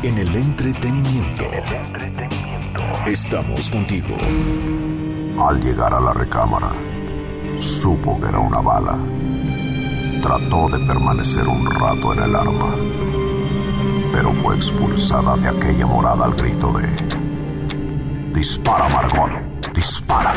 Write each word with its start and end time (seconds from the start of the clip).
En 0.00 0.16
el 0.16 0.32
entretenimiento. 0.36 1.44
Estamos 3.04 3.68
contigo. 3.68 4.16
Al 5.36 5.60
llegar 5.60 5.92
a 5.92 6.00
la 6.00 6.12
recámara, 6.12 6.70
supo 7.58 8.20
que 8.20 8.28
era 8.28 8.38
una 8.38 8.60
bala. 8.60 8.96
Trató 10.22 10.68
de 10.68 10.86
permanecer 10.86 11.48
un 11.48 11.68
rato 11.68 12.12
en 12.12 12.22
el 12.22 12.36
arma, 12.36 12.76
pero 14.12 14.32
fue 14.34 14.54
expulsada 14.54 15.36
de 15.36 15.48
aquella 15.48 15.86
morada 15.86 16.26
al 16.26 16.34
grito 16.34 16.72
de... 16.72 18.38
Dispara, 18.38 18.88
Margot, 18.88 19.72
dispara. 19.74 20.32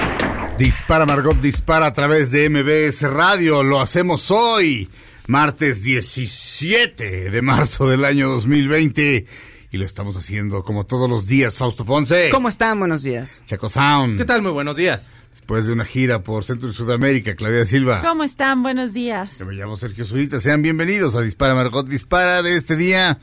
Dispara 0.58 1.06
Margot, 1.06 1.40
dispara 1.40 1.86
a 1.86 1.94
través 1.94 2.32
de 2.32 2.50
MBS 2.50 3.04
Radio. 3.04 3.62
Lo 3.62 3.80
hacemos 3.80 4.32
hoy, 4.32 4.90
martes 5.28 5.84
17 5.84 7.30
de 7.30 7.42
marzo 7.44 7.88
del 7.88 8.06
año 8.06 8.28
2020. 8.28 9.51
Y 9.74 9.78
lo 9.78 9.86
estamos 9.86 10.18
haciendo 10.18 10.66
como 10.66 10.86
todos 10.86 11.10
los 11.10 11.28
días, 11.28 11.56
Fausto 11.56 11.86
Ponce. 11.86 12.30
¿Cómo 12.30 12.50
están? 12.50 12.78
Buenos 12.78 13.04
días. 13.04 13.42
Chaco 13.46 13.70
Sound. 13.70 14.18
¿Qué 14.18 14.26
tal? 14.26 14.42
Muy 14.42 14.52
buenos 14.52 14.76
días. 14.76 15.14
Después 15.32 15.66
de 15.66 15.72
una 15.72 15.86
gira 15.86 16.24
por 16.24 16.44
Centro 16.44 16.70
y 16.70 16.74
Sudamérica, 16.74 17.38
Claudia 17.38 17.66
Silva. 17.66 18.02
¿Cómo 18.02 18.26
están? 18.26 18.64
Buenos 18.64 18.92
días. 18.92 19.40
Yo 19.40 19.46
me 19.46 19.54
llamo 19.54 19.78
Sergio 19.78 20.04
Zurita. 20.04 20.42
Sean 20.42 20.62
bienvenidos 20.62 21.16
a 21.16 21.22
Dispara 21.22 21.56
Margot, 21.56 21.88
dispara 21.88 22.44
de 22.44 22.58
este 22.58 22.76
día 22.76 23.20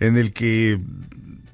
en 0.00 0.16
el 0.16 0.32
que 0.32 0.80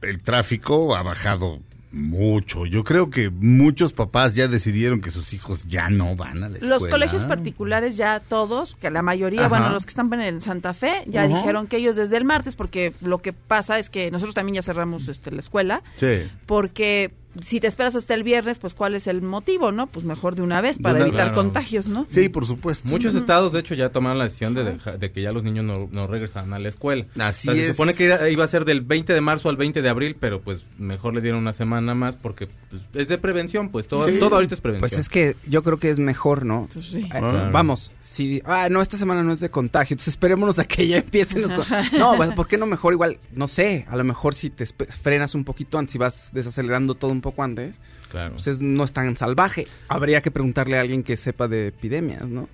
el 0.01 0.23
tráfico 0.23 0.97
ha 0.97 1.03
bajado 1.03 1.61
mucho. 1.93 2.67
Yo 2.67 2.85
creo 2.85 3.11
que 3.11 3.31
muchos 3.31 3.93
papás 3.93 4.35
ya 4.35 4.49
decidieron 4.49 5.01
que 5.01 5.11
sus 5.11 5.33
hijos 5.33 5.65
ya 5.69 5.91
no 5.91 6.15
van 6.17 6.43
a 6.45 6.49
la 6.49 6.55
escuela. 6.57 6.75
Los 6.75 6.87
colegios 6.87 7.25
particulares 7.25 7.97
ya 7.97 8.21
todos, 8.21 8.77
que 8.77 8.91
la 8.91 9.03
mayoría, 9.03 9.41
Ajá. 9.41 9.49
bueno, 9.49 9.71
los 9.71 9.85
que 9.87 9.91
están 9.91 10.13
en 10.21 10.41
Santa 10.41 10.73
Fe, 10.75 11.05
ya 11.07 11.27
dijeron 11.27 11.67
que 11.67 11.79
ellos 11.79 11.97
desde 11.97 12.17
el 12.17 12.25
martes, 12.25 12.55
porque 12.57 12.93
lo 13.01 13.19
que 13.19 13.33
pasa 13.33 13.79
es 13.79 13.91
que 13.91 14.11
nosotros 14.11 14.35
también 14.35 14.57
ya 14.57 14.63
cerramos 14.63 15.09
este, 15.09 15.31
la 15.31 15.41
escuela, 15.41 15.83
Sí. 15.97 16.29
porque 16.47 17.13
si 17.41 17.61
te 17.61 17.67
esperas 17.67 17.95
hasta 17.95 18.15
el 18.15 18.23
viernes, 18.23 18.59
pues 18.59 18.75
¿cuál 18.75 18.95
es 18.95 19.07
el 19.07 19.23
motivo, 19.23 19.73
no? 19.73 19.87
Pues 19.87 20.05
mejor 20.05 20.35
de 20.35 20.43
una 20.43 20.61
vez 20.61 20.79
para 20.79 20.97
una- 20.97 21.07
evitar 21.07 21.27
claro. 21.29 21.35
contagios, 21.35 21.89
¿no? 21.89 22.07
Sí, 22.09 22.29
por 22.29 22.47
supuesto. 22.47 22.89
Muchos 22.89 23.15
estados, 23.15 23.53
de 23.53 23.61
hecho, 23.61 23.75
ya 23.75 23.91
tomaron 23.91 24.19
la 24.19 24.25
decisión 24.25 24.55
de, 24.55 24.65
deja- 24.65 24.97
de 24.99 25.13
que 25.13 25.23
ya 25.23 25.33
los 25.33 25.43
niños 25.43 25.65
no, 25.65 25.89
no 25.93 26.07
regresan 26.07 26.53
a 26.53 26.59
la 26.59 26.69
escuela. 26.69 27.07
Así 27.19 27.49
O 27.49 27.53
sea, 27.53 27.61
es. 27.61 27.67
Se 27.69 27.73
supone 27.75 27.95
que 27.95 28.05
iba- 28.31 28.45
a 28.45 28.49
ser 28.49 28.65
del 28.65 28.81
20 28.81 29.13
de 29.15 29.21
marzo 29.21 29.49
al 29.49 29.57
20 29.57 29.81
de 29.83 29.89
abril, 29.89 30.17
pero 30.19 30.41
pues 30.41 30.65
mejor 30.79 31.15
le 31.15 31.21
dieron 31.21 31.41
una 31.41 31.53
semana 31.53 31.95
más 31.95 32.17
porque 32.17 32.49
pues, 32.71 32.83
es 32.95 33.09
de 33.09 33.19
prevención, 33.19 33.69
pues 33.69 33.87
todo, 33.87 34.09
Sí. 34.09 34.19
todo 34.19 34.35
ahorita 34.37 34.55
es 34.55 34.61
prevención. 34.61 34.89
Pues 34.89 34.99
es 34.99 35.09
que 35.09 35.37
yo 35.47 35.63
creo 35.63 35.79
que 35.79 35.91
es 35.91 35.99
mejor, 35.99 36.45
¿no? 36.45 36.69
Pues 36.73 36.87
sí. 36.87 37.01
Eh, 37.01 37.09
Claro. 37.11 37.51
Vamos, 37.53 37.93
si... 38.01 38.43
Ah, 38.45 38.69
no, 38.71 38.83
esta 38.83 38.97
semana 38.97 39.23
no 39.23 39.33
es 39.33 39.41
de 39.41 39.51
contagio, 39.51 39.95
entonces 39.95 40.15
esperémonos 40.15 40.59
a 40.59 40.65
que 40.65 40.89
ya 40.89 40.97
empiecen 40.99 41.43
los... 41.43 41.53
No, 41.99 42.17
pues, 42.17 42.33
¿por 42.33 42.49
qué 42.49 42.57
no 42.59 42.67
mejor 42.67 42.93
igual? 42.93 43.19
No 43.33 43.47
sé, 43.47 43.87
a 43.91 43.97
lo 43.97 44.05
mejor 44.05 44.35
si 44.35 44.51
te 44.51 44.65
frenas 44.67 45.35
un 45.35 45.45
poquito 45.45 45.79
antes, 45.79 45.93
si 45.93 45.99
vas 45.99 46.31
desacelerando 46.33 46.95
todo 46.95 47.11
un 47.13 47.21
poco 47.21 47.30
antes, 47.39 47.79
Claro. 48.11 48.35
pues 48.35 48.47
es- 48.49 48.61
no 48.61 48.85
es 48.85 48.93
tan 48.93 49.17
salvaje. 49.17 49.67
Habría 49.89 50.21
que 50.21 50.31
preguntarle 50.31 50.77
a 50.77 50.81
alguien 50.81 51.03
que 51.03 51.17
sepa 51.17 51.49
de 51.49 51.69
epidemias, 51.69 52.27
¿no? 52.29 52.49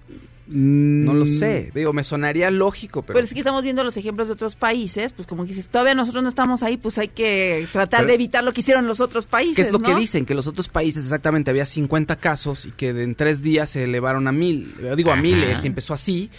Mm, 0.49 1.05
No 1.05 1.13
lo 1.15 1.27
sé, 1.27 1.73
digo, 1.75 1.93
me 1.93 2.05
sonaría 2.05 2.53
lógico, 2.53 3.03
pero... 3.03 3.15
Pero 3.15 3.25
es 3.25 3.33
que 3.35 3.41
estamos 3.41 3.65
viendo 3.65 3.83
los 3.83 3.97
ejemplos 3.97 4.29
de 4.29 4.35
otros 4.35 4.55
países, 4.55 5.13
pues 5.13 5.27
como 5.27 5.45
dices, 5.45 5.67
todavía 5.67 5.97
nosotros 5.97 6.23
no 6.23 6.29
estamos 6.29 6.63
ahí, 6.63 6.77
pues 6.77 6.99
hay 6.99 7.09
que 7.09 7.67
tratar 7.73 8.03
Pero- 8.03 8.09
de 8.11 8.15
evitar 8.15 8.45
lo 8.45 8.53
que 8.53 8.61
hicieron 8.61 8.87
los 8.87 9.01
otros 9.01 9.27
países, 9.27 9.57
¿Qué 9.57 9.63
es 9.63 9.73
lo 9.73 9.81
¿no? 9.81 9.89
que 9.89 9.97
dicen? 9.97 10.25
Que 10.25 10.35
los 10.35 10.47
otros 10.47 10.69
países 10.69 11.03
exactamente 11.03 11.51
había 11.51 11.65
50 11.65 12.15
casos 12.15 12.65
y 12.67 12.71
que 12.71 12.91
en 12.91 13.17
tres 13.17 13.43
días 13.43 13.71
se 13.71 13.83
elevaron 13.83 14.29
a 14.29 14.33
mil, 14.33 14.73
digo 14.97 15.11
a 15.11 15.17
miles 15.17 15.65
y 15.65 15.67
empezó 15.67 15.95
así. 15.95 16.31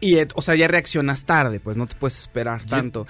Y, 0.00 0.18
o 0.34 0.42
sea, 0.42 0.54
ya 0.54 0.68
reaccionas 0.68 1.24
tarde, 1.24 1.58
pues 1.58 1.76
no 1.76 1.86
te 1.88 1.96
puedes 1.96 2.16
esperar 2.20 2.60
es- 2.60 2.66
tanto. 2.70 3.08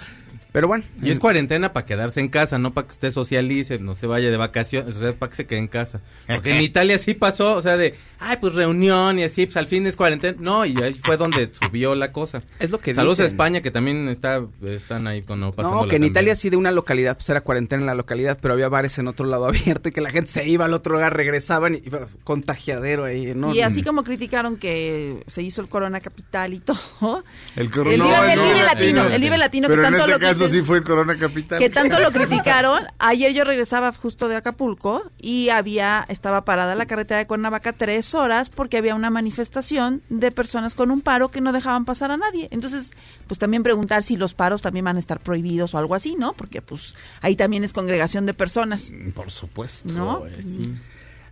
Pero 0.51 0.67
bueno. 0.67 0.83
Y 1.01 1.09
es 1.09 1.17
en- 1.17 1.19
cuarentena 1.21 1.73
para 1.73 1.85
quedarse 1.85 2.19
en 2.19 2.29
casa, 2.29 2.57
no 2.57 2.73
para 2.73 2.87
que 2.87 2.93
usted 2.93 3.11
socialice, 3.11 3.79
no 3.79 3.95
se 3.95 4.07
vaya 4.07 4.31
de 4.31 4.37
vacaciones, 4.37 4.95
o 4.95 4.99
sea, 4.99 5.13
para 5.13 5.29
que 5.29 5.35
se 5.35 5.45
quede 5.45 5.59
en 5.59 5.67
casa. 5.67 6.01
Porque 6.27 6.55
en 6.55 6.61
Italia 6.63 6.97
sí 6.99 7.13
pasó, 7.13 7.55
o 7.55 7.61
sea, 7.61 7.77
de, 7.77 7.95
ay, 8.19 8.37
pues 8.39 8.53
reunión 8.53 9.19
y 9.19 9.23
así, 9.23 9.45
pues 9.45 9.57
al 9.57 9.67
fin 9.67 9.85
es 9.87 9.95
cuarentena. 9.95 10.37
No, 10.39 10.65
y 10.65 10.75
ahí 10.81 10.93
fue 10.93 11.17
donde 11.17 11.51
subió 11.53 11.95
la 11.95 12.11
cosa. 12.11 12.41
Es 12.59 12.71
lo 12.71 12.79
que 12.79 12.93
Saludos 12.93 13.19
a. 13.19 13.25
España, 13.25 13.61
que 13.61 13.71
también 13.71 14.07
está, 14.09 14.41
están 14.63 15.07
ahí 15.07 15.21
con 15.21 15.39
no 15.39 15.53
No, 15.57 15.87
que 15.87 15.97
en 15.97 16.03
Italia 16.03 16.35
sí 16.35 16.49
de 16.49 16.57
una 16.57 16.71
localidad, 16.71 17.15
pues 17.17 17.29
era 17.29 17.41
cuarentena 17.41 17.81
en 17.81 17.87
la 17.87 17.95
localidad, 17.95 18.37
pero 18.41 18.53
había 18.53 18.69
bares 18.69 18.97
en 18.99 19.07
otro 19.07 19.25
lado 19.25 19.45
abierto 19.47 19.89
y 19.89 19.91
que 19.91 20.01
la 20.01 20.09
gente 20.11 20.31
se 20.31 20.47
iba 20.47 20.65
al 20.65 20.73
otro 20.73 20.93
lugar, 20.93 21.15
regresaban 21.15 21.75
y 21.75 21.81
iba 21.85 21.99
contagiadero 22.23 23.05
ahí. 23.05 23.33
Y 23.53 23.61
así 23.61 23.83
como 23.83 24.03
criticaron 24.03 24.57
que 24.57 25.23
se 25.27 25.41
hizo 25.41 25.61
el 25.61 25.69
Corona 25.69 25.99
Capital 25.99 26.53
y 26.53 26.59
todo, 26.67 27.23
El 27.55 27.71
corona. 27.71 27.93
el, 27.95 28.01
Vive, 28.01 28.33
el 28.33 28.37
no, 28.39 28.43
Vive 28.45 28.59
no, 28.59 28.65
Latino, 28.65 29.03
no. 29.03 29.09
el 29.09 29.21
Vive 29.21 29.37
Latino 29.37 29.67
Pero 29.67 29.81
que 29.81 29.87
en 29.87 29.93
tanto 29.93 30.11
este 30.13 30.25
lo 30.25 30.33
caso 30.33 30.49
sí 30.49 30.61
fue 30.61 30.77
el 30.77 30.83
Corona 30.83 31.17
Capital. 31.17 31.59
que 31.59 31.69
tanto 31.69 31.99
lo 31.99 32.11
criticaron. 32.17 32.83
Ayer 32.99 33.33
yo 33.33 33.43
regresaba 33.43 33.91
justo 33.93 34.27
de 34.27 34.35
Acapulco 34.35 35.03
y 35.19 35.49
había 35.49 36.05
estaba 36.09 36.45
parada 36.45 36.75
la 36.75 36.85
carretera 36.85 37.19
de 37.19 37.27
Cuernavaca 37.27 37.73
tres 38.07 38.15
horas 38.15 38.49
porque 38.49 38.77
había 38.77 38.95
una 38.95 39.09
manifestación 39.09 40.01
de 40.09 40.31
personas 40.31 40.75
con 40.75 40.91
un 40.91 41.01
paro 41.01 41.29
que 41.29 41.41
no 41.41 41.51
dejaban 41.51 41.83
pasar 41.83 42.09
a 42.11 42.17
nadie. 42.17 42.47
Entonces, 42.51 42.93
pues 43.27 43.37
también 43.37 43.63
preguntar 43.63 44.01
si 44.03 44.15
los 44.15 44.33
paros 44.33 44.61
también 44.61 44.85
van 44.85 44.95
a 44.95 44.99
estar 44.99 45.19
prohibidos 45.19 45.73
o 45.73 45.77
algo 45.77 45.93
así, 45.93 46.15
¿no? 46.17 46.33
Porque 46.33 46.61
pues 46.61 46.95
ahí 47.21 47.35
también 47.35 47.63
es 47.65 47.73
congregación 47.73 48.25
de 48.25 48.33
personas, 48.33 48.93
Por 49.13 49.29
supuesto. 49.29 49.89
¿no? 49.89 50.23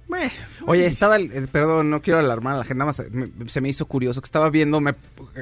Bueno, 0.07 0.29
Oye, 0.67 0.85
estaba, 0.85 1.17
eh, 1.17 1.47
perdón, 1.51 1.89
no 1.89 1.99
quiero 2.01 2.19
alarmar 2.19 2.53
a 2.53 2.57
la 2.59 2.63
gente, 2.63 2.75
nada 2.77 2.87
más 2.89 2.99
eh, 2.99 3.07
me- 3.11 3.49
se 3.49 3.59
me 3.59 3.69
hizo 3.69 3.87
curioso 3.87 4.21
que 4.21 4.25
estaba 4.25 4.51
viendo, 4.51 4.79
me, 4.79 4.93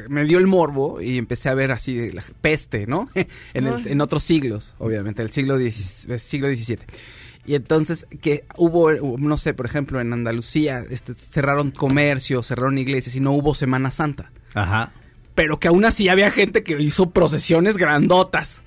me 0.07 0.23
dio 0.23 0.37
el 0.37 0.47
morbo 0.47 1.01
y 1.01 1.17
empecé 1.17 1.49
a 1.49 1.53
ver 1.53 1.73
así 1.73 1.95
de 1.95 2.13
la 2.13 2.23
peste, 2.41 2.87
¿no? 2.87 3.09
en, 3.15 3.67
el- 3.67 3.87
en 3.87 3.99
otros 4.01 4.23
siglos, 4.23 4.73
obviamente, 4.77 5.21
el 5.21 5.31
siglo, 5.31 5.57
el 5.57 5.71
siglo 6.19 6.47
XVII. 6.47 6.77
Y 7.45 7.55
entonces 7.55 8.07
que 8.21 8.45
hubo, 8.55 8.91
no 9.17 9.37
sé, 9.37 9.53
por 9.53 9.65
ejemplo, 9.65 9.99
en 9.99 10.13
Andalucía 10.13 10.83
este, 10.89 11.13
cerraron 11.13 11.71
comercios, 11.71 12.47
cerraron 12.47 12.77
iglesias 12.77 13.15
y 13.15 13.19
no 13.19 13.31
hubo 13.33 13.53
Semana 13.53 13.91
Santa. 13.91 14.31
Ajá. 14.53 14.91
Pero 15.35 15.59
que 15.59 15.67
aún 15.67 15.83
así 15.83 16.07
había 16.09 16.31
gente 16.31 16.63
que 16.63 16.79
hizo 16.81 17.09
procesiones 17.09 17.75
grandotas. 17.77 18.61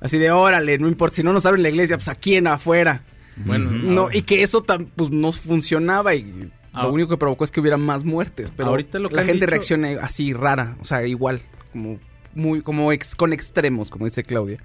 Así 0.00 0.18
de, 0.18 0.30
órale, 0.30 0.78
no 0.78 0.88
importa, 0.88 1.16
si 1.16 1.22
no 1.22 1.32
nos 1.32 1.44
abren 1.46 1.62
la 1.62 1.68
iglesia, 1.68 1.96
pues 1.96 2.08
aquí 2.08 2.34
en 2.36 2.46
afuera. 2.46 3.02
Bueno, 3.36 3.70
No, 3.70 4.08
y 4.12 4.22
que 4.22 4.42
eso 4.42 4.62
tam- 4.64 4.88
pues, 4.96 5.10
no 5.10 5.30
funcionaba 5.32 6.14
y 6.14 6.50
Ah. 6.72 6.84
lo 6.84 6.92
único 6.92 7.10
que 7.10 7.16
provocó 7.18 7.44
es 7.44 7.50
que 7.50 7.60
hubiera 7.60 7.76
más 7.76 8.02
muertes. 8.04 8.50
Pero 8.56 8.70
Ahorita 8.70 8.98
lo 8.98 9.08
que 9.10 9.16
la 9.16 9.24
gente 9.24 9.40
dicho- 9.40 9.50
reacciona 9.50 9.88
así 10.02 10.32
rara, 10.32 10.76
o 10.80 10.84
sea, 10.84 11.06
igual, 11.06 11.40
como 11.72 11.98
muy, 12.34 12.62
como 12.62 12.92
ex- 12.92 13.14
con 13.14 13.32
extremos, 13.32 13.90
como 13.90 14.04
dice 14.06 14.24
Claudia. 14.24 14.58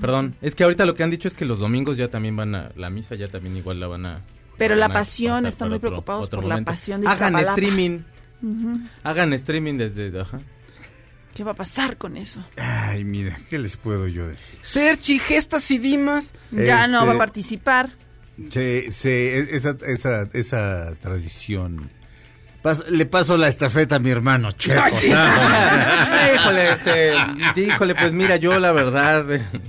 Perdón, 0.00 0.34
es 0.42 0.54
que 0.54 0.64
ahorita 0.64 0.86
lo 0.86 0.94
que 0.94 1.02
han 1.02 1.10
dicho 1.10 1.28
es 1.28 1.34
que 1.34 1.44
los 1.44 1.58
domingos 1.58 1.96
ya 1.96 2.08
también 2.08 2.36
van 2.36 2.54
a, 2.54 2.70
la 2.76 2.90
misa 2.90 3.14
ya 3.14 3.28
también 3.28 3.56
igual 3.56 3.80
la 3.80 3.86
van 3.86 4.06
a... 4.06 4.20
Pero 4.58 4.72
van 4.74 4.80
la 4.80 4.88
pasión, 4.88 5.46
están 5.46 5.68
muy 5.68 5.76
otro- 5.78 5.88
preocupados 5.90 6.26
otro 6.26 6.40
por 6.40 6.48
la 6.48 6.62
pasión 6.62 7.00
de 7.00 7.08
Hagan 7.08 7.36
streaming, 7.36 8.00
hagan 9.02 9.32
streaming 9.32 9.74
desde... 9.78 10.20
Ajá. 10.20 10.40
¿Qué 11.34 11.42
va 11.42 11.50
a 11.50 11.54
pasar 11.54 11.96
con 11.96 12.16
eso? 12.16 12.44
Ay, 12.56 13.02
mira, 13.02 13.36
¿qué 13.50 13.58
les 13.58 13.76
puedo 13.76 14.06
yo 14.06 14.28
decir? 14.28 14.58
Serchi, 14.62 15.18
gestas 15.18 15.68
y 15.72 15.78
dimas. 15.78 16.32
Ya 16.52 16.86
no 16.86 16.98
Este- 17.00 17.08
va 17.08 17.14
a 17.14 17.18
participar. 17.18 17.90
Se, 18.50 18.90
se, 18.92 19.38
e, 19.40 19.56
esa, 19.56 19.76
esa, 19.84 20.28
esa 20.32 20.94
tradición. 21.00 21.90
Le 22.88 23.04
paso 23.06 23.36
la 23.36 23.48
estafeta 23.48 23.96
a 23.96 23.98
mi 23.98 24.10
hermano 24.10 24.50
Checo. 24.52 24.80
Ay, 24.82 24.92
sí. 24.98 25.08
Híjole, 26.34 26.70
este, 26.72 27.12
híjole, 27.60 27.94
pues 27.94 28.12
mira, 28.12 28.36
yo 28.36 28.58
la 28.58 28.72
verdad... 28.72 29.26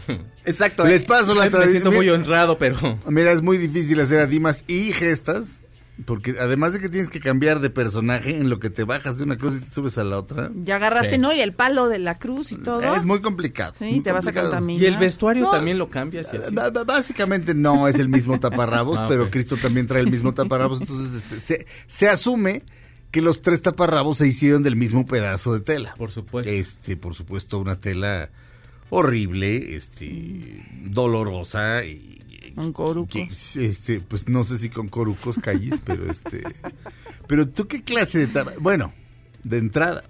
Exacto. 0.46 0.86
Les 0.86 1.04
paso 1.04 1.34
la 1.36 1.46
me 1.46 1.50
siento 1.50 1.58
tradición. 1.60 1.94
muy 1.96 2.10
honrado, 2.10 2.58
pero... 2.58 3.00
Mira, 3.08 3.32
es 3.32 3.42
muy 3.42 3.58
difícil 3.58 4.00
hacer 4.00 4.20
adimas 4.20 4.64
y 4.68 4.94
gestas. 4.94 5.60
Porque 6.06 6.36
además 6.42 6.74
de 6.74 6.82
que 6.82 6.90
tienes 6.90 7.08
que 7.10 7.22
cambiar 7.22 7.62
de 7.62 7.70
personaje 7.70 8.32
en 8.32 8.50
lo 8.50 8.60
que 8.60 8.70
te 8.70 8.84
bajas 8.84 9.18
de 9.18 9.24
una 9.24 9.38
cruz 9.38 9.56
y 9.56 9.60
te 9.62 9.70
subes 9.74 9.98
a 9.98 10.04
la 10.04 10.18
otra, 10.20 10.52
Ya 10.54 10.76
agarraste, 10.76 11.12
Sí. 11.16 11.18
¿no? 11.18 11.34
Y 11.34 11.40
el 11.40 11.54
palo 11.54 11.88
de 11.88 12.00
la 12.00 12.16
cruz 12.18 12.52
y 12.52 12.58
todo. 12.58 12.82
es 12.96 13.04
muy 13.06 13.22
complicado. 13.22 13.74
Sí, 13.80 13.86
muy 13.86 14.00
te 14.02 14.12
vas 14.12 14.28
a 14.28 14.34
contaminar. 14.34 14.84
Y 14.84 14.86
el 14.88 14.98
vestuario 14.98 15.46
No. 15.46 15.52
también 15.52 15.78
lo 15.78 15.90
cambias 15.90 16.28
Básicamente 16.86 17.54
no 17.56 17.88
es 17.88 17.96
el 17.96 18.10
mismo 18.10 18.38
taparrabos, 18.42 18.98
Ah, 19.00 19.06
pero. 19.08 19.30
Cristo 19.30 19.56
también 19.56 19.88
trae 19.88 20.02
el 20.02 20.12
mismo 20.12 20.34
taparrabos. 20.34 20.82
Entonces 20.82 21.24
este, 21.24 21.40
se, 21.40 21.66
se 21.88 22.10
asume 22.10 22.64
que 23.16 23.22
los 23.22 23.42
tres 23.42 23.62
taparrabos 23.62 24.18
se 24.18 24.28
hicieron 24.28 24.62
del 24.62 24.76
mismo 24.76 25.06
pedazo 25.06 25.54
de 25.54 25.62
tela. 25.62 25.94
Por 25.98 26.12
supuesto. 26.12 26.52
Este, 26.52 26.98
por 26.98 27.14
supuesto, 27.16 27.60
una 27.60 27.80
tela 27.80 28.30
horrible, 28.90 29.74
este, 29.78 30.62
dolorosa 30.84 31.86
y, 31.86 32.52
Con 32.56 32.74
corucos. 32.74 33.56
este, 33.56 34.02
pues 34.02 34.28
no 34.28 34.44
sé 34.44 34.58
si 34.58 34.70
con 34.70 34.90
corucos 34.90 35.38
calles, 35.42 35.76
pero 35.86 36.12
este, 36.12 36.44
pero 37.28 37.48
tú 37.48 37.68
qué 37.70 37.84
clase 37.84 38.20
de, 38.20 38.28
tar- 38.28 38.56
bueno, 38.60 38.92
de 39.46 39.60
entrada, 39.60 40.04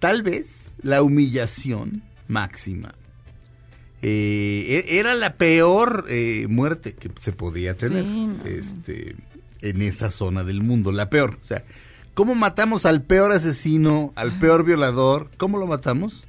tal 0.00 0.22
vez 0.24 0.74
la 0.82 1.02
humillación 1.02 2.02
máxima 2.26 2.94
eh, 4.02 4.84
e- 4.88 4.98
era 4.98 5.14
la 5.14 5.36
peor 5.36 6.06
eh, 6.08 6.46
muerte 6.48 6.94
que 6.94 7.10
se 7.20 7.32
podía 7.32 7.74
tener, 7.74 8.04
Sí, 8.04 8.26
no. 8.26 8.44
este, 8.44 9.16
en 9.60 9.82
esa 9.82 10.10
zona 10.10 10.42
del 10.44 10.62
mundo, 10.62 10.92
la 10.92 11.10
peor, 11.10 11.38
o 11.42 11.46
sea, 11.46 11.64
¿cómo 12.18 12.34
matamos 12.34 12.84
al 12.84 13.02
peor 13.04 13.30
asesino, 13.30 14.12
al 14.16 14.36
peor 14.40 14.64
violador? 14.64 15.30
¿Cómo 15.36 15.56
lo 15.56 15.68
matamos? 15.68 16.24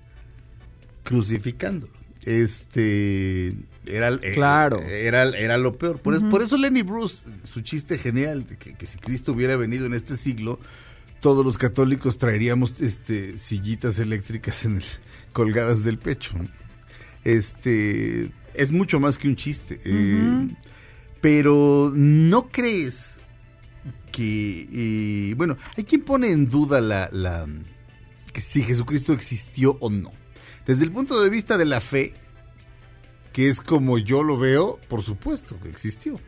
Crucificándolo. 1.03 1.91
Este 2.24 3.56
era 3.88 4.09
eh, 4.09 4.33
Claro. 4.36 4.80
era, 4.81 5.24
era 5.30 5.57
lo 5.57 5.80
peor. 5.80 6.00
Por, 6.00 6.13
eso, 6.13 6.30
por 6.30 6.44
eso 6.44 6.57
Lenny 6.57 6.83
Bruce, 6.83 7.25
su 7.44 7.62
chiste 7.62 7.97
genial, 7.97 8.45
de 8.45 8.56
que, 8.57 8.75
que 8.75 8.86
si 8.86 9.00
Cristo 9.00 9.31
hubiera 9.31 9.56
venido 9.56 9.88
en 9.88 9.95
este 9.95 10.15
siglo, 10.15 10.59
todos 11.21 11.44
los 11.44 11.57
católicos 11.57 12.19
traeríamos 12.19 12.80
este 12.81 13.39
sillitas 13.39 13.97
eléctricas 13.97 14.65
en 14.65 14.75
el- 14.77 14.83
colgadas 15.33 15.83
del 15.83 15.97
pecho. 15.97 16.35
Este 17.24 18.31
es 18.53 18.71
mucho 18.71 19.00
más 19.00 19.18
que 19.18 19.27
un 19.27 19.35
chiste. 19.35 19.80
eh, 19.85 20.50
pero 21.21 21.92
no 21.95 22.47
crees 22.50 23.19
que 24.12 24.68
eh, 24.71 25.33
bueno, 25.36 25.57
hay 25.77 25.83
quien 25.83 26.01
pone 26.01 26.31
en 26.31 26.50
duda 26.50 26.81
la, 26.81 27.09
la 27.12 27.47
que 28.33 28.41
si 28.41 28.63
Jesucristo 28.63 29.13
existió 29.13 29.77
o 29.80 29.89
no. 29.89 30.12
Desde 30.65 30.83
el 30.83 30.91
punto 30.91 31.21
de 31.21 31.30
vista 31.30 31.57
de 31.57 31.65
la 31.65 31.81
fe, 31.81 32.13
que 33.33 33.50
es 33.50 33.62
como 33.62 33.97
yo 33.97 34.24
lo 34.24 34.38
veo, 34.38 34.80
por 34.88 35.01
supuesto 35.01 35.59
que 35.62 35.69
existió. 35.69 36.19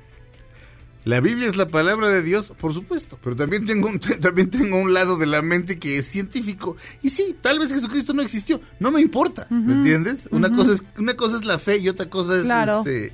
La 1.04 1.20
Biblia 1.20 1.48
es 1.50 1.56
la 1.56 1.68
palabra 1.70 2.10
de 2.10 2.22
Dios, 2.22 2.54
por 2.60 2.76
supuesto, 2.76 3.18
pero 3.24 3.36
también 3.36 3.66
tengo 3.66 3.88
un, 3.88 4.00
también 4.22 4.52
tengo 4.52 4.78
un 4.78 4.94
lado 4.94 5.18
de 5.18 5.26
la 5.26 5.42
mente 5.42 5.80
que 5.80 5.98
es 5.98 6.08
científico. 6.08 6.78
Y 7.02 7.10
sí, 7.10 7.36
tal 7.42 7.58
vez 7.58 7.74
Jesucristo 7.74 8.14
no 8.14 8.22
existió, 8.22 8.62
no 8.80 8.92
me 8.92 9.02
importa, 9.02 9.48
¿me 9.50 9.74
entiendes? 9.74 10.28
Una 10.30 10.56
cosa 10.56 10.74
es 10.74 10.84
una 10.98 11.16
cosa 11.16 11.38
es 11.38 11.46
la 11.46 11.58
fe 11.58 11.78
y 11.78 11.90
otra 11.90 12.08
cosa 12.10 12.38
es 12.38 12.44
Claro. 12.44 12.84
este 12.86 13.14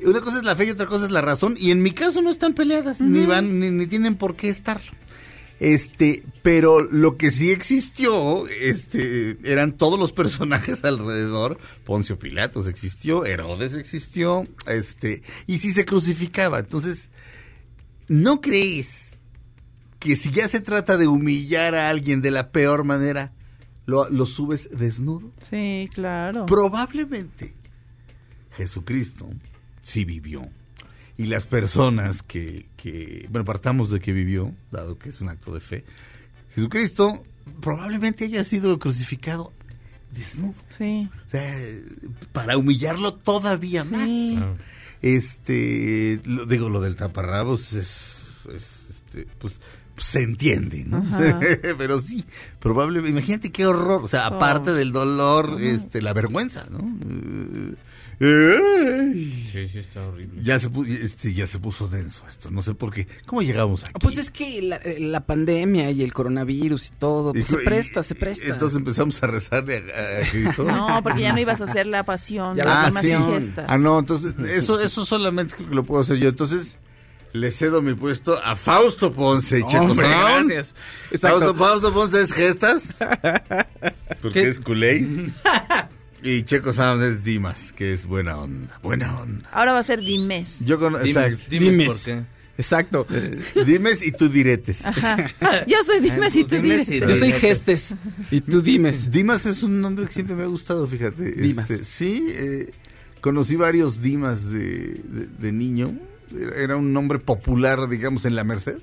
una 0.00 0.20
cosa 0.20 0.38
es 0.38 0.44
la 0.44 0.56
fe 0.56 0.66
y 0.66 0.70
otra 0.70 0.86
cosa 0.86 1.06
es 1.06 1.10
la 1.10 1.20
razón 1.20 1.54
y 1.58 1.70
en 1.70 1.82
mi 1.82 1.92
caso 1.92 2.22
no 2.22 2.30
están 2.30 2.54
peleadas, 2.54 3.00
ni 3.00 3.26
van 3.26 3.60
ni, 3.60 3.70
ni 3.70 3.86
tienen 3.86 4.16
por 4.16 4.36
qué 4.36 4.48
estarlo. 4.48 4.92
Este, 5.60 6.24
pero 6.42 6.80
lo 6.80 7.16
que 7.16 7.30
sí 7.30 7.50
existió, 7.50 8.46
este, 8.48 9.38
eran 9.44 9.72
todos 9.72 9.98
los 9.98 10.12
personajes 10.12 10.84
alrededor. 10.84 11.58
Poncio 11.84 12.18
Pilatos 12.18 12.66
existió, 12.66 13.24
Herodes 13.24 13.74
existió, 13.74 14.46
este, 14.66 15.22
y 15.46 15.58
sí 15.58 15.72
se 15.72 15.84
crucificaba. 15.84 16.58
Entonces, 16.58 17.10
¿no 18.08 18.40
crees 18.40 19.16
que 20.00 20.16
si 20.16 20.30
ya 20.30 20.48
se 20.48 20.60
trata 20.60 20.96
de 20.96 21.06
humillar 21.06 21.74
a 21.74 21.88
alguien 21.88 22.20
de 22.20 22.32
la 22.32 22.50
peor 22.50 22.84
manera, 22.84 23.32
lo, 23.86 24.10
lo 24.10 24.26
subes 24.26 24.68
desnudo? 24.76 25.30
Sí, 25.48 25.88
claro. 25.94 26.46
Probablemente 26.46 27.54
Jesucristo 28.56 29.30
sí 29.84 30.04
vivió. 30.04 30.48
Y 31.16 31.26
las 31.26 31.46
personas 31.46 32.22
que, 32.24 32.66
que, 32.76 33.28
bueno, 33.30 33.44
partamos 33.44 33.90
de 33.90 34.00
que 34.00 34.12
vivió, 34.12 34.52
dado 34.72 34.98
que 34.98 35.10
es 35.10 35.20
un 35.20 35.28
acto 35.28 35.54
de 35.54 35.60
fe, 35.60 35.84
Jesucristo 36.54 37.22
probablemente 37.60 38.24
haya 38.24 38.42
sido 38.42 38.78
crucificado 38.80 39.52
desnudo. 40.10 40.54
Sí. 40.76 41.08
O 41.26 41.30
sea, 41.30 41.54
para 42.32 42.56
humillarlo 42.56 43.14
todavía 43.14 43.84
más. 43.84 44.06
Sí. 44.06 44.38
Este, 45.02 46.20
lo, 46.24 46.46
digo, 46.46 46.70
lo 46.70 46.80
del 46.80 46.96
taparrabos 46.96 47.74
es, 47.74 48.22
es, 48.52 48.86
este, 48.90 49.26
pues, 49.38 49.60
pues, 49.94 50.06
se 50.06 50.22
entiende, 50.22 50.84
¿no? 50.84 51.06
Pero 51.78 52.00
sí, 52.00 52.24
probablemente, 52.58 53.10
imagínate 53.10 53.52
qué 53.52 53.66
horror, 53.66 54.02
o 54.02 54.08
sea, 54.08 54.28
Oh. 54.28 54.34
aparte 54.36 54.72
del 54.72 54.92
dolor, 54.92 55.58
este, 55.60 56.00
la 56.00 56.14
vergüenza, 56.14 56.66
¿no? 56.70 56.78
Eh, 58.20 58.56
ay. 59.00 59.48
Sí, 59.50 59.68
sí, 59.68 59.78
está 59.80 60.06
horrible. 60.06 60.40
Ya 60.42 60.58
se, 60.58 60.70
pu- 60.70 60.86
este, 60.86 61.32
ya 61.34 61.46
se 61.46 61.58
puso 61.58 61.88
denso 61.88 62.24
esto, 62.28 62.50
no 62.50 62.62
sé 62.62 62.74
por 62.74 62.92
qué. 62.92 63.06
¿Cómo 63.26 63.42
llegamos 63.42 63.84
aquí? 63.84 63.92
Pues 64.00 64.18
es 64.18 64.30
que 64.30 64.60
la, 64.62 64.80
la 64.98 65.26
pandemia 65.26 65.90
y 65.90 66.02
el 66.02 66.12
coronavirus 66.12 66.88
y 66.88 66.90
todo, 66.98 67.32
pues 67.32 67.46
se 67.48 67.56
y- 67.62 67.64
presta, 67.64 68.02
se 68.02 68.14
y- 68.14 68.16
presta. 68.18 68.44
Entonces 68.46 68.76
empezamos 68.78 69.22
a 69.22 69.26
rezarle 69.26 69.84
a, 69.92 70.24
a 70.26 70.30
Cristo. 70.30 70.64
No, 70.74 71.00
porque 71.02 71.22
ya 71.22 71.32
no 71.32 71.40
ibas 71.40 71.60
a 71.60 71.64
hacer 71.64 71.86
la 71.86 72.04
pasión, 72.04 72.56
Ya 72.56 72.64
la 72.64 72.86
demás 72.86 73.02
sí. 73.02 73.12
Ah, 73.66 73.78
no, 73.78 73.98
entonces, 73.98 74.34
eso, 74.48 74.80
eso 74.80 75.04
solamente 75.04 75.54
creo 75.54 75.68
que 75.68 75.74
lo 75.74 75.84
puedo 75.84 76.00
hacer 76.02 76.16
yo. 76.18 76.28
Entonces, 76.28 76.78
le 77.32 77.50
cedo 77.50 77.82
mi 77.82 77.94
puesto 77.94 78.40
a 78.44 78.54
Fausto 78.54 79.12
Ponce 79.12 79.58
y 79.60 79.62
Checo 79.66 79.84
Hombre, 79.86 80.06
Sound. 80.08 80.48
gracias. 80.50 80.74
Fausto, 81.20 81.54
Fausto 81.54 81.92
Ponce 81.92 82.22
es 82.22 82.32
gestas, 82.32 82.94
porque 84.22 84.42
¿Qué? 84.42 84.48
es 84.48 84.60
culé. 84.60 85.06
y 86.24 86.42
Checo 86.42 86.72
Sound 86.72 87.02
es 87.04 87.22
Dimas, 87.24 87.72
que 87.72 87.92
es 87.92 88.06
buena 88.06 88.36
onda, 88.38 88.78
buena 88.82 89.16
onda. 89.20 89.48
Ahora 89.52 89.72
va 89.74 89.78
a 89.80 89.82
ser 89.82 90.00
Dimes. 90.00 90.64
Yo 90.64 90.78
con, 90.80 90.94
Dime, 91.02 91.20
exacto. 91.26 91.44
dime 91.50 91.70
Dimes. 91.70 91.86
por 91.88 91.98
qué. 92.00 92.22
Exacto. 92.56 93.06
Dimes 93.66 94.06
y 94.06 94.12
tú 94.12 94.28
diretes. 94.28 94.84
Ajá. 94.86 95.26
Yo 95.66 95.82
soy 95.84 96.00
Dimes 96.00 96.36
y 96.36 96.44
tú 96.44 96.56
Dimes 96.56 96.88
y 96.88 97.00
Yo 97.00 97.08
soy 97.16 97.28
Dimes. 97.28 97.40
Gestes 97.40 97.94
y 98.30 98.40
tú 98.40 98.62
dimes. 98.62 99.10
Dimas 99.10 99.44
es 99.46 99.62
un 99.64 99.80
nombre 99.80 100.06
que 100.06 100.12
siempre 100.12 100.36
me 100.36 100.44
ha 100.44 100.46
gustado, 100.46 100.86
fíjate. 100.86 101.32
Dimas. 101.32 101.68
Este, 101.70 101.84
sí, 101.84 102.28
eh, 102.30 102.70
conocí 103.20 103.56
varios 103.56 104.00
Dimas 104.02 104.48
de, 104.50 105.00
de- 105.04 105.26
de 105.38 105.52
niño. 105.52 105.98
Era- 106.56 106.76
un 106.76 106.92
nombre 106.92 107.18
popular, 107.18 107.88
digamos, 107.88 108.24
en 108.24 108.34
la 108.36 108.44
Merced. 108.44 108.78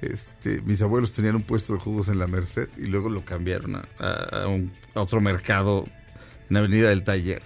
Este, 0.00 0.62
mis 0.62 0.80
abuelos 0.80 1.12
tenían 1.12 1.36
un 1.36 1.42
puesto 1.42 1.74
de 1.74 1.78
jugos 1.80 2.08
en 2.08 2.18
la 2.18 2.26
Merced 2.26 2.68
y 2.78 2.86
luego 2.86 3.10
lo 3.10 3.24
cambiaron 3.24 3.76
a, 3.76 3.88
a- 3.98 4.42
a 4.44 4.46
un- 4.48 4.72
a 4.94 5.00
otro 5.02 5.20
mercado 5.20 5.86
en 6.50 6.56
Avenida 6.56 6.88
del 6.90 7.02
Taller. 7.04 7.42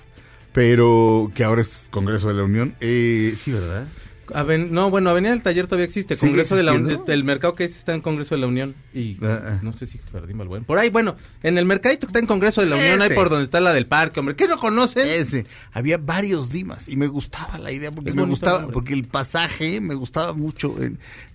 Pero 0.53 1.31
que 1.35 1.45
ahora 1.45 1.63
es 1.63 1.87
Congreso 1.91 2.29
de 2.29 2.35
la 2.35 2.45
Unión. 2.45 2.75
Eh, 2.81 3.35
sí, 3.37 3.51
¿verdad? 3.53 3.87
Aven- 4.33 4.71
no, 4.71 4.89
bueno, 4.89 5.11
Avenida 5.11 5.33
del 5.33 5.43
Taller 5.43 5.67
todavía 5.67 5.85
existe. 5.85 6.15
¿Sigue 6.17 6.29
Congreso 6.29 6.57
de 6.57 6.63
la? 6.63 6.73
Unión. 6.73 7.03
El 7.09 7.25
mercado 7.25 7.55
que 7.55 7.65
es 7.65 7.77
está 7.77 7.93
en 7.93 8.01
Congreso 8.01 8.35
de 8.35 8.41
la 8.41 8.47
Unión. 8.47 8.75
Y 8.95 9.19
Ah, 9.23 9.41
ah. 9.45 9.61
no 9.63 9.73
sé 9.75 9.85
si 9.85 9.99
Jardín 10.13 10.39
Balbuena. 10.39 10.65
Por 10.65 10.79
ahí, 10.79 10.89
bueno, 10.89 11.17
en 11.43 11.59
el 11.59 11.67
mercadito 11.67 12.07
que 12.07 12.11
está 12.11 12.21
en 12.21 12.27
Congreso 12.27 12.63
de 12.63 12.69
la 12.69 12.77
Unión, 12.77 13.03
ahí 13.03 13.09
Ese. 13.09 13.15
por 13.17 13.29
donde 13.29 13.45
está 13.45 13.61
la 13.61 13.75
del 13.75 13.87
parque, 13.87 14.21
hombre. 14.21 14.35
¿Qué 14.37 14.47
no 14.49 14.57
conocen? 14.59 15.07
Ese. 15.09 15.45
Había 15.73 15.99
varios 15.99 16.51
Dimas 16.51 16.89
y 16.89 16.97
me 16.97 17.07
gustaba 17.09 17.59
la 17.59 17.71
idea 17.71 17.91
porque 17.93 18.11
Es 18.11 18.17
me 18.17 18.23
gustaba, 18.25 18.61
nombre. 18.61 18.73
porque 18.75 18.95
el 18.95 19.05
pasaje 19.05 19.81
me 19.83 19.95
gustaba 19.95 20.33
mucho 20.33 20.75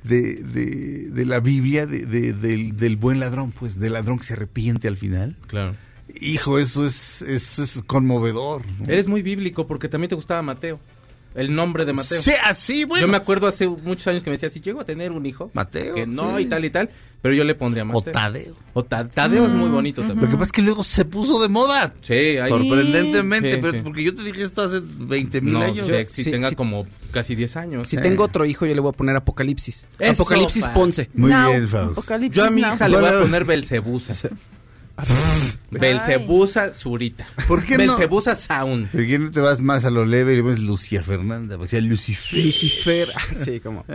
de, 0.04 0.36
de, 0.36 1.10
de 1.12 1.26
la 1.26 1.42
Biblia 1.42 1.86
de, 1.86 2.06
de- 2.08 2.34
del, 2.34 2.76
del 2.76 2.96
buen 2.96 3.20
ladrón, 3.20 3.52
pues, 3.52 3.80
del 3.80 3.94
ladrón 3.94 4.18
que 4.18 4.24
se 4.24 4.34
arrepiente 4.34 4.88
al 4.88 4.98
final. 4.98 5.36
Claro. 5.46 5.76
Hijo, 6.22 6.58
eso 6.60 6.86
es, 6.86 7.22
eso 7.22 7.64
es 7.64 7.82
conmovedor. 7.86 8.64
¿no? 8.80 8.86
Eres 8.92 9.08
muy 9.08 9.22
bíblico 9.22 9.68
porque 9.68 9.88
también 9.90 10.10
te 10.10 10.16
gustaba 10.16 10.42
Mateo. 10.42 10.80
El 11.36 11.54
nombre 11.54 11.86
de 11.86 11.94
Mateo. 11.94 12.20
Sí, 12.22 12.32
así, 12.44 12.86
bueno. 12.86 13.06
Yo 13.06 13.12
me 13.12 13.16
acuerdo 13.16 13.48
hace 13.48 13.68
muchos 13.68 14.08
años 14.08 14.24
que 14.24 14.32
me 14.32 14.36
decía, 14.36 14.50
si 14.50 14.62
llego 14.62 14.82
a 14.82 14.84
tener 14.84 15.12
un 15.12 15.28
hijo, 15.28 15.52
Mateo, 15.54 15.94
que 15.94 16.08
no 16.08 16.38
sí. 16.38 16.44
y 16.44 16.46
tal 16.48 16.66
y 16.66 16.72
tal, 16.72 16.90
pero 17.22 17.36
yo 17.36 17.44
le 17.44 17.54
pondría 17.54 17.84
O 17.84 17.86
Mateo. 17.86 18.12
Tadeo. 18.12 18.56
O 18.74 18.84
Ta- 18.84 19.08
Tadeo 19.08 19.46
es 19.46 19.54
muy 19.54 19.70
bonito 19.70 20.02
Lo 20.02 20.08
también. 20.08 20.32
que 20.32 20.38
pasa 20.38 20.46
es 20.46 20.52
que 20.52 20.64
luego 20.64 20.84
se 20.84 21.06
puso 21.06 21.40
de 21.40 21.48
moda. 21.48 21.94
Sí, 22.02 22.14
hay 22.14 22.50
Sorprendentemente, 22.50 23.54
Sí, 23.54 23.60
pero 23.62 23.74
sí. 23.74 23.80
porque 23.84 24.04
yo 24.04 24.16
te 24.16 24.24
dije 24.24 24.42
esto 24.44 24.64
hace 24.64 24.82
20 24.82 25.42
mil 25.42 25.54
no, 25.54 25.62
años. 25.62 25.88
sí, 25.88 25.94
si 26.10 26.24
Sí, 26.24 26.32
tenga 26.32 26.50
sí. 26.50 26.56
como 26.56 26.88
casi 27.12 27.36
10 27.36 27.56
años. 27.58 27.88
Si 27.88 27.96
Eh. 27.98 28.02
tengo 28.02 28.24
otro 28.24 28.44
hijo, 28.46 28.66
yo 28.66 28.74
le 28.74 28.82
voy 28.82 28.90
a 28.90 28.94
poner 28.94 29.16
Apocalipsis. 29.16 29.86
Eso, 30.00 30.12
Apocalipsis. 30.24 30.66
Ponce. 30.68 31.12
Muy 31.14 31.30
Now, 31.30 31.52
bien, 31.52 31.68
Faust. 31.68 31.92
Apocalipsis 31.92 32.36
Yo 32.36 32.46
a 32.48 32.50
mi 32.50 32.62
hija 32.62 32.88
le 32.88 32.98
voy 32.98 33.08
a 33.10 33.20
poner 33.22 33.46
Belcebusa. 33.46 34.14
Belcebusa 35.72 36.74
Zurita. 36.74 37.28
¿Por 37.48 37.64
qué 37.66 37.78
no? 37.78 37.96
Belcebusa 37.96 38.36
Sound. 38.36 38.90
¿Por 38.92 39.06
qué 39.06 39.20
no 39.20 39.32
te 39.32 39.40
vas 39.40 39.62
más 39.62 39.86
a 39.86 39.90
lo 39.90 40.06
leve 40.06 40.34
y 40.34 40.38
le 40.38 40.44
pones 40.44 40.60
Lucía 40.62 41.02
Fernanda? 41.04 41.58
Porque 41.58 41.70
sea 41.72 41.82
Lucifer. 41.82 42.44
Lucifer. 42.46 43.10
Ah, 43.16 43.22
sí, 43.44 43.60
como. 43.60 43.86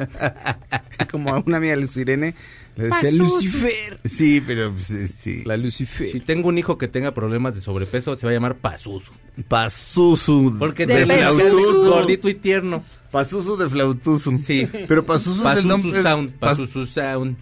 como 1.11 1.31
a 1.35 1.39
una 1.45 1.57
amiga 1.59 1.77
de 1.77 1.89
Irene 2.01 2.35
le 2.77 2.85
decía. 2.89 3.11
Lucifer. 3.13 3.99
Sí, 4.05 4.43
pero 4.47 4.73
pues, 4.73 4.91
este, 4.91 5.43
La 5.45 5.57
Lucifer. 5.57 6.07
Si 6.07 6.21
tengo 6.21 6.49
un 6.49 6.59
hijo 6.59 6.79
que 6.79 6.89
tenga 6.89 7.13
problemas 7.15 7.55
de 7.55 7.61
sobrepeso, 7.61 8.17
se 8.17 8.27
va 8.27 8.31
a 8.31 8.35
llamar 8.35 8.57
Pazuzu. 8.57 9.13
Pazuzu. 9.49 10.57
Porque 10.59 10.87
De 10.87 11.05
flautuzo. 11.07 11.91
gordito 11.91 12.29
y 12.29 12.35
tierno. 12.35 12.85
Pazuzu 13.11 13.57
de 13.57 13.69
Flautuzu. 13.71 14.43
Sí. 14.45 14.69
Pero 14.89 15.05
Pazuzu 15.07 15.49
es 15.49 15.59
el 15.59 15.69
nombre. 15.69 16.03
Sound. 16.03 16.31
Pas- 16.39 16.51
Pazuzu 16.57 16.87
Sound. 16.87 17.37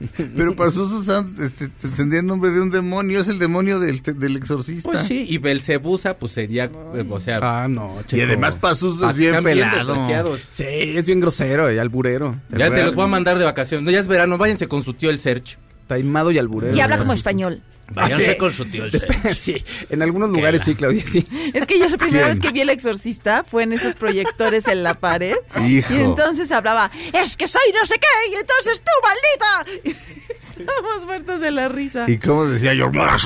pero 0.36 0.56
Pazuzu 0.56 1.02
Sound 1.02 1.40
este, 1.42 1.68
te- 1.68 1.88
tendría 1.88 2.20
el 2.20 2.26
nombre 2.26 2.50
de 2.50 2.60
un 2.60 2.70
demonio. 2.70 3.20
Es 3.20 3.28
el 3.28 3.38
demonio 3.38 3.78
del, 3.80 4.00
del 4.02 4.36
exorcista. 4.36 4.90
Pues 4.90 5.02
sí, 5.06 5.26
y 5.28 5.38
Belcebusa, 5.38 6.14
pues 6.18 6.32
sería, 6.32 6.70
o 7.10 7.20
sea, 7.20 7.38
Ah, 7.42 7.68
no, 7.68 7.96
Y 8.10 8.20
además 8.20 8.56
Pazuzu 8.56 9.00
pa- 9.00 9.10
es 9.10 9.16
bien 9.16 9.42
pelado. 9.42 10.38
Sí, 10.50 10.64
es 10.66 11.04
bien 11.06 11.20
grosero 11.20 11.70
y 11.72 11.78
alburero. 11.78 12.34
Ya 12.50 12.70
te 12.70 12.82
los 12.84 12.94
voy 12.94 13.04
a 13.04 13.08
mandar 13.08 13.38
de 13.38 13.44
vacaciones. 13.44 13.84
No, 13.84 13.90
ya 13.90 14.00
es 14.00 14.08
verano, 14.08 14.38
váyanse 14.38 14.66
con 14.68 14.82
su 14.82 14.94
tío 14.94 15.10
el 15.10 15.18
Sergio. 15.18 15.58
Taimado 15.86 16.30
y 16.30 16.38
alburero. 16.38 16.74
Y 16.76 16.80
habla 16.80 16.98
como 16.98 17.12
español. 17.12 17.62
Váyanse 17.90 18.36
con 18.36 18.52
su 18.52 18.64
tío 18.66 18.84
el 18.84 18.90
sí, 19.36 19.64
en 19.88 20.02
algunos 20.02 20.30
lugares 20.30 20.62
sí, 20.64 20.74
Claudia, 20.74 21.02
sí. 21.10 21.26
Es 21.54 21.66
que 21.66 21.78
yo 21.78 21.88
la 21.88 21.96
primera 21.96 22.26
¿Quién? 22.26 22.38
vez 22.38 22.40
que 22.40 22.52
vi 22.52 22.60
El 22.60 22.70
Exorcista 22.70 23.44
fue 23.44 23.64
en 23.64 23.72
esos 23.72 23.94
proyectores 23.94 24.68
en 24.68 24.82
la 24.82 24.94
pared. 24.94 25.34
Hijo. 25.66 25.92
Y 25.92 26.00
entonces 26.00 26.52
hablaba, 26.52 26.90
es 27.12 27.36
que 27.36 27.48
soy 27.48 27.62
no 27.74 27.84
sé 27.86 27.96
qué, 27.98 28.32
y 28.32 28.34
entonces 28.34 28.82
tú, 28.82 28.92
maldita. 29.02 29.98
Estábamos 30.68 31.06
muertos 31.06 31.40
de 31.40 31.50
la 31.50 31.68
risa. 31.68 32.04
¿Y 32.08 32.18
cómo 32.18 32.46
decía 32.46 32.74
yo? 32.74 32.90
Mira 32.90 33.16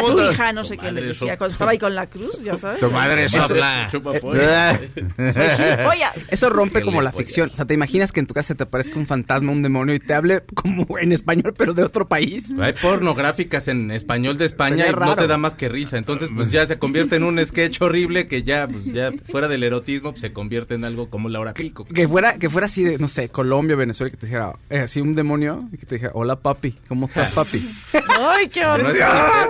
tu 0.06 0.20
hija, 0.22 0.52
no 0.52 0.64
sé 0.64 0.78
qué 0.78 0.92
le 0.92 1.02
decía 1.02 1.36
cuando 1.36 1.52
estaba 1.52 1.70
ahí 1.72 1.78
con 1.78 1.94
la 1.94 2.06
cruz, 2.06 2.42
ya 2.42 2.56
sabes. 2.58 2.80
Tu 2.80 2.90
madre 2.90 3.24
es 3.24 3.34
Eso- 3.34 3.42
habla. 3.44 3.88
Eh, 4.34 4.90
gilipollas. 5.18 6.28
Eso 6.30 6.50
rompe 6.50 6.82
como 6.82 7.02
la 7.02 7.12
ficción. 7.12 7.50
O 7.52 7.56
sea, 7.56 7.64
te 7.64 7.74
imaginas 7.74 8.12
que 8.12 8.20
en 8.20 8.26
tu 8.26 8.34
casa 8.34 8.54
te 8.54 8.64
aparezca 8.64 8.98
un 8.98 9.06
fantasma, 9.06 9.52
un 9.52 9.62
demonio 9.62 9.94
y 9.94 10.00
te 10.00 10.14
hable 10.14 10.42
como 10.54 10.98
en 10.98 11.12
español, 11.12 11.54
pero 11.56 11.74
de 11.74 11.82
otro 11.82 12.08
país. 12.08 12.46
Hay 12.60 12.72
pornográficas 12.74 13.68
en 13.68 13.90
español 13.90 14.38
de 14.38 14.46
España 14.46 14.86
y 14.88 14.92
no 14.92 15.16
te 15.16 15.26
da 15.26 15.38
más 15.38 15.54
que 15.54 15.68
risa. 15.68 15.98
Entonces, 15.98 16.30
pues 16.34 16.50
ya 16.50 16.66
se 16.66 16.78
convierte 16.78 17.16
en 17.16 17.24
un 17.24 17.44
sketch 17.44 17.80
horrible 17.80 18.28
que 18.28 18.42
ya, 18.42 18.68
pues 18.68 18.84
ya 18.86 19.12
fuera 19.28 19.48
del 19.48 19.62
erotismo, 19.62 20.12
pues, 20.12 20.20
se 20.20 20.32
convierte 20.32 20.74
en 20.74 20.84
algo 20.84 21.10
como 21.10 21.28
la 21.28 21.40
hora 21.40 21.54
pico. 21.54 21.84
Que 21.84 22.08
fuera, 22.08 22.38
que 22.38 22.50
fuera 22.50 22.66
así 22.66 22.84
de, 22.84 22.98
no 22.98 23.08
sé, 23.08 23.28
Colombia, 23.28 23.76
Venezuela, 23.76 24.10
que 24.10 24.16
te 24.16 24.26
dijera, 24.26 24.54
eh, 24.70 24.85
así 24.86 25.00
un 25.00 25.14
demonio, 25.14 25.68
y 25.72 25.76
que 25.78 25.86
te 25.86 25.94
dijera, 25.96 26.12
hola 26.14 26.36
papi, 26.40 26.72
¿cómo 26.88 27.06
estás 27.06 27.32
papi? 27.32 27.68
Ay, 28.18 28.48
qué 28.48 28.62
No 28.62 28.72
horror. 28.74 28.96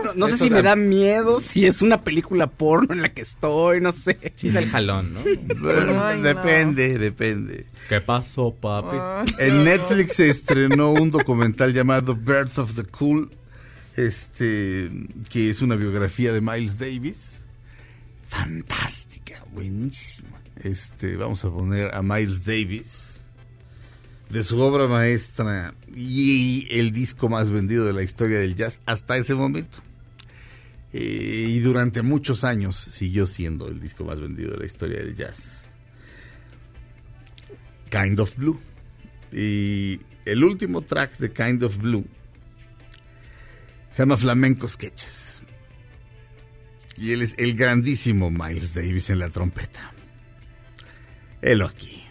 no 0.04 0.14
no 0.14 0.28
sé 0.28 0.36
si 0.44 0.50
me 0.50 0.62
da- 0.62 0.76
miedo, 0.76 1.40
si 1.40 1.64
es 1.66 1.80
una 1.82 2.02
película 2.02 2.46
porno 2.48 2.92
en 2.92 3.00
la 3.02 3.10
que 3.14 3.22
estoy, 3.22 3.80
no 3.80 3.92
sé. 3.92 4.32
Sí, 4.36 4.50
del 4.50 4.68
jalón, 4.68 5.14
¿no? 5.14 5.20
Ay, 5.20 6.18
no. 6.18 6.22
depende, 6.22 6.98
depende. 6.98 7.66
¿Qué 7.88 8.00
pasó, 8.00 8.52
papi? 8.54 8.96
Ay, 9.00 9.46
En 9.48 9.64
Netflix 9.64 10.14
se 10.16 10.28
estrenó 10.28 10.90
un 10.90 11.10
documental 11.10 11.72
llamado 11.72 12.16
Birth 12.16 12.58
of 12.58 12.74
the 12.74 12.82
Cool, 12.84 13.30
este, 13.96 14.90
que 15.30 15.50
es 15.50 15.62
una 15.62 15.76
biografía 15.76 16.32
de 16.32 16.40
Miles 16.40 16.78
Davis. 16.78 17.40
Fantástica, 18.28 19.44
buenísima. 19.52 20.40
Este, 20.62 21.16
vamos 21.16 21.44
a 21.44 21.50
poner 21.50 21.94
a 21.94 22.02
Miles 22.02 22.44
Davis 22.44 23.05
de 24.30 24.44
su 24.44 24.60
obra 24.60 24.86
maestra 24.86 25.74
y 25.94 26.66
el 26.70 26.92
disco 26.92 27.28
más 27.28 27.50
vendido 27.50 27.84
de 27.84 27.92
la 27.92 28.02
historia 28.02 28.38
del 28.38 28.54
jazz 28.54 28.80
hasta 28.86 29.16
ese 29.16 29.34
momento. 29.34 29.78
Eh, 30.92 31.46
y 31.48 31.58
durante 31.60 32.02
muchos 32.02 32.44
años 32.44 32.76
siguió 32.76 33.26
siendo 33.26 33.68
el 33.68 33.80
disco 33.80 34.04
más 34.04 34.20
vendido 34.20 34.52
de 34.52 34.58
la 34.58 34.66
historia 34.66 34.98
del 34.98 35.14
jazz. 35.14 35.68
Kind 37.90 38.18
of 38.18 38.34
Blue. 38.36 38.58
Y 39.32 40.00
el 40.24 40.42
último 40.44 40.82
track 40.82 41.18
de 41.18 41.30
Kind 41.30 41.62
of 41.62 41.76
Blue 41.76 42.06
se 43.90 44.02
llama 44.02 44.16
Flamenco 44.16 44.68
Sketches. 44.68 45.42
Y 46.96 47.12
él 47.12 47.22
es 47.22 47.34
el 47.38 47.54
grandísimo 47.54 48.30
Miles 48.30 48.74
Davis 48.74 49.10
en 49.10 49.18
la 49.18 49.28
trompeta. 49.28 49.92
Helo 51.42 51.66
aquí. 51.66 52.05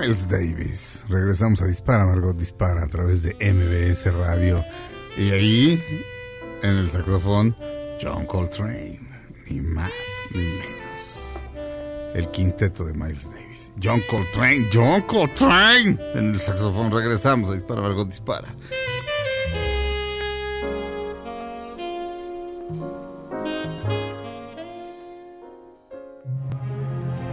Miles 0.00 0.28
Davis. 0.28 1.04
Regresamos 1.08 1.62
a 1.62 1.66
Dispara, 1.66 2.04
Margot 2.04 2.36
Dispara 2.36 2.84
a 2.84 2.88
través 2.88 3.22
de 3.22 3.34
MBS 3.34 4.12
Radio. 4.12 4.62
Y 5.16 5.30
ahí, 5.30 5.82
en 6.62 6.76
el 6.76 6.90
saxofón, 6.90 7.56
John 8.02 8.26
Coltrane. 8.26 9.00
Ni 9.48 9.60
más 9.60 9.90
ni 10.32 10.40
menos. 10.40 12.14
El 12.14 12.30
quinteto 12.30 12.84
de 12.84 12.92
Miles 12.92 13.24
Davis. 13.24 13.72
John 13.82 14.02
Coltrane, 14.10 14.68
John 14.72 15.02
Coltrane. 15.02 15.98
En 16.14 16.30
el 16.34 16.40
saxofón 16.40 16.92
regresamos 16.92 17.50
a 17.50 17.54
Dispara, 17.54 17.80
Margot 17.80 18.06
Dispara. 18.06 18.54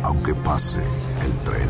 Aunque 0.04 0.34
pase 0.36 0.82
el 1.26 1.40
tren, 1.44 1.70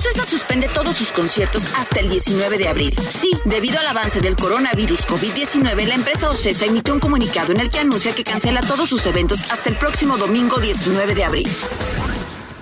Ocesa 0.00 0.24
suspende 0.24 0.66
todos 0.72 0.96
sus 0.96 1.12
conciertos 1.12 1.66
hasta 1.76 2.00
el 2.00 2.08
19 2.08 2.56
de 2.56 2.68
abril. 2.68 2.94
Sí, 3.10 3.32
debido 3.44 3.78
al 3.78 3.86
avance 3.86 4.22
del 4.22 4.34
coronavirus 4.34 5.06
COVID-19, 5.06 5.86
la 5.86 5.94
empresa 5.94 6.30
Ocesa 6.30 6.64
emitió 6.64 6.94
un 6.94 7.00
comunicado 7.00 7.52
en 7.52 7.60
el 7.60 7.68
que 7.68 7.80
anuncia 7.80 8.14
que 8.14 8.24
cancela 8.24 8.62
todos 8.62 8.88
sus 8.88 9.04
eventos 9.04 9.42
hasta 9.52 9.68
el 9.68 9.76
próximo 9.76 10.16
domingo 10.16 10.58
19 10.58 11.14
de 11.14 11.22
abril. 11.24 11.48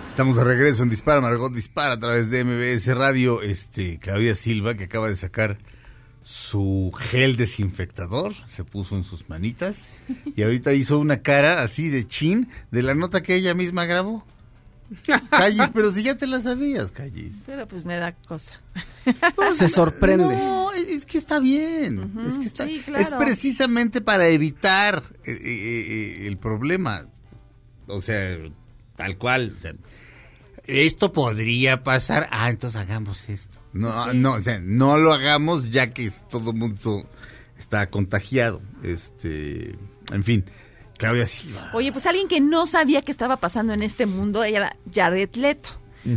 Estamos 0.08 0.36
de 0.36 0.42
regreso 0.42 0.82
en 0.82 0.88
Dispara, 0.88 1.20
Margot 1.20 1.54
Dispara 1.54 1.92
a 1.94 1.98
través 2.00 2.28
de 2.28 2.42
MBS 2.42 2.88
Radio. 2.96 3.40
Este, 3.40 4.00
Claudia 4.00 4.34
Silva, 4.34 4.74
que 4.74 4.84
acaba 4.84 5.08
de 5.08 5.16
sacar 5.16 5.58
su 6.24 6.90
gel 6.98 7.36
desinfectador, 7.36 8.34
se 8.48 8.64
puso 8.64 8.96
en 8.96 9.04
sus 9.04 9.28
manitas 9.28 9.76
y 10.34 10.42
ahorita 10.42 10.72
hizo 10.72 10.98
una 10.98 11.22
cara 11.22 11.62
así 11.62 11.88
de 11.88 12.04
chin 12.04 12.48
de 12.72 12.82
la 12.82 12.96
nota 12.96 13.22
que 13.22 13.36
ella 13.36 13.54
misma 13.54 13.84
grabó. 13.84 14.24
Callis, 15.30 15.70
pero 15.74 15.92
si 15.92 16.02
ya 16.02 16.16
te 16.16 16.26
la 16.26 16.40
sabías, 16.40 16.92
Callis. 16.92 17.32
Pero 17.46 17.66
pues 17.68 17.84
me 17.84 17.96
da 17.96 18.12
cosa. 18.12 18.60
Se 19.56 19.68
sorprende. 19.68 20.24
No, 20.36 20.72
es 20.72 21.04
que 21.04 21.18
está 21.18 21.38
bien. 21.38 22.12
Es 22.26 22.38
que 22.38 22.46
está, 22.46 22.66
sí, 22.66 22.82
claro. 22.84 23.02
es 23.02 23.12
precisamente 23.12 24.00
para 24.00 24.28
evitar 24.28 25.02
eh, 25.24 25.32
eh, 25.32 25.38
eh, 25.42 26.26
el 26.26 26.38
problema. 26.38 27.06
O 27.86 28.00
sea, 28.00 28.38
tal 28.96 29.18
cual. 29.18 29.54
o 29.58 29.60
sea, 29.60 29.74
esto 30.66 31.12
podría 31.12 31.82
pasar. 31.82 32.28
Ah, 32.30 32.50
entonces 32.50 32.80
hagamos 32.80 33.28
esto. 33.28 33.58
No, 33.72 34.12
no, 34.12 34.34
o 34.34 34.40
sea, 34.40 34.58
no 34.60 34.98
lo 34.98 35.12
hagamos 35.12 35.70
ya 35.70 35.90
que 35.92 36.10
todo 36.30 36.50
el 36.50 36.56
mundo 36.56 37.08
está 37.58 37.88
contagiado. 37.90 38.62
Este, 38.82 39.76
en 40.12 40.24
fin, 40.24 40.44
Claudia 40.98 41.26
Silva. 41.26 41.70
Oye, 41.72 41.90
pues 41.92 42.06
alguien 42.06 42.28
que 42.28 42.40
no 42.40 42.66
sabía 42.66 43.02
qué 43.02 43.12
estaba 43.12 43.38
pasando 43.38 43.72
en 43.72 43.82
este 43.82 44.04
mundo 44.04 44.44
era 44.44 44.76
Jared 44.92 45.34
Leto. 45.36 45.70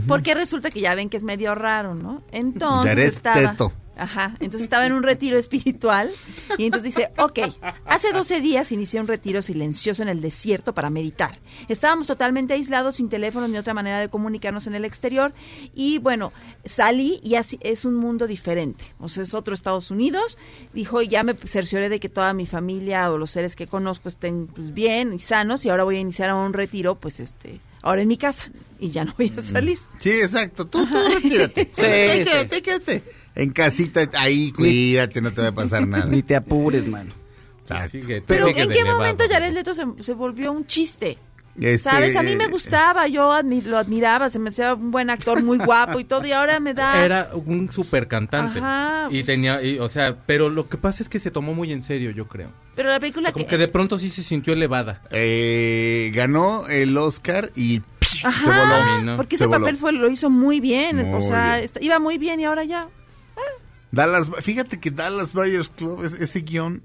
Porque 0.08 0.34
resulta 0.34 0.72
que 0.72 0.80
ya 0.80 0.96
ven 0.96 1.10
que 1.10 1.18
es 1.18 1.24
medio 1.24 1.54
raro, 1.54 1.96
¿no? 1.96 2.22
Entonces 2.32 2.90
Jared 2.90 3.08
estaba... 3.08 3.52
Teto. 3.52 3.74
Ajá, 3.98 4.36
entonces 4.40 4.62
estaba 4.62 4.86
en 4.86 4.94
un 4.94 5.04
retiro 5.04 5.38
espiritual 5.38 6.10
y 6.58 6.66
entonces 6.66 6.96
dice, 6.96 7.12
ok, 7.18 7.40
hace 7.86 8.14
12 8.14 8.42
días 8.42 8.72
inicié 8.72 9.00
un 9.00 9.08
retiro 9.08 9.42
silencioso 9.42 10.02
en 10.02 10.10
el 10.10 10.22
desierto 10.22 10.74
para 10.74 10.90
meditar. 10.90 11.32
Estábamos 11.68 12.08
totalmente 12.08 12.54
aislados, 12.54 12.96
sin 12.96 13.10
teléfono 13.10 13.48
ni 13.48 13.58
otra 13.58 13.74
manera 13.74 14.00
de 14.00 14.10
comunicarnos 14.10 14.66
en 14.68 14.76
el 14.76 14.86
exterior 14.86 15.34
y 15.76 16.00
bueno, 16.00 16.32
salí 16.66 17.20
y 17.22 17.36
así 17.36 17.60
es 17.62 17.86
un 17.86 17.96
mundo 17.96 18.28
diferente, 18.28 18.84
o 19.00 19.10
sea, 19.10 19.24
es 19.24 19.34
otro 19.34 19.54
Estados 19.54 19.92
Unidos. 19.92 20.38
Dijo, 20.74 21.02
ya 21.02 21.24
me 21.24 21.36
cercioré 21.36 21.90
de 21.90 22.00
que 22.00 22.10
toda 22.10 22.34
mi 22.34 22.46
familia 22.46 23.12
o 23.12 23.18
los 23.18 23.32
seres 23.32 23.56
que 23.56 23.68
conozco 23.68 24.10
estén 24.10 24.48
pues, 24.48 24.74
bien 24.74 25.14
y 25.14 25.20
sanos 25.20 25.66
y 25.66 25.70
ahora 25.70 25.84
voy 25.84 25.98
a 25.98 26.00
iniciar 26.00 26.34
un 26.34 26.54
retiro, 26.54 26.96
pues 26.96 27.20
este, 27.20 27.60
ahora 27.82 28.02
en 28.02 28.08
mi 28.08 28.18
casa 28.18 28.52
y 28.80 28.90
ya 28.92 29.06
no 29.06 29.14
voy 29.18 29.32
a 29.38 29.42
salir. 29.42 29.78
Sí, 30.00 30.10
exacto. 30.10 30.68
Tú, 30.68 30.86
tú 30.88 30.98
retírate. 31.08 31.72
Sí, 31.76 31.82
quédate, 31.82 32.18
sí. 32.18 32.24
quédate, 32.24 32.62
quédate. 32.62 33.04
En 33.36 33.52
casita, 33.52 34.10
ahí, 34.18 34.52
cuídate, 34.52 35.22
no 35.22 35.32
te 35.32 35.42
va 35.42 35.48
a 35.48 35.52
pasar 35.54 35.88
nada. 35.88 36.06
Ni 36.06 36.24
te 36.24 36.36
apures, 36.36 36.88
mano. 36.88 37.14
Exacto. 37.62 38.00
Pero 38.28 38.48
¿en 38.48 38.70
qué 38.70 38.84
momento. 38.84 39.24
Jared 39.30 39.54
Leto 39.54 39.74
se, 39.74 39.86
se 40.00 40.14
volvió 40.14 40.52
un 40.52 40.66
chiste? 40.66 41.18
Este, 41.60 41.78
¿Sabes? 41.90 42.16
A 42.16 42.24
mí 42.24 42.36
me 42.36 42.46
eh, 42.46 42.50
gustaba, 42.50 43.08
yo 43.08 43.32
admi- 43.34 43.64
lo 43.64 43.78
admiraba, 43.78 44.30
se 44.30 44.40
me 44.40 44.50
hacía 44.50 44.74
un 44.74 44.90
buen 44.92 45.10
actor, 45.10 45.44
muy 45.44 45.58
guapo 45.66 46.00
y 46.00 46.06
todo, 46.06 46.26
y 46.26 46.32
ahora 46.32 46.60
me 46.62 46.74
da... 46.74 47.04
Era 47.04 47.30
un 47.34 47.70
super 47.70 48.08
cantante. 48.08 48.60
Ajá, 48.60 49.08
y 49.10 49.16
pues- 49.16 49.26
tenía, 49.26 49.62
y, 49.62 49.78
o 49.80 49.90
sea, 49.90 50.18
pero 50.26 50.50
lo 50.50 50.70
que 50.70 50.78
pasa 50.78 51.04
es 51.04 51.10
que 51.10 51.20
se 51.20 51.30
tomó 51.30 51.54
muy 51.54 51.72
en 51.72 51.84
serio, 51.84 52.12
yo 52.12 52.28
creo. 52.28 52.52
Pero 52.76 52.90
la 52.90 53.00
película 53.00 53.32
Como 53.34 53.46
que... 53.46 53.50
que 53.50 53.58
de 53.58 53.68
pronto 53.68 54.00
sí 54.00 54.10
se 54.10 54.24
sintió 54.24 54.54
elevada. 54.54 55.02
eh, 55.12 56.10
ganó 56.16 56.68
el 56.70 56.96
Oscar 56.98 57.52
y 57.56 57.82
se 58.02 58.28
voló. 58.46 59.02
¿no? 59.04 59.18
porque 59.18 59.38
Se 59.38 59.44
ese 59.44 59.48
voló. 59.48 59.60
papel 59.66 59.78
fue, 59.78 59.92
lo 59.92 60.10
hizo 60.10 60.30
muy 60.30 60.60
bien, 60.62 60.98
Muy 61.10 61.20
o 61.20 61.22
sea, 61.22 61.54
bien. 61.56 61.66
está- 61.66 61.80
iba 61.84 62.00
muy 62.00 62.18
bien 62.18 62.40
y 62.40 62.46
ahora 62.46 62.64
ya... 62.64 62.88
Dallas, 63.92 64.32
fíjate 64.42 64.80
que 64.80 64.90
Dallas 64.90 65.34
Buyers 65.34 65.68
Club, 65.70 66.04
es- 66.06 66.14
ese 66.14 66.40
guion, 66.40 66.82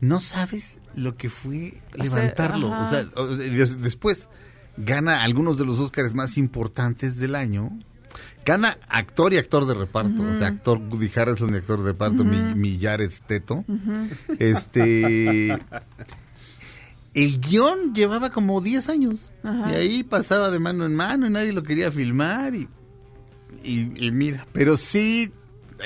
no 0.00 0.18
sabes 0.20 0.80
lo 0.94 1.16
que 1.16 1.28
fue 1.28 1.80
levantarlo. 1.94 2.68
O 2.70 2.90
sea, 2.90 3.04
o 3.16 3.34
sea, 3.36 3.46
des- 3.46 3.80
después 3.82 4.28
gana 4.76 5.22
algunos 5.22 5.58
de 5.58 5.64
los 5.66 5.78
Oscars 5.78 6.14
más 6.14 6.38
importantes 6.38 7.16
del 7.18 7.34
año. 7.34 7.70
Gana 8.44 8.78
actor 8.88 9.32
y 9.34 9.38
actor 9.38 9.66
de 9.66 9.74
reparto. 9.74 10.22
O 10.22 10.34
sea, 10.38 10.48
actor 10.48 10.78
Woody 10.78 11.10
Harrelson 11.14 11.52
y 11.54 11.58
actor 11.58 11.80
de 11.82 11.92
reparto, 11.92 12.24
mi, 12.24 12.38
mi 12.54 12.78
Jared 12.80 13.12
Teto. 13.26 13.64
Este. 14.38 15.58
El 17.12 17.40
guion 17.40 17.92
llevaba 17.92 18.30
como 18.30 18.60
10 18.60 18.88
años. 18.88 19.32
Ajá. 19.42 19.72
Y 19.72 19.74
ahí 19.74 20.02
pasaba 20.04 20.50
de 20.50 20.58
mano 20.60 20.86
en 20.86 20.94
mano 20.94 21.26
y 21.26 21.30
nadie 21.30 21.52
lo 21.52 21.62
quería 21.62 21.90
filmar. 21.92 22.54
Y, 22.54 22.68
y, 23.64 24.06
y 24.06 24.10
mira, 24.12 24.46
pero 24.52 24.76
sí, 24.76 25.32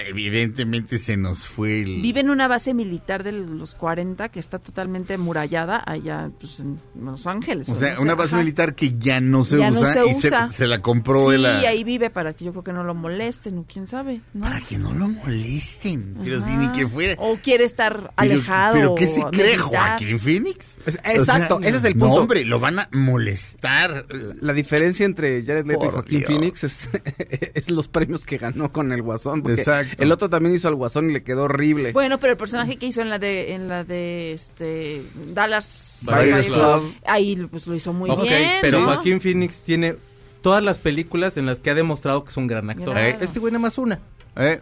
evidentemente 0.06 0.98
se 0.98 1.16
nos 1.16 1.46
fue 1.46 1.82
el. 1.82 2.02
Vive 2.02 2.20
en 2.20 2.30
una 2.30 2.48
base 2.48 2.74
militar 2.74 3.22
de 3.22 3.32
los 3.32 3.74
40 3.74 4.28
que 4.30 4.40
está 4.40 4.58
totalmente 4.58 5.16
murallada 5.18 5.82
allá 5.86 6.30
pues, 6.40 6.60
en 6.60 6.80
Los 7.00 7.26
Ángeles. 7.26 7.69
O 7.69 7.76
sea, 7.76 7.99
una 8.00 8.14
base 8.14 8.30
ajá. 8.34 8.38
militar 8.38 8.75
que 8.75 8.97
ya 8.99 9.21
no 9.21 9.45
se 9.45 9.58
Ya 9.58 9.71
no 9.71 9.80
usa 9.80 9.92
se 9.92 10.04
y 10.06 10.14
se- 10.14 10.26
usa. 10.28 10.52
Se, 10.52 10.66
la 10.66 10.80
compró 10.82 11.28
Sí, 11.30 11.36
él 11.36 11.47
a- 11.47 11.58
ahí 11.60 11.84
vive 11.84 12.10
para 12.10 12.32
que 12.34 12.45
yo 12.45 12.52
creo 12.52 12.64
que 12.64 12.73
no 12.73 12.84
lo 12.84 12.95
molesten 12.95 13.58
o 13.58 13.64
quién 13.71 13.86
sabe, 13.86 14.21
¿no? 14.32 14.45
para 14.45 14.60
que 14.60 14.78
no 14.78 14.92
lo 14.95 15.08
molesten. 15.08 16.16
Pero 16.23 16.45
si 16.45 16.56
ni 16.56 16.69
que 16.73 16.86
fuera. 16.88 17.14
O 17.19 17.36
quiere 17.36 17.64
estar 17.64 17.95
Pero- 17.97 18.12
alejado. 18.16 18.75
Pero, 18.75 18.95
¿qué 18.95 19.06
se 19.06 19.23
cree. 19.30 19.56
Joaquín 19.58 20.19
Phoenix? 20.19 20.76
Es- 20.86 20.99
exacto, 21.04 21.60
ese 21.62 21.76
es 21.78 21.84
el 21.84 21.97
No, 21.97 22.06
punto. 22.06 22.21
hombre, 22.23 22.45
lo 22.45 22.58
van 22.60 22.78
a 22.78 22.88
molestar. 22.92 24.06
La 24.40 24.52
diferencia 24.52 25.04
entre 25.06 25.42
Jared 25.45 25.66
Leto 25.66 25.86
y 25.86 25.88
Joaquín 25.88 26.19
Dios. 26.19 26.30
Phoenix 26.30 26.64
es, 26.64 26.88
es 27.54 27.71
los 27.71 27.88
premios 27.88 28.25
que 28.25 28.38
ganó 28.38 28.73
con 28.73 28.92
el 28.92 29.02
Guasón. 29.02 29.42
Porque 29.42 29.60
Exacto. 29.60 29.83
El 29.99 30.12
otro 30.12 30.28
también 30.30 30.54
hizo 30.54 30.68
al 30.68 30.75
Guasón 30.75 31.10
y 31.10 31.12
le 31.12 31.23
quedó 31.23 31.44
horrible. 31.44 31.92
Bueno, 31.92 32.18
pero 32.18 32.32
el 32.32 32.36
personaje 32.36 32.76
que 32.76 32.86
hizo 32.86 33.02
en 33.02 33.10
la 33.10 33.18
de 33.18 33.52
en 33.54 33.68
la 33.68 33.84
de 33.84 34.32
este 34.32 35.02
Dallas 35.32 36.06
Buyers 36.06 36.47
Club. 36.47 36.94
Ahí 37.06 37.36
pues 37.50 37.66
lo 37.66 37.75
hizo 37.75 37.92
muy 37.92 38.10
Ok, 38.10 38.23
bien, 38.23 38.50
pero 38.60 38.80
¿no? 38.80 38.86
Joaquín 38.86 39.20
Phoenix 39.20 39.60
tiene 39.60 39.97
todas 40.42 40.62
las 40.62 40.78
películas 40.78 41.36
en 41.36 41.47
las 41.47 41.60
que 41.60 41.70
ha 41.70 41.75
demostrado 41.75 42.25
que 42.25 42.30
es 42.30 42.36
un 42.36 42.47
gran 42.47 42.68
actor. 42.70 42.92
Claro. 42.92 43.18
Este 43.20 43.40
güey 43.40 43.52
nada 43.52 43.62
más 43.62 43.78
una. 43.78 43.99
¿Eh? 44.36 44.60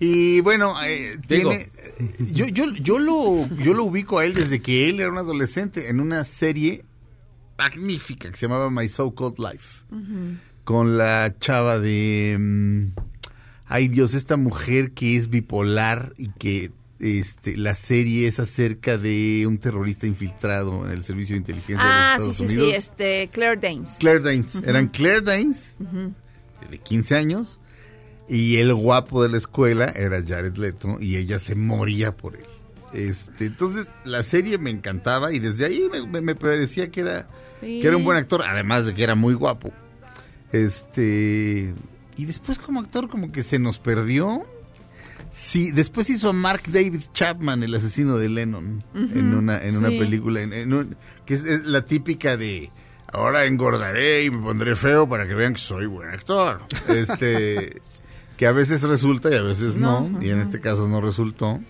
Y 0.00 0.40
bueno, 0.40 0.74
eh, 0.84 1.16
tiene, 1.28 1.54
eh, 1.54 1.70
yo, 2.32 2.46
yo, 2.46 2.66
yo, 2.74 2.98
lo, 2.98 3.46
yo 3.56 3.74
lo 3.74 3.84
ubico 3.84 4.18
a 4.18 4.24
él 4.24 4.34
desde 4.34 4.60
que 4.60 4.88
él 4.88 4.98
era 5.00 5.08
un 5.08 5.18
adolescente 5.18 5.88
en 5.88 6.00
una 6.00 6.24
serie 6.24 6.84
magnífica 7.56 8.28
que 8.30 8.36
se 8.36 8.46
llamaba 8.48 8.70
My 8.70 8.88
So 8.88 9.14
Called 9.14 9.38
Life. 9.38 9.84
Con 10.64 10.98
la 10.98 11.32
chava 11.38 11.78
de... 11.78 12.36
mm, 12.38 12.86
ay 13.66 13.88
Dios, 13.88 14.14
esta 14.14 14.36
mujer 14.36 14.92
que 14.92 15.16
es 15.16 15.28
bipolar 15.30 16.12
y 16.18 16.28
que 16.30 16.70
este, 17.00 17.56
la 17.56 17.74
serie 17.74 18.28
es 18.28 18.38
acerca 18.38 18.96
de 18.96 19.44
un 19.46 19.58
terrorista 19.58 20.06
infiltrado 20.06 20.86
en 20.86 20.92
el 20.92 21.04
servicio 21.04 21.34
de 21.34 21.38
inteligencia 21.40 21.80
Ah, 21.84 22.16
de 22.18 22.20
sí, 22.22 22.26
los 22.28 22.36
sí, 22.36 22.42
Estados 22.44 22.52
sí, 22.52 22.58
Unidos. 22.62 22.78
este 22.78 23.28
Claire 23.32 23.60
Danes. 23.60 23.96
Claire 23.98 24.20
Danes. 24.20 24.54
Eran 24.64 24.88
Claire 24.88 25.20
Danes, 25.20 25.74
este, 25.80 26.70
de 26.70 26.78
15 26.78 27.14
años, 27.16 27.58
y 28.28 28.56
el 28.56 28.72
guapo 28.72 29.22
de 29.22 29.28
la 29.28 29.36
escuela 29.38 29.86
era 29.94 30.22
Jared 30.26 30.54
Leto, 30.56 30.96
y 31.00 31.16
ella 31.16 31.38
se 31.38 31.54
moría 31.56 32.16
por 32.16 32.36
él. 32.36 32.46
Este, 32.94 33.46
entonces, 33.46 33.88
la 34.04 34.22
serie 34.22 34.56
me 34.56 34.70
encantaba, 34.70 35.32
y 35.32 35.40
desde 35.40 35.66
ahí 35.66 35.88
me, 35.92 36.06
me- 36.06 36.20
me 36.20 36.34
parecía 36.36 36.90
que 36.90 37.00
era, 37.00 37.28
Sí. 37.60 37.80
que 37.80 37.86
era 37.88 37.96
un 37.96 38.04
buen 38.04 38.16
actor, 38.16 38.42
además 38.46 38.86
de 38.86 38.94
que 38.94 39.02
era 39.02 39.14
muy 39.16 39.34
guapo. 39.34 39.72
Este, 40.52 41.74
y 42.16 42.24
después 42.26 42.58
como 42.58 42.80
actor 42.80 43.08
como 43.08 43.30
que 43.32 43.42
se 43.42 43.58
nos 43.58 43.78
perdió. 43.78 44.44
Sí, 45.30 45.72
después 45.72 46.08
hizo 46.10 46.28
a 46.28 46.32
Mark 46.32 46.62
David 46.68 47.02
Chapman, 47.12 47.62
el 47.64 47.74
asesino 47.74 48.16
de 48.18 48.28
Lennon, 48.28 48.84
en 48.94 49.34
una, 49.34 49.60
en 49.62 49.76
una 49.76 49.88
película, 49.88 50.40
en- 50.42 50.52
en 50.52 50.72
un- 50.72 50.96
que 51.26 51.34
es, 51.34 51.44
es 51.44 51.64
la 51.66 51.84
típica 51.84 52.36
de 52.36 52.70
ahora 53.12 53.44
engordaré 53.44 54.24
y 54.24 54.30
me 54.30 54.42
pondré 54.42 54.76
feo 54.76 55.08
para 55.08 55.26
que 55.26 55.34
vean 55.34 55.54
que 55.54 55.58
soy 55.60 55.86
buen 55.86 56.10
actor. 56.10 56.60
Este, 56.88 57.80
que 58.36 58.46
a 58.46 58.52
veces 58.52 58.82
resulta 58.82 59.28
y 59.30 59.34
a 59.34 59.42
veces 59.42 59.74
no, 59.76 60.08
No, 60.08 60.22
y 60.22 60.30
en 60.30 60.40
este 60.40 60.60
caso 60.60 60.86
no 60.88 61.00
resultó. 61.00 61.60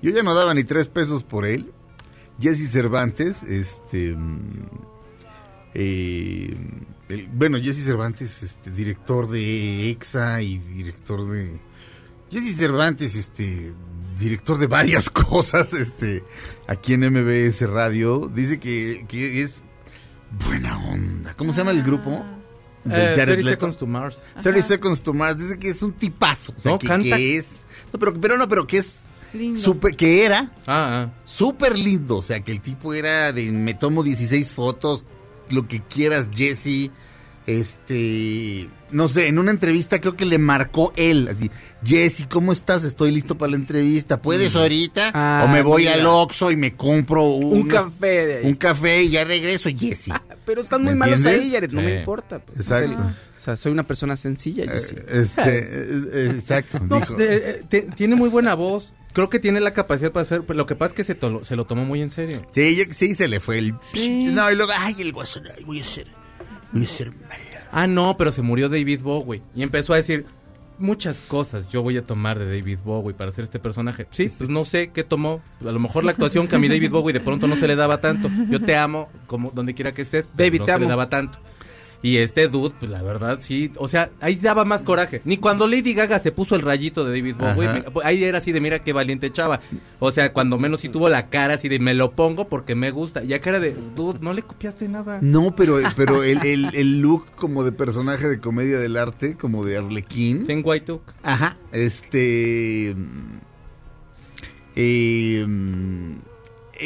Yo 0.00 0.10
ya 0.10 0.22
no 0.22 0.34
daba 0.34 0.54
ni 0.54 0.64
tres 0.64 0.88
pesos 0.88 1.24
por 1.24 1.44
él. 1.44 1.72
Jesse 2.40 2.70
Cervantes, 2.70 3.42
este, 3.42 4.14
mm, 4.16 4.66
eh, 5.74 6.56
el- 7.08 7.26
bueno, 7.28 7.58
Jesse 7.60 7.84
Cervantes, 7.84 8.42
este, 8.42 8.70
director 8.70 9.28
de 9.28 9.90
EXA 9.90 10.42
y 10.42 10.58
director 10.58 11.26
de 11.28 11.60
Jesse 12.30 12.56
Cervantes, 12.56 13.14
este, 13.14 13.72
director 14.18 14.58
de 14.58 14.66
varias 14.66 15.08
cosas, 15.10 15.72
este, 15.72 16.22
aquí 16.66 16.94
en 16.94 17.00
MBS 17.10 17.62
Radio, 17.68 18.30
dice 18.34 18.58
que, 18.58 19.04
que 19.08 19.42
es 19.42 19.60
buena 20.46 20.78
onda. 20.88 21.34
¿Cómo 21.36 21.52
se 21.52 21.58
llama 21.58 21.70
el 21.72 21.82
grupo? 21.82 22.24
De 22.84 22.94
Eh, 22.96 23.14
Jared 23.14 23.34
30 23.34 23.36
Leto. 23.36 23.50
Seconds 23.50 23.78
to 23.78 23.86
Mars. 23.86 24.18
30 24.42 24.62
Seconds 24.62 25.02
to 25.02 25.14
Mars. 25.14 25.38
Dice 25.38 25.58
que 25.58 25.68
es 25.70 25.82
un 25.82 25.92
tipazo. 25.92 26.52
O 26.56 26.60
sea, 26.60 26.72
No, 26.72 26.78
que, 26.78 26.86
canta. 26.86 27.16
que 27.16 27.38
es. 27.38 27.46
No, 27.92 27.98
pero, 27.98 28.20
pero 28.20 28.36
no, 28.36 28.46
pero 28.48 28.66
que 28.66 28.78
es. 28.78 28.96
Lindo. 29.32 29.58
Súper, 29.58 29.96
que 29.96 30.24
era 30.24 30.52
Ah, 30.66 31.08
ah. 31.08 31.12
súper 31.24 31.76
lindo. 31.78 32.18
O 32.18 32.22
sea, 32.22 32.40
que 32.40 32.52
el 32.52 32.60
tipo 32.60 32.92
era 32.94 33.32
de. 33.32 33.50
Me 33.52 33.72
tomo 33.74 34.02
16 34.04 34.52
fotos, 34.52 35.06
lo 35.50 35.66
que 35.68 35.80
quieras, 35.82 36.30
Jesse. 36.34 36.90
Este. 37.46 38.68
No 38.90 39.08
sé, 39.08 39.26
en 39.26 39.38
una 39.38 39.50
entrevista 39.50 40.00
creo 40.00 40.16
que 40.16 40.24
le 40.24 40.38
marcó 40.38 40.92
él. 40.96 41.28
Así, 41.28 41.50
Jesse, 41.84 42.26
¿cómo 42.30 42.52
estás? 42.52 42.84
Estoy 42.84 43.10
listo 43.10 43.36
para 43.36 43.50
la 43.50 43.56
entrevista. 43.56 44.22
¿Puedes 44.22 44.54
ahorita? 44.54 45.10
Ah, 45.12 45.44
o 45.44 45.48
me 45.48 45.62
voy 45.62 45.82
mira. 45.82 45.94
al 45.94 46.06
Oxxo 46.06 46.50
y 46.52 46.56
me 46.56 46.74
compro 46.76 47.24
un 47.24 47.66
café 47.66 48.26
de 48.26 48.34
ahí. 48.38 48.46
Un 48.46 48.54
café 48.54 49.02
y 49.02 49.10
ya 49.10 49.24
regreso, 49.24 49.68
Jesse. 49.76 50.10
Pero 50.46 50.60
están 50.60 50.82
¿Me 50.84 50.90
muy 50.90 50.98
malos 50.98 51.16
entiendes? 51.18 51.42
ahí, 51.44 51.50
Jared. 51.52 51.72
No 51.72 51.80
Sí. 51.80 51.86
me 51.86 51.98
importa. 51.98 52.38
pues. 52.38 52.60
Exacto. 52.60 52.98
O 53.36 53.40
sea, 53.44 53.56
soy 53.56 53.72
una 53.72 53.82
persona 53.82 54.16
sencilla. 54.16 54.64
sí. 54.80 54.94
Eh, 54.96 55.04
este, 55.22 55.58
eh, 55.58 56.30
exacto. 56.38 56.78
No, 56.80 57.00
dijo. 57.00 57.14
de- 57.14 57.36
eh, 57.50 57.62
te- 57.68 57.82
tiene 57.82 58.14
muy 58.14 58.28
buena 58.30 58.54
voz. 58.54 58.94
Creo 59.14 59.30
que 59.30 59.38
tiene 59.38 59.60
la 59.60 59.72
capacidad 59.72 60.12
para 60.12 60.22
hacer, 60.22 60.42
pero 60.42 60.58
lo 60.58 60.66
que 60.66 60.74
pasa 60.76 60.90
es 60.90 60.94
que 60.94 61.04
se, 61.04 61.14
to- 61.14 61.42
se 61.46 61.56
lo 61.56 61.64
tomó 61.64 61.86
muy 61.86 62.02
en 62.02 62.10
serio. 62.10 62.42
Sí, 62.50 62.76
yo- 62.76 62.84
sí 62.92 63.14
se 63.14 63.26
le 63.28 63.40
fue 63.40 63.56
el... 63.58 63.72
No, 64.34 64.50
y 64.50 64.54
luego, 64.54 64.72
ay, 64.76 64.96
el 64.98 65.12
guasón, 65.12 65.44
voy 65.64 65.80
a 65.80 65.84
ser... 65.84 66.06
Voy 66.72 66.84
a 66.84 66.88
ser 66.88 67.10
malo. 67.12 67.42
Ah, 67.72 67.86
no, 67.86 68.16
pero 68.18 68.30
se 68.32 68.42
murió 68.42 68.68
David 68.68 69.00
Bowie. 69.00 69.40
Y 69.54 69.62
empezó 69.62 69.94
a 69.94 69.96
decir 69.96 70.26
muchas 70.76 71.20
cosas 71.20 71.68
yo 71.68 71.82
voy 71.82 71.96
a 71.96 72.02
tomar 72.02 72.36
de 72.38 72.46
David 72.46 72.78
Bowie 72.84 73.14
para 73.14 73.30
hacer 73.30 73.44
este 73.44 73.58
personaje. 73.60 74.06
Sí, 74.10 74.28
pues 74.36 74.50
no 74.50 74.64
sé 74.64 74.90
qué 74.92 75.04
tomó. 75.04 75.40
A 75.60 75.70
lo 75.72 75.78
mejor 75.78 76.04
la 76.04 76.10
actuación 76.12 76.46
que 76.48 76.56
a 76.56 76.58
mi 76.58 76.68
David 76.68 76.90
Bowie 76.90 77.12
de 77.12 77.20
pronto 77.20 77.46
no 77.46 77.56
se 77.56 77.66
le 77.68 77.76
daba 77.76 78.00
tanto. 78.00 78.28
Yo 78.50 78.60
te 78.60 78.76
amo, 78.76 79.08
como 79.28 79.50
donde 79.52 79.72
quiera 79.74 79.92
que 79.94 80.02
estés, 80.02 80.28
David, 80.36 80.60
no 80.60 80.66
te 80.66 80.72
se 80.72 80.78
le 80.78 80.84
amo. 80.84 80.90
daba 80.90 81.08
tanto. 81.08 81.38
Y 82.04 82.18
este 82.18 82.48
dude, 82.48 82.74
pues 82.78 82.90
la 82.90 83.02
verdad, 83.02 83.38
sí, 83.40 83.72
o 83.78 83.88
sea, 83.88 84.10
ahí 84.20 84.34
daba 84.34 84.66
más 84.66 84.82
coraje. 84.82 85.22
Ni 85.24 85.38
cuando 85.38 85.66
Lady 85.66 85.94
Gaga 85.94 86.18
se 86.18 86.32
puso 86.32 86.54
el 86.54 86.60
rayito 86.60 87.02
de 87.02 87.18
David 87.18 87.36
Bowie, 87.38 87.82
pues, 87.90 88.04
ahí 88.04 88.22
era 88.22 88.36
así 88.36 88.52
de 88.52 88.60
mira 88.60 88.78
qué 88.80 88.92
valiente 88.92 89.32
chava. 89.32 89.60
O 90.00 90.12
sea, 90.12 90.34
cuando 90.34 90.58
menos 90.58 90.82
sí 90.82 90.90
tuvo 90.90 91.08
la 91.08 91.30
cara 91.30 91.54
así 91.54 91.70
de 91.70 91.78
me 91.78 91.94
lo 91.94 92.12
pongo 92.12 92.46
porque 92.46 92.74
me 92.74 92.90
gusta. 92.90 93.24
Ya 93.24 93.40
cara 93.40 93.58
de, 93.58 93.74
dude, 93.96 94.18
no 94.20 94.34
le 94.34 94.42
copiaste 94.42 94.86
nada. 94.86 95.18
No, 95.22 95.56
pero, 95.56 95.80
pero 95.96 96.22
el, 96.22 96.44
el, 96.44 96.74
el 96.74 97.00
look 97.00 97.24
como 97.36 97.64
de 97.64 97.72
personaje 97.72 98.28
de 98.28 98.38
comedia 98.38 98.78
del 98.78 98.98
arte, 98.98 99.38
como 99.38 99.64
de 99.64 99.78
Arlequín. 99.78 100.44
Feng 100.44 100.62
Waituk. 100.62 101.00
Ajá, 101.22 101.56
este... 101.72 102.94
mm, 102.94 103.38
eh, 104.76 105.46
mm, 105.48 106.33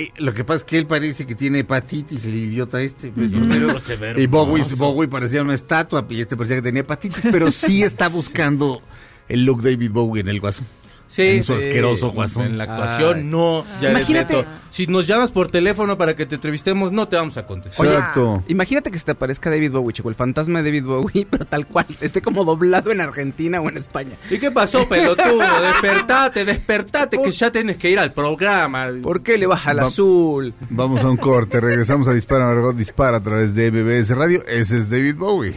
eh, 0.03 0.13
lo 0.19 0.33
que 0.35 0.45
pasa 0.45 0.59
es 0.59 0.65
que 0.65 0.79
él 0.79 0.87
parece 0.87 1.27
que 1.27 1.35
tiene 1.35 1.61
hepatitis, 1.61 2.25
el 2.25 2.35
idiota 2.35 2.81
este. 2.81 3.11
pero- 3.15 4.21
y 4.21 4.27
Bowie, 4.27 4.63
Bowie 4.77 5.09
parecía 5.09 5.43
una 5.43 5.55
estatua 5.55 6.07
y 6.11 6.21
este 6.21 6.37
parecía 6.37 6.57
que 6.57 6.63
tenía 6.63 6.81
hepatitis, 6.83 7.23
pero 7.31 7.51
sí 7.51 7.83
está 7.83 8.09
buscando 8.09 8.83
el 9.29 9.45
look 9.45 9.63
David 9.63 9.91
Bowie 9.93 10.21
en 10.21 10.29
el 10.29 10.41
guaso. 10.41 10.63
Sí, 11.09 11.23
En 11.23 11.43
su 11.45 11.55
sí. 11.55 11.61
asqueroso 11.67 12.11
guasón. 12.13 12.45
En 12.47 12.59
la 12.59 12.65
actuación, 12.65 13.19
Ay. 13.19 13.25
no. 13.25 13.65
Ya 13.81 13.91
Imagínate- 13.91 14.45
Si 14.71 14.87
nos 14.87 15.07
llamas 15.07 15.33
por 15.33 15.51
teléfono 15.51 15.97
para 15.99 16.15
que 16.15 16.27
te 16.27 16.35
entrevistemos, 16.37 16.93
no 16.93 17.09
te 17.09 17.17
vamos 17.17 17.37
a 17.39 17.47
contestar. 17.47 17.85
Oye, 17.87 17.95
Exacto. 17.97 18.45
Imagínate 18.49 18.91
que 18.91 18.99
se 18.99 19.07
te 19.07 19.13
aparezca 19.13 19.49
David 19.51 19.73
Bowie, 19.73 19.95
chico, 19.95 20.09
el 20.11 20.15
fantasma 20.15 20.63
de 20.63 20.71
David 20.71 20.85
Bowie, 20.85 21.27
pero 21.31 21.47
tal 21.47 21.67
cual, 21.67 21.87
esté 22.01 22.21
como 22.23 22.45
doblado 22.45 22.93
en 22.93 23.01
Argentina 23.01 23.61
o 23.61 23.69
en 23.71 23.79
España. 23.79 24.13
¿Y 24.31 24.39
qué 24.39 24.51
pasó, 24.51 24.87
pelotudo? 24.89 25.41
Despertate, 25.63 26.45
despertate, 26.45 27.19
que 27.21 27.31
ya 27.33 27.51
tienes 27.51 27.79
que 27.79 27.91
ir 27.91 27.99
al 27.99 28.13
programa. 28.13 28.89
¿Por 29.03 29.23
qué 29.23 29.39
le 29.39 29.47
baja 29.47 29.71
el 29.73 29.79
Va- 29.79 29.85
azul? 29.85 30.55
Vamos 30.69 31.03
a 31.03 31.11
un 31.11 31.17
corte, 31.17 31.61
regresamos 31.61 32.07
a 32.07 32.13
Dispara 32.13 32.45
Margot 32.47 32.77
Dispara 32.77 33.17
a 33.17 33.23
través 33.23 33.55
de 33.55 33.71
BBS 33.71 34.15
Radio. 34.15 34.45
Ese 34.47 34.77
es 34.77 34.91
David 34.91 35.17
Bowie. 35.17 35.57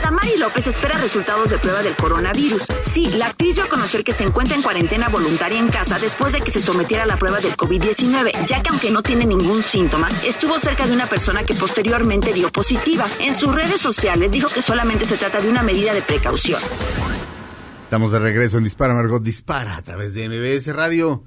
Adamari 0.00 0.38
López 0.38 0.66
espera 0.66 0.98
resultados 0.98 1.50
de 1.50 1.58
prueba 1.58 1.82
del 1.82 1.94
coronavirus. 1.94 2.68
Sí, 2.82 3.06
la 3.18 3.26
actriz 3.26 3.56
dio 3.56 3.64
a 3.64 3.68
conocer 3.68 4.02
que 4.02 4.14
se 4.14 4.24
encuentra 4.24 4.56
en 4.56 4.62
cuarentena 4.62 5.10
voluntaria 5.10 5.58
en 5.58 5.68
casa 5.68 5.98
después 5.98 6.32
de 6.32 6.40
que 6.40 6.50
se 6.50 6.60
sometiera 6.60 7.04
a 7.04 7.06
la 7.06 7.18
prueba 7.18 7.38
del 7.40 7.54
COVID-19, 7.54 8.46
ya 8.46 8.62
que 8.62 8.70
aunque 8.70 8.90
no 8.90 9.02
tiene 9.02 9.26
ningún 9.26 9.62
síntoma, 9.62 10.08
estuvo 10.26 10.58
cerca 10.58 10.86
de 10.86 10.94
una 10.94 11.06
persona 11.06 11.44
que 11.44 11.52
posteriormente 11.52 12.32
dio 12.32 12.50
positiva. 12.50 13.06
En 13.20 13.34
sus 13.34 13.54
redes 13.54 13.80
sociales 13.80 14.32
dijo 14.32 14.48
que 14.48 14.62
solamente 14.62 15.04
se 15.04 15.18
trata 15.18 15.42
de 15.42 15.50
una 15.50 15.62
medida 15.62 15.92
de 15.92 16.00
precaución. 16.00 16.62
Estamos 17.82 18.10
de 18.10 18.20
regreso 18.20 18.56
en 18.56 18.64
Dispara 18.64 18.94
Margot 18.94 19.22
Dispara 19.22 19.76
a 19.76 19.82
través 19.82 20.14
de 20.14 20.28
MBS 20.28 20.74
Radio. 20.74 21.24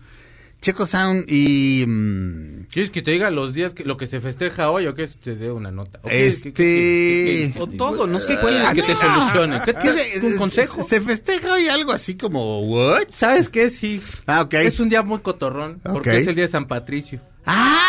Checo 0.64 0.86
Sound 0.86 1.26
y... 1.28 1.84
mm, 1.86 2.68
¿Quieres 2.72 2.90
que 2.90 3.02
te 3.02 3.12
diga 3.12 3.30
los 3.30 3.54
días, 3.54 3.74
que 3.74 3.84
lo 3.84 3.98
que 3.98 4.08
se 4.08 4.22
festeja 4.22 4.72
hoy 4.72 4.88
o 4.88 4.96
que 4.96 5.08
te 5.08 5.36
dé 5.36 5.52
una 5.52 5.70
nota? 5.72 6.00
¿O 6.04 6.10
Este- 6.10 7.54
O 7.60 7.68
todo, 7.68 8.08
no 8.08 8.20
sé 8.20 8.38
¿Cuál 8.40 8.56
es 8.56 8.70
el 8.70 8.74
que 8.74 8.82
te 8.84 8.96
solucione? 8.96 9.62
¿Qué, 9.66 9.74
¿qué 9.76 9.90
se- 9.90 10.26
¿Un 10.26 10.38
consejo? 10.38 10.84
Se 10.88 11.02
festeja 11.02 11.54
hoy 11.54 11.68
algo 11.68 11.92
así 11.92 12.16
como... 12.16 12.62
¿What? 12.62 13.08
¿Sabes 13.10 13.50
qué? 13.50 13.70
Sí. 13.70 14.02
Ah, 14.26 14.42
ok. 14.44 14.54
Es 14.56 14.80
un 14.80 14.88
día 14.90 15.04
muy 15.04 15.20
cotorrón, 15.20 15.82
porque 15.84 16.18
es 16.20 16.28
el 16.28 16.36
día 16.36 16.46
de 16.46 16.52
San 16.52 16.68
Patricio. 16.68 17.20
¡Ah! 17.46 17.83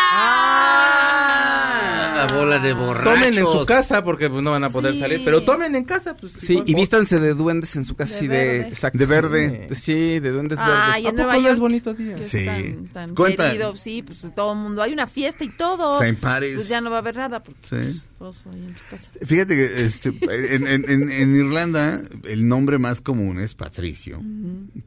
Bola 2.27 2.59
de 2.59 2.73
borrachos. 2.73 3.13
Tomen 3.13 3.37
en 3.37 3.45
su 3.45 3.65
casa, 3.65 4.03
porque 4.03 4.29
pues, 4.29 4.41
no 4.43 4.51
van 4.51 4.63
a 4.63 4.69
poder 4.69 4.93
Sí. 4.93 4.99
salir, 4.99 5.21
pero 5.25 5.43
tomen 5.43 5.75
en 5.75 5.83
casa. 5.83 6.15
Pues, 6.15 6.33
Sí, 6.37 6.61
y 6.65 6.75
vístanse 6.75 7.19
de 7.19 7.33
duendes 7.33 7.75
en 7.75 7.85
su 7.85 7.95
casa, 7.95 8.11
De 8.13 8.17
así 8.17 8.27
de... 8.27 8.37
verde. 8.37 8.67
Exacto. 8.69 8.97
De 8.97 9.05
verde. 9.05 9.67
Sí, 9.75 10.19
de 10.19 10.29
duendes 10.31 10.59
Ay, 10.61 10.67
verdes. 10.67 10.81
¿A 10.93 10.97
en 10.97 11.03
poco 11.03 11.15
Nueva 11.17 11.33
no 11.33 11.39
York. 11.41 11.53
es 11.53 11.59
bonito 11.59 11.93
día? 11.93 12.17
Sí. 12.23 12.45
tan, 12.45 12.87
tan 12.87 13.15
Cuenta. 13.15 13.47
querido, 13.49 13.75
sí, 13.75 14.01
pues 14.03 14.25
todo 14.35 14.53
el 14.53 14.59
mundo, 14.59 14.81
hay 14.81 14.93
una 14.93 15.07
fiesta 15.07 15.43
y 15.43 15.49
todo. 15.49 15.99
Saint 15.99 16.19
Paris. 16.19 16.55
Pues 16.55 16.67
ya 16.69 16.81
no 16.81 16.89
va 16.89 16.97
a 16.97 16.99
haber 16.99 17.15
nada, 17.15 17.43
porque 17.43 17.61
Sí. 17.63 17.75
pues, 17.75 18.09
todos 18.17 18.45
ahí 18.47 18.63
en 18.65 18.77
su 18.77 18.83
casa. 18.89 19.09
Fíjate 19.25 19.55
que 19.55 19.85
este, 19.85 20.09
en, 20.55 20.67
en- 20.67 20.89
en- 20.89 21.11
en 21.11 21.35
Irlanda 21.35 21.99
el 22.23 22.47
nombre 22.47 22.77
más 22.77 23.01
común 23.01 23.39
es 23.39 23.53
Patricio, 23.55 24.21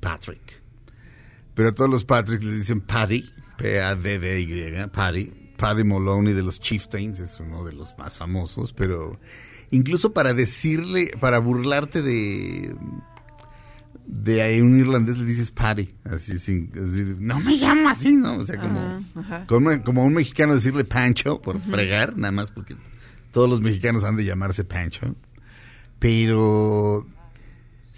Patrick. 0.00 0.62
Pero 1.54 1.74
todos 1.74 1.90
los 1.90 2.04
Patricks 2.04 2.44
les 2.44 2.58
dicen 2.58 2.80
Paddy, 2.80 3.28
P-A-D-D-Y, 3.56 4.86
Paddy. 4.92 5.32
Paddy 5.58 5.84
Moloney 5.84 6.32
de 6.32 6.42
los 6.42 6.60
Chieftains 6.60 7.18
es 7.20 7.40
uno 7.40 7.64
de 7.64 7.72
los 7.72 7.98
más 7.98 8.16
famosos, 8.16 8.72
pero 8.72 9.18
incluso 9.70 10.12
para 10.12 10.32
decirle, 10.32 11.10
para 11.20 11.38
burlarte 11.40 12.00
de 12.00 12.74
de 14.06 14.40
ahí 14.40 14.60
un 14.62 14.78
irlandés 14.78 15.18
le 15.18 15.26
dices 15.26 15.50
Paddy, 15.50 15.88
así 16.04 16.38
sin, 16.38 16.70
así 16.72 17.14
no 17.18 17.40
me 17.40 17.56
llamo 17.56 17.90
así, 17.90 18.16
¿no? 18.16 18.36
O 18.38 18.46
sea, 18.46 18.58
como, 18.58 18.78
Ajá, 18.80 19.00
ajá. 19.16 19.46
como, 19.46 19.82
como 19.82 20.04
un 20.04 20.14
mexicano 20.14 20.54
decirle 20.54 20.84
Pancho 20.84 21.42
por 21.42 21.58
fregar, 21.60 22.16
nada 22.16 22.32
más 22.32 22.50
porque 22.50 22.74
todos 23.32 23.50
los 23.50 23.60
mexicanos 23.60 24.04
han 24.04 24.16
de 24.16 24.24
llamarse 24.24 24.64
Pancho. 24.64 25.14
Pero 25.98 27.06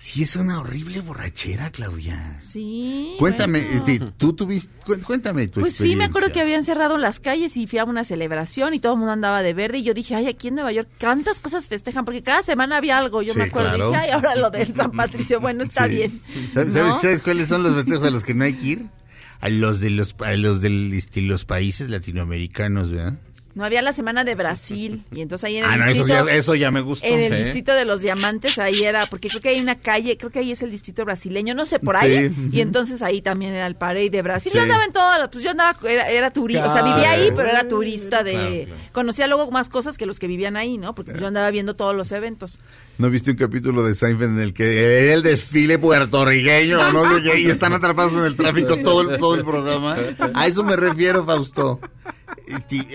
sí 0.02 0.22
es 0.22 0.34
una 0.36 0.60
horrible 0.60 1.02
borrachera, 1.02 1.70
Claudia. 1.70 2.38
Sí. 2.40 3.14
Cuéntame, 3.18 3.62
bueno. 3.64 3.78
este, 3.86 4.00
tú 4.16 4.32
tuviste, 4.32 4.72
cu- 4.86 4.98
cuéntame 5.00 5.46
tu 5.48 5.60
Pues 5.60 5.74
sí, 5.76 5.94
me 5.94 6.04
acuerdo 6.04 6.32
que 6.32 6.40
habían 6.40 6.64
cerrado 6.64 6.96
las 6.96 7.20
calles 7.20 7.54
y 7.58 7.66
fui 7.66 7.78
a 7.78 7.84
una 7.84 8.04
celebración 8.06 8.72
y 8.72 8.80
todo 8.80 8.94
el 8.94 8.98
mundo 8.98 9.12
andaba 9.12 9.42
de 9.42 9.52
verde 9.52 9.78
y 9.78 9.82
yo 9.82 9.92
dije, 9.92 10.14
ay, 10.14 10.26
aquí 10.28 10.48
en 10.48 10.54
Nueva 10.54 10.72
York, 10.72 10.88
¿cuántas 10.98 11.38
cosas 11.40 11.68
festejan? 11.68 12.06
Porque 12.06 12.22
cada 12.22 12.42
semana 12.42 12.78
había 12.78 12.96
algo, 12.96 13.20
yo 13.20 13.34
Sí, 13.34 13.38
me 13.38 13.44
acuerdo. 13.44 13.74
claro. 13.74 13.90
Dije, 13.90 14.00
ay, 14.04 14.10
ahora 14.10 14.34
lo 14.36 14.48
del 14.50 14.74
San 14.74 14.92
Patricio, 14.92 15.38
bueno, 15.40 15.62
está 15.64 15.84
Sí. 15.88 15.92
bien. 15.92 16.22
¿Sabes, 16.54 16.72
¿No? 16.72 16.78
sabes- 16.88 17.02
sabes 17.02 17.22
cuáles 17.22 17.48
son 17.48 17.62
los 17.62 17.74
festejos 17.74 18.04
a 18.04 18.10
los 18.10 18.24
que 18.24 18.32
no 18.34 18.44
hay 18.44 18.54
que 18.54 18.66
ir? 18.66 18.86
A 19.42 19.48
los 19.48 19.80
de 19.80 19.88
los, 19.88 20.14
a 20.18 20.32
los 20.36 20.62
este, 20.62 21.22
los 21.22 21.46
países 21.46 21.88
latinoamericanos, 21.88 22.90
¿verdad? 22.90 23.18
No 23.52 23.64
había 23.64 23.82
la 23.82 23.92
semana 23.92 24.22
de 24.22 24.36
Brasil 24.36 25.02
y 25.12 25.22
entonces 25.22 25.44
ahí 25.44 25.56
en 25.56 25.64
el 25.64 25.70
Ah, 25.70 25.76
no, 25.76 25.84
eso 25.86 26.04
distrito... 26.04 26.26
ya, 26.26 26.32
eso 26.34 26.54
ya 26.54 26.70
me 26.70 26.80
gustó. 26.82 27.04
En 27.06 27.18
el 27.20 27.32
Sí. 27.36 27.42
distrito 27.44 27.72
de 27.74 27.84
los 27.84 28.00
diamantes, 28.00 28.58
ahí 28.60 28.84
era, 28.84 29.06
porque 29.06 29.28
creo 29.28 29.40
que 29.40 29.48
hay 29.48 29.60
una 29.60 29.74
calle, 29.74 30.16
creo 30.16 30.30
que 30.30 30.38
ahí 30.38 30.52
es 30.52 30.62
el 30.62 30.70
distrito 30.70 31.04
brasileño, 31.04 31.52
no 31.54 31.66
sé, 31.66 31.80
por 31.80 31.96
ahí. 31.96 32.28
Sí. 32.28 32.34
Y 32.52 32.60
entonces 32.60 33.02
ahí 33.02 33.20
también 33.22 33.52
era 33.52 33.66
el 33.66 33.74
parade 33.74 34.08
de 34.08 34.22
Brasil. 34.22 34.52
Sí. 34.52 34.56
Yo 34.56 34.62
andaba 34.62 34.84
en 34.84 34.92
todo, 34.92 35.30
pues 35.32 35.42
yo 35.42 35.50
andaba, 35.50 35.76
era, 35.88 36.08
era 36.08 36.32
turista, 36.32 36.66
o 36.68 36.72
sea, 36.72 36.82
vivía 36.82 37.10
ahí, 37.10 37.30
pero 37.34 37.48
era 37.50 37.66
turista 37.66 38.22
de... 38.22 38.32
Claro, 38.32 38.64
claro. 38.76 38.80
Conocía 38.92 39.26
luego 39.26 39.50
más 39.50 39.68
cosas 39.68 39.98
que 39.98 40.06
los 40.06 40.20
que 40.20 40.28
vivían 40.28 40.56
ahí, 40.56 40.78
¿no? 40.78 40.94
Porque 40.94 41.12
yo 41.18 41.26
andaba 41.26 41.50
viendo 41.50 41.74
todos 41.74 41.94
los 41.96 42.12
eventos. 42.12 42.60
¿No 42.98 43.10
viste 43.10 43.32
un 43.32 43.36
capítulo 43.36 43.82
de 43.82 43.94
Seinfeld 43.94 44.36
en 44.36 44.40
el 44.42 44.52
que 44.54 45.04
era 45.06 45.14
el 45.14 45.22
desfile 45.22 45.78
puertorriqueño, 45.78 46.92
¿no? 46.92 47.18
Y 47.36 47.50
están 47.50 47.72
atrapados 47.72 48.12
en 48.12 48.20
el 48.24 48.36
tráfico 48.36 48.76
todo 48.78 49.10
el, 49.10 49.18
todo 49.18 49.34
el 49.34 49.44
programa. 49.44 49.96
A 50.34 50.46
eso 50.46 50.62
me 50.62 50.76
refiero, 50.76 51.24
Fausto. 51.24 51.80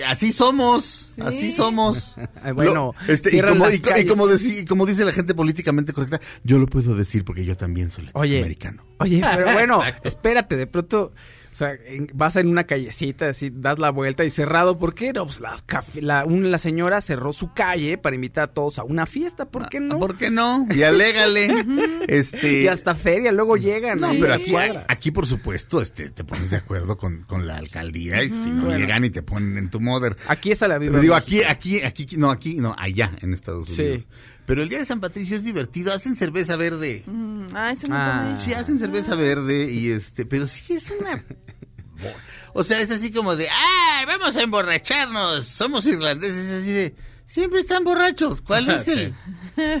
Así 0.06 0.32
somos, 0.32 1.10
así 1.20 1.52
somos. 1.52 2.16
Bueno, 2.54 2.94
Lo- 3.06 3.12
este, 3.12 3.36
y, 3.36 3.40
como, 3.40 3.68
y 3.70 4.06
como 4.06 4.26
deci- 4.28 4.60
y 4.60 4.64
como 4.64 4.86
dice 4.86 5.04
la 5.04 5.12
gente 5.12 5.34
políticamente 5.34 5.92
correcta, 5.92 6.20
yo 6.44 6.58
lo 6.58 6.66
puedo 6.66 6.94
decir 6.94 7.24
porque 7.24 7.44
yo 7.44 7.56
también 7.56 7.90
soy 7.90 8.04
Oye, 8.12 8.40
latinoamericano. 8.40 8.84
Oye, 8.98 9.20
pero 9.34 9.52
bueno, 9.52 9.82
espérate, 10.04 10.56
de 10.56 10.66
pronto, 10.66 11.12
sea, 11.56 11.72
en- 11.86 12.10
vas 12.14 12.36
en 12.36 12.48
una 12.48 12.64
callecita, 12.64 13.30
así, 13.30 13.50
das 13.52 13.78
la 13.78 13.90
vuelta 13.90 14.24
y 14.24 14.30
cerrado, 14.30 14.78
¿por 14.78 14.94
qué 14.94 15.12
no? 15.12 15.24
Pues 15.26 15.40
la, 15.40 15.56
la, 16.00 16.24
un- 16.24 16.50
la 16.50 16.58
señora 16.58 17.00
cerró 17.00 17.32
su 17.32 17.52
calle 17.52 17.98
para 17.98 18.14
invitar 18.14 18.44
a 18.44 18.46
todos 18.52 18.78
a 18.78 18.84
una 18.84 19.06
fiesta, 19.06 19.46
¿por 19.46 19.68
qué 19.68 19.80
no? 19.80 19.98
¿Por 19.98 20.18
qué 20.18 20.30
no? 20.30 20.66
Y 20.70 20.82
alégale. 20.82 21.64
este, 22.08 22.62
Y 22.62 22.68
hasta 22.68 22.94
feria, 22.94 23.32
luego 23.32 23.56
llegan. 23.56 24.00
No, 24.00 24.12
pero 24.20 24.34
aquí, 24.88 25.10
por 25.10 25.26
supuesto, 25.26 25.80
este, 25.80 26.10
te 26.10 26.24
pones 26.24 26.50
de 26.50 26.56
acuerdo 26.58 26.96
con, 26.96 27.22
con 27.22 27.46
la 27.46 27.56
alcaldía 27.56 28.22
y 28.22 28.28
si 28.28 28.50
no 28.50 28.64
Bueno. 28.66 28.78
llegan 28.78 29.04
y 29.04 29.10
te 29.10 29.22
ponen 29.22 29.56
en 29.58 29.70
tu 29.70 29.80
mother. 29.80 30.16
Aquí 30.28 30.50
está 30.52 30.68
la 30.68 30.78
viva. 30.78 31.00
digo, 31.00 31.14
aquí, 31.14 31.42
aquí, 31.42 31.82
aquí, 31.82 32.06
no, 32.16 32.30
aquí, 32.30 32.56
no, 32.56 32.74
allá 32.78 33.12
en 33.20 33.32
Estados 33.32 33.68
Sí. 33.68 34.04
Pero 34.46 34.62
el 34.62 34.68
día 34.68 34.78
de 34.78 34.86
San 34.86 35.00
Patricio 35.00 35.36
es 35.36 35.42
divertido, 35.44 35.92
hacen 35.92 36.16
cerveza 36.16 36.56
verde. 36.56 37.02
Mm, 37.06 37.46
ah, 37.54 37.74
no 37.88 37.94
Ah. 37.94 38.34
Sí, 38.36 38.52
hacen 38.52 38.78
cerveza 38.78 39.14
verde 39.16 39.70
y 39.70 39.90
este, 39.90 40.24
pero 40.24 40.46
sí 40.46 40.74
es 40.74 40.90
una... 40.98 41.24
O 42.58 42.64
sea, 42.64 42.80
es 42.80 42.90
así 42.90 43.10
como 43.12 43.36
de, 43.36 43.48
¡ay, 43.50 44.06
vamos 44.06 44.34
a 44.34 44.42
emborracharnos! 44.42 45.44
Somos 45.44 45.84
irlandeses, 45.84 46.62
así 46.62 46.72
de, 46.72 46.94
siempre 47.26 47.60
están 47.60 47.84
borrachos. 47.84 48.40
¿Cuál 48.40 48.70
es 48.70 48.88
el, 48.88 49.14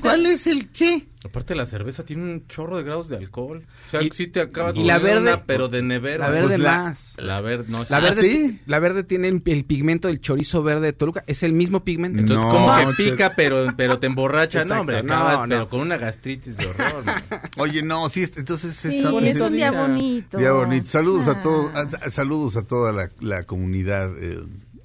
cuál 0.02 0.26
es 0.26 0.46
el 0.46 0.68
qué? 0.68 1.06
Aparte 1.24 1.56
la 1.56 1.66
cerveza 1.66 2.04
tiene 2.04 2.22
un 2.22 2.46
chorro 2.46 2.76
de 2.76 2.84
grados 2.84 3.08
de 3.08 3.16
alcohol. 3.16 3.64
O 3.88 3.90
sea, 3.90 4.00
Y- 4.00 4.10
sí 4.10 4.28
te 4.28 4.40
acabas 4.40 4.76
y 4.76 4.84
la 4.84 4.98
verde- 5.00 5.22
una, 5.22 5.42
pero 5.44 5.68
de 5.68 5.82
nevero. 5.82 6.20
La 6.20 6.30
verde 6.30 6.48
Pues 6.50 6.60
la- 6.60 6.82
más. 6.82 7.14
La 7.18 7.40
verde, 7.40 7.64
no. 7.68 7.84
La 7.88 7.96
¿Ah, 7.96 8.00
verde, 8.00 8.22
sí? 8.22 8.60
la 8.66 8.78
verde 8.78 9.02
tiene 9.02 9.26
el, 9.28 9.42
el 9.44 9.64
pigmento 9.64 10.06
del 10.06 10.20
chorizo 10.20 10.62
verde 10.62 10.82
de 10.86 10.92
Toluca. 10.92 11.24
Es 11.26 11.42
el 11.42 11.52
mismo 11.52 11.82
pigmento. 11.82 12.20
Entonces 12.20 12.44
No, 12.46 12.50
como 12.52 12.94
que 12.96 13.10
pica, 13.10 13.34
pero, 13.34 13.74
pero 13.76 13.98
te 13.98 14.06
emborracha. 14.06 14.58
Exacto, 14.62 14.74
No, 14.74 14.80
hombre, 14.82 15.02
no, 15.02 15.14
acabas 15.14 15.40
no. 15.40 15.54
pero 15.56 15.68
con 15.68 15.80
una 15.80 15.96
gastritis 15.96 16.56
de 16.58 16.66
horror. 16.66 17.04
man. 17.04 17.24
Oye, 17.56 17.82
no, 17.82 18.08
sí, 18.08 18.22
es- 18.22 18.36
entonces 18.36 18.74
Sí, 18.76 18.98
es, 19.00 19.04
es 19.04 19.40
un 19.40 19.52
día 19.52 19.72
día. 19.72 19.80
bonito. 19.82 20.38
Día 20.38 20.52
bonito. 20.52 20.86
Saludos 20.86 21.26
a 21.26 21.40
Ah. 21.42 21.88
a- 22.02 22.10
saludos 22.10 22.56
a 22.56 22.62
toda 22.62 22.92
la, 22.92 23.10
la 23.20 23.42
comunidad 23.42 24.12
eh, 24.22 24.38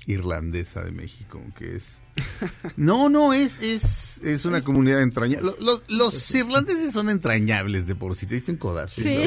irlandesa 0.08 0.82
de 0.84 0.92
México, 0.92 1.40
que 1.58 1.76
es. 1.76 1.98
No, 2.78 3.10
no, 3.10 3.34
es, 3.34 3.60
es, 3.62 4.20
es 4.24 4.46
una 4.46 4.64
comunidad 4.64 5.02
entrañable. 5.02 5.52
Lo- 5.60 5.66
lo- 5.66 5.82
los 5.88 6.36
irlandeses 6.36 6.94
son 6.94 7.10
entrañables 7.10 7.88
de 7.88 7.96
por 7.96 8.16
sí. 8.16 8.26
Te 8.26 8.36
diste 8.36 8.52
un 8.52 8.58
codazo. 8.58 9.02
Sí. 9.02 9.18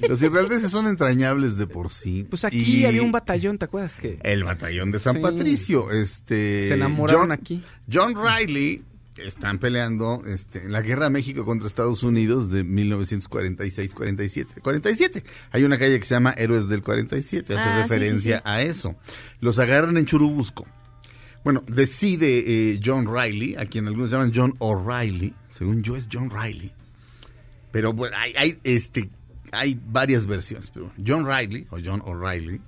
¿no? 0.00 0.08
Los 0.08 0.22
irlandeses 0.22 0.70
son 0.70 0.86
entrañables 0.86 1.56
de 1.56 1.66
por 1.66 1.90
sí. 1.90 2.26
Pues 2.28 2.44
aquí 2.44 2.58
Y 2.80 2.84
había 2.84 3.02
un 3.02 3.12
batallón, 3.12 3.58
¿te 3.58 3.64
acuerdas? 3.66 3.96
Que 3.96 4.18
El 4.22 4.44
batallón 4.44 4.90
de 4.92 5.00
San 5.00 5.14
Sí. 5.16 5.20
Patricio. 5.20 5.90
Este, 5.90 6.68
se 6.68 6.74
enamoraron 6.74 7.22
John- 7.22 7.32
aquí. 7.32 7.62
John 7.92 8.14
Riley 8.16 8.82
están 9.16 9.58
peleando 9.58 10.22
este, 10.26 10.64
en 10.64 10.72
la 10.72 10.80
guerra 10.80 11.04
de 11.04 11.10
México 11.10 11.44
contra 11.44 11.68
Estados 11.68 12.02
Unidos 12.02 12.50
de 12.50 12.64
1946-47. 12.64 14.60
47. 14.62 15.24
Hay 15.50 15.64
una 15.64 15.78
calle 15.78 15.98
que 16.00 16.06
se 16.06 16.14
llama 16.14 16.30
Héroes 16.36 16.68
del 16.68 16.82
47, 16.82 17.54
hace 17.54 17.62
Ah, 17.62 17.76
sí, 17.76 17.82
referencia 17.82 18.36
sí, 18.38 18.42
sí. 18.44 18.50
a 18.50 18.62
eso. 18.62 18.96
Los 19.40 19.58
agarran 19.58 19.96
en 19.96 20.06
Churubusco. 20.06 20.66
Bueno, 21.44 21.64
decide 21.66 22.72
eh, 22.72 22.80
John 22.84 23.06
Riley, 23.06 23.56
a 23.56 23.66
quien 23.66 23.86
algunos 23.88 24.10
llaman 24.10 24.32
John 24.34 24.54
O'Reilly, 24.58 25.34
según 25.50 25.82
yo 25.82 25.96
es 25.96 26.08
John 26.10 26.30
Riley. 26.30 26.72
Pero 27.72 27.92
bueno, 27.92 28.16
hay, 28.18 28.32
hay, 28.36 28.58
este, 28.62 29.10
hay 29.50 29.80
varias 29.86 30.26
versiones. 30.26 30.70
Pero 30.70 30.92
John 31.04 31.26
Riley, 31.26 31.66
o 31.70 31.78
John 31.84 32.02
O'Reilly, 32.04 32.60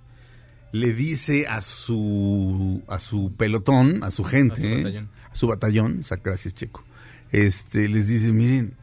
le 0.73 0.93
dice 0.93 1.47
a 1.47 1.61
su 1.61 2.83
a 2.89 2.99
su 2.99 3.33
pelotón, 3.37 4.03
a 4.03 4.11
su 4.11 4.25
gente, 4.25 4.73
A 4.73 4.77
su 4.77 4.83
batallón. 4.83 5.11
a 5.31 5.37
su 5.37 5.47
batallón, 5.47 6.01
o 6.01 6.03
sea, 6.03 6.17
gracias 6.23 6.55
Checo, 6.55 6.83
este, 7.31 7.89
les 7.89 8.09
dice, 8.09 8.33
miren, 8.33 8.75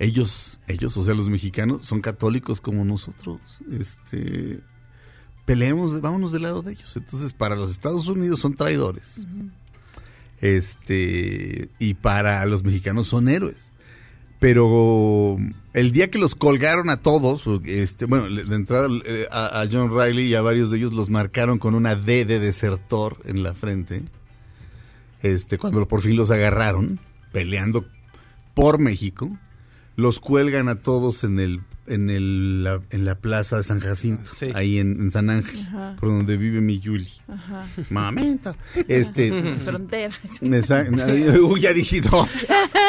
ellos, 0.00 0.58
ellos, 0.66 0.96
o 0.96 1.04
sea, 1.04 1.14
los 1.14 1.28
mexicanos, 1.28 1.86
son 1.86 2.00
católicos 2.00 2.60
como 2.60 2.84
nosotros, 2.84 3.40
este, 3.78 4.60
peleemos, 5.44 6.00
vámonos 6.00 6.32
del 6.32 6.42
lado 6.42 6.62
de 6.62 6.72
ellos. 6.72 6.96
Entonces, 6.96 7.32
para 7.32 7.56
los 7.56 7.70
Estados 7.70 8.06
Unidos 8.06 8.40
son 8.40 8.54
traidores, 8.54 9.20
este, 10.40 11.68
y 11.78 11.94
para 11.94 12.44
los 12.46 12.64
mexicanos 12.64 13.08
son 13.08 13.28
héroes. 13.28 13.72
Pero 14.40 15.38
el 15.72 15.92
día 15.92 16.10
que 16.10 16.18
los 16.18 16.34
colgaron 16.34 16.90
a 16.90 16.98
todos, 16.98 17.44
este, 17.64 18.04
bueno, 18.04 18.28
de 18.28 18.54
entrada 18.54 18.88
eh, 19.06 19.26
a, 19.30 19.62
a 19.62 19.68
John 19.70 19.90
Riley 19.90 20.26
y 20.26 20.34
a 20.34 20.42
varios 20.42 20.70
de 20.70 20.78
ellos 20.78 20.92
los 20.92 21.08
marcaron 21.08 21.58
con 21.58 21.74
una 21.74 21.94
D 21.94 22.24
de 22.24 22.40
desertor 22.40 23.16
en 23.24 23.42
la 23.42 23.54
frente. 23.54 24.02
Este, 25.22 25.56
cuando 25.56 25.88
por 25.88 26.02
fin 26.02 26.16
los 26.16 26.30
agarraron, 26.30 27.00
peleando 27.32 27.86
por 28.52 28.78
México, 28.78 29.30
los 29.96 30.20
cuelgan 30.20 30.68
a 30.68 30.74
todos 30.76 31.24
en 31.24 31.40
el 31.40 31.62
en 31.86 32.08
el 32.10 32.64
la, 32.64 32.80
en 32.90 33.04
la 33.04 33.14
plaza 33.16 33.58
de 33.58 33.62
San 33.64 33.80
Jacinto, 33.80 34.30
Sí. 34.34 34.50
ahí 34.54 34.78
en, 34.78 35.00
en 35.00 35.12
San 35.12 35.28
Ángel, 35.30 35.60
Ajá. 35.68 35.96
por 36.00 36.08
donde 36.08 36.36
vive 36.36 36.60
mi 36.60 36.80
Yuli. 36.80 37.10
Ajá. 37.28 37.66
Mamento. 37.90 38.56
Este, 38.88 39.30
Frontera. 39.64 40.14
Uy, 41.42 41.60
ya 41.60 41.72
dije, 41.72 42.00
no. 42.10 42.26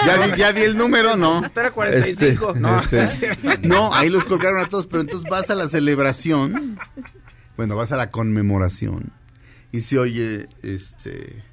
Ya, 0.05 0.25
di, 0.27 0.37
ya 0.37 0.53
di 0.53 0.61
el 0.61 0.77
número, 0.77 1.15
no. 1.17 1.43
Era 1.55 1.71
45, 1.71 2.47
Este, 2.49 2.59
no. 2.59 2.79
este, 2.81 3.57
no, 3.67 3.93
ahí 3.93 4.09
los 4.09 4.23
colgaron 4.25 4.59
a 4.63 4.67
todos, 4.67 4.87
pero 4.87 5.01
entonces 5.01 5.29
vas 5.29 5.49
a 5.49 5.55
la 5.55 5.67
celebración, 5.67 6.77
bueno, 7.57 7.75
vas 7.75 7.91
a 7.91 7.97
la 7.97 8.11
conmemoración 8.11 9.11
y 9.71 9.81
se 9.81 9.97
oye, 9.99 10.47
este, 10.61 11.43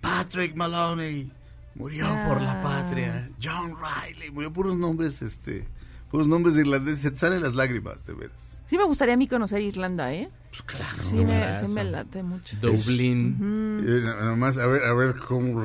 Patrick 0.00 0.56
Maloney 0.56 1.30
murió 1.74 2.06
por 2.26 2.40
la 2.42 2.52
Ah. 2.52 2.62
patria, 2.62 3.28
John 3.42 3.74
Riley 3.76 4.30
murió 4.30 4.52
por 4.52 4.66
unos 4.66 4.78
nombres, 4.78 5.20
este, 5.22 5.66
por 6.10 6.20
unos 6.20 6.28
nombres 6.28 6.56
irlandeses, 6.56 7.00
se 7.00 7.10
te 7.10 7.18
salen 7.18 7.42
las 7.42 7.54
lágrimas, 7.54 8.04
de 8.04 8.14
veras. 8.14 8.50
Sí 8.66 8.76
me 8.76 8.84
gustaría 8.84 9.14
a 9.14 9.16
mí 9.16 9.26
conocer 9.26 9.62
Irlanda, 9.62 10.12
¿eh? 10.14 10.28
Pues 10.50 10.62
claro. 10.62 10.96
Sí 10.96 11.16
me, 11.16 11.54
sí 11.56 11.66
me 11.66 11.82
late 11.82 12.22
mucho. 12.22 12.56
Dublín. 12.60 13.82
Eh, 13.84 14.00
nada 14.00 14.36
más, 14.36 14.58
a 14.58 14.66
ver, 14.68 14.84
a 14.84 14.94
ver 14.94 15.16
cómo. 15.16 15.64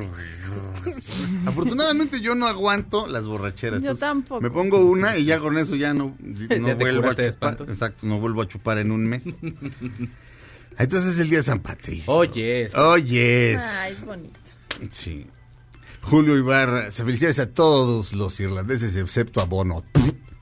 Afortunadamente 1.46 2.20
yo 2.20 2.34
no 2.34 2.46
aguanto 2.46 3.06
las 3.06 3.24
borracheras. 3.26 3.80
Yo 3.80 3.94
tampoco. 3.94 4.40
Me 4.40 4.50
pongo 4.50 4.84
una 4.84 5.16
y 5.18 5.24
ya 5.24 5.38
con 5.38 5.56
eso 5.56 5.76
ya 5.76 5.94
no, 5.94 6.16
no 6.20 6.48
te 6.48 6.74
vuelvo 6.74 7.08
a 7.08 7.14
chupar. 7.14 7.58
Exacto, 7.68 8.06
no 8.06 8.18
vuelvo 8.18 8.42
a 8.42 8.48
chupar 8.48 8.78
en 8.78 8.90
un 8.90 9.06
mes. 9.06 9.24
Entonces 10.78 11.14
es 11.14 11.20
el 11.20 11.30
día 11.30 11.38
de 11.38 11.44
San 11.44 11.60
Patricio. 11.60 12.12
Oye, 12.12 12.70
Oye. 12.74 13.56
Ah, 13.56 13.88
es 13.88 14.04
bonito. 14.04 14.38
Sí. 14.90 15.26
Julio 16.02 16.36
Ibarra, 16.36 16.90
se 16.90 17.04
felicidades 17.04 17.38
a 17.38 17.50
todos 17.52 18.12
los 18.12 18.38
irlandeses 18.40 18.96
excepto 18.96 19.40
a 19.40 19.44
Bono. 19.44 19.84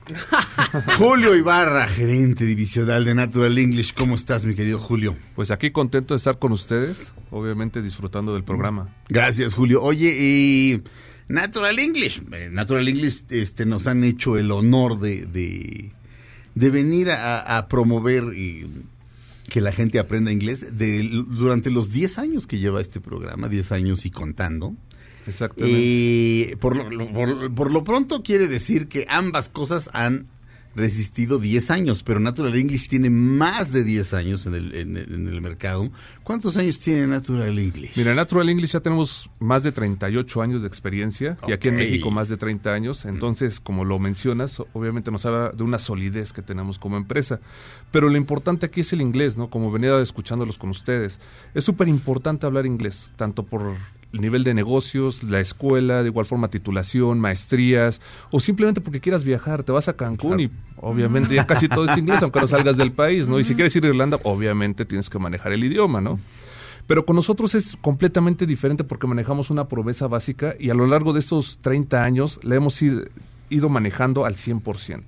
Julio 0.97 1.35
Ibarra, 1.35 1.87
gerente 1.87 2.45
divisional 2.45 3.05
de 3.05 3.15
Natural 3.15 3.57
English. 3.57 3.93
¿Cómo 3.93 4.15
estás, 4.15 4.45
mi 4.45 4.55
querido 4.55 4.79
Julio? 4.79 5.15
Pues 5.35 5.51
aquí 5.51 5.71
contento 5.71 6.13
de 6.13 6.17
estar 6.17 6.37
con 6.39 6.51
ustedes, 6.51 7.13
obviamente 7.31 7.81
disfrutando 7.81 8.33
del 8.33 8.43
programa. 8.43 8.89
Gracias, 9.09 9.53
Julio. 9.53 9.81
Oye, 9.81 10.15
y 10.17 10.81
Natural 11.27 11.77
English. 11.79 12.21
eh, 12.33 12.49
Natural 12.51 12.87
English 12.87 13.23
este, 13.29 13.65
nos 13.65 13.87
han 13.87 14.03
hecho 14.03 14.37
el 14.37 14.51
honor 14.51 14.99
de, 14.99 15.25
de, 15.25 15.91
de 16.53 16.69
venir 16.69 17.09
a, 17.09 17.57
a 17.57 17.67
promover 17.67 18.25
y 18.37 18.67
que 19.49 19.61
la 19.61 19.71
gente 19.71 19.99
aprenda 19.99 20.31
inglés 20.31 20.77
de, 20.77 21.07
durante 21.29 21.69
los 21.71 21.91
10 21.91 22.19
años 22.19 22.47
que 22.47 22.59
lleva 22.59 22.81
este 22.81 22.99
programa, 22.99 23.47
10 23.47 23.71
años 23.71 24.05
y 24.05 24.11
contando. 24.11 24.75
Exactamente. 25.27 25.77
Y 25.79 26.55
por 26.59 26.75
lo, 26.75 26.89
lo- 26.89 27.11
por, 27.13 27.53
por 27.53 27.71
lo 27.71 27.83
pronto 27.83 28.21
quiere 28.23 28.47
decir 28.47 28.87
que 28.87 29.05
ambas 29.09 29.49
cosas 29.49 29.89
han 29.93 30.27
resistido 30.75 31.39
10 31.39 31.71
años, 31.71 32.03
pero 32.03 32.19
Natural 32.19 32.53
English 32.53 32.89
tiene 32.89 33.09
más 33.09 33.71
de 33.71 33.85
10 33.85 34.13
años 34.13 34.45
en 34.45 34.55
el, 34.55 34.75
en 34.75 34.97
el- 34.97 35.13
en 35.13 35.27
el 35.29 35.39
mercado. 35.39 35.89
¿Cuántos 36.23 36.57
años 36.57 36.79
tiene 36.79 37.07
Natural 37.07 37.57
English? 37.57 37.95
Mira, 37.95 38.13
Natural 38.13 38.49
English 38.49 38.71
ya 38.73 38.81
tenemos 38.81 39.29
más 39.39 39.63
de 39.63 39.71
38 39.71 40.41
años 40.41 40.61
de 40.63 40.67
experiencia 40.67 41.37
y 41.47 41.53
aquí 41.53 41.69
en. 41.69 41.77
México 41.77 42.11
más 42.11 42.27
de 42.27 42.35
30 42.35 42.73
años. 42.73 43.05
Entonces, 43.05 43.61
como 43.61 43.85
lo 43.85 43.99
mencionas, 43.99 44.61
obviamente 44.73 45.11
nos 45.11 45.25
habla 45.25 45.51
de 45.51 45.63
una 45.63 45.79
solidez 45.79 46.33
que 46.33 46.41
tenemos 46.41 46.77
como 46.77 46.97
empresa. 46.97 47.39
Pero 47.91 48.09
lo 48.09 48.17
importante 48.17 48.65
aquí 48.65 48.81
es 48.81 48.91
el 48.91 48.99
inglés, 48.99 49.37
¿no? 49.37 49.49
Como 49.49 49.71
venía 49.71 49.97
escuchándolos 50.01 50.57
con 50.57 50.71
ustedes. 50.71 51.21
Es 51.53 51.63
súper 51.63 51.87
importante 51.87 52.45
hablar 52.47 52.65
inglés, 52.65 53.13
tanto 53.15 53.43
por 53.43 53.75
el 54.15 54.21
nivel 54.21 54.45
de 54.45 54.53
negocios, 54.53 55.23
la 55.23 55.41
escuela, 55.41 56.01
de 56.01 56.07
igual 56.07 56.25
forma 56.25 56.47
titulación, 56.47 57.19
maestrías, 57.19 57.99
o 58.31 58.39
simplemente 58.39 58.79
porque 58.79 59.01
quieras 59.01 59.25
viajar, 59.25 59.63
te 59.63 59.73
vas 59.73 59.89
a 59.89 59.93
Cancún 59.97 60.39
y 60.39 60.49
obviamente 60.77 61.35
ya 61.35 61.45
casi 61.45 61.67
todo 61.67 61.83
es 61.83 61.97
inglés, 61.97 62.23
aunque 62.23 62.39
no 62.39 62.47
salgas 62.47 62.77
del 62.77 62.93
país, 62.93 63.27
¿no? 63.27 63.39
Y 63.39 63.43
si 63.43 63.55
quieres 63.55 63.75
ir 63.75 63.85
a 63.85 63.89
Irlanda, 63.89 64.17
obviamente 64.23 64.85
tienes 64.85 65.09
que 65.09 65.19
manejar 65.19 65.51
el 65.51 65.65
idioma, 65.65 65.99
¿no? 65.99 66.17
Pero 66.87 67.05
con 67.05 67.17
nosotros 67.17 67.55
es 67.55 67.77
completamente 67.81 68.45
diferente 68.45 68.85
porque 68.85 69.05
manejamos 69.05 69.49
una 69.49 69.67
promesa 69.67 70.07
básica 70.07 70.55
y 70.57 70.69
a 70.69 70.75
lo 70.75 70.87
largo 70.87 71.11
de 71.11 71.19
estos 71.19 71.57
30 71.61 72.01
años 72.01 72.39
la 72.41 72.55
hemos 72.55 72.81
ido, 72.81 73.03
ido 73.49 73.67
manejando 73.67 74.23
al 74.23 74.35
100%. 74.35 75.03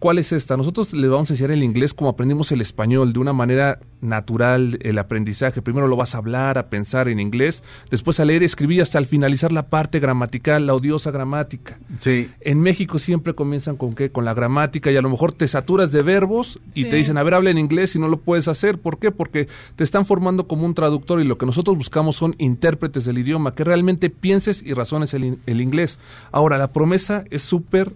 ¿Cuál 0.00 0.18
es 0.18 0.32
esta? 0.32 0.56
Nosotros 0.56 0.94
le 0.94 1.08
vamos 1.08 1.28
a 1.28 1.34
enseñar 1.34 1.50
el 1.50 1.62
inglés 1.62 1.92
como 1.92 2.08
aprendimos 2.08 2.50
el 2.52 2.62
español, 2.62 3.12
de 3.12 3.18
una 3.18 3.34
manera 3.34 3.80
natural 4.00 4.78
el 4.80 4.98
aprendizaje. 4.98 5.60
Primero 5.60 5.88
lo 5.88 5.96
vas 5.96 6.14
a 6.14 6.18
hablar, 6.18 6.56
a 6.56 6.70
pensar 6.70 7.06
en 7.08 7.20
inglés, 7.20 7.62
después 7.90 8.18
a 8.18 8.24
leer, 8.24 8.42
escribir 8.42 8.80
hasta 8.80 8.96
al 8.96 9.04
finalizar 9.04 9.52
la 9.52 9.68
parte 9.68 10.00
gramatical, 10.00 10.66
la 10.66 10.72
odiosa 10.74 11.10
gramática. 11.10 11.78
Sí. 11.98 12.30
En 12.40 12.62
México 12.62 12.98
siempre 12.98 13.34
comienzan 13.34 13.76
con 13.76 13.94
qué? 13.94 14.10
Con 14.10 14.24
la 14.24 14.32
gramática 14.32 14.90
y 14.90 14.96
a 14.96 15.02
lo 15.02 15.10
mejor 15.10 15.34
te 15.34 15.46
saturas 15.46 15.92
de 15.92 16.02
verbos 16.02 16.58
y 16.74 16.84
Sí. 16.84 16.88
te 16.88 16.96
dicen, 16.96 17.18
a 17.18 17.22
ver, 17.22 17.34
habla 17.34 17.50
en 17.50 17.58
inglés 17.58 17.94
y 17.94 17.98
no 17.98 18.08
lo 18.08 18.16
puedes 18.20 18.48
hacer. 18.48 18.78
¿Por 18.78 18.98
qué? 18.98 19.10
Porque 19.10 19.48
te 19.76 19.84
están 19.84 20.06
formando 20.06 20.48
como 20.48 20.64
un 20.64 20.72
traductor 20.72 21.20
y 21.20 21.24
lo 21.24 21.36
que 21.36 21.44
nosotros 21.44 21.76
buscamos 21.76 22.16
son 22.16 22.34
intérpretes 22.38 23.04
del 23.04 23.18
idioma, 23.18 23.54
que 23.54 23.64
realmente 23.64 24.08
pienses 24.08 24.62
y 24.62 24.72
razones 24.72 25.12
el, 25.12 25.40
el 25.44 25.60
inglés. 25.60 25.98
Ahora, 26.32 26.56
la 26.56 26.72
promesa 26.72 27.24
es 27.30 27.42
súper 27.42 27.92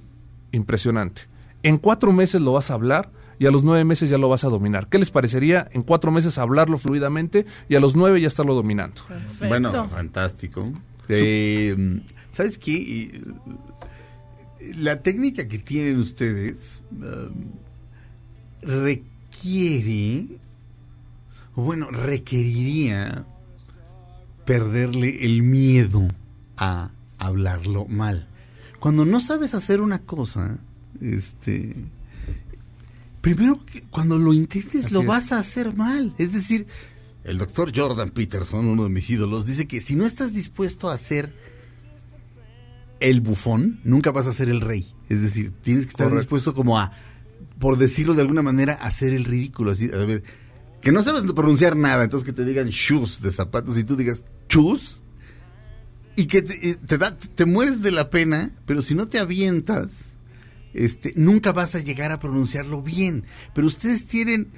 impresionante. 0.53 1.33
En 1.65 1.79
cuatro 1.79 2.13
meses 2.13 2.43
lo 2.43 2.53
vas 2.53 2.71
a 2.71 2.75
hablar 2.75 3.11
y 3.39 3.47
a 3.47 3.51
los 3.51 3.65
nueve 3.65 3.85
meses 3.85 4.11
ya 4.11 4.19
lo 4.19 4.29
vas 4.29 4.45
a 4.45 4.49
dominar. 4.49 4.89
¿Qué 4.89 4.99
les 4.99 5.11
parecería 5.11 5.67
en 5.73 5.83
cuatro 5.83 6.13
meses 6.13 6.37
hablarlo 6.37 6.77
fluidamente 6.77 7.47
y 7.71 7.75
a 7.75 7.81
los 7.81 7.97
nueve 7.97 8.21
ya 8.21 8.29
estarlo 8.29 8.55
dominando? 8.55 9.03
Perfecto. 9.09 9.49
Bueno, 9.49 9.89
fantástico. 9.89 10.71
Eh, 11.09 12.03
¿Sabes 12.33 12.59
qué? 12.59 13.19
La 14.77 15.03
técnica 15.03 15.49
que 15.49 15.59
tienen 15.59 15.99
ustedes 15.99 16.83
um, 16.93 17.53
requiere, 18.61 20.39
o 21.55 21.63
bueno, 21.63 21.91
requeriría 21.91 23.25
perderle 24.45 25.25
el 25.25 25.43
miedo 25.43 26.09
a 26.59 26.91
hablarlo 27.19 27.87
mal. 27.87 28.29
Cuando 28.81 29.07
no 29.07 29.21
sabes 29.21 29.55
hacer 29.55 29.81
una 29.81 30.01
cosa, 30.01 30.59
este, 31.05 31.75
primero 33.21 33.61
cuando 33.91 34.19
lo 34.19 34.33
intentes 34.33 34.87
Así 34.87 34.95
lo 34.95 35.01
es. 35.01 35.07
vas 35.07 35.33
a 35.33 35.39
hacer 35.39 35.75
mal. 35.75 36.15
Es 36.19 36.33
decir, 36.33 36.67
el 37.25 37.39
doctor 37.39 37.73
Jordan 37.75 38.11
Peterson, 38.11 38.67
uno 38.67 38.85
de 38.85 38.91
mis 38.91 39.09
ídolos, 39.11 39.47
dice 39.47 39.67
que 39.67 39.81
si 39.81 39.97
no 39.97 40.07
estás 40.07 40.33
dispuesto 40.35 40.91
a 40.91 40.99
ser 40.99 41.35
el 43.01 43.21
bufón, 43.21 43.81
nunca 43.85 44.11
vas 44.13 44.27
a 44.27 44.33
ser 44.33 44.49
el 44.49 44.61
rey. 44.61 44.93
Es 45.09 45.23
decir, 45.23 45.53
tienes 45.63 45.85
que 45.85 45.91
estar 45.91 46.07
Correcto. 46.07 46.21
dispuesto 46.21 46.55
como 46.55 46.79
a, 46.79 46.93
por 47.59 47.79
decirlo 47.79 48.15
de 48.15 48.23
alguna 48.23 48.43
manera, 48.43 48.79
a 48.81 48.87
hacer 48.87 49.13
el 49.13 49.25
ridículo. 49.25 49.73
Así, 49.73 49.91
a 49.93 50.05
ver, 50.05 50.23
que 50.81 50.93
no 50.93 51.03
sabes 51.03 51.25
pronunciar 51.33 51.77
nada, 51.77 52.05
entonces 52.05 52.27
que 52.27 52.33
te 52.33 52.45
digan 52.45 52.69
shoes 52.69 53.21
de 53.21 53.33
zapatos 53.33 53.77
y 53.79 53.85
tú 53.85 53.97
digas 53.97 54.25
shoes 54.49 55.01
y 56.17 56.27
que 56.27 56.43
te, 56.43 56.77
te 56.77 56.99
da, 56.99 57.17
te 57.17 57.45
mueres 57.47 57.83
de 57.83 57.91
la 57.91 58.11
pena, 58.11 58.53
pero 58.67 58.83
si 58.83 58.95
no 58.95 59.09
te 59.09 59.19
avientas, 59.19 60.14
este, 60.75 61.13
nunca 61.17 61.53
vas 61.53 61.75
a 61.75 61.81
llegar 61.81 62.13
a 62.13 62.19
pronunciarlo 62.21 62.83
bien. 62.83 63.25
Pero 63.55 63.67
ustedes 63.67 64.07
tienen 64.07 64.51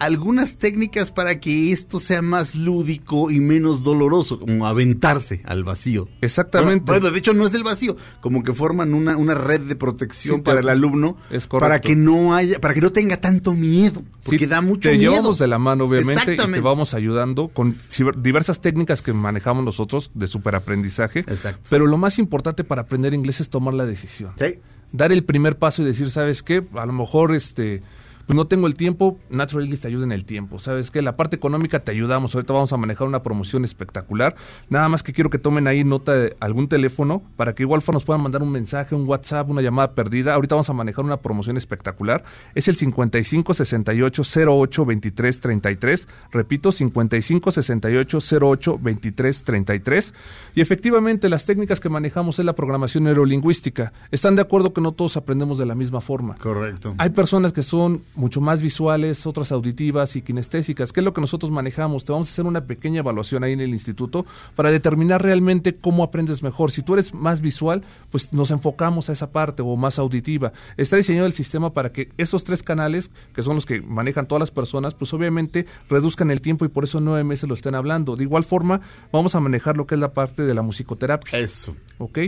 algunas 0.00 0.58
técnicas 0.58 1.10
para 1.10 1.40
que 1.40 1.72
esto 1.72 1.98
sea 1.98 2.22
más 2.22 2.54
lúdico 2.54 3.32
y 3.32 3.40
menos 3.40 3.82
doloroso, 3.82 4.38
como 4.38 4.64
aventarse 4.68 5.42
al 5.44 5.64
vacío. 5.64 6.08
Exactamente. 6.20 6.84
Bueno, 6.84 7.00
bueno, 7.00 7.12
de 7.12 7.18
hecho 7.18 7.34
no 7.34 7.44
es 7.44 7.50
del 7.50 7.64
vacío, 7.64 7.96
como 8.20 8.44
que 8.44 8.54
forman 8.54 8.94
una, 8.94 9.16
una 9.16 9.34
red 9.34 9.62
de 9.62 9.74
protección 9.74 10.36
Sí, 10.36 10.42
para 10.42 10.58
te- 10.58 10.62
el 10.62 10.68
alumno, 10.68 11.16
es 11.30 11.48
para 11.48 11.80
que 11.80 11.96
no 11.96 12.32
haya, 12.36 12.60
para 12.60 12.74
que 12.74 12.80
no 12.80 12.92
tenga 12.92 13.20
tanto 13.20 13.54
miedo, 13.54 14.04
porque 14.22 14.38
Sí, 14.38 14.46
da 14.46 14.60
mucho 14.60 14.88
te 14.88 14.96
miedo. 14.96 15.10
llevamos 15.10 15.40
de 15.40 15.48
la 15.48 15.58
mano, 15.58 15.86
obviamente, 15.86 16.34
y 16.34 16.36
te 16.36 16.60
vamos 16.60 16.94
ayudando 16.94 17.48
con 17.48 17.76
diversas 18.22 18.60
técnicas 18.60 19.02
que 19.02 19.12
manejamos 19.12 19.64
nosotros 19.64 20.12
de 20.14 20.28
superaprendizaje. 20.28 21.20
Exacto. 21.26 21.62
Pero 21.70 21.88
lo 21.88 21.96
más 21.98 22.20
importante 22.20 22.62
para 22.62 22.82
aprender 22.82 23.14
inglés 23.14 23.40
es 23.40 23.48
tomar 23.50 23.74
la 23.74 23.84
decisión. 23.84 24.30
Sí. 24.38 24.60
Dar 24.92 25.12
el 25.12 25.24
primer 25.24 25.56
paso 25.56 25.82
y 25.82 25.84
decir, 25.84 26.10
¿sabes 26.10 26.42
qué? 26.42 26.64
A 26.74 26.86
lo 26.86 26.92
mejor 26.92 27.34
este 27.34 27.82
pues 28.28 28.36
no 28.36 28.46
tengo 28.46 28.66
el 28.66 28.74
tiempo, 28.74 29.18
Natural 29.30 29.64
English 29.64 29.80
te 29.80 29.88
ayuda 29.88 30.04
en 30.04 30.12
el 30.12 30.26
tiempo. 30.26 30.58
¿Sabes 30.58 30.90
qué? 30.90 31.00
La 31.00 31.16
parte 31.16 31.34
económica 31.34 31.80
te 31.80 31.92
ayudamos. 31.92 32.34
Ahorita 32.34 32.52
vamos 32.52 32.70
a 32.74 32.76
manejar 32.76 33.06
una 33.06 33.22
promoción 33.22 33.64
espectacular. 33.64 34.36
Nada 34.68 34.86
más 34.90 35.02
que 35.02 35.14
quiero 35.14 35.30
que 35.30 35.38
tomen 35.38 35.66
ahí 35.66 35.82
nota 35.82 36.12
de 36.12 36.36
algún 36.38 36.68
teléfono 36.68 37.22
para 37.36 37.54
que 37.54 37.62
igual 37.62 37.82
nos 37.90 38.04
puedan 38.04 38.22
mandar 38.22 38.42
un 38.42 38.52
mensaje, 38.52 38.94
un 38.94 39.08
WhatsApp, 39.08 39.48
una 39.48 39.62
llamada 39.62 39.94
perdida. 39.94 40.34
Ahorita 40.34 40.56
vamos 40.56 40.68
a 40.68 40.74
manejar 40.74 41.06
una 41.06 41.16
promoción 41.16 41.56
espectacular. 41.56 42.22
Es 42.54 42.68
el 42.68 42.76
55 42.76 43.54
68 43.54 44.22
08 44.46 44.84
23 44.84 45.40
33. 45.40 46.08
Repito, 46.30 46.70
55 46.70 47.50
68 47.50 48.18
08 48.42 48.78
23 48.78 49.42
33. 49.42 50.14
Y 50.54 50.60
efectivamente, 50.60 51.30
las 51.30 51.46
técnicas 51.46 51.80
que 51.80 51.88
manejamos 51.88 52.38
es 52.38 52.44
la 52.44 52.52
programación 52.52 53.04
neurolingüística. 53.04 53.94
¿Están 54.10 54.36
de 54.36 54.42
acuerdo 54.42 54.74
que 54.74 54.82
no 54.82 54.92
todos 54.92 55.16
aprendemos 55.16 55.58
de 55.58 55.64
la 55.64 55.74
misma 55.74 56.02
forma? 56.02 56.34
Correcto. 56.34 56.94
Hay 56.98 57.08
personas 57.08 57.54
que 57.54 57.62
son 57.62 58.02
mucho 58.18 58.40
más 58.40 58.60
visuales, 58.60 59.26
otras 59.26 59.52
auditivas 59.52 60.16
y 60.16 60.22
kinestésicas. 60.22 60.92
¿Qué 60.92 61.00
es 61.00 61.04
lo 61.04 61.14
que 61.14 61.20
nosotros 61.20 61.52
manejamos? 61.52 62.04
Te 62.04 62.12
vamos 62.12 62.28
a 62.28 62.32
hacer 62.32 62.46
una 62.46 62.66
pequeña 62.66 62.98
evaluación 62.98 63.44
ahí 63.44 63.52
en 63.52 63.60
el 63.60 63.70
instituto 63.70 64.26
para 64.56 64.70
determinar 64.72 65.22
realmente 65.22 65.76
cómo 65.76 66.02
aprendes 66.02 66.42
mejor. 66.42 66.72
Si 66.72 66.82
tú 66.82 66.94
eres 66.94 67.14
más 67.14 67.40
visual, 67.40 67.84
pues 68.10 68.32
nos 68.32 68.50
enfocamos 68.50 69.08
a 69.08 69.12
esa 69.12 69.30
parte 69.30 69.62
o 69.62 69.76
más 69.76 69.98
auditiva. 69.98 70.52
Está 70.76 70.96
diseñado 70.96 71.26
el 71.26 71.32
sistema 71.32 71.72
para 71.72 71.92
que 71.92 72.10
esos 72.18 72.42
tres 72.42 72.62
canales, 72.62 73.10
que 73.34 73.42
son 73.42 73.54
los 73.54 73.66
que 73.66 73.80
manejan 73.80 74.26
todas 74.26 74.40
las 74.40 74.50
personas, 74.50 74.94
pues 74.94 75.14
obviamente 75.14 75.66
reduzcan 75.88 76.32
el 76.32 76.40
tiempo 76.40 76.64
y 76.64 76.68
por 76.68 76.84
eso 76.84 77.00
nueve 77.00 77.22
meses 77.22 77.48
lo 77.48 77.54
estén 77.54 77.76
hablando. 77.76 78.16
De 78.16 78.24
igual 78.24 78.42
forma, 78.42 78.80
vamos 79.12 79.36
a 79.36 79.40
manejar 79.40 79.76
lo 79.76 79.86
que 79.86 79.94
es 79.94 80.00
la 80.00 80.12
parte 80.12 80.42
de 80.42 80.54
la 80.54 80.62
musicoterapia. 80.62 81.38
Eso. 81.38 81.76
¿ok? 81.98 82.18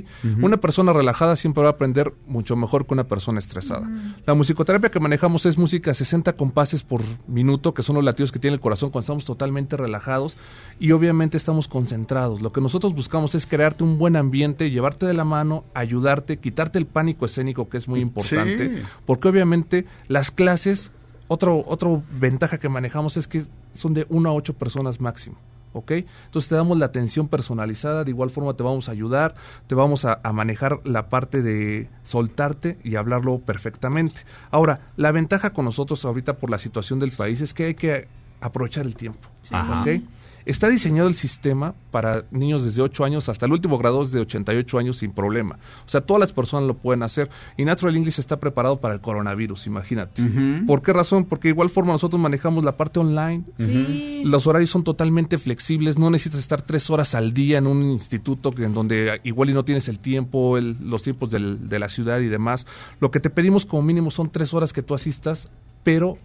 Una 0.40 0.58
persona 0.58 0.92
relajada 0.92 1.36
siempre 1.36 1.62
va 1.62 1.70
a 1.70 1.72
aprender 1.72 2.12
mucho 2.26 2.56
mejor 2.56 2.86
que 2.86 2.94
una 2.94 3.08
persona 3.08 3.38
estresada. 3.38 3.88
La 4.26 4.34
musicoterapia 4.34 4.90
que 4.90 5.00
manejamos 5.00 5.46
es 5.46 5.56
música 5.56 5.79
a 5.88 5.94
60 5.94 6.34
compases 6.34 6.82
por 6.82 7.00
minuto, 7.26 7.72
que 7.72 7.82
son 7.82 7.94
los 7.96 8.04
latidos 8.04 8.32
que 8.32 8.38
tiene 8.38 8.54
el 8.56 8.60
corazón 8.60 8.90
cuando 8.90 9.04
estamos 9.04 9.24
totalmente 9.24 9.78
relajados 9.78 10.36
y 10.78 10.92
obviamente 10.92 11.38
estamos 11.38 11.68
concentrados. 11.68 12.42
Lo 12.42 12.52
que 12.52 12.60
nosotros 12.60 12.94
buscamos 12.94 13.34
es 13.34 13.46
crearte 13.46 13.84
un 13.84 13.96
buen 13.96 14.16
ambiente, 14.16 14.70
llevarte 14.70 15.06
de 15.06 15.14
la 15.14 15.24
mano, 15.24 15.64
ayudarte, 15.72 16.36
quitarte 16.38 16.78
el 16.78 16.86
pánico 16.86 17.24
escénico, 17.24 17.68
que 17.70 17.78
es 17.78 17.88
muy 17.88 18.00
importante, 18.00 18.76
Sí. 18.76 18.82
porque 19.06 19.28
obviamente 19.28 19.86
las 20.08 20.30
clases, 20.30 20.92
otro, 21.28 21.64
otro 21.66 22.02
ventaja 22.18 22.58
que 22.58 22.68
manejamos 22.68 23.16
es 23.16 23.26
que 23.28 23.44
son 23.72 23.94
de 23.94 24.04
1 24.10 24.28
a 24.28 24.34
8 24.34 24.52
personas 24.54 25.00
máximo. 25.00 25.36
¿Ok? 25.72 25.92
Entonces 26.26 26.48
te 26.48 26.54
damos 26.54 26.78
la 26.78 26.86
atención 26.86 27.28
personalizada, 27.28 28.04
de 28.04 28.10
igual 28.10 28.30
forma 28.30 28.54
te 28.54 28.62
vamos 28.62 28.88
a 28.88 28.92
ayudar, 28.92 29.34
te 29.66 29.74
vamos 29.74 30.04
a, 30.04 30.20
a 30.22 30.32
manejar 30.32 30.80
la 30.84 31.08
parte 31.08 31.42
de 31.42 31.88
soltarte 32.02 32.78
y 32.84 32.96
hablarlo 32.96 33.38
perfectamente. 33.38 34.22
Ahora, 34.50 34.88
la 34.96 35.12
ventaja 35.12 35.52
con 35.52 35.64
nosotros 35.64 36.04
ahorita 36.04 36.36
por 36.36 36.50
la 36.50 36.58
situación 36.58 36.98
del 37.00 37.12
país 37.12 37.40
es 37.40 37.54
que 37.54 37.64
hay 37.66 37.74
que 37.74 38.08
aprovechar 38.40 38.86
el 38.86 38.96
tiempo, 38.96 39.28
Ajá. 39.50 39.82
¿ok? 39.82 40.02
Está 40.50 40.68
diseñado 40.68 41.08
el 41.08 41.14
sistema 41.14 41.74
para 41.92 42.24
niños 42.32 42.64
desde 42.64 42.82
8 42.82 43.04
años 43.04 43.28
hasta 43.28 43.46
el 43.46 43.52
último 43.52 43.78
grado 43.78 44.02
es 44.02 44.10
de 44.10 44.18
88 44.18 44.78
años 44.78 44.98
sin 44.98 45.12
problema. 45.12 45.60
O 45.86 45.88
sea, 45.88 46.00
todas 46.00 46.18
las 46.20 46.32
personas 46.32 46.66
lo 46.66 46.74
pueden 46.74 47.04
hacer. 47.04 47.30
Y 47.56 47.64
Natural 47.64 47.94
English 47.96 48.18
está 48.18 48.40
preparado 48.40 48.80
para 48.80 48.94
el 48.94 49.00
coronavirus, 49.00 49.68
imagínate. 49.68 50.22
¿Por 50.66 50.82
qué 50.82 50.92
razón? 50.92 51.24
Porque 51.26 51.46
de 51.46 51.52
igual 51.52 51.70
forma 51.70 51.92
nosotros 51.92 52.20
manejamos 52.20 52.64
la 52.64 52.76
parte 52.76 52.98
online, 52.98 53.44
Sí. 53.58 54.22
los 54.24 54.48
horarios 54.48 54.70
son 54.70 54.82
totalmente 54.82 55.38
flexibles, 55.38 55.98
no 55.98 56.10
necesitas 56.10 56.40
estar 56.40 56.62
tres 56.62 56.90
horas 56.90 57.14
al 57.14 57.32
día 57.32 57.58
en 57.58 57.68
un 57.68 57.84
instituto 57.84 58.50
que, 58.50 58.64
en 58.64 58.74
donde 58.74 59.20
igual 59.22 59.50
y 59.50 59.52
no 59.52 59.64
tienes 59.64 59.86
el 59.86 60.00
tiempo, 60.00 60.58
el- 60.58 60.76
los 60.82 61.04
tiempos 61.04 61.30
del- 61.30 61.68
de 61.68 61.78
la 61.78 61.88
ciudad 61.88 62.18
y 62.18 62.26
demás. 62.26 62.66
Lo 62.98 63.12
que 63.12 63.20
te 63.20 63.30
pedimos 63.30 63.66
como 63.66 63.82
mínimo 63.82 64.10
son 64.10 64.28
tres 64.30 64.52
horas 64.52 64.72
que 64.72 64.82
tú 64.82 64.94
asistas, 64.94 65.48
pero 65.84 66.18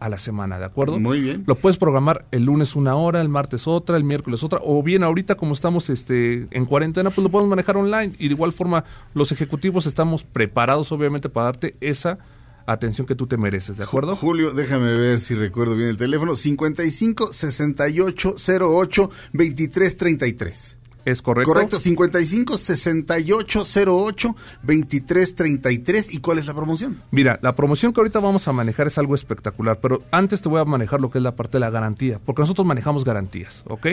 a 0.00 0.08
la 0.08 0.18
semana, 0.18 0.58
¿de 0.58 0.64
acuerdo? 0.64 0.98
Muy 0.98 1.20
bien. 1.20 1.44
Lo 1.46 1.56
puedes 1.56 1.76
programar 1.76 2.26
el 2.30 2.44
lunes 2.44 2.76
una 2.76 2.94
hora, 2.96 3.20
el 3.20 3.28
martes 3.28 3.66
otra, 3.66 3.96
el 3.96 4.04
miércoles 4.04 4.42
otra, 4.42 4.60
o 4.62 4.82
bien 4.82 5.02
ahorita 5.02 5.34
como 5.34 5.52
estamos 5.52 5.90
este 5.90 6.46
en 6.50 6.66
cuarentena, 6.66 7.10
pues 7.10 7.22
lo 7.22 7.30
podemos 7.30 7.50
manejar 7.50 7.76
online. 7.76 8.14
Y 8.18 8.28
de 8.28 8.34
igual 8.34 8.52
forma, 8.52 8.84
los 9.14 9.32
ejecutivos 9.32 9.86
estamos 9.86 10.24
preparados 10.24 10.92
obviamente 10.92 11.28
para 11.28 11.46
darte 11.46 11.76
esa 11.80 12.18
atención 12.66 13.06
que 13.06 13.14
tú 13.14 13.26
te 13.26 13.36
mereces, 13.36 13.78
¿de 13.78 13.84
acuerdo? 13.84 14.14
Julio, 14.16 14.52
déjame 14.52 14.94
ver 14.96 15.20
si 15.20 15.34
recuerdo 15.34 15.74
bien 15.74 15.88
el 15.88 15.96
teléfono. 15.96 16.36
55 16.36 17.32
68 17.32 18.36
08 18.60 19.10
23 19.32 19.96
33. 19.96 20.77
Es 21.04 21.22
correcto. 21.22 21.50
Correcto, 21.52 21.80
55 21.80 22.58
68 22.58 23.64
08 23.86 24.36
23 24.62 25.34
33. 25.34 26.14
¿Y 26.14 26.18
cuál 26.18 26.38
es 26.38 26.46
la 26.46 26.54
promoción? 26.54 27.00
Mira, 27.10 27.38
la 27.42 27.54
promoción 27.54 27.92
que 27.92 28.00
ahorita 28.00 28.20
vamos 28.20 28.46
a 28.48 28.52
manejar 28.52 28.86
es 28.88 28.98
algo 28.98 29.14
espectacular, 29.14 29.78
pero 29.80 30.02
antes 30.10 30.42
te 30.42 30.48
voy 30.48 30.60
a 30.60 30.64
manejar 30.64 31.00
lo 31.00 31.10
que 31.10 31.18
es 31.18 31.24
la 31.24 31.34
parte 31.34 31.52
de 31.52 31.60
la 31.60 31.70
garantía, 31.70 32.18
porque 32.24 32.42
nosotros 32.42 32.66
manejamos 32.66 33.04
garantías, 33.04 33.64
¿ok? 33.68 33.86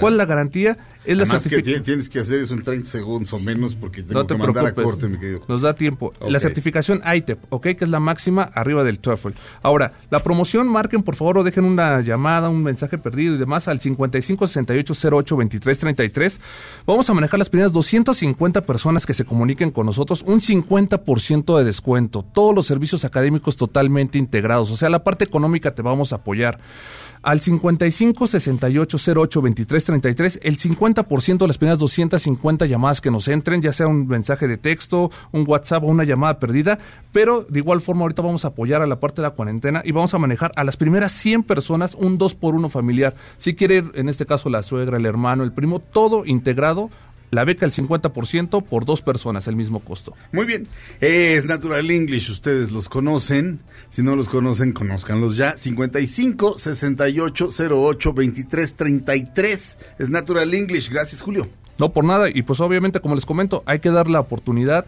¿Cuál 0.00 0.14
es 0.14 0.16
la 0.18 0.24
garantía? 0.26 0.78
Es 1.04 1.16
la 1.16 1.24
certificación. 1.24 1.76
ti- 1.78 1.82
tienes 1.86 2.08
que 2.10 2.18
hacer 2.20 2.40
eso 2.40 2.52
en 2.54 2.62
30 2.62 2.88
segundos 2.90 3.32
o 3.32 3.38
menos 3.38 3.74
porque 3.74 4.02
tengo 4.02 4.14
No 4.20 4.26
te 4.26 4.34
que 4.34 4.38
mandar 4.38 4.64
preocupes. 4.74 4.84
a 4.84 4.88
corte, 4.88 5.08
mi 5.08 5.18
querido. 5.18 5.42
Nos 5.48 5.62
da 5.62 5.74
tiempo. 5.74 6.12
La 6.20 6.38
certificación 6.38 7.00
ITEP, 7.04 7.38
¿ok? 7.48 7.62
Que 7.68 7.84
es 7.84 7.88
la 7.88 8.00
máxima 8.00 8.42
arriba 8.42 8.84
del 8.84 8.98
TOEFL. 8.98 9.30
Ahora, 9.62 9.94
la 10.10 10.22
promoción, 10.22 10.68
marquen 10.68 11.02
por 11.02 11.16
favor 11.16 11.38
o 11.38 11.44
dejen 11.44 11.64
una 11.64 12.02
llamada, 12.02 12.50
un 12.50 12.62
mensaje 12.62 12.98
perdido 12.98 13.34
y 13.34 13.38
demás 13.38 13.68
al 13.68 13.80
55 13.80 14.46
68 14.46 14.94
08 15.16 15.36
23 15.36 15.78
33. 15.78 16.40
Vamos 16.86 17.08
a 17.10 17.14
manejar 17.14 17.38
las 17.38 17.50
primeras 17.50 17.72
250 17.72 18.62
personas 18.62 19.04
que 19.04 19.14
se 19.14 19.24
comuniquen 19.24 19.70
con 19.70 19.86
nosotros, 19.86 20.22
un 20.26 20.40
50% 20.40 21.58
de 21.58 21.64
descuento, 21.64 22.24
todos 22.32 22.54
los 22.54 22.66
servicios 22.66 23.04
académicos 23.04 23.56
totalmente 23.56 24.18
integrados, 24.18 24.70
o 24.70 24.76
sea, 24.76 24.88
la 24.88 25.04
parte 25.04 25.24
económica 25.24 25.74
te 25.74 25.82
vamos 25.82 26.12
a 26.12 26.16
apoyar. 26.16 26.58
Al 27.28 27.42
55 27.42 28.26
68 28.26 28.96
08 29.14 29.42
23 29.42 29.84
33, 29.84 30.40
el 30.44 30.56
50% 30.56 31.36
de 31.36 31.46
las 31.46 31.58
primeras 31.58 31.78
250 31.78 32.64
llamadas 32.64 33.02
que 33.02 33.10
nos 33.10 33.28
entren, 33.28 33.60
ya 33.60 33.74
sea 33.74 33.86
un 33.86 34.06
mensaje 34.06 34.48
de 34.48 34.56
texto, 34.56 35.10
un 35.30 35.44
WhatsApp 35.46 35.84
o 35.84 35.88
una 35.88 36.04
llamada 36.04 36.38
perdida, 36.38 36.78
pero 37.12 37.44
de 37.46 37.58
igual 37.58 37.82
forma 37.82 38.04
ahorita 38.04 38.22
vamos 38.22 38.46
a 38.46 38.48
apoyar 38.48 38.80
a 38.80 38.86
la 38.86 38.98
parte 38.98 39.20
de 39.20 39.28
la 39.28 39.34
cuarentena 39.34 39.82
y 39.84 39.92
vamos 39.92 40.14
a 40.14 40.18
manejar 40.18 40.52
a 40.56 40.64
las 40.64 40.78
primeras 40.78 41.12
100 41.12 41.42
personas 41.42 41.94
un 41.96 42.16
2 42.16 42.34
por 42.34 42.54
1 42.54 42.70
familiar. 42.70 43.14
Si 43.36 43.54
quiere, 43.54 43.84
en 43.92 44.08
este 44.08 44.24
caso 44.24 44.48
la 44.48 44.62
suegra, 44.62 44.96
el 44.96 45.04
hermano, 45.04 45.44
el 45.44 45.52
primo, 45.52 45.80
todo 45.80 46.24
integrado 46.24 46.88
la 47.30 47.44
beca 47.44 47.66
el 47.66 47.72
50% 47.72 48.64
por 48.64 48.84
dos 48.84 49.02
personas, 49.02 49.46
el 49.48 49.56
mismo 49.56 49.80
costo. 49.80 50.14
Muy 50.32 50.46
bien. 50.46 50.68
Es 51.00 51.44
Natural 51.44 51.90
English, 51.90 52.30
ustedes 52.30 52.72
los 52.72 52.88
conocen. 52.88 53.60
Si 53.90 54.02
no 54.02 54.16
los 54.16 54.28
conocen, 54.28 54.72
conózcanlos 54.72 55.36
ya. 55.36 55.56
55 55.56 56.58
68 56.58 57.50
08 57.70 58.12
23 58.12 58.74
33. 58.74 59.78
Es 59.98 60.10
Natural 60.10 60.52
English. 60.54 60.90
Gracias, 60.90 61.20
Julio. 61.20 61.48
No 61.78 61.92
por 61.92 62.04
nada. 62.04 62.28
Y 62.32 62.42
pues 62.42 62.60
obviamente, 62.60 63.00
como 63.00 63.14
les 63.14 63.24
comento, 63.24 63.62
hay 63.66 63.78
que 63.78 63.90
dar 63.90 64.08
la 64.08 64.20
oportunidad 64.20 64.86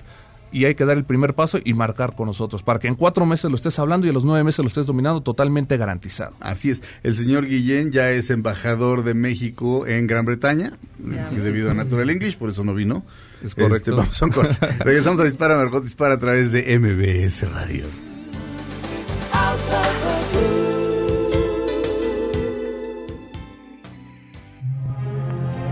y 0.53 0.65
hay 0.65 0.75
que 0.75 0.85
dar 0.85 0.97
el 0.97 1.05
primer 1.05 1.35
paso 1.35 1.59
y 1.65 1.75
marcar 1.75 2.15
con 2.15 2.27
nosotros 2.27 2.63
para 2.63 2.79
que 2.79 2.89
en 2.89 2.95
cuatro 2.95 3.27
meses 3.27 3.51
lo 3.51 3.57
estés 3.57 3.79
hablando 3.79 4.07
y 4.07 4.11
en 4.11 4.15
los 4.15 4.25
nueve 4.25 4.45
meses 4.45 4.65
lo 4.65 4.69
estés 4.69 4.87
dominando 4.87 5.23
totalmente 5.23 5.77
garantizado. 5.77 6.33
Así 6.41 6.71
es. 6.71 6.83
El 7.03 7.15
señor 7.15 7.47
Guillén 7.47 7.93
ya 7.93 8.11
es 8.11 8.31
embajador 8.31 9.05
de 9.05 9.15
México 9.15 9.87
en 9.87 10.07
Gran 10.07 10.25
Bretaña 10.25 10.73
debido 10.99 11.71
a 11.71 11.75
Natural 11.75 12.11
English, 12.11 12.37
por 12.37 12.51
eso 12.51 12.65
no 12.65 12.75
vino. 12.75 13.05
Es 13.45 13.55
correcto. 13.55 13.77
Este, 13.77 13.91
vamos 13.93 14.23
a 14.23 14.25
un 14.25 14.33
corte. 14.33 14.57
Regresamos 14.85 15.21
a 15.21 15.25
Dispara 15.25 15.57
Margot 15.57 15.83
Dispara 15.83 16.15
a 16.15 16.19
través 16.19 16.53
de 16.53 16.79
MBS 16.79 17.51
Radio. 17.51 17.87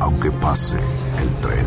Aunque 0.00 0.30
pase 0.30 0.78
el 0.78 1.28
tren, 1.40 1.66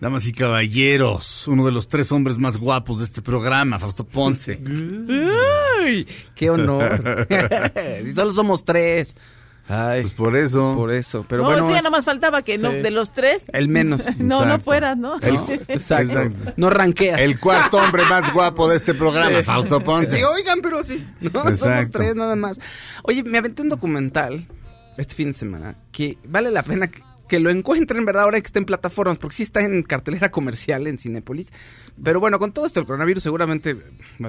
Damas 0.00 0.26
y 0.26 0.32
caballeros, 0.32 1.48
uno 1.48 1.64
de 1.64 1.72
los 1.72 1.88
tres 1.88 2.12
hombres 2.12 2.36
más 2.38 2.58
guapos 2.58 2.98
de 2.98 3.04
este 3.06 3.22
programa, 3.22 3.78
Fausto 3.78 4.04
Ponce. 4.04 4.60
¡Ay! 5.82 6.06
¡Qué 6.34 6.50
honor! 6.50 7.26
y 8.04 8.12
solo 8.14 8.32
somos 8.34 8.64
tres. 8.64 9.16
Ay, 9.68 10.02
Pues 10.02 10.14
por 10.14 10.36
eso. 10.36 10.74
por 10.76 10.92
eso. 10.92 11.24
Pero 11.28 11.42
no, 11.42 11.48
bueno, 11.48 11.66
sí, 11.66 11.72
ya 11.72 11.78
es 11.78 11.82
nomás 11.84 12.04
faltaba 12.04 12.42
que 12.42 12.56
no, 12.56 12.70
de 12.70 12.90
los 12.92 13.12
tres, 13.12 13.46
el 13.52 13.66
menos. 13.68 14.04
no, 14.18 14.40
no 14.40 14.42
Exacto. 14.44 14.64
fuera, 14.64 14.94
¿no? 14.94 15.16
El- 15.20 15.34
Exacto. 15.34 15.72
Exacto. 15.72 16.52
No 16.56 16.70
ranqueas. 16.70 17.20
El 17.20 17.40
cuarto 17.40 17.78
hombre 17.78 18.04
más 18.08 18.32
guapo 18.32 18.68
de 18.68 18.76
este 18.76 18.94
programa, 18.94 19.42
Fausto 19.42 19.80
Ponce. 19.80 20.18
Sí, 20.18 20.22
oigan, 20.22 20.60
pero 20.62 20.84
sí. 20.84 21.04
No, 21.20 21.30
somos 21.32 21.52
Exacto. 21.54 21.98
tres 21.98 22.14
nada 22.14 22.36
más. 22.36 22.60
Oye, 23.02 23.24
me 23.24 23.38
aventé 23.38 23.62
un 23.62 23.68
documental 23.70 24.46
este 24.98 25.14
fin 25.16 25.28
de 25.28 25.34
semana 25.34 25.74
que 25.90 26.16
vale 26.28 26.50
la 26.52 26.62
pena 26.62 26.86
que, 26.86 27.02
que 27.28 27.40
lo 27.40 27.50
encuentren, 27.50 28.04
¿verdad? 28.04 28.22
Ahora 28.24 28.40
que 28.40 28.46
está 28.46 28.58
en 28.58 28.64
plataformas, 28.64 29.18
porque 29.18 29.36
sí 29.36 29.42
está 29.42 29.60
en 29.62 29.82
cartelera 29.82 30.30
comercial 30.30 30.86
en 30.86 30.98
Cinépolis. 30.98 31.48
Pero 32.02 32.20
bueno, 32.20 32.38
con 32.38 32.52
todo 32.52 32.66
esto 32.66 32.78
del 32.80 32.86
coronavirus, 32.86 33.22
seguramente 33.22 33.76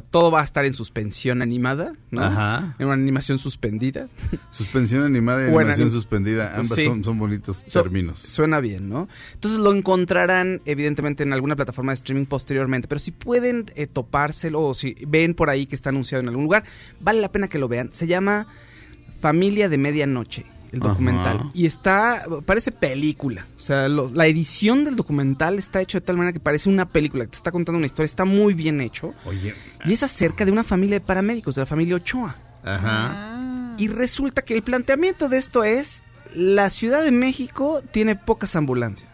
todo 0.10 0.32
va 0.32 0.42
a 0.42 0.44
estar 0.44 0.64
en 0.66 0.74
suspensión 0.74 1.42
animada, 1.42 1.94
¿no? 2.12 2.22
Ajá. 2.24 2.76
En 2.80 2.86
una 2.86 2.96
animación 2.96 3.40
suspendida. 3.40 4.08
Suspensión 4.52 5.04
animada 5.04 5.44
y 5.44 5.48
animación 5.50 5.88
ni- 5.90 5.94
suspendida. 5.94 6.58
Ambas 6.58 6.78
Sí. 6.78 6.86
son, 6.86 7.04
son 7.04 7.20
bonitos 7.20 7.64
So- 7.68 7.84
términos. 7.84 8.20
Suena 8.22 8.60
bien, 8.62 8.88
¿no? 8.90 9.08
Entonces 9.34 9.60
lo 9.60 9.74
encontrarán 9.74 10.62
evidentemente 10.66 11.24
en 11.24 11.34
alguna 11.34 11.56
plataforma 11.56 11.92
de 11.92 11.96
streaming 11.96 12.26
posteriormente, 12.26 12.88
pero 12.88 13.00
si 13.00 13.12
pueden 13.12 13.66
eh, 13.76 13.86
topárselo 13.88 14.62
o 14.62 14.74
si 14.74 14.96
ven 15.08 15.34
por 15.34 15.50
ahí 15.50 15.66
que 15.66 15.76
está 15.76 15.90
anunciado 15.90 16.22
en 16.22 16.30
algún 16.30 16.44
lugar, 16.46 16.64
vale 17.02 17.20
la 17.22 17.32
pena 17.32 17.48
que 17.50 17.60
lo 17.60 17.68
vean. 17.68 17.90
Se 17.92 18.08
llama 18.08 18.48
Familia 19.20 19.68
de 19.68 19.78
Medianoche, 19.78 20.46
el 20.72 20.80
Ajá. 20.82 20.90
documental. 20.90 21.52
Y 21.54 21.66
está, 21.66 22.26
parece 22.46 22.72
película. 22.72 23.46
O 23.56 23.60
sea, 23.60 23.88
lo- 23.88 24.10
la 24.10 24.28
edición 24.28 24.84
del 24.86 24.96
documental 24.96 25.58
está 25.60 25.82
hecho 25.82 25.98
de 26.00 26.06
tal 26.06 26.18
manera 26.18 26.34
que 26.34 26.40
parece 26.40 26.70
una 26.70 26.88
película, 26.90 27.26
que 27.26 27.32
te 27.32 27.38
está 27.38 27.52
contando 27.52 27.78
una 27.78 27.86
historia, 27.88 28.06
está 28.06 28.26
muy 28.26 28.54
bien 28.54 28.82
hecho. 28.82 29.14
Oye. 29.26 29.54
Y 29.86 29.94
es 29.94 30.04
acerca 30.04 30.46
de 30.46 30.52
una 30.52 30.64
familia 30.64 31.00
de 31.00 31.06
paramédicos, 31.06 31.56
de 31.56 31.62
la 31.62 31.66
familia 31.66 31.96
Ochoa. 31.96 32.36
Ajá. 32.64 33.74
Y 33.78 33.88
resulta 33.88 34.42
que 34.42 34.56
el 34.56 34.64
planteamiento 34.64 35.30
de 35.30 35.38
esto 35.38 35.64
es, 35.64 36.04
la 36.36 36.70
Ciudad 36.70 37.04
de 37.04 37.12
México 37.12 37.82
tiene 37.92 38.16
pocas 38.16 38.56
ambulancias. 38.56 39.10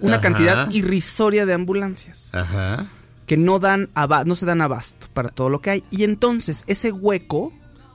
Una 0.00 0.14
Ajá. 0.14 0.22
cantidad 0.22 0.70
irrisoria 0.70 1.46
de 1.46 1.52
ambulancias 1.54 2.30
Ajá. 2.34 2.86
que 3.26 3.36
no 3.36 3.58
dan 3.60 3.88
no 4.26 4.34
se 4.34 4.44
dan 4.46 4.60
abasto 4.60 5.06
para 5.14 5.28
todo 5.28 5.48
lo 5.48 5.60
que 5.60 5.70
hay. 5.70 5.84
Y 5.92 6.02
entonces 6.04 6.64
ese 6.66 6.90
hueco, 6.90 7.52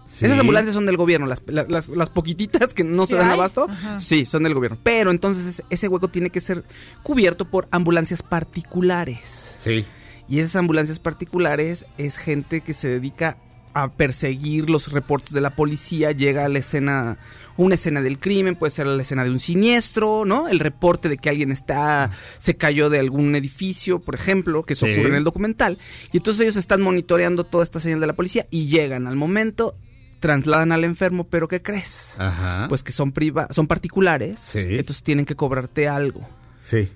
Sí. 0.07 0.25
esas 0.25 0.39
ambulancias 0.39 0.73
son 0.73 0.85
del 0.85 0.97
gobierno, 0.97 1.27
las, 1.27 1.43
la- 1.47 1.65
las, 1.67 1.89
las 1.89 2.09
poquititas 2.09 2.73
que 2.73 2.83
no 2.83 3.05
se 3.05 3.13
¿Sí 3.13 3.17
dan 3.19 3.27
hay? 3.27 3.33
abasto, 3.33 3.67
Ajá. 3.69 3.99
sí, 3.99 4.25
son 4.25 4.43
del 4.43 4.53
gobierno. 4.53 4.77
Pero 4.83 5.11
entonces 5.11 5.45
ese- 5.45 5.63
ese 5.69 5.87
hueco 5.87 6.07
tiene 6.07 6.29
que 6.29 6.41
ser 6.41 6.63
cubierto 7.03 7.45
por 7.45 7.67
ambulancias 7.71 8.23
particulares. 8.23 9.55
Sí. 9.59 9.85
Y 10.29 10.39
esas 10.39 10.55
ambulancias 10.57 10.99
particulares 10.99 11.85
es 11.97 12.17
gente 12.17 12.61
que 12.61 12.73
se 12.73 12.87
dedica 12.87 13.37
a 13.73 13.89
perseguir 13.89 14.69
los 14.69 14.91
reportes 14.91 15.33
de 15.33 15.41
la 15.41 15.51
policía, 15.51 16.11
llega 16.11 16.45
a 16.45 16.49
la 16.49 16.57
escena, 16.59 17.17
una 17.57 17.75
escena 17.75 18.01
del 18.01 18.17
crimen, 18.17 18.55
puede 18.55 18.71
ser 18.71 18.87
la 18.87 19.01
escena 19.01 19.23
de 19.23 19.29
un 19.29 19.39
siniestro, 19.39 20.25
¿no? 20.25 20.47
El 20.47 20.59
reporte 20.59 21.09
de 21.09 21.17
que 21.17 21.29
alguien 21.29 21.51
está, 21.51 22.09
se 22.39 22.55
cayó 22.55 22.89
de 22.89 22.97
algún 22.99 23.35
edificio, 23.35 23.99
por 23.99 24.15
ejemplo, 24.15 24.63
que 24.63 24.73
eso 24.73 24.87
Sí. 24.87 24.93
ocurre 24.93 25.09
en 25.09 25.15
el 25.15 25.23
documental. 25.23 25.77
Y 26.11 26.17
entonces 26.17 26.41
ellos 26.41 26.55
están 26.55 26.81
monitoreando 26.81 27.43
toda 27.43 27.63
esta 27.63 27.79
señal 27.79 27.99
de 27.99 28.07
la 28.07 28.13
policía 28.13 28.47
y 28.49 28.65
llegan 28.65 29.05
al 29.05 29.15
momento, 29.15 29.75
trasladan 30.19 30.71
al 30.71 30.83
enfermo, 30.83 31.25
pero 31.25 31.47
¿qué 31.47 31.61
crees? 31.61 32.13
Ajá. 32.17 32.65
Pues 32.69 32.83
que 32.83 32.91
son 32.91 33.11
priva 33.11 33.47
son 33.51 33.67
particulares, 33.67 34.39
Sí. 34.39 34.59
entonces 34.59 35.03
tienen 35.03 35.25
que 35.25 35.35
cobrarte 35.35 35.87
algo. 35.87 36.27
Sí. 36.61 36.89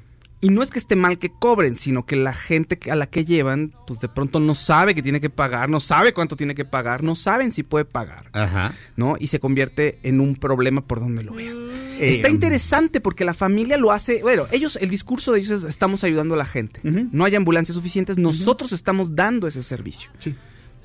Y 0.43 0.49
no 0.49 0.63
es 0.63 0.71
que 0.71 0.79
esté 0.79 0.95
mal 0.95 1.19
que 1.19 1.29
cobren, 1.31 1.75
sino 1.75 2.07
que 2.07 2.15
la 2.15 2.33
gente 2.33 2.79
a 2.89 2.95
la 2.95 3.05
que 3.05 3.25
llevan, 3.25 3.75
pues 3.85 3.99
de 3.99 4.09
pronto 4.09 4.39
no 4.39 4.55
sabe 4.55 4.95
que 4.95 5.03
tiene 5.03 5.21
que 5.21 5.29
pagar, 5.29 5.69
no 5.69 5.79
sabe 5.79 6.13
cuánto 6.13 6.35
tiene 6.35 6.55
que 6.55 6.65
pagar, 6.65 7.03
no 7.03 7.13
saben 7.15 7.51
si 7.51 7.61
puede 7.61 7.85
pagar, 7.85 8.29
Ajá. 8.33 8.73
¿no? 8.95 9.17
Y 9.19 9.27
se 9.27 9.39
convierte 9.39 9.99
en 10.01 10.19
un 10.19 10.35
problema 10.35 10.81
por 10.81 10.99
donde 10.99 11.23
lo 11.23 11.33
veas. 11.35 11.55
Eh, 11.99 12.15
Está 12.15 12.29
um, 12.29 12.33
interesante 12.33 12.99
porque 13.01 13.23
la 13.23 13.35
familia 13.35 13.77
lo 13.77 13.91
hace, 13.91 14.23
bueno, 14.23 14.47
ellos, 14.51 14.79
el 14.81 14.89
discurso 14.89 15.31
de 15.31 15.41
ellos 15.41 15.51
es 15.51 15.69
estamos 15.69 16.03
ayudando 16.03 16.33
a 16.33 16.37
la 16.37 16.45
gente. 16.45 16.79
No 16.83 17.23
hay 17.25 17.35
ambulancias 17.35 17.75
suficientes, 17.75 18.17
nosotros 18.17 18.71
estamos 18.73 19.15
dando 19.15 19.47
ese 19.47 19.61
servicio. 19.61 20.09
Sí. 20.17 20.35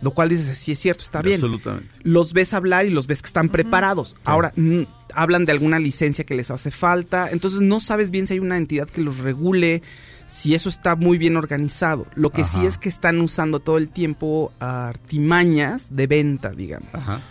Lo 0.01 0.11
cual 0.11 0.29
dices, 0.29 0.59
sí 0.59 0.73
es 0.73 0.79
cierto, 0.79 1.03
está 1.03 1.23
bien 1.23 1.37
Absolutamente. 1.37 1.89
los 2.03 2.33
ves 2.33 2.53
hablar 2.53 2.87
y 2.87 2.91
los 2.91 3.07
ves 3.07 3.23
que 3.23 3.29
están 3.29 3.49
preparados. 3.49 4.17
Ahora, 4.25 4.53
mm, 4.55 4.83
hablan 5.15 5.47
de 5.47 5.53
alguna 5.53 5.79
licencia 5.79 6.25
que 6.25 6.35
les 6.35 6.51
hace 6.51 6.71
falta, 6.71 7.31
entonces 7.31 7.63
no 7.63 7.81
sabes 7.81 8.11
bien 8.11 8.27
si 8.27 8.35
hay 8.35 8.41
una 8.41 8.59
entidad 8.59 8.89
que 8.89 9.01
los 9.01 9.19
regule, 9.19 9.83
si 10.27 10.55
eso 10.55 10.69
está 10.69 10.97
muy 10.97 11.17
bien 11.17 11.37
organizado. 11.37 12.07
Lo 12.15 12.31
que 12.31 12.45
sí 12.45 12.67
es 12.67 12.77
que 12.79 12.89
están 12.89 13.21
usando 13.21 13.61
todo 13.61 13.79
el 13.79 13.89
tiempo 13.89 14.53
artimañas 14.59 15.85
de 15.89 16.07
venta, 16.07 16.51
digamos. 16.51 16.89
Ajá. 16.93 17.23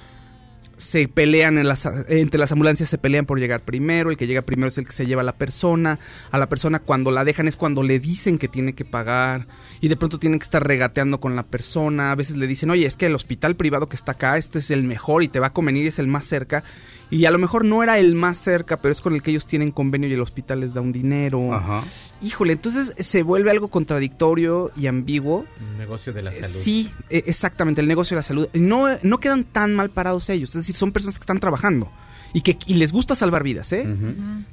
Se 0.77 1.07
pelean 1.07 1.57
en 1.57 1.67
las, 1.67 1.85
entre 2.07 2.39
las 2.39 2.51
ambulancias, 2.51 2.89
se 2.89 2.97
pelean 2.97 3.25
por 3.25 3.39
llegar 3.39 3.61
primero, 3.61 4.09
el 4.09 4.17
que 4.17 4.27
llega 4.27 4.41
primero 4.41 4.67
es 4.67 4.77
el 4.77 4.85
que 4.85 4.91
se 4.91 5.05
lleva 5.05 5.21
a 5.21 5.25
la 5.25 5.33
persona, 5.33 5.99
a 6.31 6.37
la 6.37 6.47
persona 6.47 6.79
cuando 6.79 7.11
la 7.11 7.23
dejan 7.23 7.47
es 7.47 7.57
cuando 7.57 7.83
le 7.83 7.99
dicen 7.99 8.37
que 8.37 8.47
tiene 8.47 8.73
que 8.73 8.85
pagar 8.85 9.47
y 9.81 9.87
de 9.87 9.95
pronto 9.95 10.19
tienen 10.19 10.39
que 10.39 10.43
estar 10.43 10.65
regateando 10.65 11.19
con 11.19 11.35
la 11.35 11.43
persona, 11.43 12.11
a 12.11 12.15
veces 12.15 12.37
le 12.37 12.47
dicen, 12.47 12.69
oye, 12.69 12.85
es 12.85 12.97
que 12.97 13.05
el 13.05 13.15
hospital 13.15 13.55
privado 13.55 13.87
que 13.87 13.95
está 13.95 14.13
acá, 14.13 14.37
este 14.37 14.59
es 14.59 14.71
el 14.71 14.83
mejor 14.83 15.23
y 15.23 15.27
te 15.27 15.39
va 15.39 15.47
a 15.47 15.53
convenir, 15.53 15.87
es 15.87 15.99
el 15.99 16.07
más 16.07 16.25
cerca, 16.25 16.63
y 17.09 17.25
a 17.25 17.31
lo 17.31 17.37
mejor 17.37 17.65
no 17.65 17.83
era 17.83 17.97
el 17.99 18.15
más 18.15 18.37
cerca, 18.37 18.77
pero 18.77 18.91
es 18.91 19.01
con 19.01 19.13
el 19.13 19.21
que 19.21 19.31
ellos 19.31 19.45
tienen 19.45 19.71
convenio 19.71 20.09
y 20.09 20.13
el 20.13 20.21
hospital 20.21 20.61
les 20.61 20.73
da 20.73 20.81
un 20.81 20.91
dinero. 20.91 21.53
Ajá. 21.53 21.83
Híjole, 22.25 22.53
entonces 22.53 22.93
se 22.97 23.23
vuelve 23.23 23.51
algo 23.51 23.67
contradictorio 23.67 24.71
y 24.75 24.87
ambiguo. 24.87 25.45
Un 25.73 25.77
negocio 25.77 26.11
de 26.13 26.21
la 26.23 26.33
Eh, 26.33 26.41
salud. 26.41 26.55
Sí, 26.63 26.91
eh, 27.09 27.23
exactamente, 27.27 27.81
el 27.81 27.87
negocio 27.87 28.15
de 28.15 28.19
la 28.19 28.23
salud. 28.23 28.47
No, 28.53 28.87
no 29.03 29.19
quedan 29.19 29.43
tan 29.43 29.75
mal 29.75 29.89
parados 29.91 30.29
ellos, 30.29 30.49
es 30.49 30.55
decir, 30.63 30.75
son 30.75 30.91
personas 30.91 31.17
que 31.17 31.23
están 31.23 31.39
trabajando 31.39 31.91
y 32.33 32.41
que 32.41 32.57
y 32.65 32.73
les 32.75 32.91
gusta 32.91 33.15
salvar 33.15 33.43
vidas, 33.43 33.71
¿eh? 33.73 33.85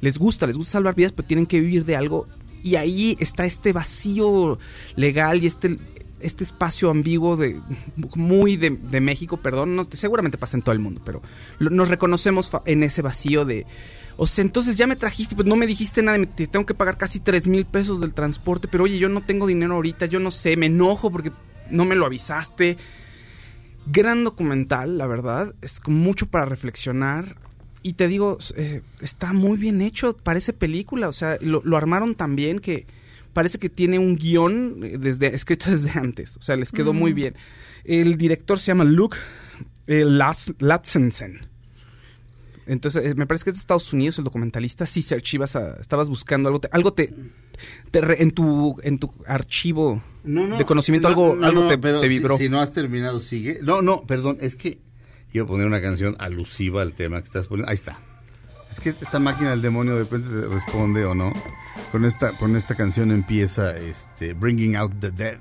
Les 0.00 0.18
gusta, 0.18 0.46
les 0.46 0.56
gusta 0.56 0.72
salvar 0.72 0.94
vidas, 0.94 1.12
pero 1.12 1.26
tienen 1.26 1.46
que 1.46 1.60
vivir 1.60 1.84
de 1.84 1.96
algo 1.96 2.26
y 2.62 2.76
ahí 2.76 3.16
está 3.18 3.44
este 3.46 3.72
vacío 3.72 4.58
legal 4.96 5.42
y 5.42 5.46
este 5.46 5.78
este 6.20 6.44
espacio 6.44 6.88
ambiguo 6.90 7.36
de 7.36 7.60
muy 8.14 8.56
de, 8.56 8.70
de 8.70 9.00
México, 9.00 9.38
perdón, 9.38 9.74
no, 9.74 9.82
seguramente 9.90 10.38
pasa 10.38 10.56
en 10.56 10.62
todo 10.62 10.72
el 10.72 10.78
mundo, 10.78 11.00
pero 11.04 11.20
lo- 11.58 11.70
nos 11.70 11.88
reconocemos 11.88 12.48
en 12.64 12.84
ese 12.84 13.02
vacío 13.02 13.44
de, 13.44 13.66
o 14.16 14.26
sea, 14.26 14.42
entonces 14.42 14.76
ya 14.76 14.86
me 14.86 14.96
trajiste, 14.96 15.34
pues 15.34 15.46
no 15.48 15.56
me 15.56 15.66
dijiste 15.66 16.02
nada, 16.02 16.18
me- 16.18 16.26
te 16.26 16.46
tengo 16.46 16.66
que 16.66 16.74
pagar 16.74 16.96
casi 16.98 17.20
tres 17.20 17.46
mil 17.48 17.64
pesos 17.64 18.00
del 18.00 18.14
transporte, 18.14 18.68
pero 18.68 18.84
oye, 18.84 18.98
yo 18.98 19.08
no 19.08 19.20
tengo 19.22 19.46
dinero 19.46 19.74
ahorita, 19.74 20.06
yo 20.06 20.18
no 20.20 20.30
sé, 20.30 20.56
me 20.56 20.66
enojo 20.66 21.10
porque 21.10 21.32
no 21.70 21.84
me 21.84 21.94
lo 21.94 22.06
avisaste. 22.06 22.76
Gran 23.86 24.22
documental, 24.24 24.96
la 24.96 25.06
verdad, 25.06 25.54
es 25.60 25.80
mucho 25.88 26.26
para 26.26 26.44
reflexionar. 26.44 27.36
Y 27.82 27.94
te 27.94 28.06
digo, 28.06 28.38
eh, 28.54 28.80
está 29.00 29.32
muy 29.32 29.56
bien 29.58 29.80
hecho, 29.82 30.16
parece 30.16 30.52
película, 30.52 31.08
o 31.08 31.12
sea, 31.12 31.36
lo, 31.40 31.62
lo 31.64 31.76
armaron 31.76 32.14
tan 32.14 32.36
bien 32.36 32.60
que 32.60 32.86
parece 33.32 33.58
que 33.58 33.68
tiene 33.68 33.98
un 33.98 34.14
guion 34.16 34.80
eh, 34.84 34.98
desde, 35.00 35.34
escrito 35.34 35.68
desde 35.70 35.98
antes, 35.98 36.36
o 36.36 36.42
sea, 36.42 36.54
les 36.54 36.70
quedó 36.70 36.92
muy 36.92 37.12
Mm. 37.12 37.16
bien. 37.16 37.34
El 37.84 38.16
director 38.18 38.60
se 38.60 38.66
llama 38.66 38.84
Luke 38.84 39.16
eh, 39.88 40.04
Latsensen. 40.04 41.40
Entonces, 42.66 43.04
eh, 43.04 43.14
me 43.16 43.26
parece 43.26 43.44
que 43.44 43.50
es 43.50 43.54
de 43.56 43.60
Estados 43.60 43.92
Unidos 43.92 44.18
el 44.18 44.24
documentalista. 44.24 44.86
Sí, 44.86 45.02
Serge, 45.02 45.36
ibas 45.36 45.56
a- 45.56 45.76
estabas 45.80 46.08
buscando 46.08 46.48
algo, 46.48 46.60
te- 46.60 46.68
algo 46.72 46.92
te, 46.92 47.12
te 47.90 48.00
re- 48.00 48.22
en 48.22 48.30
tu 48.30 48.76
en 48.82 48.98
tu 48.98 49.10
archivo 49.26 50.00
de 50.58 50.64
conocimiento, 50.64 51.08
no, 51.08 51.14
algo, 51.32 51.44
algo 51.44 51.68
te, 51.68 51.78
pero 51.78 52.00
te 52.00 52.06
si- 52.06 52.08
vibró. 52.08 52.38
Si, 52.38 52.48
no 52.48 52.60
has 52.60 52.72
terminado, 52.72 53.18
sigue. 53.20 53.58
No, 53.62 53.82
no, 53.82 54.02
perdón, 54.06 54.38
es 54.40 54.54
que 54.56 54.78
iba 55.32 55.44
a 55.44 55.48
poner 55.48 55.66
una 55.66 55.80
canción 55.80 56.14
alusiva 56.18 56.82
al 56.82 56.94
tema 56.94 57.20
que 57.20 57.26
estás 57.26 57.46
poniendo. 57.48 57.68
Ahí 57.70 57.74
está. 57.76 57.98
Es 58.70 58.80
que 58.80 58.88
esta 58.90 59.18
máquina 59.18 59.50
del 59.50 59.60
demonio 59.60 59.94
de 59.96 60.04
repente 60.04 60.28
te 60.30 60.46
responde 60.46 61.04
o 61.04 61.14
no. 61.14 61.32
Con 61.90 62.04
esta, 62.06 62.32
con 62.32 62.56
esta 62.56 62.74
canción 62.74 63.10
empieza 63.10 63.76
este, 63.76 64.32
Bringing 64.34 64.76
Out 64.76 64.92
the 65.00 65.10
Dead, 65.10 65.38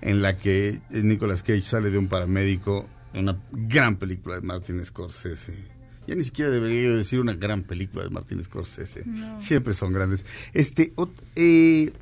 en 0.00 0.22
la 0.22 0.38
que 0.38 0.80
Nicolas 0.90 1.42
Cage 1.42 1.60
sale 1.62 1.90
de 1.90 1.98
un 1.98 2.08
paramédico, 2.08 2.88
una 3.12 3.38
gran 3.52 3.96
película 3.96 4.36
de 4.36 4.40
Martin 4.42 4.82
Scorsese. 4.84 5.73
Ya 6.06 6.14
ni 6.14 6.22
siquiera 6.22 6.50
debería 6.50 6.90
decir 6.90 7.20
una 7.20 7.34
gran 7.34 7.62
película 7.62 8.04
de 8.04 8.10
Martin 8.10 8.42
Scorsese. 8.44 9.04
Siempre 9.38 9.72
son 9.74 9.92
grandes. 9.92 10.24
Este, 10.52 10.94
ot- 10.96 11.10
eh, 11.36 11.92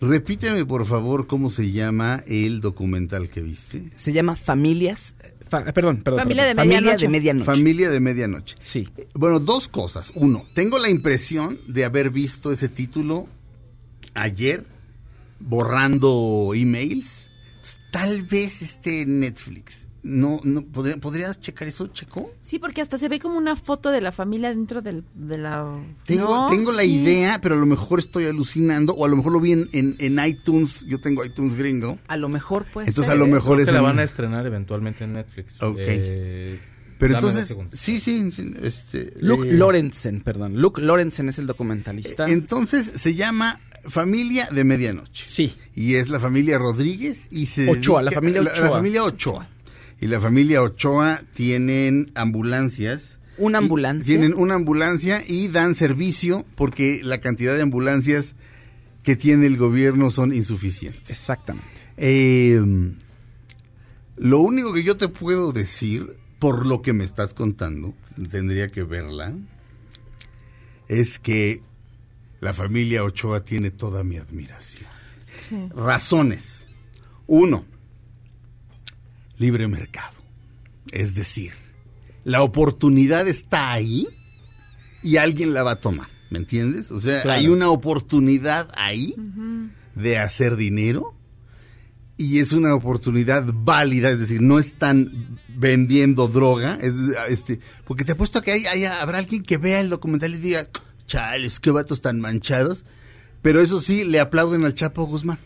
repíteme 0.00 0.64
por 0.64 0.86
favor 0.86 1.26
cómo 1.26 1.50
se 1.50 1.72
llama 1.72 2.22
el 2.26 2.60
documental 2.60 3.28
que 3.28 3.40
viste. 3.42 3.90
Se 3.96 4.12
llama 4.12 4.36
Familias, 4.36 5.14
fa- 5.48 5.64
perdón, 5.72 6.02
perdón, 6.02 6.20
Familia 6.20 6.44
perdón, 6.44 6.56
de 6.68 6.68
Medianoche. 6.76 7.04
de 7.06 7.08
Medianoche. 7.10 7.44
Familia 7.46 7.90
de 7.90 8.00
Medianoche. 8.00 8.54
Sí. 8.60 8.88
Bueno, 9.14 9.40
dos 9.40 9.66
cosas. 9.68 10.12
Uno, 10.14 10.46
tengo 10.54 10.78
la 10.78 10.88
impresión 10.88 11.58
de 11.66 11.84
haber 11.84 12.10
visto 12.10 12.52
ese 12.52 12.68
título 12.68 13.26
ayer, 14.14 14.64
borrando 15.40 16.52
emails. 16.54 17.26
Tal 17.90 18.22
vez 18.22 18.62
esté 18.62 19.02
en 19.02 19.20
Netflix. 19.20 19.87
No, 20.08 20.40
no, 20.42 20.62
¿podría- 20.64 20.96
¿podrías 20.96 21.40
checar 21.40 21.68
eso, 21.68 21.86
Checo? 21.88 22.32
Sí, 22.40 22.58
porque 22.58 22.80
hasta 22.80 22.96
se 22.98 23.08
ve 23.08 23.18
como 23.18 23.36
una 23.36 23.56
foto 23.56 23.90
de 23.90 24.00
la 24.00 24.10
familia 24.10 24.48
dentro 24.48 24.80
del, 24.80 25.04
de 25.14 25.38
la... 25.38 25.78
Tengo, 26.06 26.24
No, 26.24 26.48
tengo 26.48 26.72
la 26.72 26.82
sí. 26.82 26.94
idea, 27.00 27.40
pero 27.40 27.54
a 27.54 27.58
lo 27.58 27.66
mejor 27.66 27.98
estoy 27.98 28.24
alucinando, 28.26 28.94
o 28.94 29.04
a 29.04 29.08
lo 29.08 29.16
mejor 29.16 29.32
lo 29.32 29.40
vi 29.40 29.52
en, 29.52 29.68
en, 29.72 29.96
en 29.98 30.18
iTunes, 30.26 30.86
yo 30.86 30.98
tengo 31.00 31.24
iTunes 31.24 31.54
gringo. 31.54 31.98
A 32.08 32.16
lo 32.16 32.28
mejor 32.28 32.64
puede 32.64 32.88
Entonces 32.88 33.12
ser. 33.12 33.20
a 33.20 33.24
lo 33.24 33.26
mejor 33.26 33.56
Creo 33.56 33.60
es 33.60 33.66
que 33.66 33.72
la 33.72 33.78
en- 33.78 33.84
van 33.84 33.98
a 33.98 34.02
estrenar 34.02 34.46
eventualmente 34.46 35.04
en 35.04 35.12
Netflix. 35.12 35.62
Ok. 35.62 35.76
Eh, 35.78 36.58
Pero 36.98 37.14
dame 37.14 37.28
entonces, 37.28 37.58
sí, 37.72 38.00
sí, 38.00 38.32
sí, 38.32 38.54
este... 38.62 39.12
Luke 39.20 39.48
eh, 39.48 39.52
Lorenzen, 39.52 40.20
perdón. 40.22 40.60
Luke 40.60 40.80
Lorenzen 40.80 41.28
es 41.28 41.38
el 41.38 41.46
documentalista. 41.46 42.24
Entonces 42.26 42.92
se 42.96 43.14
llama 43.14 43.60
Familia 43.86 44.48
de 44.50 44.64
Medianoche. 44.64 45.24
sí. 45.26 45.54
Y 45.74 45.94
es 45.94 46.08
la 46.08 46.18
familia 46.18 46.58
Rodríguez 46.58 47.28
y 47.30 47.46
se 47.46 47.70
Ochoa, 47.70 48.02
la 48.02 48.10
familia 48.10 48.42
La, 48.42 48.50
Ochoa. 48.50 48.70
familia 48.70 49.04
Ochoa. 49.04 49.48
Y 50.00 50.06
la 50.06 50.20
familia 50.20 50.62
Ochoa 50.62 51.22
tienen 51.34 52.12
ambulancias. 52.14 53.18
¿Una 53.36 53.58
ambulancia? 53.58 54.04
Tienen 54.04 54.34
una 54.34 54.54
ambulancia 54.54 55.22
y 55.26 55.48
dan 55.48 55.74
servicio 55.74 56.44
porque 56.54 57.00
la 57.02 57.20
cantidad 57.20 57.54
de 57.54 57.62
ambulancias 57.62 58.34
que 59.02 59.16
tiene 59.16 59.46
el 59.46 59.56
gobierno 59.56 60.10
son 60.10 60.34
insuficientes. 60.34 61.08
Exactamente. 61.08 61.68
Eh, 61.96 62.62
lo 64.16 64.40
único 64.40 64.72
que 64.72 64.82
yo 64.82 64.96
te 64.96 65.08
puedo 65.08 65.52
decir, 65.52 66.16
por 66.38 66.66
lo 66.66 66.82
que 66.82 66.92
me 66.92 67.04
estás 67.04 67.34
contando, 67.34 67.94
tendría 68.30 68.68
que 68.68 68.82
verla, 68.82 69.34
es 70.88 71.18
que 71.18 71.62
la 72.40 72.54
familia 72.54 73.04
Ochoa 73.04 73.44
tiene 73.44 73.70
toda 73.70 74.04
mi 74.04 74.16
admiración. 74.16 74.86
Razones. 75.74 76.64
Uno, 77.26 77.64
libre 79.38 79.68
mercado. 79.68 80.12
Es 80.90 81.14
decir, 81.14 81.52
la 82.24 82.42
oportunidad 82.42 83.26
está 83.28 83.72
ahí 83.72 84.06
y 85.02 85.16
alguien 85.16 85.54
la 85.54 85.62
va 85.62 85.72
a 85.72 85.80
tomar. 85.80 86.08
¿Me 86.30 86.38
entiendes? 86.38 86.90
O 86.90 87.00
sea, 87.00 87.22
Claro. 87.22 87.38
hay 87.40 87.48
una 87.48 87.70
oportunidad 87.70 88.68
ahí 88.76 89.14
de 89.94 90.18
hacer 90.18 90.56
dinero 90.56 91.14
y 92.18 92.40
es 92.40 92.52
una 92.52 92.74
oportunidad 92.74 93.44
válida, 93.46 94.10
es 94.10 94.18
decir, 94.18 94.42
no 94.42 94.58
están 94.58 95.38
vendiendo 95.56 96.28
droga, 96.28 96.76
es, 96.82 96.92
este, 97.28 97.60
porque 97.86 98.04
te 98.04 98.12
apuesto 98.12 98.42
que 98.42 98.52
hay, 98.52 98.66
hay- 98.66 98.84
habrá 98.84 99.18
alguien 99.18 99.42
que 99.42 99.56
vea 99.56 99.80
el 99.80 99.88
documental 99.88 100.34
y 100.34 100.38
diga, 100.38 100.68
chales, 101.06 101.60
qué 101.60 101.70
vatos 101.70 102.02
tan 102.02 102.20
manchados, 102.20 102.84
pero 103.40 103.62
eso 103.62 103.80
sí, 103.80 104.04
le 104.04 104.20
aplauden 104.20 104.64
al 104.64 104.74
Chapo 104.74 105.04
Guzmán, 105.06 105.38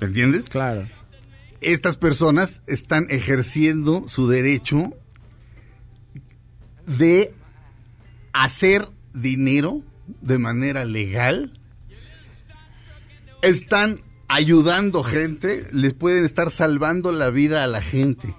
¿me 0.00 0.06
entiendes? 0.08 0.48
Claro. 0.48 0.86
Estas 1.60 1.96
personas 1.96 2.62
están 2.66 3.06
ejerciendo 3.10 4.08
su 4.08 4.28
derecho 4.28 4.92
de 6.86 7.34
hacer 8.32 8.88
dinero 9.12 9.82
de 10.20 10.38
manera 10.38 10.84
legal 10.84 11.52
están 13.42 14.00
ayudando 14.28 15.02
gente, 15.02 15.66
les 15.72 15.94
pueden 15.94 16.24
estar 16.24 16.50
salvando 16.50 17.12
la 17.12 17.30
vida 17.30 17.62
a 17.62 17.66
la 17.66 17.80
gente. 17.80 18.34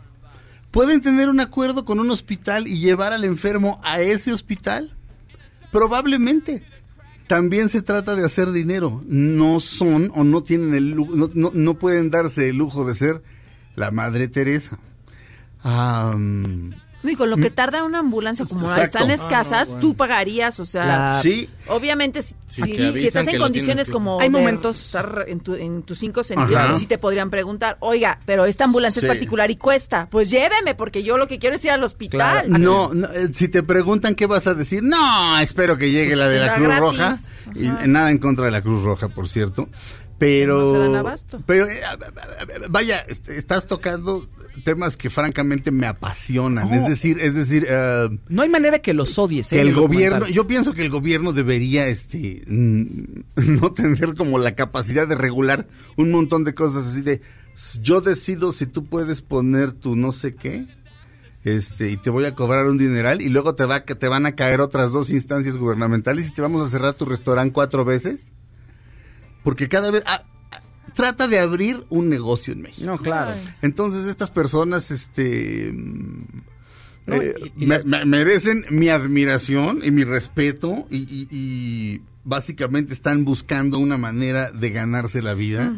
Pueden 0.71 1.01
tener 1.01 1.29
un 1.29 1.39
acuerdo 1.39 1.85
con 1.85 1.99
un 1.99 2.11
hospital 2.11 2.67
y 2.67 2.79
llevar 2.79 3.13
al 3.13 3.23
enfermo 3.23 3.79
a 3.83 4.01
ese 4.01 4.33
hospital. 4.33 4.95
Probablemente. 5.71 6.63
También 7.27 7.69
se 7.69 7.81
trata 7.81 8.15
de 8.15 8.25
hacer 8.25 8.51
dinero. 8.51 9.03
No 9.07 9.59
son 9.59 10.11
o 10.15 10.23
no 10.23 10.43
tienen 10.43 10.73
el 10.73 10.91
lujo, 10.91 11.15
no, 11.15 11.29
no- 11.33 11.51
no 11.53 11.73
pueden 11.79 12.09
darse 12.09 12.49
el 12.49 12.57
lujo 12.57 12.85
de 12.85 12.95
ser 12.95 13.21
la 13.75 13.91
Madre 13.91 14.27
Teresa. 14.27 14.79
No, 15.63 16.15
y 17.09 17.15
con 17.15 17.29
lo 17.29 17.37
que 17.37 17.49
tarda 17.49 17.83
una 17.83 17.99
ambulancia, 17.99 18.45
como 18.45 18.61
Exacto. 18.61 18.83
están 18.83 19.11
escasas, 19.11 19.69
Ah, 19.69 19.73
no, 19.75 19.79
tú 19.79 19.87
bueno. 19.87 19.97
pagarías, 19.97 20.59
o 20.59 20.65
sea, 20.65 20.85
La- 20.85 21.19
sí, 21.21 21.49
obviamente 21.67 22.21
si, 22.21 22.35
estás 23.05 23.27
que 23.27 23.35
en 23.35 23.41
condiciones 23.41 23.89
como 23.89 24.19
Hay 24.19 24.29
momentos- 24.29 24.85
estar 24.85 25.25
en, 25.27 25.39
tu- 25.39 25.55
en 25.55 25.83
tus 25.83 25.99
cinco 25.99 26.23
sentidos, 26.23 26.61
pues 26.67 26.79
sí 26.79 26.85
te 26.87 26.97
podrían 26.97 27.29
preguntar, 27.29 27.77
oiga, 27.79 28.19
pero 28.25 28.45
esta 28.45 28.63
ambulancia 28.65 28.99
Sí. 29.01 29.05
es 29.07 29.13
particular 29.13 29.49
y 29.51 29.55
cuesta, 29.55 30.07
pues 30.09 30.29
lléveme 30.29 30.75
porque 30.75 31.03
yo 31.03 31.17
lo 31.17 31.27
que 31.27 31.39
quiero 31.39 31.55
es 31.55 31.65
ir 31.65 31.71
al 31.71 31.83
hospital. 31.83 32.45
No, 32.49 32.93
no, 32.93 33.07
eh, 33.07 33.29
si 33.33 33.47
te 33.47 33.63
preguntan 33.63 34.15
qué 34.15 34.25
vas 34.25 34.47
a 34.47 34.53
decir, 34.53 34.83
no, 34.83 35.39
espero 35.39 35.77
que 35.77 35.91
llegue 35.91 36.15
la 36.15 36.27
de 36.29 36.39
la 36.39 36.45
la 36.47 36.55
Cruz 36.55 36.67
gratis. 36.67 36.81
Roja. 36.81 37.15
Y 37.55 37.67
Ajá. 37.67 37.87
nada 37.87 38.11
en 38.11 38.17
contra 38.17 38.45
de 38.45 38.51
la 38.51 38.61
Cruz 38.61 38.83
Roja, 38.83 39.07
por 39.09 39.27
cierto. 39.29 39.69
Pero, 40.19 40.61
No 40.61 40.71
se 40.71 40.77
dan 40.79 40.95
abasto. 40.95 41.41
pero 41.45 41.67
eh, 41.67 41.79
vaya, 42.69 42.97
est- 43.07 43.29
estás 43.29 43.67
tocando 43.67 44.27
temas 44.63 44.97
que 44.97 45.09
francamente 45.09 45.71
me 45.71 45.85
apasionan. 45.87 46.69
No. 46.69 46.75
Es 46.75 46.87
decir, 46.87 47.17
es 47.19 47.33
decir, 47.35 47.65
eh, 47.69 48.09
No 48.29 48.41
hay 48.41 48.49
manera 48.49 48.79
que 48.79 48.93
los 48.93 49.17
odies. 49.19 49.49
que 49.49 49.57
¿eh? 49.57 49.61
el 49.61 49.73
gobierno, 49.73 50.27
yo 50.27 50.47
pienso 50.47 50.73
que 50.73 50.81
el 50.81 50.89
gobierno 50.89 51.31
debería, 51.33 51.87
este, 51.87 52.43
no 52.47 53.71
tener 53.73 54.15
como 54.15 54.37
la 54.39 54.55
capacidad 54.55 55.07
de 55.07 55.15
regular 55.15 55.67
un 55.95 56.11
montón 56.11 56.43
de 56.43 56.53
cosas 56.53 56.87
así 56.87 57.01
de, 57.01 57.21
"S- 57.55 57.79
yo 57.81 58.01
decido 58.01 58.51
si 58.51 58.65
tú 58.65 58.85
puedes 58.85 59.21
poner 59.21 59.71
tu 59.73 59.95
no 59.95 60.11
sé 60.11 60.33
qué, 60.35 60.65
este, 61.43 61.91
y 61.91 61.97
te 61.97 62.09
voy 62.09 62.25
a 62.25 62.35
cobrar 62.35 62.65
un 62.65 62.77
dineral 62.77 63.21
y 63.21 63.29
luego 63.29 63.55
te 63.55 63.65
va, 63.65 63.81
te 63.85 64.07
van 64.07 64.25
a 64.25 64.35
caer 64.35 64.59
otras 64.59 64.91
dos 64.91 65.09
instancias 65.09 65.55
gubernamentales 65.57 66.27
y 66.27 66.33
te 66.33 66.41
vamos 66.41 66.65
a 66.65 66.69
cerrar 66.69 66.93
tu 66.95 67.05
restaurante 67.05 67.53
cuatro 67.53 67.85
veces, 67.85 68.33
porque 69.43 69.69
cada 69.69 69.91
vez 69.91 70.03
ah, 70.07 70.23
trata 70.97 71.27
de 71.29 71.39
abrir 71.39 71.85
un 71.89 72.09
negocio 72.09 72.51
en 72.53 72.61
México. 72.63 72.85
No, 72.85 72.97
claro. 72.97 73.31
Entonces 73.61 74.05
estas 74.07 74.31
personas, 74.31 74.91
este, 74.91 75.71
No, 75.73 77.15
eh, 77.15 77.33
y- 77.55 77.63
y 77.63 77.65
me- 77.67 77.75
las- 77.75 77.85
me- 77.85 78.03
merecen 78.05 78.65
mi 78.69 78.89
admiración 78.89 79.79
y 79.83 79.91
mi 79.91 80.03
respeto 80.03 80.85
y, 80.91 80.97
y- 80.97 81.27
y 81.31 82.01
básicamente 82.25 82.93
están 82.93 83.23
buscando 83.23 83.79
una 83.79 83.97
manera 83.97 84.51
de 84.51 84.69
ganarse 84.71 85.21
la 85.21 85.33
vida. 85.33 85.73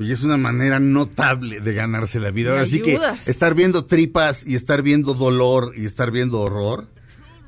Y 0.00 0.10
es 0.12 0.22
una 0.22 0.36
manera 0.36 0.78
notable 0.80 1.60
de 1.60 1.72
ganarse 1.74 2.18
la 2.20 2.30
vida. 2.30 2.50
Ahora 2.50 2.64
sí 2.66 2.80
que 2.80 2.94
estar 3.26 3.54
viendo 3.54 3.84
tripas 3.84 4.44
y 4.46 4.54
estar 4.56 4.82
viendo 4.82 5.14
dolor 5.14 5.72
y 5.76 5.86
estar 5.86 6.10
viendo 6.10 6.40
horror, 6.40 6.88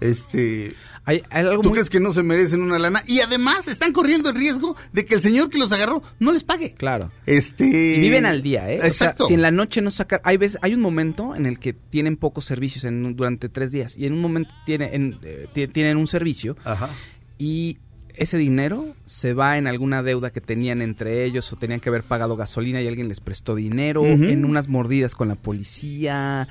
este, 0.01 0.75
Hay, 1.11 1.23
hay 1.31 1.45
algo 1.47 1.63
¿Tú 1.63 1.69
muy- 1.71 1.77
crees 1.77 1.91
que 1.91 1.99
no 2.01 2.13
se 2.13 2.23
merecen 2.23 2.63
una 2.63 2.79
lana? 2.79 3.03
Y 3.07 3.21
además 3.21 3.67
están 3.69 3.93
corriendo 3.93 4.31
el 4.31 4.37
riesgo 4.37 4.77
de 4.93 5.05
que 5.05 5.17
el 5.17 5.21
señor 5.21 5.51
que 5.51 5.59
los 5.59 5.73
agarró 5.73 6.03
no 6.19 6.33
les 6.33 6.45
pague. 6.45 6.75
Claro. 6.75 7.11
Este... 7.27 7.65
Y 7.67 8.01
viven 8.01 8.27
al 8.27 8.43
día, 8.43 8.71
¿eh? 8.71 8.77
O 8.77 8.81
sea, 8.81 8.89
Exacto. 8.89 9.27
si 9.27 9.35
en 9.35 9.43
la 9.43 9.51
noche 9.51 9.81
no 9.83 9.91
sacar, 9.91 10.21
hay 10.25 10.37
veces, 10.37 10.59
hay 10.63 10.75
un 10.75 10.81
momento 10.81 11.35
en 11.35 11.47
el 11.47 11.59
que 11.59 11.73
tienen 11.73 12.17
pocos 12.17 12.45
servicios 12.45 12.85
en 12.85 13.17
durante 13.17 13.49
tres 13.49 13.73
días 13.73 13.97
y 13.97 14.07
en 14.07 14.13
un 14.13 14.21
momento 14.21 14.51
tiene, 14.67 14.95
en, 14.95 15.19
eh, 15.23 15.47
ti- 15.53 15.67
tienen 15.69 15.97
un 15.97 16.07
servicio 16.07 16.57
Ajá. 16.65 16.91
y 17.39 17.79
ese 18.15 18.37
dinero 18.37 18.95
se 19.07 19.33
va 19.33 19.57
en 19.57 19.67
alguna 19.67 20.03
deuda 20.03 20.31
que 20.31 20.41
tenían 20.43 20.83
entre 20.83 21.25
ellos 21.25 21.51
o 21.53 21.57
tenían 21.57 21.81
que 21.81 21.89
haber 21.89 22.03
pagado 22.03 22.37
gasolina 22.37 22.83
y 22.83 22.87
alguien 22.87 23.09
les 23.09 23.21
prestó 23.21 23.55
dinero, 23.55 24.05
en 24.05 24.45
unas 24.45 24.69
mordidas 24.69 25.15
con 25.15 25.29
la 25.29 25.37
policía 25.37 26.47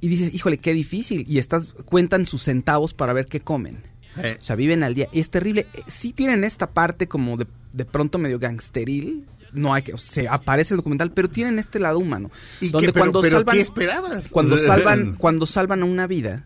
y 0.00 0.08
dices, 0.08 0.34
híjole, 0.34 0.58
qué 0.58 0.72
difícil 0.72 1.24
y 1.26 1.38
estás 1.38 1.66
cuentan 1.86 2.26
sus 2.26 2.42
centavos 2.42 2.94
para 2.94 3.12
ver 3.12 3.26
qué 3.26 3.40
comen. 3.40 3.82
Eh, 4.22 4.36
O 4.40 4.42
sea, 4.42 4.56
viven 4.56 4.82
al 4.82 4.94
día. 4.94 5.08
Y 5.12 5.20
es 5.20 5.30
terrible. 5.30 5.66
Eh, 5.74 5.82
Sí 5.88 6.12
tienen 6.12 6.44
esta 6.44 6.70
parte 6.70 7.06
como 7.06 7.36
de, 7.36 7.46
de 7.72 7.84
pronto 7.84 8.18
medio 8.18 8.38
gangsteril. 8.38 9.26
No 9.52 9.72
hay 9.74 9.82
que, 9.82 9.94
o 9.94 9.98
sea, 9.98 10.08
se 10.08 10.28
aparece 10.28 10.74
el 10.74 10.78
documental, 10.78 11.12
pero 11.12 11.28
tienen 11.28 11.58
este 11.58 11.78
lado 11.78 11.98
humano. 11.98 12.30
¿Y 12.60 12.68
donde 12.68 12.88
qué, 12.88 12.92
pero, 12.92 13.04
cuando 13.04 13.20
pero 13.20 13.38
salvan, 13.38 13.56
¿qué 13.56 13.62
esperabas? 13.62 14.28
cuando 14.28 14.58
salvan, 14.58 15.14
cuando 15.16 15.46
salvan 15.46 15.82
a 15.82 15.84
una 15.86 16.06
vida, 16.06 16.44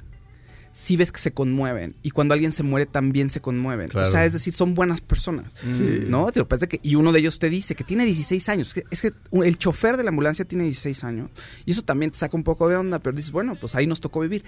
sí 0.72 0.96
ves 0.96 1.10
que 1.12 1.18
se 1.20 1.32
conmueven. 1.32 1.94
Y 2.02 2.10
cuando 2.10 2.34
alguien 2.34 2.52
se 2.52 2.62
muere, 2.62 2.86
también 2.86 3.28
se 3.30 3.40
conmueven. 3.40 3.88
Claro. 3.88 4.08
O 4.08 4.10
sea, 4.10 4.24
es 4.24 4.32
decir, 4.32 4.54
son 4.54 4.74
buenas 4.74 5.00
personas. 5.00 5.52
Sí. 5.72 6.04
¿No? 6.08 6.30
Te 6.32 6.44
parece 6.44 6.68
que, 6.68 6.80
y 6.82 6.94
uno 6.94 7.12
de 7.12 7.18
ellos 7.20 7.38
te 7.38 7.50
dice 7.50 7.74
que 7.74 7.84
tiene 7.84 8.04
16 8.04 8.48
años. 8.48 8.68
Es 8.68 8.74
que, 8.74 8.84
es 8.90 9.02
que 9.02 9.12
el 9.44 9.58
chofer 9.58 9.96
de 9.96 10.04
la 10.04 10.10
ambulancia 10.10 10.44
tiene 10.44 10.64
16 10.64 11.04
años. 11.04 11.30
Y 11.66 11.72
eso 11.72 11.82
también 11.82 12.10
te 12.10 12.18
saca 12.18 12.36
un 12.36 12.44
poco 12.44 12.68
de 12.68 12.76
onda, 12.76 12.98
pero 13.00 13.16
dices, 13.16 13.32
bueno, 13.32 13.56
pues 13.60 13.74
ahí 13.74 13.86
nos 13.86 14.00
tocó 14.00 14.20
vivir. 14.20 14.44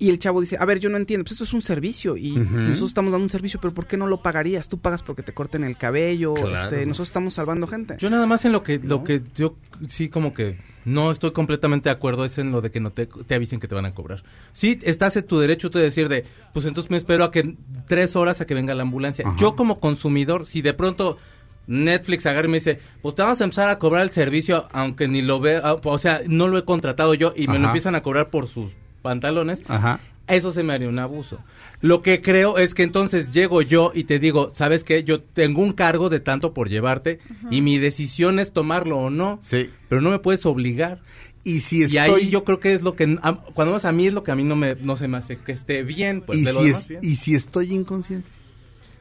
Y 0.00 0.10
el 0.10 0.18
chavo 0.20 0.40
dice, 0.40 0.56
a 0.60 0.64
ver, 0.64 0.78
yo 0.78 0.88
no 0.90 0.96
entiendo, 0.96 1.24
pues 1.24 1.32
esto 1.32 1.44
es 1.44 1.52
un 1.52 1.60
servicio 1.62 2.16
y 2.16 2.30
nosotros 2.36 2.90
estamos 2.90 3.10
dando 3.10 3.24
un 3.24 3.30
servicio, 3.30 3.60
pero 3.60 3.74
¿por 3.74 3.88
qué 3.88 3.96
no 3.96 4.06
lo 4.06 4.22
pagarías? 4.22 4.68
Tú 4.68 4.78
pagas 4.78 5.02
porque 5.02 5.24
te 5.24 5.34
corten 5.34 5.64
el 5.64 5.76
cabello, 5.76 6.34
Claro. 6.34 6.54
este, 6.66 6.86
nosotros 6.86 7.08
estamos 7.08 7.34
salvando 7.34 7.66
gente. 7.66 7.96
Yo 7.98 8.08
nada 8.08 8.24
más 8.26 8.44
en 8.44 8.52
lo 8.52 8.62
que, 8.62 8.78
lo 8.78 9.02
que 9.02 9.22
yo 9.34 9.56
sí 9.88 10.08
como 10.08 10.32
que 10.32 10.56
no 10.88 11.10
estoy 11.10 11.32
completamente 11.32 11.88
de 11.88 11.94
acuerdo 11.94 12.24
es 12.24 12.38
en 12.38 12.50
lo 12.50 12.60
de 12.60 12.70
que 12.70 12.80
no 12.80 12.90
te, 12.90 13.06
te 13.06 13.34
avisen 13.34 13.60
que 13.60 13.68
te 13.68 13.74
van 13.74 13.84
a 13.84 13.94
cobrar. 13.94 14.22
Sí, 14.52 14.78
estás 14.82 15.16
en 15.16 15.26
tu 15.26 15.38
derecho 15.38 15.68
de 15.68 15.82
decir 15.82 16.08
de, 16.08 16.24
pues 16.52 16.64
entonces 16.64 16.90
me 16.90 16.96
espero 16.96 17.24
a 17.24 17.30
que 17.30 17.56
tres 17.86 18.16
horas 18.16 18.40
a 18.40 18.46
que 18.46 18.54
venga 18.54 18.74
la 18.74 18.82
ambulancia. 18.82 19.26
Ajá. 19.26 19.36
Yo 19.38 19.54
como 19.54 19.80
consumidor, 19.80 20.46
si 20.46 20.62
de 20.62 20.74
pronto 20.74 21.18
Netflix 21.66 22.24
agarra 22.26 22.48
y 22.48 22.50
me 22.50 22.56
dice, 22.58 22.80
pues 23.02 23.14
te 23.14 23.22
vamos 23.22 23.40
a 23.40 23.44
empezar 23.44 23.68
a 23.68 23.78
cobrar 23.78 24.02
el 24.02 24.10
servicio, 24.10 24.66
aunque 24.72 25.06
ni 25.06 25.20
lo 25.22 25.38
vea, 25.38 25.62
o 25.82 25.98
sea, 25.98 26.22
no 26.26 26.48
lo 26.48 26.56
he 26.58 26.64
contratado 26.64 27.12
yo 27.14 27.32
y 27.36 27.46
me 27.46 27.52
Ajá. 27.54 27.58
lo 27.60 27.66
empiezan 27.66 27.94
a 27.94 28.02
cobrar 28.02 28.30
por 28.30 28.48
sus 28.48 28.72
pantalones, 29.02 29.62
Ajá. 29.68 30.00
eso 30.26 30.50
se 30.52 30.62
me 30.62 30.72
haría 30.72 30.88
un 30.88 30.98
abuso. 30.98 31.38
Lo 31.80 32.02
que 32.02 32.20
creo 32.20 32.58
es 32.58 32.74
que 32.74 32.82
entonces 32.82 33.30
llego 33.30 33.62
yo 33.62 33.92
y 33.94 34.04
te 34.04 34.18
digo, 34.18 34.52
¿sabes 34.54 34.82
qué? 34.82 35.04
Yo 35.04 35.20
tengo 35.20 35.62
un 35.62 35.72
cargo 35.72 36.08
de 36.10 36.18
tanto 36.20 36.52
por 36.52 36.68
llevarte 36.68 37.20
y 37.50 37.60
mi 37.62 37.78
decisión 37.78 38.38
es 38.40 38.52
tomarlo 38.52 38.98
o 38.98 39.10
no, 39.10 39.38
Sí. 39.42 39.70
pero 39.88 40.00
no 40.00 40.10
me 40.10 40.18
puedes 40.18 40.44
obligar. 40.44 41.00
Y 41.44 41.60
si 41.60 41.82
estoy... 41.84 41.94
Y 41.94 41.98
ahí 41.98 42.30
yo 42.30 42.42
creo 42.42 42.58
que 42.58 42.72
es 42.74 42.82
lo 42.82 42.96
que, 42.96 43.16
cuando 43.54 43.72
más 43.74 43.84
a 43.84 43.92
mí 43.92 44.08
es 44.08 44.12
lo 44.12 44.24
que 44.24 44.32
a 44.32 44.34
mí 44.34 44.42
no 44.42 44.56
me, 44.56 44.74
no 44.74 44.96
se 44.96 45.06
me 45.06 45.18
hace 45.18 45.38
que 45.38 45.52
esté 45.52 45.84
bien, 45.84 46.20
pues 46.22 46.40
y, 46.40 46.44
de 46.44 46.52
lo 46.52 46.60
si 46.60 46.66
demás 46.66 46.82
es- 46.82 46.88
bien. 46.88 47.00
y 47.04 47.14
si 47.14 47.34
estoy 47.36 47.72
inconsciente 47.72 48.28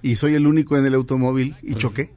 y 0.04 0.16
soy 0.16 0.36
el 0.36 0.46
único 0.46 0.78
en 0.78 0.86
el 0.86 0.94
automóvil 0.94 1.56
y 1.64 1.74
choqué. 1.74 2.12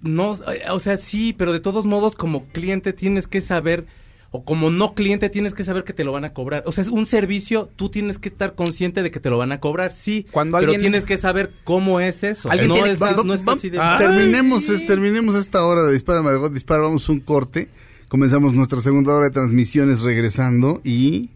No, 0.00 0.34
eh, 0.52 0.62
o 0.70 0.80
sea, 0.80 0.96
sí, 0.96 1.34
pero 1.36 1.52
de 1.52 1.60
todos 1.60 1.84
modos 1.84 2.16
como 2.16 2.46
cliente 2.46 2.92
tienes 2.94 3.26
que 3.26 3.40
saber, 3.42 3.86
o 4.30 4.44
como 4.44 4.70
no 4.70 4.94
cliente 4.94 5.30
tienes 5.30 5.54
que 5.54 5.64
saber 5.64 5.84
que 5.84 5.92
te 5.92 6.04
lo 6.04 6.12
van 6.12 6.24
a 6.24 6.32
cobrar. 6.34 6.62
O 6.66 6.72
sea, 6.72 6.82
es 6.82 6.90
un 6.90 7.06
servicio, 7.06 7.70
tú 7.76 7.88
tienes 7.88 8.18
que 8.18 8.28
estar 8.28 8.54
consciente 8.54 9.02
de 9.02 9.10
que 9.10 9.20
te 9.20 9.30
lo 9.30 9.38
van 9.38 9.52
a 9.52 9.60
cobrar, 9.60 9.92
sí, 9.94 10.26
Cuando 10.30 10.58
pero 10.58 10.72
alguien- 10.72 10.80
tienes 10.92 11.04
que 11.04 11.16
saber 11.18 11.50
cómo 11.64 12.00
es 12.00 12.22
eso. 12.22 12.50
Alguien 12.50 12.68
no 12.68 12.74
tiene- 12.74 12.90
es, 12.92 13.00
Va- 13.02 13.12
no 13.12 13.24
va- 13.26 13.34
es 13.34 13.42
va- 13.48 13.52
así 13.54 13.70
de... 13.70 13.78
Terminemos, 13.98 14.68
es- 14.68 14.86
terminemos 14.86 15.36
esta 15.36 15.64
hora 15.64 15.82
de 15.84 15.92
Dispara 15.92 16.22
Margot 16.22 16.52
Dispara, 16.52 16.82
vamos 16.82 17.08
un 17.08 17.20
corte. 17.20 17.68
Comenzamos 18.08 18.52
nuestra 18.54 18.80
segunda 18.82 19.14
hora 19.14 19.24
de 19.26 19.30
transmisiones 19.32 20.00
regresando 20.02 20.80
y 20.84 21.30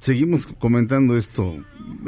seguimos 0.00 0.46
comentando 0.46 1.16
esto 1.16 1.56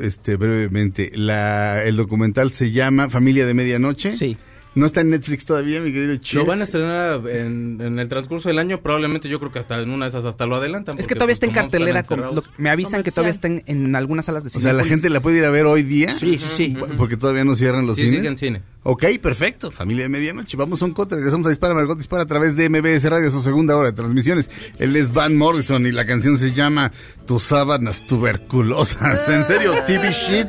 este 0.00 0.36
brevemente. 0.36 1.10
La, 1.14 1.82
el 1.84 1.96
documental 1.96 2.50
se 2.52 2.72
llama 2.72 3.10
Familia 3.10 3.46
de 3.46 3.54
Medianoche. 3.54 4.16
Sí. 4.16 4.36
No 4.74 4.86
está 4.86 5.02
en 5.02 5.10
Netflix 5.10 5.44
todavía, 5.44 5.80
mi 5.82 5.92
querido 5.92 6.16
Che. 6.16 6.38
Lo 6.38 6.46
van 6.46 6.62
a 6.62 6.64
estrenar 6.64 7.28
en, 7.28 7.78
en 7.80 7.98
el 7.98 8.08
transcurso 8.08 8.48
del 8.48 8.58
año, 8.58 8.80
probablemente 8.80 9.28
yo 9.28 9.38
creo 9.38 9.52
que 9.52 9.58
hasta 9.58 9.78
en 9.78 9.90
una 9.90 10.06
de 10.06 10.08
esas 10.10 10.24
hasta 10.24 10.46
lo 10.46 10.56
adelantan. 10.56 10.98
Es 10.98 11.06
que 11.06 11.14
todavía 11.14 11.36
pues, 11.36 11.36
está 11.36 11.46
en 11.46 11.52
como 11.52 11.62
cartelera. 11.64 12.02
con- 12.04 12.20
lo- 12.20 12.42
me 12.56 12.70
avisan 12.70 13.02
que 13.02 13.10
todavía 13.10 13.32
está 13.32 13.48
en, 13.48 13.62
en 13.66 13.94
algunas 13.96 14.24
salas 14.26 14.44
de 14.44 14.48
O 14.48 14.50
cine. 14.52 14.62
sea, 14.62 14.72
la 14.72 14.84
gente 14.84 15.10
la 15.10 15.20
puede 15.20 15.38
ir 15.38 15.44
a 15.44 15.50
ver 15.50 15.66
hoy 15.66 15.82
día. 15.82 16.14
Sí, 16.14 16.38
sí, 16.38 16.48
sí. 16.48 16.76
Porque 16.96 17.18
todavía 17.18 17.44
no 17.44 17.54
cierran 17.54 17.86
los 17.86 17.96
Sí, 17.96 18.02
cines. 18.04 18.16
sigue 18.16 18.28
en 18.28 18.36
cine. 18.38 18.62
Ok, 18.84 19.04
perfecto. 19.20 19.70
Familia 19.70 20.04
de 20.04 20.08
Medianoche. 20.08 20.56
Vamos 20.56 20.80
a 20.82 20.86
un 20.86 20.92
corte. 20.92 21.14
Regresamos 21.16 21.46
a 21.46 21.50
Dispara 21.50 21.74
Margot 21.74 21.96
Dispara 21.98 22.22
a 22.24 22.26
través 22.26 22.56
de 22.56 22.68
MBS 22.68 23.04
Radio, 23.10 23.30
su 23.30 23.40
segunda 23.42 23.76
hora 23.76 23.90
de 23.90 23.92
transmisiones. 23.96 24.48
Él 24.78 24.96
es 24.96 25.12
Van 25.12 25.36
Morrison 25.36 25.86
y 25.86 25.92
la 25.92 26.04
canción 26.06 26.36
se 26.38 26.52
llama 26.52 26.90
Tus 27.26 27.42
sábanas 27.44 28.04
tuberculosas. 28.06 29.28
¿En 29.28 29.44
serio? 29.44 29.72
TV 29.86 30.10
Shit. 30.12 30.48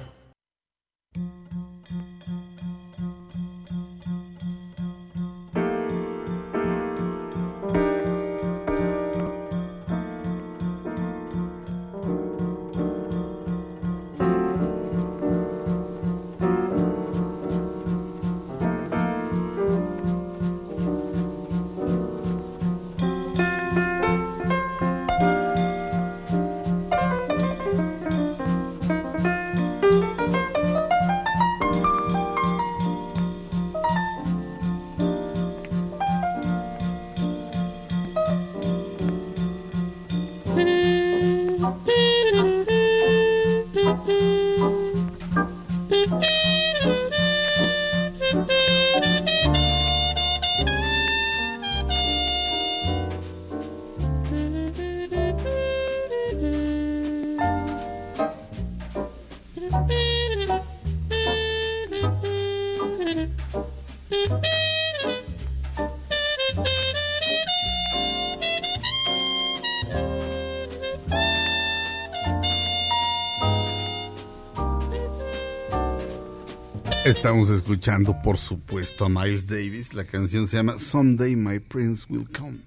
Estamos 77.31 77.49
escuchando, 77.55 78.21
por 78.21 78.37
supuesto, 78.37 79.05
a 79.05 79.09
Miles 79.09 79.47
Davis. 79.47 79.93
La 79.93 80.03
canción 80.03 80.49
se 80.49 80.57
llama 80.57 80.77
Someday 80.77 81.37
My 81.37 81.59
Prince 81.59 82.05
Will 82.09 82.27
Come. 82.29 82.57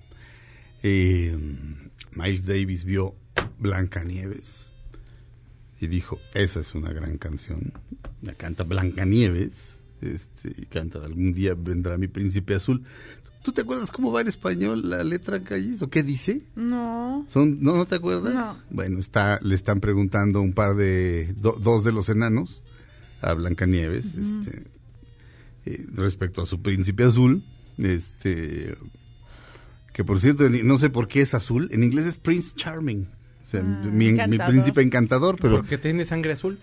Eh, 0.83 1.37
Miles 2.17 2.47
Davis 2.47 2.83
vio 2.83 3.15
Blancanieves 3.59 4.69
y 5.83 5.87
dijo, 5.87 6.19
esa 6.33 6.61
es 6.61 6.75
una 6.75 6.95
gran 6.95 7.19
canción. 7.19 7.75
La 8.23 8.33
canta 8.33 8.63
Blancanieves 8.65 9.77
este, 10.01 10.55
y 10.57 10.65
canta 10.65 10.99
Algún 11.05 11.35
día 11.35 11.53
vendrá 11.55 11.99
mi 11.99 12.09
príncipe 12.09 12.55
azul. 12.55 12.83
¿Tú 13.43 13.53
te 13.53 13.61
acuerdas 13.61 13.91
cómo 13.93 14.13
va 14.13 14.23
en 14.23 14.29
español 14.29 14.89
la 14.89 15.05
letra 15.05 15.41
calles 15.41 15.83
o 15.83 15.91
qué 15.91 16.03
dice? 16.03 16.41
No. 16.57 17.27
Son, 17.29 17.63
¿no, 17.63 17.77
¿No 17.77 17.85
te 17.85 17.97
acuerdas? 17.97 18.33
No. 18.33 18.57
Bueno, 18.71 18.99
está, 18.99 19.39
le 19.43 19.55
están 19.57 19.81
preguntando 19.81 20.41
un 20.41 20.55
par 20.55 20.75
de, 20.75 21.35
do- 21.37 21.59
dos 21.61 21.85
de 21.85 21.93
los 21.93 22.09
enanos 22.09 22.63
a 23.25 23.35
Blancanieves, 23.35 24.07
este, 24.07 24.65
eh, 25.67 25.87
respecto 25.95 26.43
a 26.43 26.47
su 26.47 26.61
príncipe 26.61 27.05
azul, 27.05 27.43
este, 27.79 28.77
que 29.93 30.05
por 30.05 30.21
cierto, 30.21 30.49
no 30.49 30.79
sé 30.79 30.91
por 30.91 31.09
qué 31.09 31.21
es 31.23 31.35
azul, 31.35 31.69
en 31.73 31.85
inglés 31.85 32.07
es 32.07 32.19
Prince 32.19 32.53
Charming, 32.55 33.09
o 33.47 33.49
sea, 33.49 33.63
mi, 33.63 34.13
mi 34.13 34.39
príncipe 34.39 34.83
encantador, 34.83 35.37
pero 35.41 35.57
Porque 35.57 35.79
tiene 35.79 36.05
sangre 36.05 36.33
azul. 36.33 36.59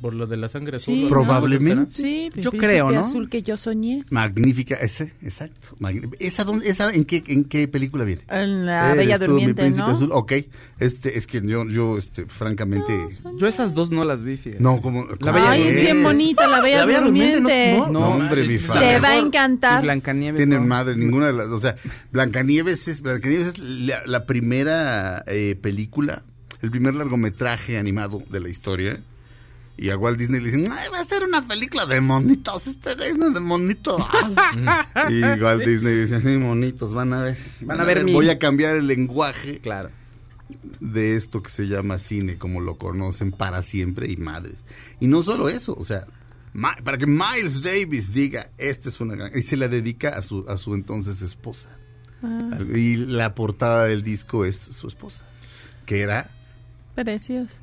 Por 0.00 0.12
lo 0.12 0.26
de 0.26 0.36
la 0.36 0.48
sangre 0.48 0.76
azul. 0.76 0.94
Sí. 0.94 1.06
Probablemente. 1.08 1.94
Sí, 1.96 2.30
Yo 2.36 2.52
creo, 2.52 2.90
¿no? 2.90 3.00
azul 3.00 3.30
que 3.30 3.42
yo 3.42 3.56
soñé. 3.56 4.04
magnífica, 4.10 4.74
ese, 4.74 5.14
exacto. 5.22 5.74
¿Esa, 6.18 6.44
dónde- 6.44 6.68
esa 6.68 6.92
en, 6.92 7.04
qué, 7.06 7.24
en 7.28 7.44
qué 7.44 7.66
película 7.66 8.04
viene? 8.04 8.22
En 8.28 8.66
la 8.66 8.92
Eres 8.92 8.98
Bella 8.98 9.16
tú, 9.18 9.24
mi 9.24 9.28
Durmiente, 9.28 9.62
príncipe 9.62 9.86
¿no? 9.86 9.94
azul. 9.94 10.10
Ok, 10.12 10.32
este, 10.78 11.16
es 11.16 11.26
que 11.26 11.40
yo, 11.46 11.66
yo 11.66 11.96
este, 11.96 12.26
francamente... 12.26 12.92
Yo 13.38 13.46
esas 13.46 13.72
dos 13.74 13.90
no 13.90 14.04
las 14.04 14.22
vi, 14.22 14.36
fíjate. 14.36 14.62
No, 14.62 14.82
como... 14.82 15.06
La 15.20 15.32
Bella 15.32 15.50
Ay, 15.50 15.60
es 15.62 15.66
Durmiente. 15.68 15.92
bien 15.92 16.02
bonita 16.04 16.46
la 16.46 16.60
Bella, 16.60 16.78
La 16.80 16.84
Bella 16.86 17.00
Durmiente, 17.00 17.36
Durmiente. 17.40 17.78
¿no? 17.78 17.86
No, 17.86 18.00
No, 18.00 18.08
hombre, 18.08 18.44
mi 18.46 18.54
es 18.54 18.62
fa. 18.62 18.78
Te 18.78 18.98
va 19.00 19.08
a 19.12 19.16
Y 19.16 19.20
encantar. 19.20 19.82
Blancanieves. 19.82 20.36
Tienen 20.38 20.60
no. 20.60 20.66
madre, 20.66 20.94
ninguna 20.96 21.28
de 21.28 21.32
las... 21.32 21.46
O 21.48 21.60
sea, 21.60 21.74
Blancanieves 22.12 22.86
es, 22.88 23.00
Blancanieves 23.00 23.48
es 23.48 23.58
la, 23.58 24.04
la 24.06 24.26
primera 24.26 25.24
eh, 25.26 25.56
película, 25.60 26.22
el 26.60 26.70
primer 26.70 26.94
largometraje 26.94 27.78
animado 27.78 28.22
de 28.30 28.40
la 28.40 28.48
historia. 28.50 29.00
Y 29.78 29.90
a 29.90 29.96
Walt 29.98 30.18
Disney 30.18 30.40
le 30.40 30.50
dicen, 30.50 30.72
"Ay, 30.72 30.88
va 30.90 31.00
a 31.00 31.04
ser 31.04 31.22
una 31.24 31.46
película 31.46 31.84
de 31.84 32.00
monitos, 32.00 32.66
este 32.66 32.94
güey 32.94 33.12
no 33.14 33.28
es 33.28 33.34
de 33.34 33.40
monitos. 33.40 34.00
y 35.10 35.20
Walt 35.22 35.64
Disney 35.64 35.94
dice, 36.02 36.20
sí, 36.22 36.28
monitos, 36.38 36.94
van 36.94 37.12
a 37.12 37.22
ver. 37.22 37.38
Van 37.60 37.80
a 37.80 37.84
ver 37.84 38.02
mi- 38.04 38.12
Voy 38.14 38.30
a 38.30 38.38
cambiar 38.38 38.76
el 38.76 38.86
lenguaje 38.86 39.60
Claro. 39.60 39.90
de 40.80 41.16
esto 41.16 41.42
que 41.42 41.50
se 41.50 41.66
llama 41.68 41.98
cine, 41.98 42.36
como 42.36 42.60
lo 42.60 42.76
conocen 42.76 43.32
para 43.32 43.60
siempre 43.62 44.10
y 44.10 44.16
madres. 44.16 44.64
Y 45.00 45.08
no 45.08 45.22
solo 45.22 45.48
eso, 45.50 45.74
o 45.74 45.84
sea, 45.84 46.06
Ma- 46.54 46.76
para 46.82 46.96
que 46.96 47.06
Miles 47.06 47.62
Davis 47.62 48.14
diga, 48.14 48.48
esta 48.56 48.88
es 48.88 48.98
una 49.02 49.14
gran... 49.14 49.30
Y 49.36 49.42
se 49.42 49.58
la 49.58 49.68
dedica 49.68 50.16
a 50.16 50.22
su, 50.22 50.46
a 50.48 50.56
su 50.56 50.74
entonces 50.74 51.20
esposa. 51.20 51.68
Al- 52.22 52.74
Y 52.74 52.96
la 52.96 53.34
portada 53.34 53.84
del 53.84 54.02
disco 54.02 54.46
es 54.46 54.56
su 54.56 54.88
esposa, 54.88 55.22
que 55.84 56.00
era... 56.00 56.30
Precioso. 56.94 57.56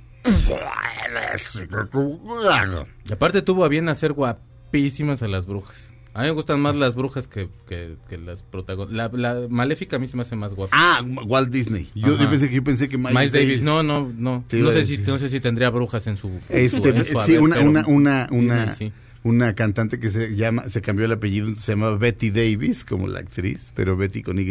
Y 3.07 3.13
aparte 3.13 3.41
tuvo 3.41 3.65
a 3.65 3.67
bien 3.67 3.89
hacer 3.89 4.13
guapísimas 4.13 5.21
a 5.21 5.27
las 5.27 5.45
brujas. 5.45 5.89
A 6.15 6.21
mí 6.21 6.25
me 6.27 6.31
gustan 6.31 6.61
más 6.61 6.75
las 6.75 6.93
brujas 6.93 7.27
que, 7.27 7.49
que, 7.67 7.95
que 8.07 8.17
las 8.19 8.43
protagonistas. 8.43 9.11
La, 9.13 9.33
la 9.33 9.47
maléfica 9.49 9.95
a 9.95 9.99
mí 9.99 10.07
se 10.07 10.15
me 10.15 10.21
hace 10.21 10.35
más 10.35 10.53
guapa. 10.53 10.75
Ah, 10.77 11.03
Walt 11.25 11.49
Disney. 11.49 11.89
Yo, 11.95 12.15
pensé 12.29 12.49
que 12.49 12.55
yo 12.55 12.63
pensé 12.63 12.87
que 12.87 12.97
Miles, 12.99 13.13
Miles 13.15 13.31
Davis, 13.31 13.61
no, 13.63 13.81
no, 13.81 14.11
no. 14.15 14.45
No 14.51 14.71
sé, 14.71 14.85
si, 14.85 14.99
no 14.99 15.17
sé 15.17 15.29
si 15.29 15.39
tendría 15.39 15.71
brujas 15.71 16.05
en 16.05 16.17
su. 16.17 16.29
Este, 16.49 16.69
su- 16.69 16.87
en 16.87 17.03
su 17.05 17.13
sí, 17.13 17.17
haber, 17.17 17.41
una, 17.41 17.59
una, 17.61 17.87
una, 17.87 18.27
una, 18.29 18.65
Disney 18.67 18.89
sí. 18.89 18.93
una 19.23 19.55
cantante 19.55 19.99
que 19.99 20.11
se 20.11 20.35
llama, 20.35 20.69
se 20.69 20.83
cambió 20.83 21.05
el 21.05 21.13
apellido, 21.13 21.51
se 21.55 21.71
llama 21.71 21.95
Betty 21.95 22.29
Davis, 22.29 22.85
como 22.85 23.07
la 23.07 23.19
actriz, 23.21 23.71
pero 23.73 23.97
Betty 23.97 24.21
con 24.21 24.37
Y. 24.39 24.45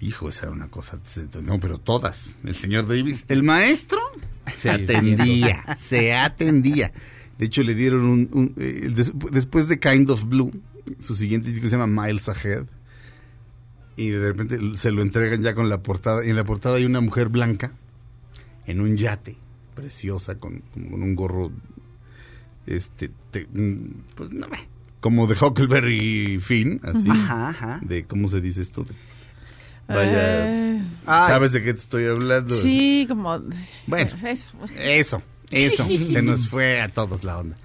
Hijo, 0.00 0.28
esa 0.28 0.46
era 0.46 0.52
una 0.52 0.68
cosa. 0.68 0.98
No, 1.42 1.58
pero 1.60 1.78
todas. 1.78 2.34
El 2.44 2.54
señor 2.54 2.86
Davis. 2.86 3.24
El 3.28 3.42
maestro 3.42 3.98
se 4.56 4.70
atendía, 4.70 5.64
se 5.78 6.12
atendía. 6.14 6.92
De 7.38 7.46
hecho, 7.46 7.62
le 7.62 7.74
dieron 7.74 8.04
un. 8.04 8.28
un, 8.32 8.54
eh, 8.58 8.90
des- 8.94 9.12
después 9.32 9.68
de 9.68 9.78
Kind 9.80 10.10
of 10.10 10.24
Blue, 10.24 10.52
su 11.00 11.16
siguiente 11.16 11.48
disco 11.50 11.66
se 11.68 11.76
llama 11.76 12.06
Miles 12.06 12.28
Ahead. 12.28 12.66
Y 13.96 14.08
de 14.10 14.26
repente 14.32 14.58
se 14.76 14.90
lo 14.90 15.02
entregan 15.02 15.42
ya 15.42 15.54
con 15.54 15.68
la 15.68 15.82
portada. 15.82 16.24
Y 16.26 16.30
en 16.30 16.36
la 16.36 16.44
portada 16.44 16.76
hay 16.76 16.84
una 16.84 17.00
mujer 17.00 17.28
blanca 17.28 17.72
en 18.66 18.80
un 18.80 18.96
yate, 18.96 19.36
preciosa, 19.74 20.38
con, 20.38 20.62
un 20.74 21.14
gorro. 21.14 21.50
Este. 22.66 23.10
te- 23.30 23.46
pues 24.16 24.32
no, 24.32 24.46
como 25.00 25.26
de 25.26 25.34
Huckleberry 25.40 26.38
Finn, 26.40 26.80
así. 26.82 27.08
Ajá, 27.10 27.50
ajá. 27.50 27.80
De, 27.82 28.04
¿cómo 28.04 28.28
se 28.28 28.40
dice 28.40 28.62
esto? 28.62 28.86
Vaya. 29.88 30.48
Eh, 30.76 30.82
Ay, 31.06 31.28
¿Sabes 31.28 31.52
de 31.52 31.62
qué 31.62 31.74
te 31.74 31.80
estoy 31.80 32.06
hablando? 32.06 32.54
sí, 32.60 33.04
como... 33.08 33.42
Bueno. 33.86 34.10
Eso. 34.24 34.48
Eso, 34.76 35.22
eso. 35.50 35.86
Se 36.12 36.22
nos 36.22 36.48
fue 36.48 36.80
a 36.80 36.88
todos 36.88 37.24
la 37.24 37.38
onda. 37.38 37.58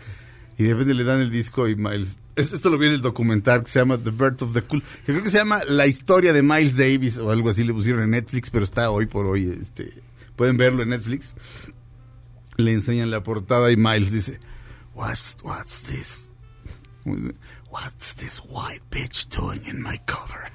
Y 0.58 0.64
de 0.64 0.72
repente 0.74 0.94
le 0.94 1.04
dan 1.06 1.22
el 1.22 1.32
disco 1.32 1.68
y 1.70 1.76
Miles. 1.78 2.18
es- 2.36 2.52
Esto 2.52 2.70
lo 2.70 2.78
vi 2.78 2.88
en 2.88 2.94
el 2.94 3.02
documental 3.02 3.64
que 3.64 3.72
se 3.72 3.80
llama 3.80 3.98
The 3.98 4.10
Birth 4.12 4.42
of 4.42 4.54
the 4.54 4.62
Cool. 4.64 4.84
Que 5.06 5.14
creo 5.14 5.24
que 5.24 5.30
se 5.30 5.38
llama 5.38 5.62
La 5.70 5.88
historia 5.88 6.34
de 6.34 6.44
Miles 6.44 6.76
Davis 6.76 7.18
o 7.18 7.32
algo 7.32 7.50
así. 7.50 7.64
Le 7.64 7.74
pusieron 7.74 8.04
en 8.04 8.10
Netflix, 8.12 8.50
pero 8.50 8.66
está 8.66 8.92
hoy 8.92 9.06
por 9.06 9.26
hoy. 9.26 9.58
Este, 9.62 10.02
pueden 10.36 10.58
verlo 10.58 10.84
en 10.84 10.90
Netflix. 10.90 11.34
Le 12.58 12.74
enseñan 12.74 13.10
la 13.10 13.24
portada 13.24 13.72
y 13.72 13.78
Miles 13.78 14.12
dice: 14.12 14.42
What's, 14.94 15.38
what's 15.44 15.84
this? 15.84 16.30
What's 17.72 18.16
this 18.16 18.42
white 18.50 18.84
bitch 18.92 19.28
doing 19.30 19.62
in 19.66 19.82
my 19.82 19.98
cover? 20.06 20.52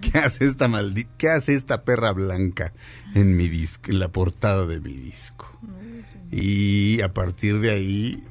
¿Qué 0.00 0.18
hace 0.18 0.46
esta 0.46 0.68
maldita, 0.68 1.10
qué 1.18 1.28
hace 1.30 1.54
esta 1.54 1.84
perra 1.84 2.12
blanca 2.12 2.72
en 3.14 3.36
mi 3.36 3.48
disco, 3.48 3.90
en 3.90 3.98
la 3.98 4.08
portada 4.08 4.66
de 4.66 4.80
mi 4.80 4.94
disco? 4.94 5.50
Y 6.30 7.00
a 7.02 7.12
partir 7.12 7.60
de 7.60 7.70
ahí 7.70 8.22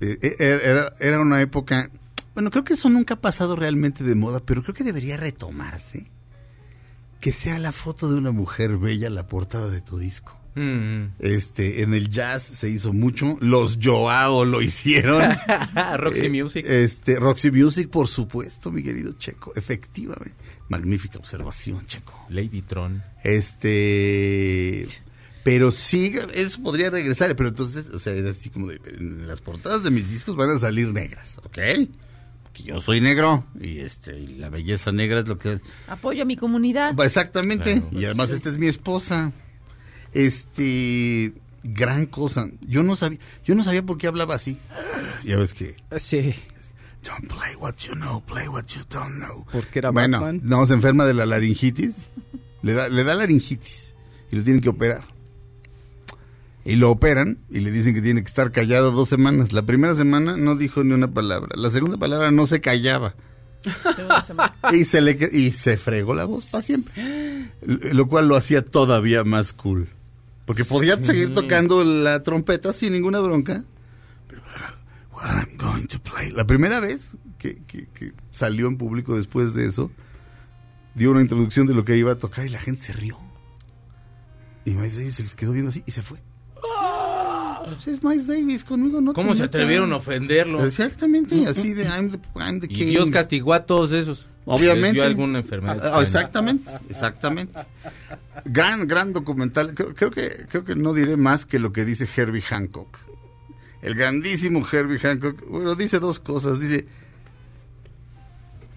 eh, 0.00 0.18
eh, 0.22 0.60
era, 0.62 0.92
era 1.00 1.20
una 1.20 1.40
época, 1.40 1.90
bueno, 2.34 2.50
creo 2.50 2.64
que 2.64 2.74
eso 2.74 2.88
nunca 2.90 3.14
ha 3.14 3.20
pasado 3.20 3.56
realmente 3.56 4.04
de 4.04 4.14
moda, 4.14 4.40
pero 4.40 4.62
creo 4.62 4.74
que 4.74 4.84
debería 4.84 5.16
retomarse. 5.16 6.10
Que 7.20 7.32
sea 7.32 7.58
la 7.58 7.72
foto 7.72 8.10
de 8.10 8.16
una 8.16 8.32
mujer 8.32 8.76
bella 8.76 9.08
la 9.08 9.26
portada 9.26 9.70
de 9.70 9.80
tu 9.80 9.98
disco. 9.98 10.38
Mm. 10.54 11.14
Este, 11.18 11.82
en 11.82 11.94
el 11.94 12.08
jazz 12.08 12.42
se 12.42 12.68
hizo 12.70 12.92
mucho, 12.92 13.36
los 13.40 13.78
Joao 13.82 14.44
lo 14.44 14.62
hicieron. 14.62 15.22
Roxy 15.96 16.26
Eh, 16.26 16.30
Music. 16.42 16.64
Este, 16.68 17.16
Roxy 17.18 17.50
Music, 17.50 17.88
por 17.90 18.06
supuesto, 18.08 18.70
mi 18.70 18.82
querido 18.82 19.12
Checo. 19.14 19.52
Efectivamente. 19.56 20.34
Magnífica 20.68 21.18
observación, 21.18 21.86
Checo. 21.86 22.26
Lady 22.28 22.62
Tron. 22.62 23.02
Este. 23.22 24.86
Pero 25.42 25.70
sí, 25.70 26.14
eso 26.32 26.62
podría 26.62 26.90
regresar. 26.90 27.34
Pero 27.36 27.50
entonces, 27.50 27.88
o 27.90 27.98
sea, 27.98 28.12
era 28.14 28.30
así 28.30 28.48
como 28.50 28.68
de. 28.68 28.80
en 28.86 29.26
las 29.26 29.40
portadas 29.40 29.82
de 29.82 29.90
mis 29.90 30.08
discos 30.10 30.36
van 30.36 30.50
a 30.50 30.58
salir 30.58 30.88
negras, 30.88 31.38
¿ok? 31.44 31.58
Porque 32.44 32.62
yo 32.62 32.80
soy 32.80 33.00
negro. 33.00 33.44
Y 33.60 33.80
este, 33.80 34.18
y 34.18 34.26
la 34.38 34.48
belleza 34.48 34.90
negra 34.92 35.20
es 35.20 35.28
lo 35.28 35.38
que. 35.38 35.60
Apoyo 35.88 36.22
a 36.22 36.24
mi 36.24 36.36
comunidad. 36.36 36.98
Exactamente. 36.98 37.80
Claro. 37.80 37.88
Y 38.00 38.04
además, 38.06 38.30
esta 38.30 38.48
es 38.48 38.56
mi 38.58 38.68
esposa. 38.68 39.32
Este. 40.14 41.32
Gran 41.62 42.06
cosa. 42.06 42.48
Yo 42.60 42.82
no 42.82 42.94
sabía, 42.94 43.18
yo 43.44 43.54
no 43.54 43.64
sabía 43.64 43.82
por 43.82 43.96
qué 43.98 44.06
hablaba 44.06 44.34
así. 44.34 44.58
Ya 45.24 45.36
ves 45.36 45.54
que. 45.54 45.76
Sí. 45.98 46.34
Don't 47.02 47.26
play 47.28 47.54
what 47.56 47.74
you 47.86 47.94
know, 47.94 48.22
play 48.22 48.48
what 48.48 48.64
you 48.66 48.82
don't 48.88 49.16
know. 49.16 49.44
Porque 49.52 49.78
era 49.78 49.90
bueno, 49.90 50.20
Batman. 50.20 50.40
no, 50.42 50.64
se 50.66 50.74
enferma 50.74 51.04
de 51.04 51.14
la 51.14 51.26
laringitis. 51.26 51.96
Le 52.62 52.72
da, 52.72 52.88
le 52.88 53.04
da 53.04 53.14
laringitis 53.14 53.94
y 54.30 54.36
lo 54.36 54.42
tienen 54.42 54.62
que 54.62 54.70
operar. 54.70 55.04
Y 56.64 56.76
lo 56.76 56.90
operan 56.90 57.38
y 57.50 57.60
le 57.60 57.70
dicen 57.70 57.94
que 57.94 58.00
tiene 58.00 58.22
que 58.22 58.28
estar 58.28 58.52
callado 58.52 58.90
dos 58.90 59.10
semanas. 59.10 59.52
La 59.52 59.62
primera 59.62 59.94
semana 59.94 60.36
no 60.38 60.56
dijo 60.56 60.82
ni 60.82 60.94
una 60.94 61.08
palabra. 61.12 61.50
La 61.56 61.70
segunda 61.70 61.98
palabra 61.98 62.30
no 62.30 62.46
se 62.46 62.62
callaba. 62.62 63.14
y 64.72 64.84
se 64.84 65.00
le 65.00 65.18
y 65.32 65.50
se 65.52 65.76
fregó 65.76 66.14
la 66.14 66.24
voz 66.24 66.46
para 66.46 66.62
siempre. 66.62 67.50
Lo 67.62 68.08
cual 68.08 68.28
lo 68.28 68.36
hacía 68.36 68.64
todavía 68.64 69.24
más 69.24 69.52
cool. 69.52 69.88
Porque 70.46 70.64
podía 70.64 71.02
seguir 71.04 71.32
tocando 71.32 71.82
la 71.84 72.22
trompeta 72.22 72.72
sin 72.72 72.92
ninguna 72.92 73.20
bronca. 73.20 73.64
Pero, 74.28 74.42
what 75.12 75.24
I'm 75.30 75.56
going 75.56 75.86
to 75.86 75.98
play. 76.00 76.30
La 76.30 76.46
primera 76.46 76.80
vez 76.80 77.16
que, 77.38 77.62
que- 77.66 77.86
que 77.88 78.12
salió 78.30 78.66
en 78.68 78.76
público 78.76 79.16
después 79.16 79.54
de 79.54 79.64
eso, 79.66 79.90
dio 80.94 81.10
una 81.12 81.22
introducción 81.22 81.66
de 81.66 81.74
lo 81.74 81.84
que 81.84 81.96
iba 81.96 82.12
a 82.12 82.18
tocar 82.18 82.46
y 82.46 82.50
la 82.50 82.58
gente 82.60 82.82
se 82.82 82.92
rió. 82.92 83.18
Y 84.66 84.70
Miles 84.72 84.96
Davis 84.96 85.14
se 85.14 85.22
les 85.22 85.34
quedó 85.34 85.52
viendo 85.52 85.70
así 85.70 85.82
y 85.86 85.90
se 85.92 86.02
fue. 86.02 86.18
Pues 87.66 87.86
es 87.86 88.02
Miles 88.04 88.26
Davis, 88.26 88.62
conmigo 88.62 89.00
no 89.00 89.14
¿Cómo 89.14 89.34
se 89.34 89.44
atrevieron 89.44 89.92
a 89.92 89.96
ofenderlo? 89.96 90.64
Exactamente, 90.64 91.46
así 91.46 91.72
de 91.72 91.84
I'm 91.84 92.10
the, 92.10 92.18
I'm 92.38 92.60
the 92.60 92.66
Y 92.66 92.74
king. 92.74 92.86
Dios 92.88 93.10
castigó 93.10 93.54
a 93.54 93.64
todos 93.64 93.92
esos. 93.92 94.26
Obviamente. 94.46 95.02
Alguna 95.02 95.38
enfermedad. 95.38 95.80
Ah, 95.82 95.98
ah, 95.98 96.02
exactamente, 96.02 96.70
exactamente. 96.88 97.60
Gran, 98.44 98.86
gran 98.86 99.12
documental. 99.12 99.74
Creo, 99.74 99.94
creo 99.94 100.10
que, 100.10 100.46
creo 100.48 100.64
que 100.64 100.76
no 100.76 100.92
diré 100.92 101.16
más 101.16 101.46
que 101.46 101.58
lo 101.58 101.72
que 101.72 101.84
dice 101.84 102.08
Herbie 102.14 102.42
Hancock. 102.42 102.98
El 103.80 103.94
grandísimo 103.94 104.66
Herbie 104.70 104.98
Hancock. 104.98 105.46
Bueno, 105.48 105.74
dice 105.74 105.98
dos 105.98 106.20
cosas. 106.20 106.60
Dice. 106.60 106.86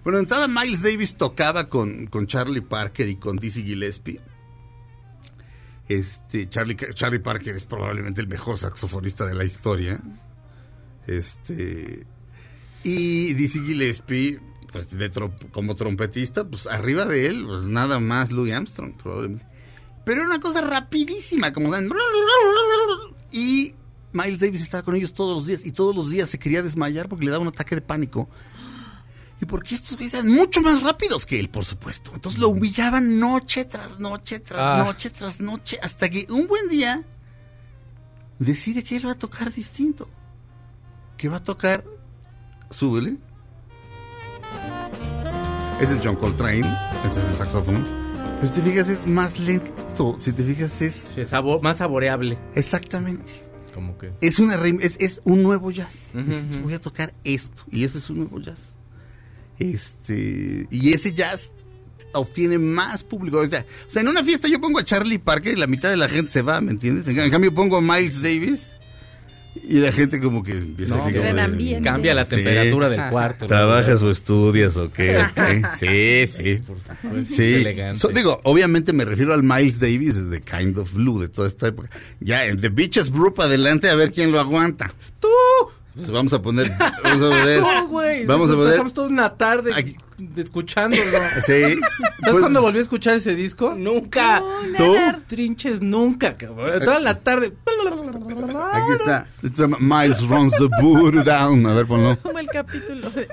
Bueno, 0.04 0.18
entrada 0.18 0.48
Miles 0.48 0.82
Davis 0.82 1.16
tocaba 1.16 1.68
con, 1.68 2.06
con 2.06 2.26
Charlie 2.26 2.62
Parker 2.62 3.08
y 3.08 3.16
con 3.16 3.36
Dizzy 3.36 3.62
Gillespie. 3.62 4.20
Este, 5.86 6.48
Charlie, 6.48 6.76
Charlie 6.94 7.18
Parker 7.18 7.54
es 7.54 7.64
probablemente 7.64 8.20
el 8.20 8.28
mejor 8.28 8.56
saxofonista 8.56 9.26
de 9.26 9.34
la 9.34 9.44
historia. 9.44 10.00
Este. 11.06 12.06
Y 12.84 13.34
Dizzy 13.34 13.60
Gillespie 13.60 14.40
pues, 14.72 14.90
de 14.90 15.10
como 15.52 15.74
trompetista, 15.74 16.44
pues 16.44 16.66
arriba 16.66 17.04
de 17.06 17.26
él, 17.26 17.44
pues 17.46 17.64
nada 17.64 17.98
más 18.00 18.30
Louis 18.30 18.52
Armstrong, 18.52 18.94
probablemente. 18.94 19.46
Pero 20.04 20.20
era 20.22 20.30
una 20.30 20.40
cosa 20.40 20.60
rapidísima, 20.60 21.52
como 21.52 21.70
dan... 21.70 21.90
Y 23.30 23.74
Miles 24.12 24.40
Davis 24.40 24.62
estaba 24.62 24.82
con 24.82 24.94
ellos 24.94 25.12
todos 25.12 25.36
los 25.36 25.46
días 25.46 25.66
y 25.66 25.72
todos 25.72 25.94
los 25.94 26.10
días 26.10 26.30
se 26.30 26.38
quería 26.38 26.62
desmayar 26.62 27.08
porque 27.08 27.24
le 27.26 27.30
daba 27.30 27.42
un 27.42 27.48
ataque 27.48 27.74
de 27.74 27.82
pánico. 27.82 28.28
Y 29.40 29.44
porque 29.44 29.74
estos 29.74 29.96
güeyes 29.96 30.14
eran 30.14 30.28
mucho 30.28 30.60
más 30.62 30.82
rápidos 30.82 31.24
que 31.24 31.38
él, 31.38 31.48
por 31.48 31.64
supuesto. 31.64 32.10
Entonces 32.14 32.40
lo 32.40 32.48
humillaban 32.48 33.20
noche 33.20 33.64
tras 33.66 34.00
noche, 34.00 34.40
tras 34.40 34.60
Ah. 34.60 34.84
noche, 34.84 35.10
tras 35.10 35.40
noche, 35.40 35.78
hasta 35.80 36.08
que 36.08 36.26
un 36.30 36.46
buen 36.46 36.68
día 36.68 37.04
decide 38.38 38.82
que 38.82 38.96
él 38.96 39.06
va 39.06 39.12
a 39.12 39.18
tocar 39.18 39.52
distinto. 39.52 40.08
Que 41.16 41.28
va 41.28 41.36
a 41.36 41.44
tocar... 41.44 41.84
Súbele. 42.70 43.18
Ese 45.80 45.92
es 45.94 46.00
John 46.02 46.16
Coltrane, 46.16 46.66
este 47.04 47.20
es 47.20 47.26
el 47.30 47.36
saxófono. 47.38 47.84
Pero 48.40 48.52
si 48.52 48.60
te 48.60 48.70
fijas 48.70 48.88
es 48.88 49.06
más 49.06 49.38
lento, 49.38 50.16
si 50.18 50.32
te 50.32 50.42
fijas 50.42 50.80
es... 50.82 51.10
Sí, 51.14 51.24
sabo- 51.24 51.60
más 51.60 51.78
saboreable. 51.78 52.36
Exactamente. 52.54 53.44
Como 53.74 53.96
que. 53.96 54.12
Es, 54.20 54.38
una, 54.40 54.54
es, 54.80 54.96
es 54.98 55.20
un 55.24 55.42
nuevo 55.42 55.70
jazz. 55.70 55.94
Ujú. 56.14 56.62
Voy 56.64 56.74
a 56.74 56.80
tocar 56.80 57.14
esto. 57.24 57.62
Y 57.70 57.84
eso 57.84 57.98
es 57.98 58.10
un 58.10 58.18
nuevo 58.18 58.40
jazz. 58.40 58.58
Este. 59.58 60.66
Y 60.70 60.92
ese 60.92 61.12
jazz 61.12 61.52
obtiene 62.12 62.58
más 62.58 63.04
público. 63.04 63.38
O 63.38 63.46
sea, 63.46 63.64
o 63.86 63.90
sea, 63.90 64.02
en 64.02 64.08
una 64.08 64.24
fiesta 64.24 64.48
yo 64.48 64.60
pongo 64.60 64.78
a 64.80 64.84
Charlie 64.84 65.18
Parker 65.18 65.52
y 65.52 65.56
la 65.60 65.66
mitad 65.68 65.90
de 65.90 65.96
la 65.96 66.08
gente 66.08 66.30
se 66.30 66.42
va, 66.42 66.60
¿me 66.60 66.72
entiendes? 66.72 67.06
En, 67.06 67.18
en 67.18 67.30
cambio 67.30 67.52
pongo 67.54 67.76
a 67.76 67.80
Miles 67.80 68.20
Davis 68.22 68.66
y 69.68 69.74
la 69.74 69.92
gente 69.92 70.20
como 70.20 70.42
que 70.42 70.52
empieza 70.52 70.96
No, 70.96 71.04
así 71.04 71.14
como. 71.14 71.82
Cambia 71.82 72.14
la 72.14 72.24
Sí. 72.24 72.36
temperatura 72.36 72.88
del 72.88 73.10
cuarto. 73.10 73.44
¿no? 73.44 73.48
¿Trabajas 73.48 74.02
o 74.02 74.10
estudias 74.10 74.76
o 74.76 74.92
qué? 74.92 75.18
ok? 75.18 75.66
Sí, 75.78 76.26
sí. 76.26 76.56
Por 76.66 76.76
supuesto. 76.82 77.34
Sí. 77.34 77.64
So, 77.96 78.08
digo, 78.08 78.40
obviamente 78.44 78.92
me 78.92 79.04
refiero 79.04 79.34
al 79.34 79.42
Miles 79.42 79.78
Davis 79.80 80.28
de 80.30 80.40
Kind 80.40 80.78
of 80.78 80.92
Blue 80.92 81.20
de 81.20 81.28
toda 81.28 81.48
esta 81.48 81.68
época. 81.68 81.88
Ya, 82.20 82.46
en 82.46 82.60
The 82.60 82.68
Beaches 82.68 83.10
Brew 83.10 83.32
para 83.34 83.48
adelante 83.48 83.88
a 83.88 83.94
ver 83.94 84.12
quién 84.12 84.32
lo 84.32 84.40
aguanta. 84.40 84.92
¡Tú! 85.20 85.28
Pues 85.98 86.12
vamos 86.12 86.32
a 86.32 86.40
poner, 86.40 86.72
vamos 87.02 87.22
a 87.24 87.40
poner, 87.40 87.60
No, 87.60 87.88
güey. 87.88 88.24
vamos 88.24 88.48
a 88.52 88.54
poner, 88.54 88.70
Pasamos 88.70 88.94
toda 88.94 89.08
una 89.08 89.34
tarde 89.34 89.74
Aquí. 89.74 89.96
escuchándolo. 90.36 91.02
sí, 91.44 91.52
¿Sabes 91.62 91.78
pues, 92.20 92.38
cuándo 92.38 92.62
volví 92.62 92.78
a 92.78 92.82
escuchar 92.82 93.16
ese 93.16 93.34
disco? 93.34 93.74
Nunca. 93.76 94.40
tú, 94.76 94.94
Trinches 95.26 95.82
nunca, 95.82 96.36
cabrón. 96.36 96.78
Toda 96.84 97.00
la 97.00 97.18
tarde. 97.18 97.52
aquí 98.72 98.92
está, 98.92 99.26
llama 99.42 99.76
Miles 99.80 100.22
Runs 100.22 100.54
the 100.56 100.68
Voodoo 100.80 101.24
Down, 101.24 101.66
a 101.66 101.74
ver, 101.74 101.86
ponlo. 101.86 102.16
Como 102.22 102.38
el 102.38 102.46
capítulo 102.46 103.10
de... 103.10 103.26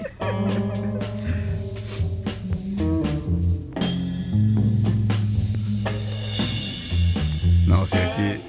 No, 7.67 7.85
sí, 7.85 7.97
aquí, 7.97 8.41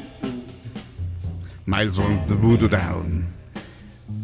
Miles 1.67 1.99
Runs 1.99 2.27
the 2.29 2.35
Voodoo 2.35 2.69
Down. 2.69 3.36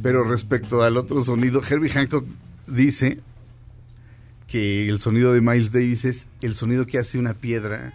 Pero 0.02 0.24
respecto 0.24 0.82
al 0.82 0.96
otro 0.96 1.24
sonido, 1.24 1.62
Herbie 1.68 1.90
Hancock 1.90 2.26
dice 2.66 3.20
que 4.46 4.88
el 4.88 4.98
sonido 5.00 5.32
de 5.32 5.40
Miles 5.40 5.72
Davis 5.72 6.04
es 6.04 6.26
el 6.40 6.54
sonido 6.54 6.86
que 6.86 6.98
hace 6.98 7.18
una 7.18 7.34
piedra 7.34 7.94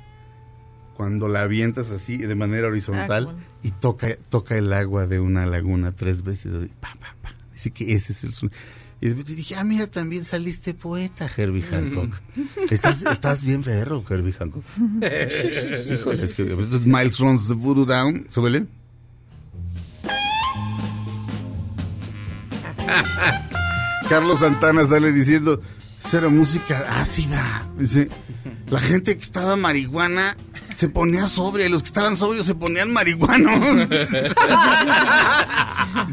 cuando 0.95 1.27
la 1.27 1.41
avientas 1.43 1.89
así 1.91 2.17
de 2.17 2.33
manera 2.33 2.67
horizontal 2.67 3.27
Ah, 3.27 3.31
bueno. 3.33 3.39
y 3.61 3.71
toca, 3.71 4.15
toca 4.29 4.57
el 4.57 4.73
agua 4.73 5.05
de 5.05 5.19
una 5.19 5.45
laguna 5.45 5.91
tres 5.91 6.23
veces. 6.23 6.53
así, 6.53 6.71
pa, 6.79 6.95
pa, 6.99 7.15
pa. 7.21 7.35
Dice 7.53 7.71
que 7.71 7.93
ese 7.93 8.13
es 8.13 8.23
el 8.23 8.33
sonido. 8.33 8.57
Y 8.99 9.09
dije, 9.09 9.55
ah, 9.55 9.63
mira, 9.63 9.85
también 9.85 10.25
saliste 10.25 10.73
poeta, 10.73 11.29
Herbie 11.37 11.61
Hancock. 11.61 12.19
Estás, 12.71 13.03
estás 13.03 13.43
bien 13.43 13.61
perro, 13.61 14.03
Herbie 14.09 14.33
Hancock. 14.33 14.63
Híjole, 15.93 16.23
es 16.25 16.33
que 16.33 16.43
Miles 16.85 17.19
runs 17.19 17.47
the 17.47 17.53
voodoo 17.53 17.85
down. 17.85 18.25
Súbele. 18.31 18.65
Carlos 24.09 24.39
Santana 24.39 24.85
sale 24.87 25.11
diciendo, 25.11 25.61
"Esa 26.05 26.17
era 26.19 26.29
música 26.29 26.99
ácida. 26.99 27.65
Dice, 27.77 28.09
la 28.69 28.79
gente 28.79 29.15
que 29.17 29.23
estaba 29.23 29.55
marihuana 29.55 30.37
se 30.75 30.87
ponía 30.89 31.27
sobria 31.27 31.65
y 31.65 31.69
los 31.69 31.81
que 31.81 31.87
estaban 31.87 32.15
sobrios 32.17 32.45
se 32.45 32.55
ponían 32.55 32.91
marihuanos. 32.93 33.87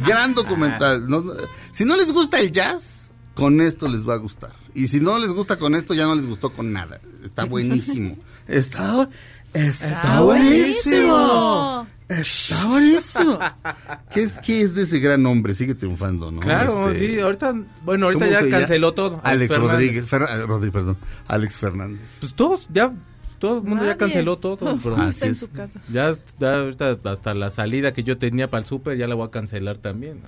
Gran 0.06 0.34
documental. 0.34 1.08
No- 1.08 1.24
si 1.72 1.84
no 1.84 1.96
les 1.96 2.12
gusta 2.12 2.40
el 2.40 2.50
jazz, 2.52 3.10
con 3.34 3.60
esto 3.60 3.88
les 3.88 4.08
va 4.08 4.14
a 4.14 4.18
gustar. 4.18 4.52
Y 4.74 4.88
si 4.88 5.00
no 5.00 5.18
les 5.18 5.30
gusta 5.30 5.56
con 5.56 5.74
esto, 5.74 5.94
ya 5.94 6.04
no 6.04 6.14
les 6.14 6.26
gustó 6.26 6.52
con 6.52 6.72
nada. 6.72 7.00
Está 7.24 7.44
buenísimo. 7.44 8.16
Está, 8.48 9.08
está, 9.54 10.20
buenísimo. 10.20 11.86
Está 12.09 12.66
buenísimo. 12.68 13.38
¿Qué 14.12 14.22
es, 14.24 14.38
¿Qué 14.40 14.61
es 14.62 14.74
de 14.74 14.82
ese 14.82 14.98
gran 14.98 15.24
hombre? 15.26 15.55
Sigue 15.55 15.74
triunfando, 15.74 16.30
¿no? 16.30 16.40
Claro, 16.40 16.90
Este, 16.90 17.14
sí, 17.14 17.20
ahorita, 17.20 17.55
bueno, 17.84 18.07
ahorita 18.07 18.26
¿cómo 18.26 18.40
ya 18.40 18.48
canceló 18.50 18.92
todo. 18.92 19.20
Alex 19.24 19.48
Fernández. 19.48 19.72
Rodríguez. 19.72 20.11
Fer- 20.11 20.26
ah, 20.28 20.46
Rodríguez, 20.46 20.72
perdón. 20.72 20.96
Alex 21.28 21.55
Fernández. 21.57 22.16
Pues 22.20 22.34
todos, 22.34 22.68
ya, 22.72 22.92
todo 23.38 23.59
el 23.59 23.64
mundo 23.64 23.84
ya 23.84 23.90
Nadie. 23.90 23.98
canceló 23.98 24.38
todo. 24.38 24.78
pero 24.82 24.96
Ah, 24.98 25.09
Está 25.09 25.26
en 25.26 25.36
su 25.36 25.50
casa. 25.50 25.80
ya, 25.90 26.14
ya 26.38 26.57
ahorita 26.61 26.98
hasta 27.05 27.32
la 27.34 27.48
salida 27.50 27.92
que 27.92 28.05
yo 28.05 28.18
tenía 28.18 28.50
para 28.50 28.61
el 28.61 28.66
súper 28.66 28.98
ya 28.98 29.07
la 29.09 29.14
voy 29.14 29.26
a 29.26 29.30
cancelar 29.30 29.78
también. 29.78 30.20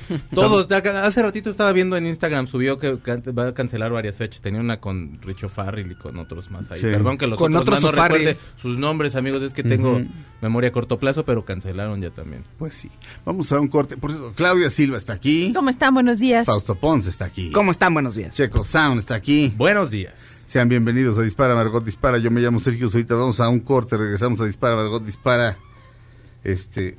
Todos, 0.34 0.70
hace 0.70 1.22
ratito 1.22 1.50
estaba 1.50 1.72
viendo 1.72 1.96
en 1.96 2.06
Instagram, 2.06 2.46
subió 2.46 2.78
que 2.78 2.98
can- 3.00 3.22
va 3.38 3.48
a 3.48 3.54
cancelar 3.54 3.92
varias 3.92 4.16
fechas. 4.16 4.40
Tenía 4.40 4.60
una 4.60 4.80
con 4.80 5.20
Richo 5.22 5.48
Farrell 5.48 5.90
y 5.92 5.94
con 5.94 6.16
otros 6.18 6.50
más 6.50 6.70
ahí. 6.70 6.78
Sí. 6.80 6.86
Perdón 6.86 7.18
que 7.18 7.26
los 7.26 7.38
Con 7.38 7.54
otros 7.56 7.78
otros 7.84 7.94
no 7.96 8.02
recuerde 8.02 8.36
sus 8.56 8.78
nombres, 8.78 9.14
amigos. 9.14 9.42
Es 9.42 9.52
que 9.54 9.62
tengo 9.62 10.02
memoria 10.40 10.70
a 10.70 10.72
corto 10.72 10.98
plazo, 10.98 11.24
pero 11.24 11.44
cancelaron 11.44 12.00
ya 12.00 12.10
también. 12.10 12.44
Pues 12.58 12.74
sí. 12.74 12.90
Vamos 13.24 13.52
a 13.52 13.60
un 13.60 13.68
corte. 13.68 13.96
Por 13.96 14.10
cierto, 14.10 14.32
Claudia 14.34 14.70
Silva 14.70 14.96
está 14.96 15.12
aquí. 15.12 15.52
¿Cómo 15.54 15.68
están? 15.70 15.94
Buenos 15.94 16.18
días. 16.18 16.46
Fausto 16.46 16.74
Ponce 16.74 17.10
está 17.10 17.26
aquí. 17.26 17.50
¿Cómo 17.52 17.70
están? 17.70 17.92
Buenos 17.94 18.14
días. 18.14 18.34
Checo 18.34 18.64
Sound 18.64 19.00
está 19.00 19.14
aquí. 19.14 19.52
Buenos 19.56 19.90
días. 19.90 20.14
Sean 20.46 20.68
bienvenidos 20.68 21.16
a 21.16 21.22
Dispara 21.22 21.54
Margot 21.54 21.82
Dispara. 21.84 22.18
Yo 22.18 22.30
me 22.30 22.40
llamo 22.40 22.60
Sergio 22.60 22.88
Zurita. 22.90 23.14
Vamos 23.14 23.40
a 23.40 23.48
un 23.48 23.60
corte. 23.60 23.96
Regresamos 23.96 24.40
a 24.40 24.44
Dispara 24.44 24.76
Margot 24.76 25.04
Dispara. 25.04 25.56
Este. 26.44 26.98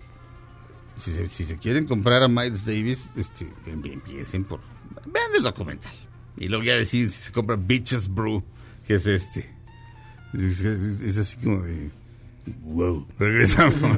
Si 1.11 1.43
se, 1.45 1.57
quieren 1.57 1.85
comprar 1.85 2.23
a 2.23 2.27
Miles 2.29 2.65
Davis, 2.65 3.05
este, 3.15 3.51
em- 3.65 3.83
empiecen 3.85 4.45
por. 4.45 4.61
Vean 5.11 5.31
el 5.35 5.43
documental. 5.43 5.91
Y 6.37 6.47
luego 6.47 6.63
ya 6.63 6.75
deciden 6.75 7.09
si 7.09 7.23
se 7.23 7.31
compra 7.31 7.55
Bitches 7.57 8.07
Brew, 8.07 8.43
que 8.87 8.95
es 8.95 9.05
este. 9.05 9.53
Es, 10.33 10.61
es- 10.61 11.01
es 11.01 11.17
así 11.17 11.37
como 11.37 11.61
de. 11.63 11.91
Wow. 12.61 13.05
Regresamos. 13.19 13.97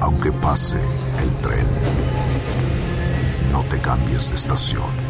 Aunque 0.00 0.32
pase 0.32 0.78
el 1.18 1.30
tren, 1.42 1.66
no 3.52 3.62
te 3.64 3.78
cambies 3.80 4.30
de 4.30 4.36
estación. 4.36 5.09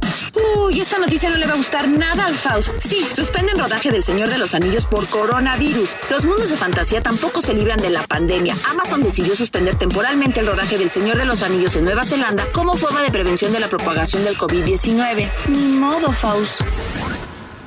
Uy, 0.57 0.81
esta 0.81 0.97
noticia 0.97 1.29
no 1.29 1.37
le 1.37 1.45
va 1.45 1.53
a 1.53 1.57
gustar 1.57 1.87
nada 1.87 2.25
al 2.25 2.35
Faust. 2.35 2.71
Sí, 2.79 3.07
suspenden 3.13 3.57
rodaje 3.57 3.91
del 3.91 4.03
Señor 4.03 4.29
de 4.29 4.37
los 4.37 4.53
Anillos 4.53 4.85
por 4.87 5.07
coronavirus. 5.07 5.95
Los 6.09 6.25
mundos 6.25 6.49
de 6.49 6.57
fantasía 6.57 7.01
tampoco 7.01 7.41
se 7.41 7.53
libran 7.53 7.79
de 7.79 7.89
la 7.89 8.05
pandemia. 8.07 8.55
Amazon 8.69 9.01
decidió 9.01 9.35
suspender 9.35 9.75
temporalmente 9.75 10.39
el 10.39 10.47
rodaje 10.47 10.77
del 10.77 10.89
Señor 10.89 11.17
de 11.17 11.25
los 11.25 11.43
Anillos 11.43 11.75
en 11.75 11.85
Nueva 11.85 12.03
Zelanda 12.03 12.51
como 12.51 12.73
forma 12.75 13.01
de 13.01 13.11
prevención 13.11 13.51
de 13.53 13.59
la 13.59 13.69
propagación 13.69 14.23
del 14.23 14.37
COVID-19. 14.37 15.31
Ni 15.47 15.77
modo, 15.77 16.11
Faust. 16.11 16.61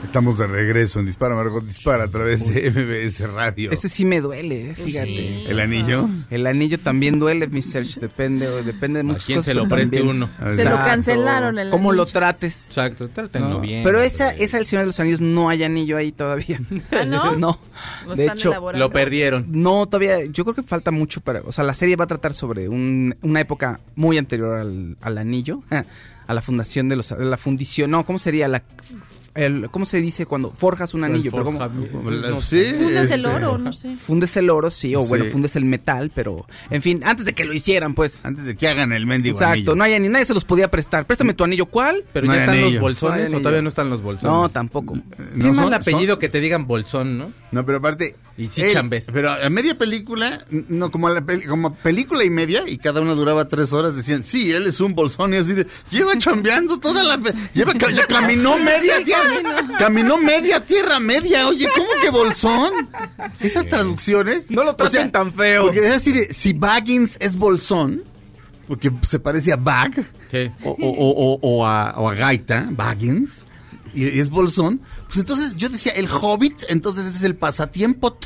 Estamos 0.05 0.39
de 0.39 0.47
regreso 0.47 1.01
en 1.01 1.07
Dispara 1.07 1.35
Margot 1.35 1.65
Dispara 1.65 2.05
a 2.05 2.09
través 2.09 2.47
de 2.47 2.71
MBS 2.71 3.33
Radio. 3.33 3.73
Este 3.73 3.89
sí 3.89 4.05
me 4.05 4.21
duele, 4.21 4.71
eh, 4.71 4.75
fíjate. 4.77 5.51
¿El 5.51 5.59
anillo? 5.59 6.09
El 6.31 6.47
anillo 6.47 6.79
también 6.79 7.19
duele, 7.19 7.49
mi 7.49 7.63
Serge. 7.63 7.99
Depende, 8.01 8.49
depende 8.63 8.99
de 8.99 9.01
¿A 9.01 9.05
muchas 9.05 9.25
quién 9.27 9.37
cosas. 9.39 9.47
se 9.47 9.55
lo 9.55 9.69
preste 9.69 9.97
también- 9.97 10.09
uno? 10.17 10.29
A 10.39 10.53
Se 10.53 10.65
lo 10.65 10.77
cancelaron 10.77 11.59
el 11.59 11.71
¿Cómo 11.71 11.93
lo 11.93 12.07
trates? 12.07 12.65
Exacto, 12.69 13.09
trátenlo 13.09 13.49
No, 13.49 13.61
bien. 13.61 13.83
Pero 13.83 14.03
esa, 14.03 14.31
esa 14.31 14.59
El 14.59 14.67
Señor 14.67 14.83
de 14.83 14.87
los 14.87 15.01
Anillos 15.01 15.21
no 15.21 15.49
hay 15.49 15.65
anillo 15.65 15.97
ahí 15.97 16.13
todavía. 16.13 16.61
¿Ah, 16.93 17.05
no? 17.05 17.33
no. 17.37 17.59
Lo 18.07 18.15
De 18.15 18.23
están 18.25 18.39
hecho, 18.39 18.51
elaborando. 18.51 18.87
Lo 18.87 18.93
perdieron. 18.93 19.47
no, 19.49 19.87
todavía, 19.87 20.25
yo 20.27 20.45
creo 20.45 20.55
que 20.55 20.63
falta 20.63 20.93
mucho 20.93 21.23
para, 21.23 21.41
o 21.41 21.51
sea, 21.51 21.65
la 21.65 21.75
serie 21.75 21.97
va 21.97 22.05
a 22.05 22.09
tratar 22.09 22.35
sobre 22.35 22.69
un- 22.69 23.17
una 23.23 23.41
época 23.41 23.81
muy 23.97 24.17
anterior 24.19 24.59
al, 24.59 24.97
al 25.01 25.19
anillo, 25.19 25.63
a 26.27 26.35
la 26.35 26.41
fundación 26.41 26.89
de 26.89 26.97
los, 26.97 27.11
a 27.11 27.17
la 27.17 27.37
fundición, 27.37 27.91
no, 27.91 28.07
¿cómo 28.07 28.19
sería? 28.21 28.47
La, 28.47 28.63
el, 29.35 29.69
¿Cómo 29.71 29.85
se 29.85 30.01
dice 30.01 30.27
cuando 30.27 30.51
forjas 30.53 30.95
un 30.95 31.05
anillo? 31.05 31.31
Sí, 32.43 32.65
Fundas 32.79 33.11
el 33.11 33.27
oro, 33.27 33.59
no 33.59 33.73
sé. 33.73 33.97
Fundes 33.97 34.37
el 34.37 34.51
oro, 34.51 34.71
sí, 34.71 34.95
o 34.95 35.05
bueno, 35.05 35.25
fundes 35.27 35.57
el 35.57 35.65
metal, 35.65 36.11
pero, 36.15 36.47
en 36.71 36.83
fin, 36.83 37.01
antes 37.05 37.25
de 37.27 37.33
que 37.33 37.45
lo 37.45 37.53
hicieran, 37.53 37.95
pues. 37.95 38.21
Antes 38.23 38.45
de 38.47 38.57
que 38.57 38.69
hagan 38.69 38.93
el 38.93 39.07
mendigo 39.07 39.37
Exacto, 39.37 39.53
anillo. 39.55 39.75
no 39.77 39.85
hay 39.85 39.99
ni 40.01 40.09
nadie 40.09 40.25
se 40.25 40.35
los 40.35 40.45
podía 40.45 40.71
prestar. 40.71 41.07
Préstame 41.07 41.35
tu 41.35 41.45
anillo, 41.45 41.67
¿cuál? 41.67 42.05
Pero 42.13 42.27
No 42.27 42.35
ya 42.35 42.41
están 42.41 42.57
los 42.57 42.65
anillo. 42.65 42.79
No 42.79 42.83
bolsones 42.83 43.15
hay 43.17 43.23
o 43.23 43.27
anillo. 43.27 43.39
todavía 43.41 43.63
no 43.63 43.69
están 43.69 43.91
los 43.91 44.03
bolsones. 44.03 44.25
No, 44.33 44.49
tampoco. 44.49 44.95
Qué 44.95 45.03
No 45.35 45.53
mal 45.53 45.65
son- 45.67 45.75
apellido 45.75 46.15
son- 46.15 46.21
que 46.21 46.29
te 46.29 46.41
digan 46.41 46.67
bolsón, 46.67 47.19
¿no? 47.19 47.33
No, 47.53 47.65
pero 47.67 47.79
aparte. 47.79 48.17
Y 48.37 48.49
sí 48.49 48.63
él- 48.63 48.73
chambés. 48.73 49.05
Pero 49.13 49.31
a 49.31 49.49
media 49.49 49.79
película, 49.79 50.45
no, 50.51 50.91
como, 50.91 51.07
a 51.07 51.13
la 51.13 51.21
peli- 51.21 51.47
como 51.47 51.73
película 51.77 52.25
y 52.25 52.31
media, 52.31 52.65
y 52.67 52.79
cada 52.79 53.01
una 53.01 53.15
duraba 53.15 53.47
tres 53.47 53.73
horas, 53.73 53.95
decían, 53.95 54.25
sí, 54.25 54.51
él 54.51 54.67
es 54.67 54.81
un 54.81 54.95
bolsón, 54.95 55.35
y 55.35 55.37
así 55.37 55.53
de, 55.53 55.67
lleva 55.91 56.19
chambeando 56.19 56.81
toda 56.81 57.05
la. 57.05 57.17
Lleva, 57.55 57.73
ya 57.75 58.07
caminó 58.09 58.59
media 58.59 59.05
tierra. 59.05 59.77
Caminó 59.79 60.19
media 60.19 60.65
tierra, 60.67 60.99
media. 60.99 61.47
Oye, 61.47 61.69
¿cómo 61.77 61.89
que 62.03 62.11
bolsón? 62.11 62.89
Esas 63.41 63.69
traducciones. 63.69 64.51
No 64.51 64.65
lo 64.65 64.75
traten 64.75 65.13
tan 65.13 65.33
feo. 65.33 65.63
Porque 65.63 65.87
es 65.87 65.95
así 65.95 66.13
de, 66.13 66.33
si 66.35 66.53
Baggins 66.55 67.17
es 67.21 67.37
bolsón, 67.37 68.03
porque 68.67 68.91
se 69.03 69.21
parece 69.21 69.53
a 69.53 69.57
Bag, 69.57 69.93
Sí. 70.33 70.51
o, 70.65 70.71
o, 70.71 70.77
o, 70.89 71.35
o- 71.35 71.39
o 71.41 71.67
a, 71.67 71.95
o 71.99 72.09
a 72.11 72.15
Gaita, 72.15 72.67
Baggins, 72.71 73.47
y 73.95 74.19
es 74.19 74.31
bolsón, 74.31 74.81
pues 75.07 75.19
entonces 75.19 75.57
yo 75.57 75.69
decía, 75.69 75.93
el 75.93 76.09
Hobbit, 76.09 76.65
entonces 76.69 77.07
ese 77.07 77.19
es 77.19 77.23
el 77.25 77.35
pasatiempo. 77.37 78.19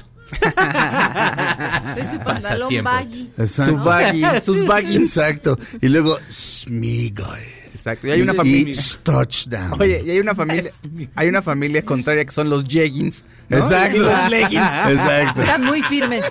Es 1.96 2.10
su 2.10 2.18
pantalón 2.20 2.84
baggy. 2.84 3.30
Su 3.46 3.76
baggy, 3.78 4.22
sus 4.44 4.66
baggies. 4.66 4.96
Exacto. 5.16 5.58
Y 5.80 5.88
luego 5.88 6.18
Smigol. 6.30 7.38
Exacto. 7.74 8.08
Y 8.08 8.10
hay 8.10 8.22
una 8.22 8.32
Y 8.32 8.36
familia. 8.36 8.82
Touchdown. 9.02 9.80
Oye, 9.80 10.02
y 10.04 10.10
hay 10.10 10.18
una 10.18 10.34
familia, 10.34 10.70
hay 11.14 11.28
una 11.28 11.42
familia 11.42 11.82
contraria 11.82 12.24
que 12.24 12.32
son 12.32 12.50
los 12.50 12.64
jeggings. 12.64 13.24
¿no? 13.48 13.56
Exacto. 13.58 13.96
Y 13.96 14.00
los 14.00 14.30
leggings. 14.30 14.62
Exacto. 14.88 15.40
Están 15.40 15.64
muy 15.64 15.82
firmes. 15.82 16.24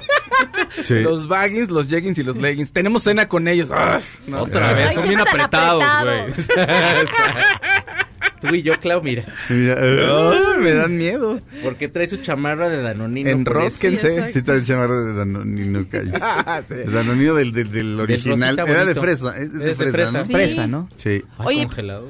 Sí. 0.84 1.02
Los 1.02 1.28
baggings, 1.28 1.70
los 1.70 1.88
jeggings 1.88 2.18
y 2.20 2.24
los 2.24 2.36
leggings. 2.38 2.72
Tenemos 2.72 3.04
cena 3.04 3.28
con 3.28 3.48
ellos. 3.48 3.72
Ah, 3.74 4.00
no. 4.28 4.44
Otra 4.44 4.74
vez, 4.74 4.90
Ay, 4.90 4.96
son 4.96 5.08
bien 5.08 5.22
apretados. 5.22 5.84
güey. 6.04 6.58
Tú 8.40 8.54
y 8.54 8.62
yo, 8.62 8.74
Clau, 8.80 9.02
mira. 9.02 9.26
Mira, 9.50 9.76
eh, 9.80 10.08
Ay, 10.08 10.62
me 10.62 10.74
dan 10.74 10.96
miedo. 10.98 11.42
Porque 11.64 11.88
trae 11.88 12.08
su 12.08 12.18
chamarra 12.18 12.70
de 12.70 12.82
Danonino. 12.82 13.30
Enrósquense. 13.30 14.32
Sí, 14.32 14.40
está 14.40 14.54
el 14.54 14.66
chamarro 14.66 15.04
de 15.06 15.14
Danonino 15.14 15.86
Calles. 15.90 16.14
Ah, 16.22 16.62
sí. 16.68 16.76
El 16.76 16.92
Danonino 16.92 17.34
del, 17.36 17.52
del, 17.52 17.72
del 17.72 18.00
original. 18.00 18.60
Era 18.60 18.86
de 18.86 18.96
fresa. 18.96 19.36
Es, 19.36 19.54
de 19.54 19.72
Es 19.72 19.78
de 19.78 19.92
fresa, 19.92 19.92
fresa. 19.98 20.12
¿no? 20.12 20.26
Sí. 20.26 20.32
Fresa, 20.34 20.68
¿no? 20.68 20.90
Sí. 20.98 21.24
Oye, 21.40 21.66
congelado. 21.66 22.06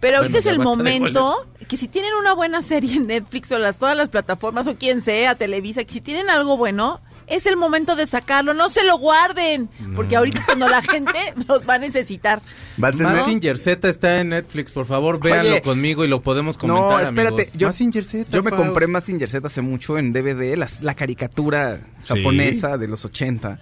Pero 0.00 0.18
Bueno, 0.18 0.18
ahorita 0.18 0.38
es 0.40 0.46
el 0.46 0.58
momento 0.58 1.46
que 1.68 1.76
si 1.76 1.86
tienen 1.86 2.10
una 2.18 2.34
buena 2.34 2.60
serie 2.60 2.96
en 2.96 3.06
Netflix 3.06 3.52
o 3.52 3.58
las 3.58 3.78
todas 3.78 3.96
las 3.96 4.08
plataformas 4.08 4.66
o 4.66 4.76
quien 4.76 5.00
sea, 5.00 5.36
Televisa, 5.36 5.84
que 5.84 5.92
si 5.92 6.00
tienen 6.00 6.28
algo 6.28 6.56
bueno, 6.56 7.00
es 7.26 7.46
el 7.46 7.56
momento 7.56 7.96
de 7.96 8.06
sacarlo, 8.06 8.54
no 8.54 8.68
se 8.68 8.84
lo 8.84 8.98
guarden, 8.98 9.68
porque 9.96 10.16
ahorita 10.16 10.38
es 10.40 10.44
cuando 10.46 10.68
la 10.68 10.82
gente 10.82 11.18
los 11.48 11.68
va 11.68 11.74
a 11.74 11.78
necesitar. 11.78 12.42
Va 12.82 12.88
a 12.88 12.92
tener. 12.92 13.58
Z 13.58 13.88
está 13.88 14.20
en 14.20 14.30
Netflix, 14.30 14.72
por 14.72 14.86
favor, 14.86 15.20
véanlo 15.20 15.52
Oye. 15.52 15.62
conmigo 15.62 16.04
y 16.04 16.08
lo 16.08 16.22
podemos 16.22 16.56
comentar, 16.58 16.84
No, 16.90 17.00
espérate. 17.00 17.42
amigos. 17.42 17.52
Yo, 17.58 17.68
Mazinger 17.68 18.04
Z, 18.04 18.30
yo 18.30 18.42
me 18.42 18.50
compré 18.50 18.86
Mazinger 18.86 19.28
Z 19.28 19.46
hace 19.46 19.62
mucho 19.62 19.98
en 19.98 20.12
DVD, 20.12 20.56
las- 20.56 20.82
la 20.82 20.94
caricatura 20.94 21.80
Sí. 22.04 22.14
japonesa 22.16 22.76
de 22.78 22.88
los 22.88 23.04
80. 23.04 23.58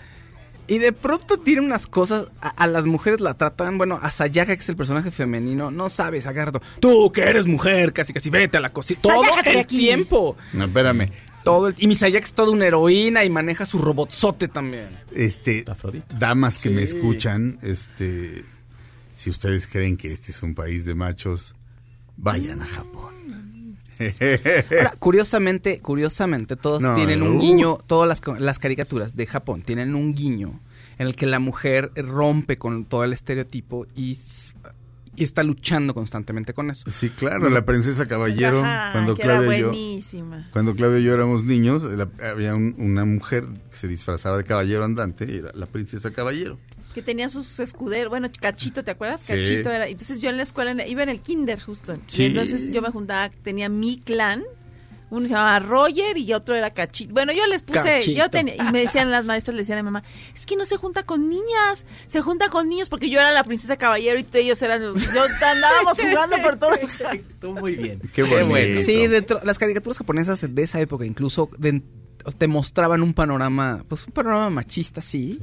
Y 0.66 0.78
de 0.78 0.92
pronto 0.92 1.36
tiene 1.38 1.62
unas 1.62 1.88
cosas, 1.88 2.26
a, 2.40 2.48
a 2.50 2.66
las 2.68 2.86
mujeres 2.86 3.20
la 3.20 3.34
tratan, 3.34 3.76
bueno, 3.76 3.98
a 4.00 4.10
Sayaka, 4.12 4.54
que 4.54 4.62
es 4.62 4.68
el 4.68 4.76
personaje 4.76 5.10
femenino, 5.10 5.72
no 5.72 5.88
sabes, 5.88 6.28
agarro. 6.28 6.60
Tú 6.78 7.10
que 7.10 7.22
eres 7.22 7.46
mujer, 7.48 7.92
casi 7.92 8.12
casi 8.12 8.30
vete 8.30 8.56
a 8.56 8.60
la 8.60 8.72
cocina. 8.72 9.00
Todo 9.02 9.24
el 9.46 9.58
aquí. 9.58 9.78
tiempo. 9.78 10.36
No, 10.52 10.66
espérame. 10.66 11.10
Todo 11.50 11.68
el- 11.68 11.74
y 11.78 11.86
mi 11.86 11.94
Sayaka 11.94 12.24
es 12.26 12.32
toda 12.32 12.50
una 12.52 12.66
heroína 12.66 13.24
y 13.24 13.30
maneja 13.30 13.66
su 13.66 13.78
robotzote 13.78 14.48
también. 14.48 14.88
Este, 15.12 15.64
Afrodita. 15.68 16.14
damas 16.18 16.58
que 16.58 16.70
me 16.70 16.82
escuchan, 16.82 17.58
este, 17.62 18.44
si 19.14 19.30
ustedes 19.30 19.66
creen 19.66 19.96
que 19.96 20.08
este 20.12 20.32
es 20.32 20.42
un 20.42 20.54
país 20.54 20.84
de 20.84 20.94
machos, 20.94 21.54
vayan 22.16 22.62
a 22.62 22.66
Japón. 22.66 23.10
Ahora, 24.78 24.94
curiosamente, 24.98 25.80
curiosamente, 25.80 26.56
todos 26.56 26.80
No, 26.82 26.94
tienen 26.94 27.22
un 27.22 27.36
uh. 27.36 27.40
guiño, 27.40 27.78
todas 27.86 28.08
las, 28.08 28.40
las 28.40 28.58
caricaturas 28.58 29.14
de 29.14 29.26
Japón 29.26 29.60
tienen 29.60 29.94
un 29.94 30.14
guiño 30.14 30.58
en 30.98 31.06
el 31.06 31.14
que 31.16 31.26
la 31.26 31.38
mujer 31.38 31.92
rompe 31.96 32.56
con 32.56 32.84
todo 32.86 33.04
el 33.04 33.12
estereotipo 33.12 33.86
y, 33.94 34.18
y 35.20 35.24
está 35.24 35.42
luchando 35.44 35.94
constantemente 35.94 36.52
con 36.54 36.70
eso. 36.70 36.90
Sí, 36.90 37.10
claro, 37.10 37.48
la 37.50 37.64
princesa 37.64 38.06
caballero, 38.06 38.64
Ajá, 38.64 38.90
cuando 38.92 39.14
que 39.14 39.22
era 39.22 39.34
Claudia 39.38 39.56
y 39.56 39.60
yo, 39.60 39.66
buenísima. 39.68 40.48
cuando 40.52 40.74
Claudia 40.74 40.98
y 40.98 41.04
yo 41.04 41.14
éramos 41.14 41.44
niños, 41.44 41.82
la- 41.84 42.08
había 42.28 42.54
un- 42.54 42.74
una 42.78 43.04
mujer 43.04 43.44
que 43.70 43.76
se 43.76 43.86
disfrazaba 43.86 44.36
de 44.36 44.44
caballero 44.44 44.82
andante 44.84 45.26
y 45.30 45.36
era 45.36 45.52
la 45.54 45.66
princesa 45.66 46.10
caballero. 46.12 46.58
Que 46.94 47.02
tenía 47.02 47.28
sus 47.28 47.60
escuderos, 47.60 48.10
bueno, 48.10 48.28
Cachito, 48.40 48.82
¿te 48.82 48.90
acuerdas? 48.90 49.20
Sí. 49.20 49.28
Cachito 49.28 49.70
era. 49.70 49.86
Entonces 49.86 50.20
yo 50.20 50.28
en 50.30 50.36
la 50.38 50.42
escuela 50.42 50.84
iba 50.88 51.02
en 51.04 51.08
el 51.08 51.20
kinder 51.20 51.60
justo. 51.60 51.96
Sí. 52.08 52.22
Y 52.22 52.26
entonces 52.26 52.72
yo 52.72 52.82
me 52.82 52.90
juntaba, 52.90 53.30
tenía 53.44 53.68
mi 53.68 53.98
clan. 54.00 54.42
Uno 55.10 55.26
se 55.26 55.34
llamaba 55.34 55.58
Roger 55.58 56.16
y 56.16 56.32
otro 56.32 56.54
era 56.54 56.70
Cachito. 56.70 57.12
Bueno, 57.12 57.32
yo 57.32 57.46
les 57.46 57.62
puse, 57.62 57.82
Cachito. 57.98 58.18
yo 58.18 58.30
tenía, 58.30 58.54
y 58.56 58.72
me 58.72 58.80
decían 58.80 59.10
las 59.10 59.24
maestras, 59.24 59.54
le 59.56 59.62
decían 59.62 59.78
a 59.78 59.82
mi 59.82 59.86
mamá, 59.86 60.02
es 60.34 60.46
que 60.46 60.56
no 60.56 60.64
se 60.66 60.76
junta 60.76 61.02
con 61.02 61.28
niñas, 61.28 61.84
se 62.06 62.20
junta 62.20 62.48
con 62.48 62.68
niños 62.68 62.88
porque 62.88 63.10
yo 63.10 63.18
era 63.20 63.30
la 63.32 63.42
princesa 63.44 63.76
caballero 63.76 64.18
y 64.20 64.26
ellos 64.38 64.62
eran 64.62 64.84
los, 64.84 65.02
yo 65.12 65.22
andábamos 65.46 66.00
jugando 66.00 66.36
por 66.42 66.56
todo. 66.58 66.74
Estuvo 66.74 67.54
muy 67.60 67.74
bien. 67.76 68.00
Qué 68.14 68.22
bonito. 68.22 68.82
Sí, 68.84 69.06
dentro, 69.08 69.40
las 69.44 69.58
caricaturas 69.58 69.98
japonesas 69.98 70.46
de 70.48 70.62
esa 70.62 70.80
época 70.80 71.04
incluso 71.04 71.50
de- 71.58 71.82
te 72.38 72.46
mostraban 72.48 73.02
un 73.02 73.14
panorama, 73.14 73.84
pues 73.88 74.06
un 74.06 74.12
panorama 74.12 74.50
machista, 74.50 75.00
sí, 75.00 75.40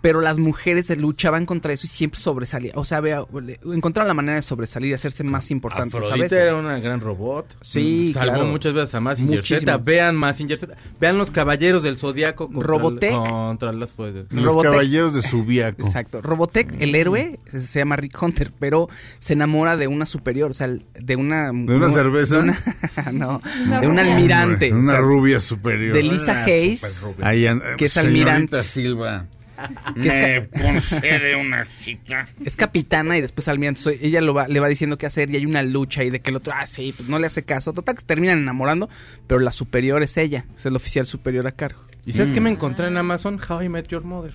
pero 0.00 0.20
las 0.20 0.38
mujeres 0.38 0.86
se 0.86 0.96
luchaban 0.96 1.46
contra 1.46 1.72
eso 1.72 1.86
y 1.86 1.88
siempre 1.90 2.20
sobresalían, 2.20 2.74
o 2.76 2.84
sea, 2.84 3.00
vea, 3.00 3.24
le- 3.42 3.58
encontraron 3.72 4.08
la 4.08 4.14
manera 4.14 4.36
de 4.36 4.42
sobresalir 4.42 4.90
y 4.90 4.94
hacerse 4.94 5.24
más 5.24 5.50
importantes, 5.50 5.94
Afrodita 5.94 6.16
¿sabes? 6.28 6.32
era 6.32 6.56
una 6.56 6.78
gran 6.78 7.00
robot. 7.00 7.56
Sí, 7.60 8.10
Mm, 8.10 8.18
Salvó 8.18 8.34
claro. 8.34 8.46
muchas 8.48 8.72
veces 8.72 8.94
a 8.94 9.00
Mazinger 9.00 9.44
Z. 9.44 9.54
Muchísimas. 9.54 9.84
Vean 9.84 10.16
Mazinger 10.16 10.58
Z. 10.58 10.76
Vean 11.00 11.18
los 11.18 11.30
caballeros 11.30 11.82
del 11.82 11.96
Zodiaco 11.98 12.46
contra, 12.48 12.66
Robotech. 12.66 13.14
contra 13.14 13.72
las 13.72 13.92
fuerzas. 13.92 14.26
Los 14.30 14.44
Robotech. 14.44 14.70
caballeros 14.72 15.14
de 15.14 15.22
Subiaco. 15.22 15.82
Exacto. 15.86 16.20
Robotech, 16.22 16.74
el 16.80 16.94
héroe, 16.94 17.38
se 17.50 17.78
llama 17.80 17.96
Rick 17.96 18.20
Hunter, 18.22 18.52
pero 18.58 18.88
se 19.18 19.32
enamora 19.34 19.76
de 19.76 19.86
una 19.88 20.06
superior, 20.06 20.50
o 20.50 20.54
sea, 20.54 20.68
de 20.68 21.16
una... 21.16 21.46
¿De 21.52 21.76
una 21.76 21.90
cerveza? 21.90 22.36
de 22.36 22.42
una- 22.42 22.58
no, 23.12 23.40
de 23.80 23.86
un 23.88 23.98
almirante. 23.98 24.72
Una 24.72 24.92
o 24.92 24.96
sea, 24.96 25.00
rubia 25.00 25.40
superior. 25.40 25.94
de 25.94 26.02
Lisa 26.22 26.32
Una 26.32 26.44
Hayes. 26.44 27.02
Ahí 27.20 27.46
que 27.76 27.84
es 27.86 27.96
almirante. 27.96 28.62
Silva. 28.62 29.26
Que 30.02 30.08
es 30.08 30.50
me 30.50 30.60
concede 30.60 31.36
una 31.36 31.64
cita. 31.64 32.28
Es 32.44 32.56
capitana 32.56 33.16
y 33.16 33.20
después 33.20 33.46
almirante. 33.46 33.80
So, 33.80 33.90
ella 33.90 34.20
lo 34.20 34.34
va, 34.34 34.48
le 34.48 34.58
va 34.58 34.66
diciendo 34.66 34.98
qué 34.98 35.06
hacer 35.06 35.30
y 35.30 35.36
hay 35.36 35.46
una 35.46 35.62
lucha 35.62 36.02
y 36.02 36.10
de 36.10 36.20
que 36.20 36.30
el 36.30 36.36
otro, 36.36 36.52
ah, 36.56 36.66
sí, 36.66 36.92
pues 36.96 37.08
no 37.08 37.18
le 37.20 37.26
hace 37.28 37.44
caso. 37.44 37.72
Total, 37.72 37.94
que 37.94 38.00
se 38.00 38.06
terminan 38.06 38.38
enamorando, 38.40 38.88
pero 39.28 39.38
la 39.40 39.52
superior 39.52 40.02
es 40.02 40.16
ella, 40.16 40.46
es 40.56 40.66
el 40.66 40.74
oficial 40.74 41.06
superior 41.06 41.46
a 41.46 41.52
cargo. 41.52 41.80
¿Y 42.04 42.12
sabes 42.12 42.32
qué 42.32 42.40
Mm. 42.40 42.44
me 42.44 42.50
encontré 42.50 42.86
en 42.88 42.96
Amazon? 42.96 43.38
How 43.48 43.62
I 43.62 43.68
Met 43.68 43.86
Your 43.88 44.02
Mother. 44.02 44.32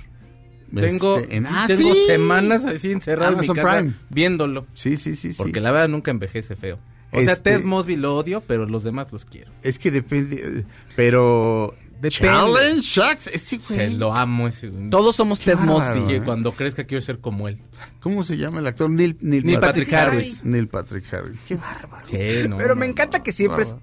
Tengo, 0.73 1.17
Este, 1.17 1.35
en- 1.37 1.45
ah, 1.47 1.65
tengo 1.67 1.93
sí. 1.93 2.03
semanas 2.07 2.63
así 2.65 2.91
encerrado 2.91 3.33
en 3.33 3.39
mi 3.39 3.45
Amazon 3.47 3.55
casa 3.55 3.77
Prime. 3.79 3.93
viéndolo. 4.09 4.67
Sí, 4.75 4.95
sí, 4.97 5.15
sí, 5.15 5.31
sí. 5.31 5.37
Porque 5.37 5.59
la 5.59 5.71
verdad 5.71 5.89
nunca 5.89 6.11
envejece 6.11 6.55
feo. 6.55 6.79
O 7.17 7.23
sea, 7.23 7.33
Este- 7.33 7.51
Ted 7.57 7.63
Mosby 7.63 7.95
lo 7.95 8.15
odio, 8.15 8.41
pero 8.45 8.65
los 8.65 8.83
demás 8.83 9.11
los 9.11 9.25
quiero. 9.25 9.51
Es 9.63 9.79
que 9.79 9.91
depende, 9.91 10.65
pero... 10.95 11.73
Depende. 11.99 12.27
Challenge 12.27 12.81
Sharks, 12.83 13.25
ese 13.25 13.59
Se 13.59 13.73
güey. 13.73 13.95
lo 13.97 14.13
amo 14.13 14.47
ese. 14.47 14.67
güey. 14.69 14.87
Todos 14.91 15.15
somos 15.15 15.39
Ted 15.39 15.55
bárbaro, 15.55 15.99
Mosby. 15.99 16.13
¿eh? 16.17 16.21
cuando 16.23 16.51
crezca 16.51 16.83
quiero 16.83 17.01
ser 17.01 17.17
como 17.17 17.47
él. 17.47 17.57
¿Cómo 18.01 18.23
se 18.23 18.37
llama 18.37 18.59
el 18.59 18.67
actor? 18.67 18.87
Neil, 18.87 19.17
Neil, 19.19 19.43
Neil 19.43 19.59
Patrick 19.59 19.89
Patrick 19.89 19.93
Harris. 19.93 20.27
Harris. 20.27 20.45
Neil 20.45 20.67
Patrick 20.67 21.11
Harris. 21.11 21.39
Qué 21.47 21.55
bárbaro. 21.55 22.05
Sí, 22.05 22.15
no, 22.47 22.57
Pero 22.57 22.69
no, 22.69 22.75
me 22.75 22.85
no, 22.85 22.91
encanta 22.91 23.17
no. 23.17 23.23
que 23.23 23.31
siempre 23.31 23.63
es... 23.63 23.75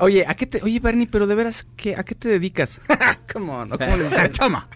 Oye, 0.00 0.24
¿a 0.26 0.34
qué 0.34 0.46
te... 0.48 0.60
Oye, 0.60 0.80
Barney, 0.80 1.06
pero 1.06 1.28
de 1.28 1.36
veras, 1.36 1.64
¿qué, 1.76 1.94
¿a 1.94 2.02
qué 2.02 2.16
te 2.16 2.30
dedicas? 2.30 2.80
Come 3.32 3.52
on, 3.52 3.68
¿no? 3.68 3.78
¿Cómo 3.78 3.96
le 3.96 4.04
dices? 4.08 4.30
Toma. 4.40 4.68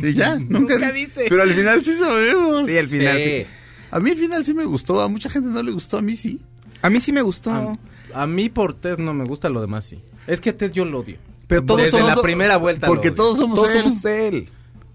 Y 0.00 0.12
ya, 0.14 0.36
nunca, 0.38 0.74
Nunca 0.74 0.92
dice. 0.92 1.26
Pero 1.28 1.42
al 1.42 1.50
final 1.50 1.84
sí 1.84 1.96
sabemos. 1.96 2.66
Sí, 2.66 2.78
al 2.78 2.86
final 2.86 3.16
Sí. 3.16 3.24
sí. 3.24 3.46
A 3.90 3.98
mí 3.98 4.10
al 4.10 4.16
final 4.16 4.44
sí 4.44 4.54
me 4.54 4.64
gustó, 4.64 5.00
a 5.00 5.08
mucha 5.08 5.28
gente 5.28 5.48
no 5.48 5.60
le 5.60 5.72
gustó, 5.72 5.98
a 5.98 6.02
mí 6.02 6.14
sí. 6.14 6.40
A 6.82 6.90
mí 6.90 7.00
sí 7.00 7.12
me 7.12 7.22
gustó. 7.22 7.50
A, 7.50 7.78
a 8.14 8.26
mí 8.26 8.48
por 8.48 8.74
Ted 8.74 8.98
no 8.98 9.14
me 9.14 9.24
gusta, 9.24 9.48
lo 9.48 9.60
demás 9.60 9.84
sí. 9.84 10.00
Es 10.26 10.40
que 10.40 10.52
Ted 10.52 10.72
yo 10.72 10.84
lo 10.84 11.00
odio. 11.00 11.18
Pero 11.46 11.64
todos 11.64 11.80
Desde 11.80 11.98
somos- 11.98 12.14
la 12.16 12.22
primera 12.22 12.56
vuelta 12.58 12.86
Porque 12.86 13.10
todos 13.10 13.38
somos 13.38 13.56
Todos 13.56 13.74
él. 13.74 13.82
somos 13.82 14.04
él. 14.04 14.48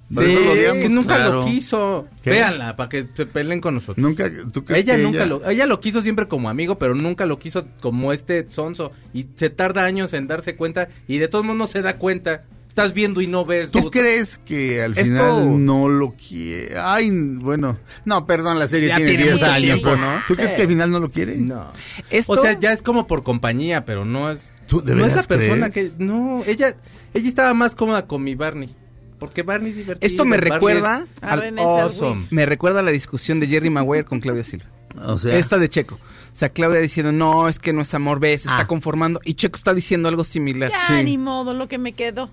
Es 0.08 0.18
odiamos, 0.20 0.78
que 0.84 0.90
nunca 0.90 1.16
claro. 1.16 1.40
lo 1.42 1.46
quiso. 1.46 2.08
¿Qué? 2.22 2.30
Véanla, 2.30 2.76
para 2.78 2.90
que 2.90 3.08
se 3.16 3.26
peleen 3.26 3.60
con 3.60 3.74
nosotros. 3.74 3.98
Nunca, 3.98 4.30
¿tú 4.54 4.64
crees 4.64 4.84
Ella 4.84 4.98
que 4.98 5.02
nunca 5.04 5.18
ella- 5.18 5.26
lo, 5.26 5.50
ella 5.50 5.66
lo 5.66 5.80
quiso 5.80 6.02
siempre 6.04 6.28
como 6.28 6.48
amigo, 6.48 6.78
pero 6.78 6.94
nunca 6.94 7.26
lo 7.26 7.40
quiso 7.40 7.66
como 7.82 8.14
este 8.14 8.48
sonso. 8.50 8.92
Y 9.16 9.26
se 9.36 9.50
tarda 9.50 9.84
años 9.84 10.14
en 10.14 10.28
darse 10.28 10.56
cuenta 10.56 10.90
y 11.08 11.18
de 11.18 11.28
todos 11.28 11.44
modos 11.44 11.58
no 11.58 11.68
se 11.68 11.82
da 11.82 11.98
cuenta. 11.98 12.44
Estás 12.76 12.94
viendo 12.94 13.22
y 13.22 13.28
no 13.28 13.46
ves. 13.46 13.72
¿Tú 13.72 13.90
crees 13.90 14.38
que 14.40 14.82
al 14.82 14.92
Esto- 14.92 15.04
final 15.04 15.66
no 15.66 15.88
lo 15.88 16.14
quiere? 16.16 16.78
Ay, 16.78 17.10
bueno. 17.10 17.78
No, 18.04 18.26
perdón, 18.26 18.60
la 18.60 18.68
serie 18.68 18.90
Ya 18.90 18.98
tiene 18.98 19.12
tiene 19.12 19.24
10 19.24 19.36
mucho 19.36 19.46
años, 19.46 19.80
tiempo, 19.82 19.84
pero 19.84 19.98
¿no? 19.98 20.20
¿Tú 20.28 20.36
crees 20.36 20.52
Eh. 20.52 20.56
que 20.58 20.62
al 20.64 20.68
final 20.68 20.92
no 20.92 21.00
lo 21.00 21.10
quiere? 21.10 21.38
No. 21.38 21.72
Esto- 22.10 22.34
O 22.34 22.42
sea, 22.42 22.60
ya 22.60 22.74
es 22.74 22.82
como 22.82 23.08
por 23.08 23.24
compañía, 23.24 23.86
pero 23.86 24.04
no 24.04 24.30
es. 24.30 24.52
¿Tú 24.68 24.82
de 24.82 24.94
no 24.94 25.06
es 25.06 25.16
la 25.16 25.24
persona 25.24 25.70
crees? 25.72 25.94
que. 25.94 26.04
No, 26.04 26.44
ella, 26.46 26.76
ella 27.14 27.28
estaba 27.30 27.54
más 27.54 27.76
cómoda 27.76 28.08
con 28.08 28.24
mi 28.24 28.36
Barney. 28.36 28.76
Porque 29.20 29.44
Barney 29.44 29.72
es 29.72 29.78
divertido. 29.78 30.06
Esto 30.06 30.26
me 30.26 30.36
recuerda 30.36 31.06
es 31.16 31.24
a 31.24 31.36
René 31.38 31.62
awesome. 31.62 32.28
Me 32.30 32.46
recuerda 32.46 32.82
a 32.82 32.84
la 32.84 32.92
discusión 32.92 33.40
de 33.40 33.48
Jerry 33.48 33.70
Maguire 33.70 34.04
con 34.04 34.20
Claudia 34.20 34.44
Silva. 34.44 34.66
O 35.06 35.18
sea, 35.18 35.38
Esta 35.38 35.58
de 35.58 35.70
Checo. 35.70 35.96
O 35.96 36.38
sea, 36.38 36.50
Claudia 36.50 36.82
diciendo, 36.82 37.14
no, 37.14 37.48
es 37.48 37.58
que 37.60 37.72
no 37.72 37.82
es 37.82 37.94
amor, 37.94 38.20
ves, 38.20 38.42
se 38.42 38.50
está 38.50 38.64
Ah. 38.64 38.68
conformando. 38.68 39.22
Y 39.24 39.36
Checo 39.36 39.56
está 39.56 39.74
diciendo 39.74 40.10
algo 40.10 40.26
similar. 40.26 40.70
Ya, 40.90 41.02
ni 41.04 41.18
modo, 41.18 41.54
lo 41.54 41.70
que 41.70 41.78
me 41.78 41.94
quedó. 41.94 42.30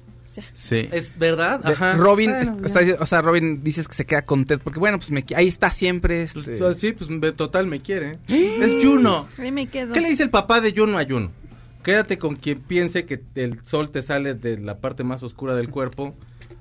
Sí. 0.52 0.88
Es 0.92 1.18
verdad. 1.18 1.60
Ajá. 1.64 1.94
Robin, 1.94 2.30
Bueno, 2.30 2.56
está 2.66 2.80
o 2.98 3.06
sea, 3.06 3.22
Robin 3.22 3.62
dices 3.62 3.88
que 3.88 3.94
se 3.94 4.04
queda 4.06 4.22
con 4.22 4.44
Ted 4.44 4.60
porque 4.62 4.78
bueno, 4.78 4.98
pues 4.98 5.10
me 5.10 5.24
ahí 5.36 5.48
está 5.48 5.70
siempre. 5.70 6.22
este- 6.24 6.40
Pues, 6.42 6.62
ah, 6.62 6.74
sí, 6.78 6.92
pues 6.92 7.10
me- 7.10 7.32
total 7.32 7.66
me 7.66 7.80
quiere. 7.80 8.18
es 8.28 8.84
Juno. 8.84 9.28
ahí 9.38 9.52
me 9.52 9.66
quedo. 9.66 9.92
¿Qué 9.92 10.00
le 10.00 10.08
dice 10.10 10.22
el 10.22 10.30
papá 10.30 10.60
de 10.60 10.72
Juno 10.76 10.98
a 10.98 11.04
Juno? 11.04 11.30
Quédate 11.82 12.16
con 12.18 12.36
quien 12.36 12.60
piense 12.60 13.04
que 13.06 13.20
el 13.34 13.58
sol 13.64 13.90
te 13.90 14.02
sale 14.02 14.34
de 14.34 14.56
la 14.58 14.78
parte 14.78 15.02
más 15.04 15.22
oscura 15.24 15.54
del 15.56 15.68
cuerpo, 15.68 16.14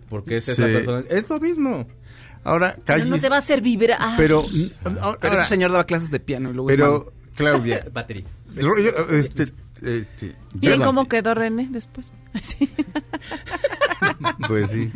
porque 0.09 0.37
es 0.37 0.47
esa 0.49 0.63
persona. 0.63 1.03
Es 1.09 1.29
lo 1.29 1.39
mismo. 1.39 1.87
Ahora, 2.43 2.75
Pero 2.85 2.97
no 2.99 3.05
calles. 3.11 3.21
te 3.21 3.29
va 3.29 3.35
a 3.35 3.39
hacer 3.39 3.61
vibrar. 3.61 3.97
Ah, 4.01 4.15
Pero, 4.17 4.43
Pero 4.83 4.99
ahora, 5.01 5.33
ese 5.41 5.45
señor 5.49 5.71
daba 5.71 5.83
clases 5.85 6.09
de 6.09 6.19
piano 6.19 6.49
y 6.49 6.53
luego 6.53 6.67
pero 6.69 7.13
Claudia, 7.35 7.85
Batería. 7.93 8.25
ro- 8.57 8.73
este, 9.81 10.35
¿Miren 10.61 10.81
cómo 10.81 11.07
quedó 11.07 11.33
René 11.33 11.67
después? 11.69 12.13
Sí. 12.41 12.69
Pues 14.47 14.71
sí. 14.71 14.91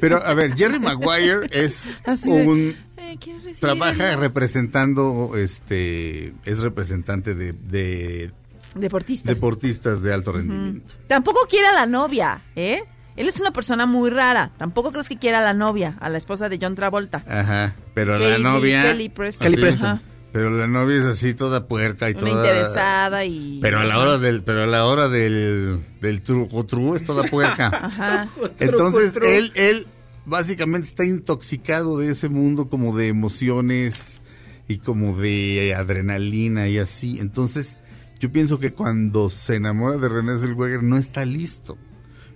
Pero, 0.00 0.24
a 0.24 0.34
ver, 0.34 0.56
Jerry 0.56 0.78
Maguire 0.78 1.48
es 1.50 1.88
Así 2.04 2.30
de, 2.30 2.46
un... 2.46 2.76
Eh, 2.96 3.16
¿quieres 3.18 3.44
recibir 3.44 3.60
Trabaja 3.60 4.16
representando, 4.16 5.32
este, 5.36 6.34
es 6.44 6.60
representante 6.60 7.34
de, 7.34 7.52
de 7.52 8.30
Deportistas. 8.74 9.34
deportistas 9.34 10.02
de 10.02 10.12
alto 10.12 10.32
rendimiento. 10.32 10.94
Tampoco 11.06 11.40
quiere 11.48 11.68
a 11.68 11.72
la 11.72 11.86
novia, 11.86 12.42
¿eh? 12.54 12.82
Él 13.16 13.28
es 13.28 13.40
una 13.40 13.50
persona 13.50 13.86
muy 13.86 14.10
rara. 14.10 14.52
Tampoco 14.58 14.92
crees 14.92 15.08
que 15.08 15.18
quiera 15.18 15.38
a 15.40 15.42
la 15.42 15.54
novia, 15.54 15.96
a 16.00 16.08
la 16.08 16.18
esposa 16.18 16.48
de 16.48 16.58
John 16.60 16.74
Travolta. 16.74 17.24
Ajá, 17.26 17.74
pero 17.94 18.16
la 18.18 18.38
novia... 18.38 18.82
Kelly 18.82 19.08
Preston. 19.08 19.44
Kelly 19.44 19.60
Preston. 19.60 19.86
Ajá. 19.86 20.02
Pero 20.32 20.50
la 20.50 20.66
novia 20.66 20.98
es 20.98 21.04
así 21.04 21.32
toda 21.32 21.66
puerca 21.66 22.10
y 22.10 22.12
Una 22.12 22.20
toda... 22.20 22.30
interesada 22.32 23.24
y... 23.24 23.58
Pero 23.62 23.80
a 23.80 23.84
la 23.84 23.98
hora 23.98 24.18
del, 24.18 24.42
pero 24.42 24.64
a 24.64 24.66
la 24.66 24.84
hora 24.84 25.08
del, 25.08 25.80
del 26.00 26.22
truco 26.22 26.66
tru 26.66 26.94
es 26.94 27.04
toda 27.04 27.24
puerca. 27.24 27.68
Ajá. 27.82 28.30
Entonces 28.58 29.16
él, 29.22 29.52
él 29.54 29.86
básicamente 30.26 30.86
está 30.86 31.04
intoxicado 31.04 31.98
de 31.98 32.10
ese 32.10 32.28
mundo 32.28 32.68
como 32.68 32.94
de 32.94 33.08
emociones 33.08 34.20
y 34.68 34.78
como 34.78 35.16
de 35.16 35.74
adrenalina 35.74 36.68
y 36.68 36.78
así. 36.78 37.18
Entonces 37.20 37.78
yo 38.20 38.30
pienso 38.30 38.58
que 38.58 38.72
cuando 38.72 39.30
se 39.30 39.54
enamora 39.56 39.96
de 39.96 40.08
René 40.08 40.38
Zellweger 40.38 40.82
no 40.82 40.98
está 40.98 41.24
listo, 41.24 41.78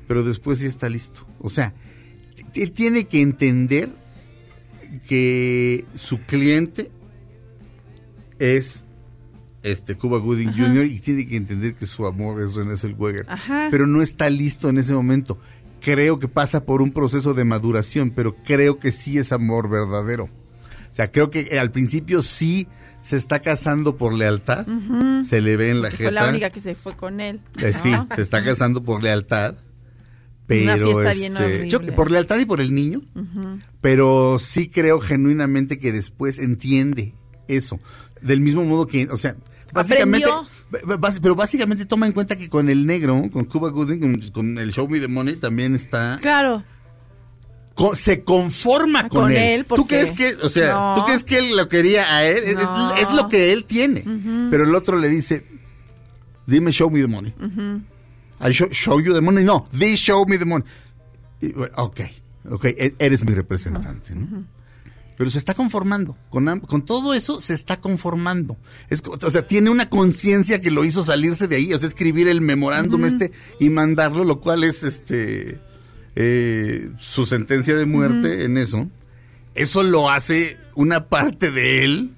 pero 0.09 0.24
después 0.24 0.61
sí 0.61 0.66
está 0.66 0.88
listo. 0.88 1.26
O 1.40 1.51
sea, 1.51 1.74
él 2.55 2.72
tiene 2.72 3.07
que 3.07 3.20
entender 3.20 3.90
que 5.07 5.84
su 5.95 6.20
cliente 6.20 6.90
es 8.38 8.84
este 9.62 9.94
Cuba 9.96 10.18
Gooding 10.18 10.52
Jr. 10.52 10.86
y 10.86 10.98
tiene 10.98 11.26
que 11.26 11.36
entender 11.36 11.74
que 11.74 11.86
su 11.86 12.04
amor 12.06 12.40
es 12.42 12.54
René 12.54 12.76
Zellweger 12.76 13.26
Ajá. 13.28 13.68
pero 13.70 13.86
no 13.86 14.02
está 14.02 14.28
listo 14.30 14.68
en 14.68 14.78
ese 14.78 14.92
momento. 14.92 15.38
Creo 15.80 16.18
que 16.18 16.28
pasa 16.28 16.64
por 16.64 16.80
un 16.82 16.92
proceso 16.92 17.34
de 17.34 17.44
maduración, 17.44 18.10
pero 18.10 18.36
creo 18.44 18.78
que 18.78 18.92
sí 18.92 19.18
es 19.18 19.32
amor 19.32 19.68
verdadero. 19.68 20.24
O 20.24 20.94
sea, 20.94 21.10
creo 21.10 21.30
que 21.30 21.58
al 21.58 21.70
principio 21.70 22.22
sí 22.22 22.68
se 23.02 23.16
está 23.16 23.40
casando 23.40 23.96
por 23.96 24.12
lealtad, 24.12 24.66
se 25.24 25.40
le 25.40 25.56
ve 25.56 25.70
en 25.70 25.82
la 25.82 25.90
Que 25.90 25.96
jeta. 25.96 26.10
fue 26.10 26.12
la 26.20 26.28
única 26.28 26.50
que 26.50 26.60
se 26.60 26.74
fue 26.74 26.94
con 26.96 27.20
él. 27.20 27.40
Eh, 27.60 27.72
sí, 27.82 27.90
¿no? 27.90 28.06
se 28.14 28.22
está 28.22 28.44
casando 28.44 28.82
por 28.84 29.02
lealtad. 29.02 29.54
Pero 30.46 30.90
Una 30.98 31.10
este, 31.12 31.68
yo- 31.68 31.80
por 31.94 32.10
lealtad 32.10 32.38
y 32.38 32.44
por 32.44 32.60
el 32.60 32.74
niño, 32.74 33.00
pero 33.80 34.38
sí 34.38 34.68
creo 34.68 35.00
genuinamente 35.00 35.78
que 35.78 35.92
después 35.92 36.38
entiende 36.38 37.14
eso. 37.48 37.78
Del 38.22 38.40
mismo 38.40 38.64
modo 38.64 38.86
que, 38.86 39.08
o 39.10 39.16
sea, 39.16 39.34
básicamente, 39.72 40.26
Aprendió. 40.26 41.20
pero 41.22 41.34
básicamente 41.34 41.84
toma 41.86 42.06
en 42.06 42.12
cuenta 42.12 42.36
que 42.36 42.48
con 42.48 42.68
el 42.68 42.86
negro, 42.86 43.22
con 43.32 43.44
Cuba 43.44 43.70
Gooding, 43.70 43.98
con, 44.00 44.20
con 44.30 44.58
el 44.58 44.72
Show 44.72 44.88
Me 44.88 45.00
the 45.00 45.08
Money 45.08 45.36
también 45.36 45.74
está, 45.74 46.18
Claro. 46.22 46.62
se 47.94 48.22
conforma 48.22 49.08
con, 49.08 49.22
Con 49.22 49.32
él. 49.32 49.36
él, 49.38 49.60
¿Tú 49.64 49.76
porque- 49.76 49.96
crees 49.96 50.12
que, 50.12 50.34
o 50.44 50.48
sea, 50.48 50.72
No. 50.74 50.94
tú 50.96 51.04
crees 51.06 51.24
que 51.24 51.38
él 51.38 51.56
lo 51.56 51.68
quería 51.68 52.14
a 52.14 52.24
él? 52.24 52.36
Es- 52.44 52.56
es- 52.58 52.62
No. 52.64 52.94
Es, 52.94 53.12
lo 53.14 53.28
que 53.28 53.52
él 53.52 53.64
tiene. 53.64 54.04
Pero 54.50 54.64
el 54.64 54.74
otro 54.74 54.96
le 54.98 55.08
dice, 55.08 55.46
dime 56.46 56.70
Show 56.70 56.90
Me 56.90 57.00
the 57.00 57.08
Money. 57.08 57.34
I 58.44 58.50
show, 58.52 58.68
show 58.72 59.00
you 59.00 59.14
the 59.14 59.20
money. 59.20 59.44
No, 59.44 59.66
this 59.70 60.00
show 60.00 60.24
me 60.26 60.36
the 60.36 60.44
money. 60.44 60.64
Y, 61.40 61.52
ok, 61.76 62.00
ok, 62.50 62.64
e- 62.66 62.94
eres 62.98 63.24
mi 63.24 63.32
representante, 63.34 64.14
¿no? 64.16 64.44
Pero 65.22 65.30
se 65.30 65.38
está 65.38 65.54
conformando. 65.54 66.18
Con, 66.30 66.58
con 66.58 66.84
todo 66.84 67.14
eso 67.14 67.40
se 67.40 67.54
está 67.54 67.80
conformando. 67.80 68.56
Es, 68.88 69.04
o 69.06 69.30
sea, 69.30 69.46
tiene 69.46 69.70
una 69.70 69.88
conciencia 69.88 70.60
que 70.60 70.72
lo 70.72 70.84
hizo 70.84 71.04
salirse 71.04 71.46
de 71.46 71.54
ahí. 71.54 71.72
O 71.72 71.78
sea, 71.78 71.86
escribir 71.86 72.26
el 72.26 72.40
memorándum 72.40 73.04
este 73.04 73.30
y 73.60 73.70
mandarlo, 73.70 74.24
lo 74.24 74.40
cual 74.40 74.64
es 74.64 74.82
este 74.82 75.60
eh, 76.16 76.90
su 76.98 77.24
sentencia 77.24 77.76
de 77.76 77.86
muerte 77.86 78.42
en 78.42 78.58
eso. 78.58 78.90
Eso 79.54 79.84
lo 79.84 80.10
hace 80.10 80.56
una 80.74 81.06
parte 81.06 81.52
de 81.52 81.84
él, 81.84 82.14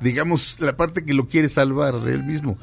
digamos, 0.00 0.58
la 0.58 0.76
parte 0.76 1.04
que 1.04 1.14
lo 1.14 1.28
quiere 1.28 1.48
salvar 1.48 2.00
de 2.00 2.14
él 2.14 2.24
mismo. 2.24 2.58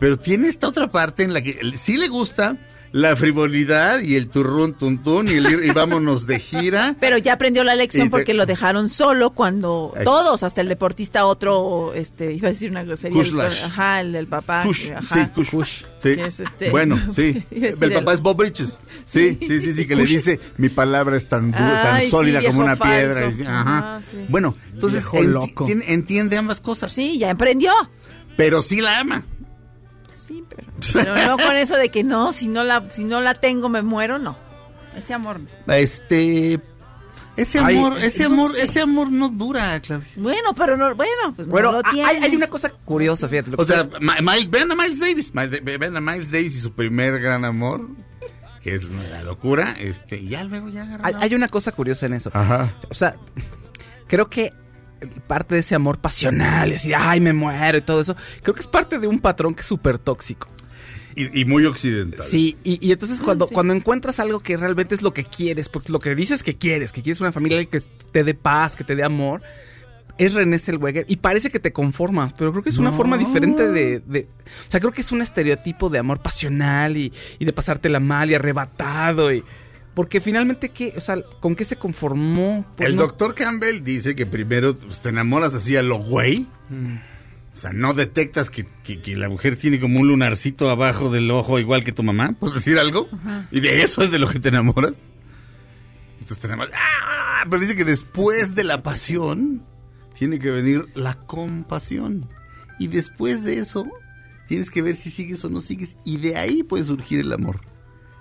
Pero 0.00 0.18
tiene 0.18 0.48
esta 0.48 0.66
otra 0.66 0.90
parte 0.90 1.22
en 1.22 1.32
la 1.32 1.42
que 1.42 1.60
sí 1.78 1.96
le 1.96 2.08
gusta 2.08 2.58
la 2.98 3.14
frivolidad 3.14 4.00
y 4.00 4.14
el 4.16 4.28
turrún 4.28 4.72
tuntún 4.72 5.28
y, 5.28 5.32
el 5.32 5.64
y 5.66 5.70
vámonos 5.70 6.26
de 6.26 6.38
gira. 6.38 6.96
Pero 7.00 7.18
ya 7.18 7.34
aprendió 7.34 7.62
la 7.62 7.74
lección 7.74 8.06
te- 8.06 8.10
porque 8.10 8.32
lo 8.32 8.46
dejaron 8.46 8.88
solo 8.88 9.30
cuando 9.30 9.92
todos, 10.02 10.42
hasta 10.42 10.62
el 10.62 10.68
deportista 10.68 11.26
otro, 11.26 11.92
este, 11.92 12.32
iba 12.32 12.48
a 12.48 12.52
decir 12.52 12.70
una 12.70 12.84
grosería. 12.84 13.14
Kuslash. 13.18 13.62
ajá, 13.64 14.00
el, 14.00 14.14
el 14.16 14.26
papá. 14.26 14.62
Kush, 14.64 14.92
ajá. 14.92 15.30
sí, 15.36 15.44
Kush. 15.50 15.84
Sí. 16.02 16.14
Que 16.16 16.24
es 16.26 16.40
este- 16.40 16.70
Bueno, 16.70 16.98
sí. 17.14 17.44
El 17.50 17.92
papá 17.92 18.14
es 18.14 18.20
Bob 18.20 18.36
Bridges. 18.38 18.80
Sí, 19.04 19.38
sí, 19.40 19.60
sí, 19.60 19.72
sí, 19.74 19.86
que 19.86 19.94
le 19.94 20.04
dice, 20.06 20.40
mi 20.56 20.68
palabra 20.68 21.16
es 21.16 21.28
tan, 21.28 21.50
dura, 21.52 21.82
tan 21.82 21.94
Ay, 21.96 22.10
sólida 22.10 22.42
como 22.42 22.60
una 22.60 22.76
falso. 22.76 22.96
piedra. 22.96 23.30
Y 23.30 23.42
ajá. 23.46 24.00
Sí. 24.02 24.16
Bueno, 24.28 24.56
entonces 24.72 25.02
Viejo 25.02 25.18
enti- 25.18 25.26
loco. 25.32 25.64
tiene- 25.66 25.84
entiende 25.92 26.36
ambas 26.36 26.60
cosas. 26.60 26.92
Sí, 26.92 27.18
ya 27.18 27.30
aprendió. 27.30 27.72
Pero 28.36 28.62
sí 28.62 28.80
la 28.80 28.98
ama. 29.00 29.24
Sí, 30.26 30.42
pero, 30.48 30.65
pero 30.92 31.14
no 31.16 31.36
con 31.38 31.56
eso 31.56 31.76
de 31.76 31.88
que 31.90 32.04
no, 32.04 32.32
si 32.32 32.48
no 32.48 32.64
la, 32.64 32.88
si 32.90 33.04
no 33.04 33.20
la 33.20 33.34
tengo 33.34 33.68
me 33.68 33.82
muero, 33.82 34.18
no. 34.18 34.36
Ese 34.96 35.14
amor 35.14 35.40
no. 35.40 35.74
Este. 35.74 36.60
Ese 37.36 37.58
Ay, 37.58 37.76
amor, 37.76 37.98
ese 37.98 38.22
no 38.28 38.34
amor, 38.34 38.50
sé. 38.52 38.62
ese 38.62 38.80
amor 38.80 39.12
no 39.12 39.28
dura, 39.28 39.78
Claudia. 39.80 40.08
Bueno, 40.16 40.54
pero 40.56 40.74
no, 40.78 40.94
bueno, 40.96 41.34
pues 41.36 41.46
Bueno, 41.48 41.70
no 41.70 41.80
lo 41.80 41.86
hay, 41.86 41.92
tiene. 41.92 42.24
hay 42.26 42.34
una 42.34 42.46
cosa 42.46 42.70
curiosa, 42.70 43.28
fíjate. 43.28 43.50
lo 43.50 43.58
que 43.58 43.62
O 43.62 43.66
sea, 43.66 43.86
Ma- 44.00 44.16
Miles, 44.22 44.48
vean 44.48 44.72
a 44.72 44.74
Miles 44.74 44.98
Davis. 44.98 45.34
Miles- 45.34 45.62
Vean 45.62 45.96
a 45.98 46.00
Miles 46.00 46.30
Davis 46.30 46.54
y 46.56 46.60
su 46.60 46.72
primer 46.72 47.20
gran 47.20 47.44
amor, 47.44 47.88
que 48.62 48.74
es 48.76 48.84
la 48.84 49.22
locura. 49.22 49.76
Este, 49.78 50.16
y 50.18 50.28
ya 50.30 50.44
luego 50.44 50.70
ya 50.70 50.84
agarra 50.84 51.06
hay, 51.06 51.12
la- 51.12 51.20
hay 51.20 51.34
una 51.34 51.48
cosa 51.48 51.72
curiosa 51.72 52.06
en 52.06 52.14
eso. 52.14 52.30
Ajá. 52.32 52.72
O 52.88 52.94
sea, 52.94 53.16
creo 54.06 54.30
que 54.30 54.54
parte 55.26 55.56
de 55.56 55.60
ese 55.60 55.74
amor 55.74 55.98
pasional, 55.98 56.72
y 56.72 56.76
así, 56.76 56.94
ay, 56.94 57.20
me 57.20 57.34
muero 57.34 57.76
y 57.76 57.82
todo 57.82 58.00
eso, 58.00 58.16
creo 58.42 58.54
que 58.54 58.62
es 58.62 58.66
parte 58.66 58.98
de 58.98 59.06
un 59.08 59.18
patrón 59.18 59.54
que 59.54 59.60
es 59.60 59.66
súper 59.66 59.98
tóxico. 59.98 60.48
Y, 61.16 61.40
y 61.40 61.44
muy 61.46 61.64
occidental. 61.64 62.26
Sí, 62.28 62.56
y, 62.62 62.78
y 62.86 62.92
entonces 62.92 63.20
cuando, 63.22 63.46
sí. 63.48 63.54
cuando 63.54 63.72
encuentras 63.72 64.20
algo 64.20 64.40
que 64.40 64.56
realmente 64.56 64.94
es 64.94 65.00
lo 65.02 65.14
que 65.14 65.24
quieres, 65.24 65.68
porque 65.70 65.90
lo 65.90 65.98
que 65.98 66.14
dices 66.14 66.42
que 66.42 66.56
quieres, 66.56 66.92
que 66.92 67.02
quieres 67.02 67.20
una 67.22 67.32
familia 67.32 67.64
que 67.64 67.80
te 68.12 68.22
dé 68.22 68.34
paz, 68.34 68.76
que 68.76 68.84
te 68.84 68.94
dé 68.94 69.02
amor, 69.02 69.40
es 70.18 70.34
René 70.34 70.58
Zellweger 70.58 71.04
y 71.08 71.16
parece 71.16 71.50
que 71.50 71.58
te 71.58 71.72
conformas, 71.72 72.32
pero 72.34 72.50
creo 72.52 72.62
que 72.62 72.70
es 72.70 72.78
una 72.78 72.90
No. 72.90 72.96
forma 72.96 73.16
diferente 73.18 73.66
de, 73.68 74.00
de- 74.00 74.28
O 74.68 74.70
sea, 74.70 74.78
creo 74.80 74.92
que 74.92 75.00
es 75.00 75.10
un 75.12 75.20
estereotipo 75.22 75.88
de 75.90 75.98
amor 75.98 76.20
pasional 76.20 76.96
y, 76.96 77.12
y 77.38 77.44
de 77.46 77.52
pasártela 77.52 77.98
mal 78.00 78.30
y 78.30 78.34
arrebatado 78.34 79.32
y... 79.32 79.42
Porque 79.94 80.20
finalmente, 80.20 80.68
¿qué? 80.68 80.92
O 80.94 81.00
sea, 81.00 81.16
¿con 81.40 81.56
qué 81.56 81.64
se 81.64 81.76
conformó? 81.76 82.66
Pues 82.76 82.90
El 82.90 82.96
no- 82.96 83.02
doctor 83.02 83.34
Campbell 83.34 83.82
dice 83.82 84.14
que 84.14 84.26
primero 84.26 84.76
pues, 84.76 85.00
te 85.00 85.08
enamoras 85.08 85.54
así 85.54 85.74
a 85.76 85.82
lo 85.82 85.96
güey. 85.96 86.46
Mm. 86.68 86.96
O 87.56 87.58
sea, 87.58 87.72
no 87.72 87.94
detectas 87.94 88.50
que, 88.50 88.66
que- 88.84 89.00
que 89.00 89.16
la 89.16 89.30
mujer 89.30 89.56
tiene 89.56 89.80
como 89.80 89.98
un 90.00 90.08
lunarcito 90.08 90.68
abajo 90.68 91.10
del 91.10 91.30
ojo 91.30 91.58
igual 91.58 91.84
que 91.84 91.92
tu 91.92 92.02
mamá, 92.02 92.34
por 92.38 92.52
decir 92.52 92.78
algo. 92.78 93.08
Y 93.50 93.60
de 93.60 93.82
eso 93.82 94.02
es 94.02 94.10
de 94.10 94.18
lo 94.18 94.28
que 94.28 94.38
te 94.40 94.50
enamoras. 94.50 94.92
Entonces 96.20 96.38
te 96.38 96.46
enamoras. 96.48 96.72
¡Ah! 96.74 97.44
Pero 97.48 97.60
dice 97.62 97.74
que 97.76 97.84
después 97.84 98.54
de 98.54 98.64
la 98.64 98.82
pasión 98.82 99.62
tiene 100.18 100.38
que 100.38 100.50
venir 100.50 100.86
la 100.94 101.14
compasión. 101.14 102.28
Y 102.78 102.88
después 102.88 103.42
de 103.42 103.58
eso 103.60 103.86
tienes 104.48 104.70
que 104.70 104.82
ver 104.82 104.94
si 104.96 105.08
sigues 105.10 105.42
o 105.44 105.48
no 105.48 105.60
sigues. 105.62 105.96
Y 106.04 106.18
de 106.18 106.36
ahí 106.36 106.62
puede 106.62 106.84
surgir 106.84 107.20
el 107.20 107.32
amor. 107.32 107.60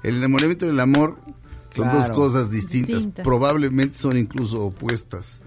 El 0.04 0.16
enamoramiento 0.18 0.66
del 0.66 0.80
amor 0.80 1.20
Son 1.76 1.90
Claro. 1.90 2.00
dos 2.00 2.10
cosas 2.12 2.50
distintas. 2.52 2.96
Distintas. 2.96 3.24
Probablemente 3.26 3.98
son 4.00 4.16
incluso 4.18 4.62
opuestas. 4.68 5.42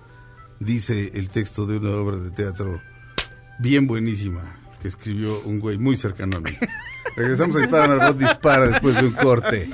Dice 0.61 1.11
el 1.15 1.31
texto 1.31 1.65
de 1.65 1.79
una 1.79 1.91
obra 1.93 2.19
de 2.19 2.31
teatro 2.33 2.83
bien 3.59 3.87
buenísima 3.87 4.43
que 4.81 4.89
escribió 4.89 5.41
un 5.41 5.61
güey 5.61 5.79
muy 5.79 5.97
cercano 5.97 6.39
a 6.39 6.41
mí. 6.41 6.57
Regresamos 7.17 7.57
a 7.57 7.61
Dispara, 7.61 7.89
Margot 7.89 8.17
Dispara 8.17 8.67
después 8.69 8.95
de 8.97 9.07
un 9.07 9.13
corte. 9.13 9.71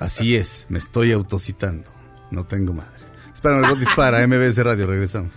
Así 0.00 0.36
es, 0.36 0.66
me 0.68 0.78
estoy 0.78 1.12
autocitando. 1.12 1.90
No 2.30 2.44
tengo 2.44 2.72
madre. 2.72 2.90
Dispara, 3.32 3.60
Margot 3.60 3.78
Dispara, 3.78 4.26
MBS 4.26 4.56
Radio, 4.64 4.86
regresamos. 4.86 5.32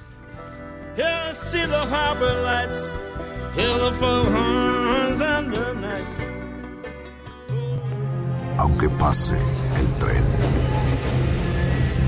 Aunque 8.58 8.90
pase 8.90 9.38
el 9.80 9.94
tren, 9.96 10.24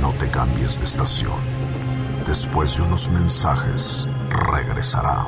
no 0.01 0.13
te 0.13 0.29
cambies 0.29 0.79
de 0.79 0.85
estación. 0.85 1.41
Después 2.27 2.77
de 2.77 2.83
unos 2.83 3.09
mensajes, 3.09 4.07
regresará 4.29 5.27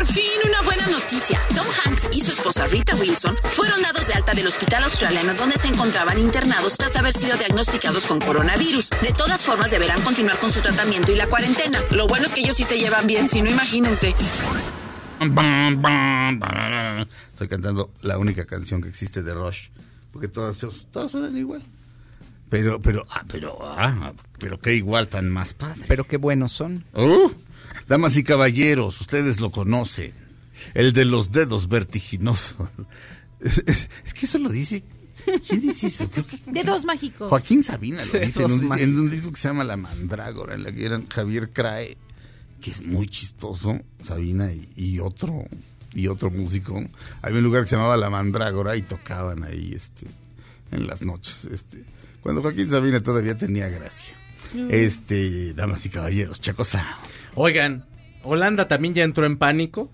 Por 0.00 0.08
fin 0.08 0.24
una 0.48 0.62
buena 0.62 0.86
noticia. 0.86 1.38
Tom 1.54 1.66
Hanks 1.84 2.08
y 2.10 2.22
su 2.22 2.32
esposa 2.32 2.66
Rita 2.66 2.96
Wilson 2.96 3.36
fueron 3.44 3.82
dados 3.82 4.06
de 4.06 4.14
alta 4.14 4.32
del 4.32 4.46
hospital 4.46 4.84
australiano 4.84 5.34
donde 5.34 5.58
se 5.58 5.68
encontraban 5.68 6.18
internados 6.18 6.78
tras 6.78 6.96
haber 6.96 7.12
sido 7.12 7.36
diagnosticados 7.36 8.06
con 8.06 8.18
coronavirus. 8.18 8.88
De 9.02 9.12
todas 9.12 9.44
formas 9.44 9.70
deberán 9.70 10.00
continuar 10.00 10.38
con 10.38 10.50
su 10.50 10.62
tratamiento 10.62 11.12
y 11.12 11.16
la 11.16 11.26
cuarentena. 11.26 11.80
Lo 11.90 12.06
bueno 12.06 12.24
es 12.24 12.32
que 12.32 12.40
ellos 12.40 12.56
sí 12.56 12.64
se 12.64 12.78
llevan 12.78 13.06
bien, 13.06 13.28
si 13.28 13.42
no 13.42 13.50
imagínense. 13.50 14.14
Estoy 17.32 17.48
cantando 17.48 17.90
la 18.00 18.16
única 18.16 18.46
canción 18.46 18.80
que 18.80 18.88
existe 18.88 19.22
de 19.22 19.34
Rush, 19.34 19.68
porque 20.12 20.28
todas, 20.28 20.64
todas 20.90 21.10
suenan 21.10 21.36
igual. 21.36 21.62
Pero, 22.48 22.80
pero, 22.80 23.06
ah, 23.10 23.22
pero, 23.30 23.58
ah, 23.62 24.14
pero 24.38 24.58
qué 24.58 24.74
igual 24.74 25.08
tan 25.08 25.28
más 25.28 25.52
padre. 25.52 25.84
Pero 25.86 26.06
qué 26.06 26.16
buenos 26.16 26.52
son. 26.52 26.86
Uh, 26.94 27.30
damas 27.90 28.16
y 28.16 28.22
caballeros, 28.22 29.00
ustedes 29.00 29.40
lo 29.40 29.50
conocen. 29.50 30.12
El 30.74 30.92
de 30.92 31.04
los 31.04 31.32
dedos 31.32 31.68
vertiginosos. 31.68 32.68
Es, 33.40 34.12
que 34.12 34.26
eso 34.26 34.38
lo 34.38 34.50
dice. 34.50 34.84
¿Quién 35.48 35.62
dice 35.62 35.86
eso? 35.86 36.10
Creo 36.10 36.26
que 36.26 36.38
Dedos 36.46 36.84
mágicos. 36.84 37.30
Joaquín 37.30 37.64
Sabina 37.64 38.04
lo 38.04 38.20
dice 38.20 38.42
en 38.42 38.52
un, 38.52 38.78
en 38.78 39.10
disco 39.10 39.32
que 39.32 39.40
se 39.40 39.48
llama 39.48 39.64
La 39.64 39.78
Mandrágora, 39.78 40.54
en 40.54 40.62
la 40.62 40.72
que 40.72 40.84
eran 40.84 41.08
Javier 41.08 41.48
Crae, 41.50 41.96
que 42.60 42.70
es 42.70 42.86
muy 42.86 43.08
chistoso, 43.08 43.80
Sabina 44.04 44.52
y, 44.52 44.68
y 44.76 44.98
otro 44.98 45.46
y 45.94 46.08
otro 46.08 46.30
músico. 46.30 46.84
Había 47.22 47.38
un 47.38 47.44
lugar 47.44 47.62
que 47.62 47.70
se 47.70 47.76
llamaba 47.76 47.96
La 47.96 48.10
Mandrágora 48.10 48.76
y 48.76 48.82
tocaban 48.82 49.42
ahí 49.42 49.72
este 49.74 50.06
en 50.70 50.86
las 50.86 51.00
noches, 51.00 51.48
este 51.50 51.82
cuando 52.20 52.42
Joaquín 52.42 52.70
Sabina 52.70 53.02
todavía 53.02 53.38
tenía 53.38 53.68
gracia. 53.68 54.14
Este, 54.68 55.54
damas 55.54 55.86
y 55.86 55.88
caballeros, 55.88 56.42
Chacosa. 56.42 56.98
Oigan, 57.34 57.84
Holanda 58.22 58.68
también 58.68 58.94
ya 58.94 59.02
entró 59.04 59.24
en 59.26 59.36
pánico. 59.36 59.90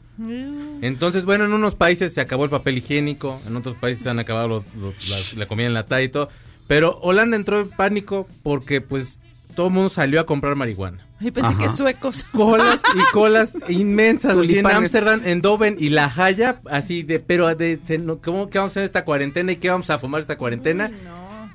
Entonces, 0.83 1.25
bueno, 1.25 1.45
en 1.45 1.53
unos 1.53 1.75
países 1.75 2.15
se 2.15 2.21
acabó 2.21 2.45
el 2.45 2.51
papel 2.51 2.79
higiénico, 2.79 3.41
en 3.47 3.57
otros 3.57 3.77
países 3.77 4.03
se 4.05 4.11
han 4.11 4.19
acabado 4.19 4.49
los- 4.49 4.75
los- 4.77 5.09
la, 5.35 5.41
la 5.41 5.47
comida 5.49 5.67
enlatada 5.67 6.03
y 6.03 6.09
todo. 6.09 6.29
Pero 6.67 6.99
Holanda 7.03 7.37
entró 7.37 7.61
en 7.61 7.71
pánico 7.71 8.27
porque, 8.43 8.81
pues, 8.81 9.19
todo 9.55 9.69
el 9.69 9.73
mundo 9.73 9.91
salió 9.91 10.21
a 10.21 10.27
comprar 10.27 10.55
marihuana. 10.57 11.07
Ay, 11.21 11.31
pensé 11.31 11.51
Ajá. 11.51 11.59
que 11.59 11.69
suecos. 11.71 12.25
Colas 12.33 12.81
y 12.95 13.13
colas 13.13 13.53
inmensas. 13.69 14.37
así 14.37 14.59
en. 14.59 14.67
Ámsterdam, 14.67 15.23
en 15.25 15.41
Doven 15.41 15.77
y 15.79 15.89
La 15.91 16.13
Haya, 16.15 16.61
así 16.71 17.03
de, 17.03 17.21
pero 17.21 17.55
de, 17.55 17.79
se- 17.85 17.99
no, 17.99 18.19
¿cómo 18.19 18.51
que 18.51 18.59
vamos 18.59 18.71
a 18.71 18.73
hacer 18.73 18.85
esta 18.85 19.05
cuarentena 19.05 19.53
y 19.53 19.57
qué 19.57 19.71
vamos 19.71 19.89
a 19.91 19.99
fumar 19.99 20.21
esta 20.21 20.37
cuarentena? 20.37 20.91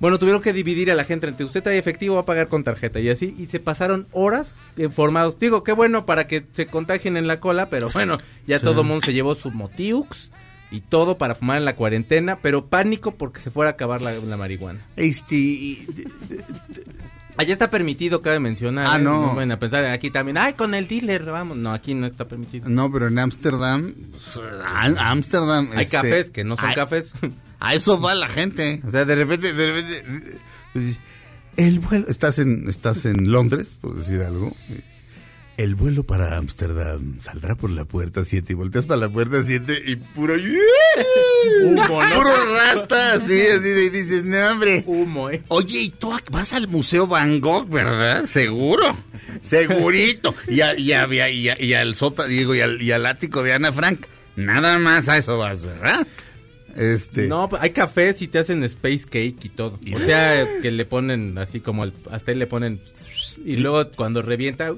Bueno, 0.01 0.17
tuvieron 0.17 0.41
que 0.41 0.51
dividir 0.51 0.89
a 0.91 0.95
la 0.95 1.05
gente 1.05 1.27
entre 1.27 1.45
usted 1.45 1.61
trae 1.61 1.77
efectivo 1.77 2.15
va 2.15 2.21
a 2.21 2.25
pagar 2.25 2.47
con 2.47 2.63
tarjeta 2.63 2.99
y 2.99 3.07
así, 3.09 3.35
y 3.37 3.45
se 3.45 3.59
pasaron 3.59 4.07
horas 4.11 4.55
informados. 4.75 5.37
Digo, 5.37 5.63
qué 5.63 5.73
bueno 5.73 6.07
para 6.07 6.25
que 6.25 6.43
se 6.53 6.65
contagien 6.65 7.17
en 7.17 7.27
la 7.27 7.39
cola, 7.39 7.69
pero 7.69 7.89
bueno, 7.91 8.17
ya 8.47 8.59
todo 8.59 8.81
el 8.81 8.87
mundo 8.87 9.05
se 9.05 9.13
llevó 9.13 9.35
su 9.35 9.51
motiux 9.51 10.31
y 10.71 10.81
todo 10.81 11.19
para 11.19 11.35
fumar 11.35 11.59
en 11.59 11.65
la 11.65 11.75
cuarentena, 11.75 12.39
pero 12.41 12.65
pánico 12.65 13.11
porque 13.13 13.41
se 13.41 13.51
fuera 13.51 13.69
a 13.69 13.73
acabar 13.73 14.01
la, 14.01 14.11
la 14.13 14.37
marihuana. 14.37 14.79
Este, 14.95 15.77
Allá 17.37 17.53
está 17.53 17.69
permitido, 17.69 18.21
cabe 18.21 18.39
mencionar. 18.39 18.87
Ah, 18.89 18.97
¿eh? 18.97 19.01
no. 19.03 19.33
Bueno, 19.33 19.53
a 19.53 19.57
pensar 19.59 19.85
aquí 19.85 20.11
también, 20.11 20.37
ay, 20.37 20.53
con 20.53 20.73
el 20.73 20.87
dealer, 20.87 21.23
vamos. 21.25 21.57
No, 21.57 21.71
aquí 21.71 21.93
no 21.93 22.05
está 22.07 22.25
permitido. 22.25 22.69
no, 22.69 22.91
pero 22.91 23.07
en 23.07 23.19
Ámsterdam, 23.19 23.93
pues, 24.11 24.97
Ámsterdam. 24.97 25.69
Hay 25.73 25.83
este, 25.83 25.97
cafés 25.97 26.29
que 26.31 26.43
no 26.43 26.55
son 26.55 26.69
hay- 26.69 26.75
cafés. 26.75 27.13
A 27.61 27.73
eso 27.75 27.99
va 28.01 28.13
la 28.15 28.27
gente. 28.27 28.81
O 28.85 28.91
sea, 28.91 29.05
de 29.05 29.15
repente, 29.15 29.53
de 29.53 29.67
repente, 29.71 30.39
el 31.57 31.79
vuelo, 31.79 32.07
estás 32.09 32.39
en, 32.39 32.67
estás 32.67 33.05
en 33.05 33.31
Londres, 33.31 33.77
por 33.79 33.95
decir 33.95 34.21
algo. 34.21 34.55
El 35.57 35.75
vuelo 35.75 36.03
para 36.03 36.37
Ámsterdam 36.37 37.19
saldrá 37.21 37.53
por 37.55 37.69
la 37.69 37.85
puerta 37.85 38.25
7 38.25 38.53
y 38.53 38.55
volteas 38.55 38.85
para 38.85 38.99
la 39.01 39.09
puerta 39.09 39.43
7 39.45 39.79
y 39.85 39.95
puro 39.97 40.33
Humo, 41.63 42.03
¿no? 42.03 42.15
puro 42.15 42.31
rasta, 42.55 43.13
así, 43.13 43.39
así 43.41 43.67
y 43.67 43.89
dices, 43.89 44.23
no 44.23 44.37
hombre. 44.47 44.83
Humo, 44.87 45.29
¿eh? 45.29 45.43
Oye, 45.49 45.81
y 45.81 45.89
tú 45.89 46.11
vas 46.31 46.53
al 46.53 46.67
Museo 46.67 47.05
Van 47.05 47.39
Gogh, 47.41 47.69
¿verdad? 47.69 48.25
Seguro. 48.25 48.97
Segurito. 49.43 50.33
Y, 50.47 50.61
a- 50.61 50.75
y, 50.77 50.93
a- 50.93 51.07
y, 51.29 51.49
a- 51.49 51.61
y 51.61 51.73
al 51.75 51.93
sota, 51.95 52.25
digo, 52.25 52.55
y 52.55 52.61
al, 52.61 52.81
y 52.81 52.91
al 52.91 53.05
ático 53.05 53.43
de 53.43 53.53
Ana 53.53 53.71
Frank. 53.71 54.05
Nada 54.35 54.79
más 54.79 55.09
a 55.09 55.17
eso 55.17 55.37
vas, 55.37 55.63
¿verdad? 55.63 56.07
Este. 56.75 57.27
No, 57.27 57.49
pues, 57.49 57.61
hay 57.61 57.71
cafés 57.71 58.21
y 58.21 58.27
te 58.27 58.39
hacen 58.39 58.63
space 58.63 59.05
cake 59.05 59.45
y 59.45 59.49
todo. 59.49 59.79
O 59.95 59.99
sea, 59.99 60.45
que 60.61 60.71
le 60.71 60.85
ponen 60.85 61.37
así 61.37 61.59
como 61.59 61.83
el, 61.83 61.93
hasta 62.11 62.31
ahí 62.31 62.37
le 62.37 62.47
ponen 62.47 62.79
y 63.45 63.57
luego 63.57 63.89
cuando 63.95 64.21
revienta 64.21 64.73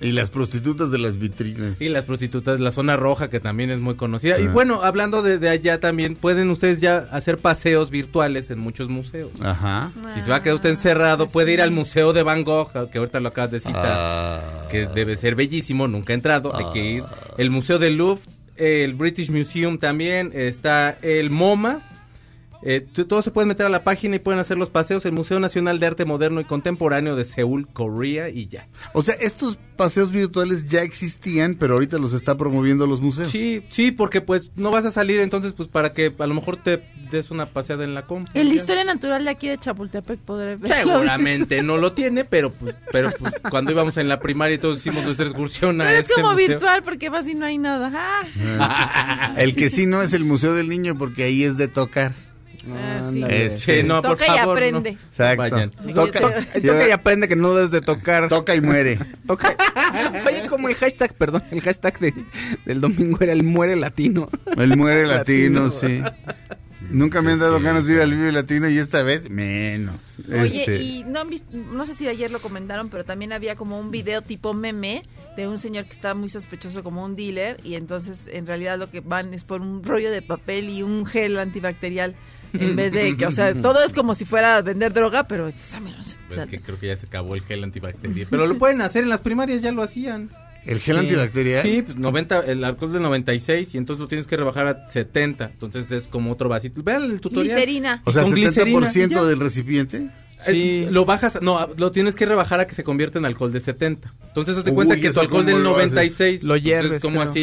Y 0.00 0.12
las 0.12 0.30
prostitutas 0.30 0.90
de 0.92 0.98
las 0.98 1.18
vitrinas. 1.18 1.80
y 1.80 1.88
las 1.88 2.04
prostitutas, 2.04 2.60
la 2.60 2.70
zona 2.70 2.96
roja 2.96 3.28
que 3.30 3.40
también 3.40 3.70
es 3.70 3.80
muy 3.80 3.96
conocida. 3.96 4.38
Y 4.38 4.46
bueno, 4.46 4.82
hablando 4.84 5.22
de, 5.22 5.38
de 5.38 5.48
allá 5.48 5.80
también, 5.80 6.14
pueden 6.14 6.50
ustedes 6.50 6.80
ya 6.80 7.08
hacer 7.10 7.38
paseos 7.38 7.90
virtuales 7.90 8.50
en 8.50 8.60
muchos 8.60 8.88
museos. 8.88 9.30
Ajá. 9.40 9.90
Si 10.14 10.20
se 10.20 10.30
va 10.30 10.36
a 10.36 10.42
quedar 10.42 10.54
usted 10.56 10.70
encerrado, 10.70 11.24
Ah, 11.24 11.32
puede 11.32 11.52
ir 11.52 11.60
al 11.62 11.72
Museo 11.72 12.12
de 12.12 12.22
Van 12.22 12.44
Gogh, 12.44 12.70
que 12.92 12.98
ahorita 12.98 13.18
lo 13.20 13.28
acabas 13.28 13.50
de 13.50 13.60
citar. 13.60 13.86
Ah. 13.86 14.66
que 14.70 14.86
debe 14.86 15.16
ser 15.16 15.34
bellísimo, 15.34 15.88
nunca 15.88 16.12
he 16.12 16.16
entrado, 16.16 16.54
hay 16.54 16.66
que 16.72 16.84
ir. 16.92 17.02
El 17.36 17.50
Museo 17.50 17.78
del 17.80 17.96
Louvre, 17.96 18.22
el 18.58 18.94
British 18.94 19.30
Museum 19.30 19.78
también, 19.78 20.32
está 20.34 20.98
el 21.02 21.30
MoMA. 21.30 21.87
Eh, 22.62 22.84
todos 23.08 23.24
se 23.24 23.30
pueden 23.30 23.48
meter 23.48 23.66
a 23.66 23.68
la 23.68 23.84
página 23.84 24.16
y 24.16 24.18
pueden 24.18 24.40
hacer 24.40 24.58
los 24.58 24.68
paseos. 24.68 25.04
El 25.06 25.12
Museo 25.12 25.38
Nacional 25.38 25.78
de 25.78 25.86
Arte 25.86 26.04
Moderno 26.04 26.40
y 26.40 26.44
Contemporáneo 26.44 27.14
de 27.14 27.24
Seúl, 27.24 27.68
Corea 27.68 28.28
y 28.30 28.48
ya. 28.48 28.66
O 28.94 29.02
sea, 29.02 29.14
estos 29.20 29.58
paseos 29.76 30.10
virtuales 30.10 30.66
ya 30.66 30.82
existían, 30.82 31.54
pero 31.54 31.74
ahorita 31.74 31.98
los 31.98 32.12
está 32.12 32.36
promoviendo 32.36 32.86
los 32.88 33.00
museos. 33.00 33.30
Sí, 33.30 33.62
sí, 33.70 33.92
porque 33.92 34.20
pues 34.20 34.50
no 34.56 34.72
vas 34.72 34.84
a 34.84 34.90
salir 34.90 35.20
entonces 35.20 35.52
pues 35.52 35.68
para 35.68 35.92
que 35.92 36.12
a 36.18 36.26
lo 36.26 36.34
mejor 36.34 36.56
te 36.56 36.82
des 37.12 37.30
una 37.30 37.46
paseada 37.46 37.84
en 37.84 37.94
la 37.94 38.06
compra. 38.06 38.32
El 38.34 38.48
de 38.48 38.54
Ya. 38.54 38.60
historia 38.60 38.82
natural 38.82 39.22
de 39.24 39.30
aquí 39.30 39.46
de 39.48 39.56
Chapultepec 39.58 40.18
podré 40.20 40.56
verlo. 40.56 40.94
Seguramente 40.94 41.62
no 41.62 41.76
lo 41.76 41.92
tiene, 41.92 42.24
pero 42.24 42.50
pues, 42.50 42.74
pero 42.90 43.12
pues, 43.20 43.34
cuando 43.50 43.70
íbamos 43.70 43.96
en 43.98 44.08
la 44.08 44.18
primaria 44.18 44.56
y 44.56 44.58
todos 44.58 44.78
hicimos 44.78 45.04
nuestra 45.04 45.26
excursión 45.26 45.80
a 45.80 45.84
Pero 45.84 45.96
es 45.96 46.08
este 46.08 46.14
como 46.20 46.32
museo. 46.32 46.48
virtual 46.48 46.82
porque 46.82 47.08
vas 47.08 47.28
y 47.28 47.36
no 47.36 47.46
hay 47.46 47.56
nada. 47.58 47.92
Ah. 47.94 49.34
El 49.36 49.54
que 49.54 49.70
sí 49.70 49.86
no 49.86 50.02
es 50.02 50.12
el 50.12 50.24
Museo 50.24 50.54
del 50.54 50.68
Niño 50.68 50.96
porque 50.98 51.22
ahí 51.24 51.44
es 51.44 51.56
de 51.56 51.68
tocar. 51.68 52.14
Ah, 52.76 53.08
sí. 53.10 53.24
Este, 53.28 53.80
Sí, 53.80 53.86
no, 53.86 54.02
por 54.02 54.12
Toca 54.18 54.34
y 54.34 54.38
aprende. 54.38 54.92
no. 54.92 54.98
Exacto. 54.98 55.36
Vayan. 55.38 55.70
Toca, 55.94 56.20
Toca 56.20 56.88
y 56.88 56.90
aprende 56.90 57.28
que 57.28 57.36
no 57.36 57.54
debes 57.54 57.70
de 57.70 57.80
tocar. 57.80 58.28
toca 58.28 58.54
y 58.54 58.60
muere. 58.60 58.98
Toca. 59.26 59.56
Oye, 60.26 60.46
como 60.48 60.68
el 60.68 60.74
hashtag, 60.74 61.14
perdón, 61.14 61.42
el 61.50 61.60
hashtag 61.60 61.98
de- 62.00 62.14
del 62.66 62.80
domingo 62.80 63.18
era 63.20 63.32
el 63.32 63.44
muere 63.44 63.76
latino. 63.76 64.28
El 64.56 64.76
muere 64.76 65.06
latino, 65.06 65.64
Latino. 65.64 65.70
sí. 65.70 66.02
Nunca 66.90 67.20
me 67.20 67.32
han 67.32 67.38
dado 67.40 67.60
ganas 67.60 67.86
de 67.86 67.94
ir 67.94 68.00
al 68.00 68.14
Vive 68.14 68.32
Latino 68.32 68.68
y 68.70 68.78
esta 68.78 69.02
vez 69.02 69.28
menos. 69.28 70.00
Oye, 70.26 70.60
Este, 70.60 70.80
y 70.82 71.04
no 71.04 71.20
han 71.20 71.28
visto, 71.28 71.48
no 71.52 71.84
sé 71.84 71.94
si 71.94 72.08
ayer 72.08 72.30
lo 72.30 72.40
comentaron, 72.40 72.88
pero 72.88 73.04
también 73.04 73.32
había 73.34 73.56
como 73.56 73.78
un 73.78 73.90
video 73.90 74.22
tipo 74.22 74.54
meme 74.54 75.02
de 75.36 75.48
un 75.48 75.58
señor 75.58 75.84
que 75.84 75.92
estaba 75.92 76.14
muy 76.14 76.30
sospechoso 76.30 76.82
como 76.82 77.04
un 77.04 77.14
dealer 77.14 77.58
y 77.62 77.74
entonces 77.74 78.26
en 78.32 78.46
realidad 78.46 78.78
lo 78.78 78.90
que 78.90 79.00
van 79.00 79.34
es 79.34 79.44
por 79.44 79.60
un 79.60 79.82
rollo 79.84 80.10
de 80.10 80.22
papel 80.22 80.70
y 80.70 80.82
un 80.82 81.04
gel 81.04 81.38
antibacterial 81.38 82.14
en 82.52 82.76
vez 82.76 82.92
de 82.92 83.16
que, 83.16 83.26
o 83.26 83.32
sea, 83.32 83.54
todo 83.54 83.82
es 83.84 83.92
como 83.92 84.14
si 84.14 84.24
fuera 84.24 84.56
a 84.56 84.62
vender 84.62 84.92
droga, 84.92 85.24
pero 85.28 85.48
exámenos. 85.48 86.16
Pues 86.28 86.46
que 86.46 86.60
creo 86.60 86.78
que 86.78 86.86
ya 86.88 86.96
se 86.96 87.06
acabó 87.06 87.34
el 87.34 87.42
gel 87.42 87.64
antibacterial. 87.64 88.26
Pero 88.30 88.46
lo 88.46 88.56
pueden 88.58 88.80
hacer 88.82 89.04
en 89.04 89.10
las 89.10 89.20
primarias, 89.20 89.62
ya 89.62 89.72
lo 89.72 89.82
hacían. 89.82 90.30
¿El 90.66 90.80
gel 90.80 90.96
Sí. 90.96 91.00
antibacterial? 91.00 91.62
Sí, 91.62 91.82
pues 91.82 91.96
90, 91.96 92.40
el 92.40 92.62
alcohol 92.64 92.92
de 92.92 93.00
96 93.00 93.74
y 93.74 93.78
entonces 93.78 94.00
lo 94.00 94.08
tienes 94.08 94.26
que 94.26 94.36
rebajar 94.36 94.66
a 94.66 94.88
70. 94.90 95.50
Entonces 95.52 95.90
es 95.90 96.08
como 96.08 96.32
otro 96.32 96.48
vasito. 96.48 96.82
Vean 96.82 97.04
el 97.04 97.20
tutorial. 97.20 97.54
Glicerina. 97.54 98.02
O 98.04 98.12
sea, 98.12 98.22
Con 98.24 98.32
glicerina, 98.34 98.80
70% 98.90 99.10
y 99.10 99.14
ya. 99.14 99.24
del 99.24 99.40
recipiente. 99.40 100.10
Eh, 100.46 100.86
lo 100.90 101.04
bajas, 101.04 101.40
no, 101.42 101.68
lo 101.78 101.90
tienes 101.90 102.14
que 102.14 102.24
rebajar 102.26 102.60
a 102.60 102.66
que 102.66 102.74
se 102.74 102.84
convierta 102.84 103.18
en 103.18 103.24
alcohol 103.24 103.50
de 103.50 103.60
70. 103.60 104.12
Entonces 104.28 104.56
hazte 104.58 104.70
Uy, 104.70 104.76
cuenta 104.76 104.94
que 104.96 105.02
tu 105.02 105.08
¿eso 105.08 105.20
alcohol 105.22 105.46
del 105.46 105.62
lo 105.62 105.76
haces? 105.76 105.90
96 105.92 106.42
Lo 106.44 106.56
hierves, 106.56 106.92
es 106.92 107.02
como 107.02 107.22
así 107.22 107.40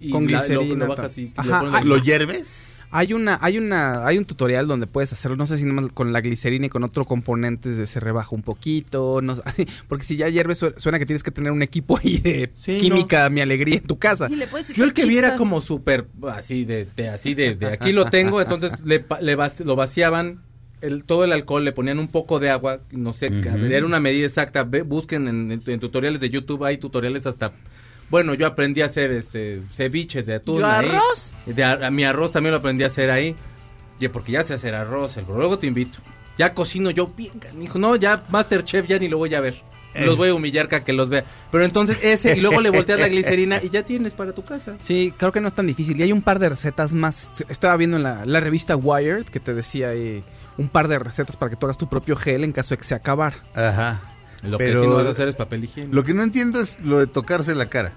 y, 0.00 0.06
y 0.06 0.10
Con 0.10 0.30
la- 0.30 0.38
glicerina, 0.38 0.74
lo, 0.74 0.86
lo 0.86 0.86
bajas 0.96 1.18
y 1.18 1.32
Ajá, 1.36 1.46
le 1.48 1.54
pones 1.58 1.72
la- 1.72 1.80
¿Lo 1.84 1.98
hierves? 1.98 2.46
Hay 2.96 3.12
una, 3.12 3.40
hay 3.42 3.58
una, 3.58 4.06
hay 4.06 4.18
un 4.18 4.24
tutorial 4.24 4.68
donde 4.68 4.86
puedes 4.86 5.12
hacerlo, 5.12 5.36
no 5.36 5.46
sé 5.48 5.58
si 5.58 5.64
nomás 5.64 5.90
con 5.92 6.12
la 6.12 6.20
glicerina 6.20 6.66
y 6.66 6.68
con 6.68 6.84
otro 6.84 7.04
componente 7.06 7.70
de- 7.70 7.88
se 7.88 7.98
rebaja 7.98 8.36
un 8.36 8.42
poquito, 8.42 9.20
no 9.20 9.34
porque 9.88 10.04
si 10.04 10.16
ya 10.16 10.28
hierves 10.28 10.58
su- 10.58 10.72
suena 10.76 11.00
que 11.00 11.04
tienes 11.06 11.24
que 11.24 11.32
tener 11.32 11.50
un 11.50 11.62
equipo 11.62 11.98
ahí 11.98 12.18
de 12.18 12.50
Sí, 12.54 12.78
química, 12.78 13.28
mi 13.30 13.40
alegría 13.40 13.78
en 13.78 13.82
tu 13.82 13.98
casa. 13.98 14.28
Y 14.30 14.36
le 14.36 14.46
puedes 14.46 14.72
Yo 14.74 14.84
el 14.84 14.92
que 14.92 15.06
viera 15.06 15.34
como 15.34 15.60
súper 15.60 16.06
así 16.30 16.64
de, 16.64 16.86
de- 16.94 17.08
así 17.08 17.34
de, 17.34 17.56
de 17.56 17.66
aquí 17.66 17.90
lo 17.90 18.04
tengo, 18.10 18.40
entonces 18.40 18.70
le, 18.84 19.00
pa- 19.00 19.20
le 19.20 19.36
vac- 19.36 19.64
lo 19.64 19.74
vaciaban 19.74 20.42
el, 20.80 21.02
todo 21.02 21.24
el 21.24 21.32
alcohol, 21.32 21.64
le 21.64 21.72
ponían 21.72 21.98
un 21.98 22.06
poco 22.08 22.38
de 22.38 22.50
agua, 22.50 22.78
no 22.92 23.12
sé, 23.12 23.26
era 23.72 23.86
una 23.86 23.98
medida 24.00 24.26
exacta, 24.26 24.62
ve- 24.62 24.82
busquen 24.82 25.26
en, 25.26 25.50
en- 25.50 25.62
en 25.66 25.80
tutoriales 25.80 26.20
de 26.20 26.30
YouTube, 26.30 26.62
hay 26.62 26.78
tutoriales 26.78 27.26
hasta 27.26 27.52
bueno, 28.14 28.34
yo 28.34 28.46
aprendí 28.46 28.80
a 28.80 28.86
hacer 28.86 29.10
este 29.10 29.60
ceviche 29.72 30.22
de 30.22 30.36
atún 30.36 30.60
Yo 30.60 30.66
ahí. 30.68 30.88
arroz. 30.88 31.32
De 31.46 31.64
a, 31.64 31.88
a 31.88 31.90
mi 31.90 32.04
arroz 32.04 32.30
también 32.30 32.52
lo 32.52 32.58
aprendí 32.58 32.84
a 32.84 32.86
hacer 32.86 33.10
ahí. 33.10 33.34
Y 33.98 34.06
porque 34.06 34.30
ya 34.30 34.44
sé 34.44 34.54
hacer 34.54 34.76
arroz, 34.76 35.16
el 35.16 35.24
luego 35.26 35.58
te 35.58 35.66
invito. 35.66 35.98
Ya 36.38 36.54
cocino 36.54 36.90
yo 36.90 37.08
bien, 37.08 37.32
dijo, 37.58 37.76
no, 37.80 37.96
ya 37.96 38.22
Masterchef 38.28 38.86
ya 38.86 39.00
ni 39.00 39.08
lo 39.08 39.18
voy 39.18 39.34
a 39.34 39.40
ver. 39.40 39.56
Los 39.96 40.16
voy 40.16 40.28
a 40.28 40.34
humillar 40.34 40.68
para 40.68 40.84
que 40.84 40.92
los 40.92 41.08
vea. 41.08 41.24
Pero 41.50 41.64
entonces 41.64 41.98
ese, 42.02 42.36
y 42.36 42.40
luego 42.40 42.60
le 42.60 42.70
volteas 42.70 43.00
la 43.00 43.08
glicerina 43.14 43.60
y 43.60 43.68
ya 43.70 43.82
tienes 43.82 44.12
para 44.12 44.30
tu 44.32 44.44
casa. 44.44 44.76
Sí, 44.80 45.12
creo 45.16 45.32
que 45.32 45.40
no 45.40 45.48
es 45.48 45.54
tan 45.54 45.66
difícil. 45.66 45.98
Y 45.98 46.04
hay 46.04 46.12
un 46.12 46.22
par 46.22 46.38
de 46.38 46.50
recetas 46.50 46.92
más. 46.94 47.32
Estaba 47.48 47.76
viendo 47.76 47.96
en 47.96 48.04
la, 48.04 48.24
la 48.26 48.38
revista 48.38 48.76
Wired 48.76 49.26
que 49.26 49.40
te 49.40 49.54
decía 49.54 49.88
ahí 49.88 50.22
un 50.56 50.68
par 50.68 50.86
de 50.86 51.00
recetas 51.00 51.36
para 51.36 51.50
que 51.50 51.56
tú 51.56 51.66
hagas 51.66 51.78
tu 51.78 51.88
propio 51.88 52.14
gel 52.14 52.44
en 52.44 52.52
caso 52.52 52.74
de 52.74 52.78
que 52.78 52.84
se 52.84 52.94
acabara. 52.94 53.38
Ajá. 53.56 54.00
Lo 54.44 54.58
Pero- 54.58 54.80
que 54.80 54.84
sí 54.86 54.90
no 54.90 54.96
vas 54.96 55.06
a 55.06 55.10
hacer 55.10 55.28
es 55.28 55.36
papel 55.36 55.64
higiénico. 55.64 55.94
Lo 55.94 56.04
que 56.04 56.14
no 56.14 56.22
entiendo 56.22 56.60
es 56.60 56.78
lo 56.80 56.98
de 56.98 57.06
tocarse 57.06 57.54
la 57.54 57.66
cara. 57.66 57.92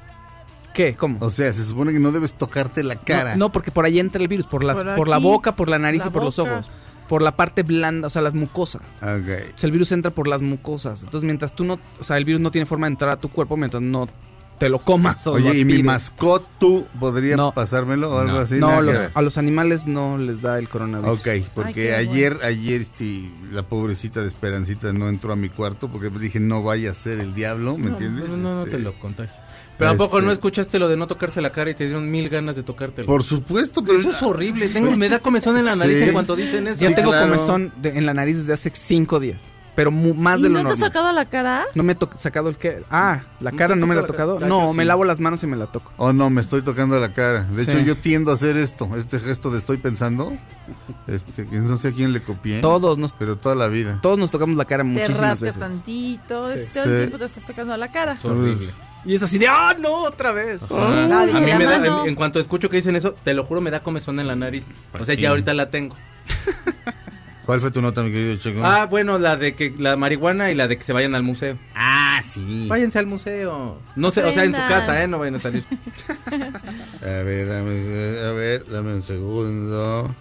¿Qué? 0.73 0.95
¿Cómo? 0.95 1.17
O 1.21 1.31
sea, 1.31 1.51
se 1.53 1.65
supone 1.65 1.91
que 1.91 1.99
no 1.99 2.11
debes 2.11 2.35
tocarte 2.35 2.83
la 2.83 2.95
cara. 2.95 3.31
No, 3.31 3.45
no, 3.47 3.51
porque 3.51 3.71
por 3.71 3.85
ahí 3.85 3.99
entra 3.99 4.21
el 4.21 4.27
virus, 4.27 4.45
por, 4.45 4.63
las, 4.63 4.83
Por 4.83 4.95
por, 4.95 5.07
la 5.07 5.17
boca, 5.17 5.55
por 5.55 5.69
la 5.69 5.79
nariz 5.79 6.01
la 6.01 6.07
y 6.07 6.09
por 6.11 6.23
los 6.23 6.37
ojos. 6.37 6.69
Por 7.09 7.21
la 7.21 7.31
parte 7.31 7.63
blanda, 7.63 8.07
o 8.07 8.09
sea, 8.09 8.21
las 8.21 8.33
mucosas. 8.33 8.81
Ok. 9.01 9.55
O 9.55 9.57
sea, 9.57 9.67
el 9.67 9.71
virus 9.71 9.91
entra 9.91 10.11
por 10.11 10.27
las 10.27 10.41
mucosas. 10.41 11.01
Entonces, 11.01 11.25
mientras 11.25 11.53
tú 11.53 11.63
no, 11.63 11.79
o 11.99 12.03
sea, 12.03 12.17
el 12.17 12.25
virus 12.25 12.41
no 12.41 12.51
tiene 12.51 12.65
forma 12.65 12.85
de 12.87 12.91
entrar 12.91 13.11
a 13.11 13.15
tu 13.15 13.29
cuerpo 13.29 13.57
mientras 13.57 13.81
no 13.81 14.07
te 14.59 14.69
lo 14.69 14.79
comas 14.79 15.25
o 15.27 15.37
lo 15.37 15.49
Oye, 15.49 15.59
¿y 15.59 15.65
mi 15.65 15.83
tú 16.59 16.85
podría 16.99 17.35
No. 17.35 17.51
pasármelo 17.51 18.11
o 18.11 18.19
algo 18.19 18.33
No. 18.33 18.39
así? 18.39 18.55
No, 18.55 18.81
lo- 18.81 18.91
a 19.13 19.21
los 19.21 19.37
animales 19.37 19.85
no 19.87 20.17
les 20.17 20.41
da 20.41 20.57
el 20.59 20.67
coronavirus. 20.67 21.19
Ok, 21.19 21.27
porque 21.53 21.95
ayer, 21.95 22.39
ayer 22.43 22.81
este, 22.81 23.29
la 23.51 23.63
pobrecita 23.63 24.21
de 24.21 24.27
Esperancita 24.27 24.91
no 24.93 25.09
entró 25.09 25.33
a 25.33 25.35
mi 25.35 25.49
cuarto 25.49 25.87
porque 25.89 26.09
dije 26.09 26.39
no 26.39 26.63
vaya 26.63 26.91
a 26.91 26.93
ser 26.93 27.19
el 27.19 27.33
diablo, 27.35 27.77
¿me 27.77 27.87
entiendes? 27.89 28.29
No, 28.29 28.37
no, 28.37 28.55
no 28.55 28.63
Este, 28.63 28.77
te 28.77 28.83
lo 28.83 28.93
contagies. 28.93 29.35
Pero 29.77 29.91
tampoco 29.91 30.17
este- 30.17 30.25
no 30.25 30.31
escuchaste 30.31 30.79
lo 30.79 30.87
de 30.87 30.97
no 30.97 31.05
tocarse 31.05 31.39
la 31.39 31.51
cara 31.51 31.69
y 31.69 31.75
te 31.75 31.83
dieron 31.85 32.09
mil 32.09 32.29
ganas 32.29 32.55
de 32.55 32.63
tocártelo. 32.63 33.05
Por 33.05 33.21
supuesto, 33.21 33.83
pero 33.85 33.99
Eso 33.99 34.09
es 34.09 34.23
horrible. 34.23 34.69
Tengo, 34.69 34.97
me 34.97 35.07
da 35.07 35.19
comezón 35.19 35.55
en 35.55 35.65
la 35.65 35.75
nariz 35.75 35.97
Sí. 35.99 36.03
en 36.05 36.13
cuanto 36.13 36.35
dicen 36.35 36.65
eso. 36.65 36.81
Yo 36.81 36.89
Sí, 36.89 36.95
tengo 36.95 37.11
claro. 37.11 37.27
comezón 37.31 37.71
de- 37.79 37.89
en 37.89 38.07
la 38.07 38.15
nariz 38.15 38.37
desde 38.37 38.53
hace 38.53 38.71
cinco 38.73 39.19
días. 39.19 39.39
Pero 39.77 39.91
mu- 39.91 40.15
más 40.15 40.39
¿Y 40.39 40.43
de 40.43 40.49
lo 40.49 40.53
no 40.55 40.59
te 40.61 40.63
normal. 40.69 40.73
has 40.73 40.79
sacado 40.79 41.11
la 41.13 41.25
cara? 41.25 41.65
No 41.75 41.83
me 41.83 41.93
he 41.93 41.97
sacado 42.17 42.49
el 42.49 42.57
que. 42.57 42.83
Ah, 42.89 43.21
la 43.39 43.51
¿No 43.51 43.57
cara 43.57 43.75
te 43.75 43.79
no 43.79 43.85
me 43.85 43.93
la 43.93 44.01
he 44.01 44.05
tocado. 44.05 44.39
la? 44.39 44.47
No, 44.47 44.73
me 44.73 44.81
sí. 44.83 44.87
lavo 44.87 45.05
las 45.05 45.19
manos 45.19 45.43
y 45.43 45.47
me 45.47 45.55
la 45.55 45.67
toco. 45.67 45.93
Oh, 45.97 46.11
no, 46.13 46.31
me 46.31 46.41
estoy 46.41 46.63
tocando 46.63 46.99
la 46.99 47.13
cara. 47.13 47.43
De 47.43 47.63
Sí. 47.63 47.69
hecho, 47.69 47.79
yo 47.81 47.95
tiendo 47.95 48.31
a 48.31 48.33
hacer 48.33 48.57
esto, 48.57 48.89
este 48.97 49.19
gesto 49.19 49.51
de 49.51 49.59
estoy 49.59 49.77
pensando. 49.77 50.33
Este, 51.05 51.43
no 51.45 51.77
sé 51.77 51.89
a 51.89 51.91
quién 51.91 52.11
le 52.11 52.23
copié. 52.23 52.59
Todos 52.59 52.97
nos, 52.97 53.13
Pero 53.13 53.37
toda 53.37 53.53
la 53.53 53.67
vida. 53.67 53.99
todos 54.01 54.17
nos 54.17 54.31
tocamos 54.31 54.57
la 54.57 54.65
cara 54.65 54.81
Te 54.83 54.89
muchísimas 54.89 55.19
rascas 55.21 55.41
veces. 55.41 55.59
tantito. 55.59 56.49
es- 56.49 56.73
Todo 56.73 56.83
Sí. 56.83 56.89
el 56.89 56.97
tiempo 56.97 57.19
te 57.19 57.25
estás 57.25 57.43
sacando 57.43 57.77
la 57.77 57.91
cara. 57.91 58.13
Es 58.13 58.25
horrible. 58.25 58.67
Y 59.05 59.13
es 59.13 59.21
así 59.21 59.37
de, 59.37 59.47
¡ah, 59.47 59.75
no! 59.79 59.93
Otra 60.05 60.31
vez. 60.31 60.59
Ah, 60.71 60.87
a 61.35 61.39
mí 61.39 61.51
la 61.51 61.57
me 61.59 61.65
da, 61.65 61.75
en, 61.85 62.07
en 62.09 62.15
cuanto 62.15 62.39
escucho 62.39 62.67
que 62.67 62.77
dicen 62.77 62.95
eso, 62.95 63.13
te 63.13 63.35
lo 63.35 63.43
juro, 63.43 63.61
me 63.61 63.69
da 63.69 63.81
comezón 63.81 64.19
en 64.19 64.25
la 64.25 64.35
nariz. 64.35 64.63
O 64.99 65.05
sea, 65.05 65.13
sí. 65.15 65.21
ya 65.21 65.29
ahorita 65.29 65.53
la 65.53 65.69
tengo. 65.69 65.95
¿Cuál 67.47 67.61
fue 67.61 67.71
tu 67.71 67.81
nota, 67.81 68.03
mi 68.03 68.11
querido 68.11 68.35
Checo? 68.35 68.59
Ah, 68.63 68.85
bueno, 68.87 69.17
la 69.17 69.37
de 69.37 69.55
que 69.55 69.73
la 69.79 69.95
marihuana 69.95 70.51
y 70.51 70.55
la 70.55 70.67
de 70.67 70.77
que 70.77 70.83
se 70.83 70.91
vayan 70.91 71.15
al 71.15 71.23
museo. 71.23 71.57
Ah, 71.73 72.21
sí. 72.21 72.65
Váyanse 72.67 72.99
al 72.99 73.05
museo. 73.07 73.79
No 73.95 74.11
sé, 74.11 74.21
o 74.21 74.31
sea, 74.33 74.43
en 74.43 74.53
su 74.53 74.59
casa, 74.67 75.01
¿eh? 75.01 75.07
No 75.07 75.17
vayan 75.17 75.35
a 75.35 75.39
salir. 75.39 75.63
A 77.01 77.05
ver, 77.23 77.47
dame, 77.47 78.19
a 78.27 78.31
ver, 78.33 78.65
dame 78.69 78.95
un 78.95 79.01
segundo. 79.03 80.13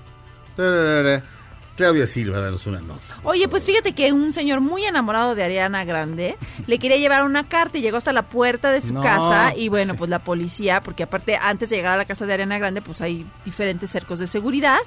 Claudia 1.77 2.07
Silva, 2.07 2.39
danos 2.41 2.65
una 2.67 2.81
nota. 2.81 3.19
Oye, 3.25 3.49
pues 3.49 3.67
fíjate 3.67 3.93
que 3.93 4.13
un 4.13 4.33
señor 4.33 4.61
muy 4.61 4.85
enamorado 4.85 5.35
de 5.35 5.43
Ariana 5.43 5.85
Grande 5.85 6.37
le 6.69 6.79
quería 6.79 6.97
llevar 6.97 7.25
una 7.25 7.49
carta 7.49 7.77
y 7.77 7.83
llegó 7.83 7.97
hasta 7.99 8.13
la 8.13 8.23
puerta 8.29 8.71
de 8.71 8.81
su 8.81 8.95
No. 8.95 9.01
casa 9.03 9.53
y 9.55 9.69
bueno, 9.69 9.95
pues 9.97 10.09
la 10.09 10.21
policía, 10.21 10.81
porque 10.81 11.03
aparte 11.03 11.37
antes 11.37 11.69
de 11.71 11.77
llegar 11.77 11.95
a 11.95 11.97
la 11.99 12.05
casa 12.07 12.25
de 12.25 12.33
Ariana 12.35 12.57
Grande, 12.59 12.81
pues 12.83 13.01
hay 13.01 13.27
diferentes 13.45 13.91
cercos 13.91 14.19
de 14.21 14.27
seguridad. 14.29 14.79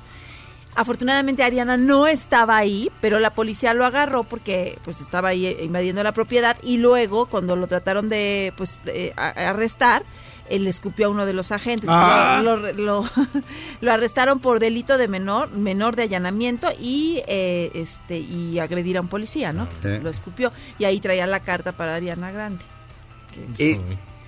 Afortunadamente 0.75 1.43
Ariana 1.43 1.75
no 1.77 2.07
estaba 2.07 2.55
ahí, 2.57 2.89
pero 3.01 3.19
la 3.19 3.31
policía 3.31 3.73
lo 3.73 3.85
agarró 3.85 4.23
porque 4.23 4.77
pues 4.85 5.01
estaba 5.01 5.29
ahí 5.29 5.45
eh, 5.47 5.63
invadiendo 5.63 6.01
la 6.03 6.13
propiedad 6.13 6.55
y 6.63 6.77
luego 6.77 7.25
cuando 7.25 7.55
lo 7.55 7.67
trataron 7.67 8.07
de 8.07 8.53
pues 8.55 8.83
de, 8.85 9.13
a- 9.17 9.49
arrestar, 9.49 10.03
él 10.49 10.63
le 10.63 10.69
escupió 10.69 11.07
a 11.07 11.09
uno 11.09 11.25
de 11.25 11.33
los 11.33 11.51
agentes. 11.51 11.89
Ah. 11.91 12.39
Lo, 12.43 12.55
lo- 12.55 12.71
lo- 12.73 13.05
lo 13.81 13.91
arrestaron 13.91 14.39
por 14.39 14.59
delito 14.59 14.97
de 14.97 15.07
menor, 15.07 15.51
menor 15.51 15.95
de 15.95 16.03
allanamiento 16.03 16.69
y 16.79 17.21
eh, 17.27 17.71
este 17.73 18.17
y 18.19 18.59
agredir 18.59 18.97
a 18.97 19.01
un 19.01 19.07
policía, 19.09 19.51
¿no? 19.51 19.67
Lo 19.99 20.09
escupió 20.09 20.51
y 20.77 20.85
ahí 20.85 20.99
traía 20.99 21.27
la 21.27 21.41
carta 21.41 21.71
para 21.73 21.95
Ariana 21.95 22.31
Grande. 22.31 22.63
Que, 23.57 23.71
Eh, 23.73 23.81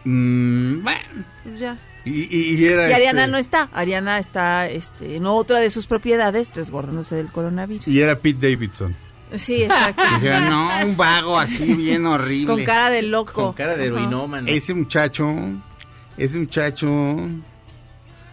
mm, 0.05 0.83
bueno, 0.83 0.99
pues, 1.43 1.59
ya. 1.59 1.77
y, 2.05 2.11
y- 2.35 2.55
y 2.57 2.65
era 2.65 2.89
Y 2.89 2.93
Ariana 2.93 3.21
este- 3.21 3.31
no 3.31 3.37
está. 3.37 3.69
Ariana 3.73 4.19
está 4.19 4.67
este, 4.67 5.15
en 5.15 5.25
otra 5.25 5.59
de 5.59 5.69
sus 5.69 5.87
propiedades 5.87 6.53
resguardándose 6.55 7.15
del 7.15 7.27
coronavirus. 7.31 7.87
Y 7.87 8.01
era 8.01 8.15
Pete 8.17 8.51
Davidson. 8.51 8.95
Sí, 9.37 9.63
exacto. 9.63 10.01
Dije, 10.21 10.41
no, 10.49 10.69
un 10.85 10.97
vago 10.97 11.37
así 11.39 11.73
bien 11.75 12.05
horrible. 12.05 12.53
Con 12.53 12.63
cara 12.65 12.89
de 12.89 13.01
loco. 13.03 13.31
Con 13.33 13.53
cara 13.53 13.75
de 13.77 13.85
Ajá. 13.87 13.95
heroinómano. 13.95 14.47
Ese 14.47 14.73
muchacho, 14.73 15.33
ese 16.17 16.37
muchacho, 16.39 16.89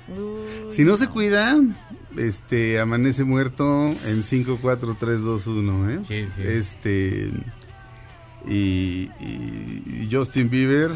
Uy, 0.08 0.72
si 0.72 0.82
no 0.84 0.96
se 0.96 1.06
cuida, 1.08 1.56
este, 2.16 2.80
amanece 2.80 3.22
muerto 3.24 3.88
en 4.06 4.22
5, 4.24 4.58
4, 4.60 4.96
3, 4.98 5.20
2, 5.20 5.46
1, 5.46 5.90
¿eh? 5.90 5.98
Sí, 6.08 6.26
sí. 6.34 6.42
Este, 6.44 7.30
y, 8.46 9.10
y- 9.20 9.82
y 9.86 10.08
Justin 10.10 10.48
Bieber, 10.50 10.90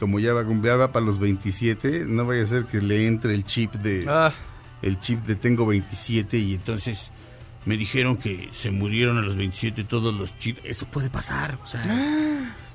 como 0.00 0.18
ya 0.20 0.32
va, 0.34 0.44
ya 0.62 0.76
va 0.76 0.88
para 0.92 1.04
los 1.04 1.18
27, 1.18 2.04
no 2.06 2.26
vaya 2.26 2.42
a 2.42 2.46
ser 2.46 2.64
que 2.66 2.80
le 2.80 3.06
entre 3.06 3.34
el 3.34 3.44
chip 3.44 3.72
de, 3.74 4.04
Ah, 4.08 4.32
el 4.82 5.00
chip 5.00 5.24
de 5.24 5.36
tengo 5.36 5.66
27 5.66 6.36
y 6.38 6.54
entonces 6.54 7.10
me 7.64 7.76
dijeron 7.76 8.16
que 8.16 8.48
se 8.52 8.70
murieron 8.70 9.16
a 9.18 9.22
los 9.22 9.36
27 9.36 9.84
todos 9.84 10.14
los 10.14 10.38
chips. 10.38 10.60
Eso 10.64 10.86
puede 10.86 11.08
pasar, 11.10 11.58
o 11.62 11.66
sea, 11.66 11.82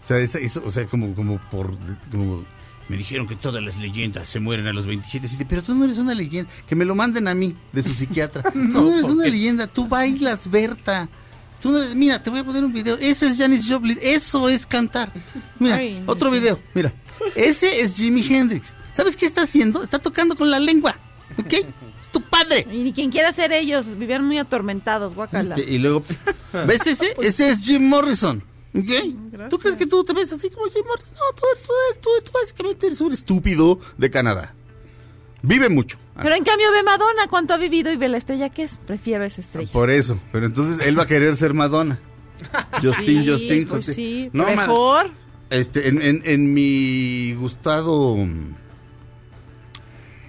o 0.04 0.08
sea, 0.08 0.18
eso, 0.18 0.64
o 0.66 0.72
sea, 0.72 0.86
como, 0.88 1.14
como 1.14 1.38
por, 1.52 1.78
como 2.10 2.44
me 2.88 2.98
dijeron 2.98 3.28
que 3.28 3.36
todas 3.36 3.62
las 3.64 3.78
leyendas 3.78 4.28
se 4.28 4.40
mueren 4.40 4.66
a 4.66 4.74
los 4.74 4.88
27. 4.88 5.28
Así 5.28 5.38
de, 5.38 5.46
pero 5.46 5.62
tú 5.62 5.76
no 5.76 5.86
eres 5.86 6.00
una 6.00 6.16
leyenda, 6.16 6.50
que 6.68 6.76
me 6.76 6.86
lo 6.86 6.96
manden 6.96 7.28
a 7.28 7.36
mí 7.36 7.56
de 7.72 7.84
su 7.84 7.92
psiquiatra. 7.92 8.42
Tú 8.52 8.58
no 8.58 8.92
eres 8.94 9.04
una 9.06 9.26
leyenda, 9.26 9.68
tú 9.68 9.88
bailas, 9.88 10.50
Berta. 10.50 11.08
Tú 11.62 11.70
no 11.72 11.78
eres- 11.84 11.94
mira, 11.94 12.24
te 12.24 12.32
voy 12.32 12.40
a 12.40 12.44
poner 12.44 12.64
un 12.66 12.74
video. 12.74 12.98
Ese 12.98 13.28
es 13.28 13.38
Janis 13.38 13.68
Joplin, 13.70 14.00
eso 14.02 14.50
es 14.50 14.66
cantar. 14.66 15.12
Mira, 15.60 15.76
Ay, 15.76 16.02
otro 16.08 16.32
video, 16.32 16.58
mira. 16.74 16.92
Ese 17.40 17.82
es 17.82 17.96
Jimi 17.96 18.26
Hendrix. 18.28 18.74
¿Sabes 18.94 19.16
qué 19.16 19.26
está 19.26 19.44
haciendo? 19.44 19.82
Está 19.84 20.00
tocando 20.00 20.36
con 20.36 20.52
la 20.52 20.60
lengua, 20.60 20.96
¿ok? 21.38 21.54
Es 21.54 22.10
tu 22.12 22.22
padre. 22.22 22.68
Y 22.72 22.80
ni 22.80 22.94
quien 22.94 23.12
quiera 23.12 23.32
ser 23.32 23.52
ellos, 23.54 23.88
vivían 23.98 24.26
muy 24.26 24.38
atormentados, 24.38 25.16
guacala. 25.16 25.56
Este, 25.56 25.72
y 25.72 25.78
luego, 25.78 26.04
¿ves 26.68 26.86
ese? 26.88 27.16
Ese 27.22 27.50
es 27.50 27.66
Jim 27.66 27.88
Morrison. 27.88 28.44
¿Ok? 28.76 28.86
Gracias. 29.32 29.50
¿Tú 29.50 29.58
crees 29.58 29.76
que 29.78 29.86
tú 29.88 30.04
te 30.04 30.14
ves 30.14 30.32
así 30.32 30.50
como 30.50 30.66
Jim 30.68 30.84
Morrison? 30.88 31.14
No, 31.14 31.36
tú, 31.36 31.44
eres- 31.54 31.64
tú, 32.02 32.02
tú, 32.02 32.10
tú 32.26 32.32
básicamente 32.40 32.88
eres 32.88 33.02
un 33.02 33.14
estúpido 33.14 33.80
de 33.98 34.12
Canadá. 34.12 34.54
Vive 35.42 35.70
mucho. 35.70 35.98
Pero 36.22 36.36
en 36.36 36.44
cambio 36.44 36.70
ve 36.74 36.84
Madonna 36.84 37.28
cuánto 37.30 37.54
ha 37.54 37.58
vivido 37.58 37.92
y 37.92 37.96
ve 37.96 38.10
la 38.10 38.18
estrella 38.18 38.50
que 38.50 38.64
es. 38.64 38.76
Prefiero 38.86 39.24
esa 39.24 39.40
estrella. 39.40 39.72
Por 39.72 39.90
eso. 39.90 40.20
Pero 40.34 40.46
entonces 40.46 40.86
él 40.86 41.00
va 41.00 41.04
a 41.04 41.08
querer 41.08 41.36
ser 41.38 41.54
Madonna. 41.54 42.00
Justin, 42.84 43.24
Sí, 43.24 43.28
Justin. 43.32 43.68
pues 43.68 43.86
sí, 43.86 44.30
No, 44.34 44.44
mejor. 44.46 45.12
Este, 45.50 45.88
en, 45.88 46.02
en, 46.02 46.22
en 46.26 46.54
mi 46.54 47.34
gustado. 47.34 48.18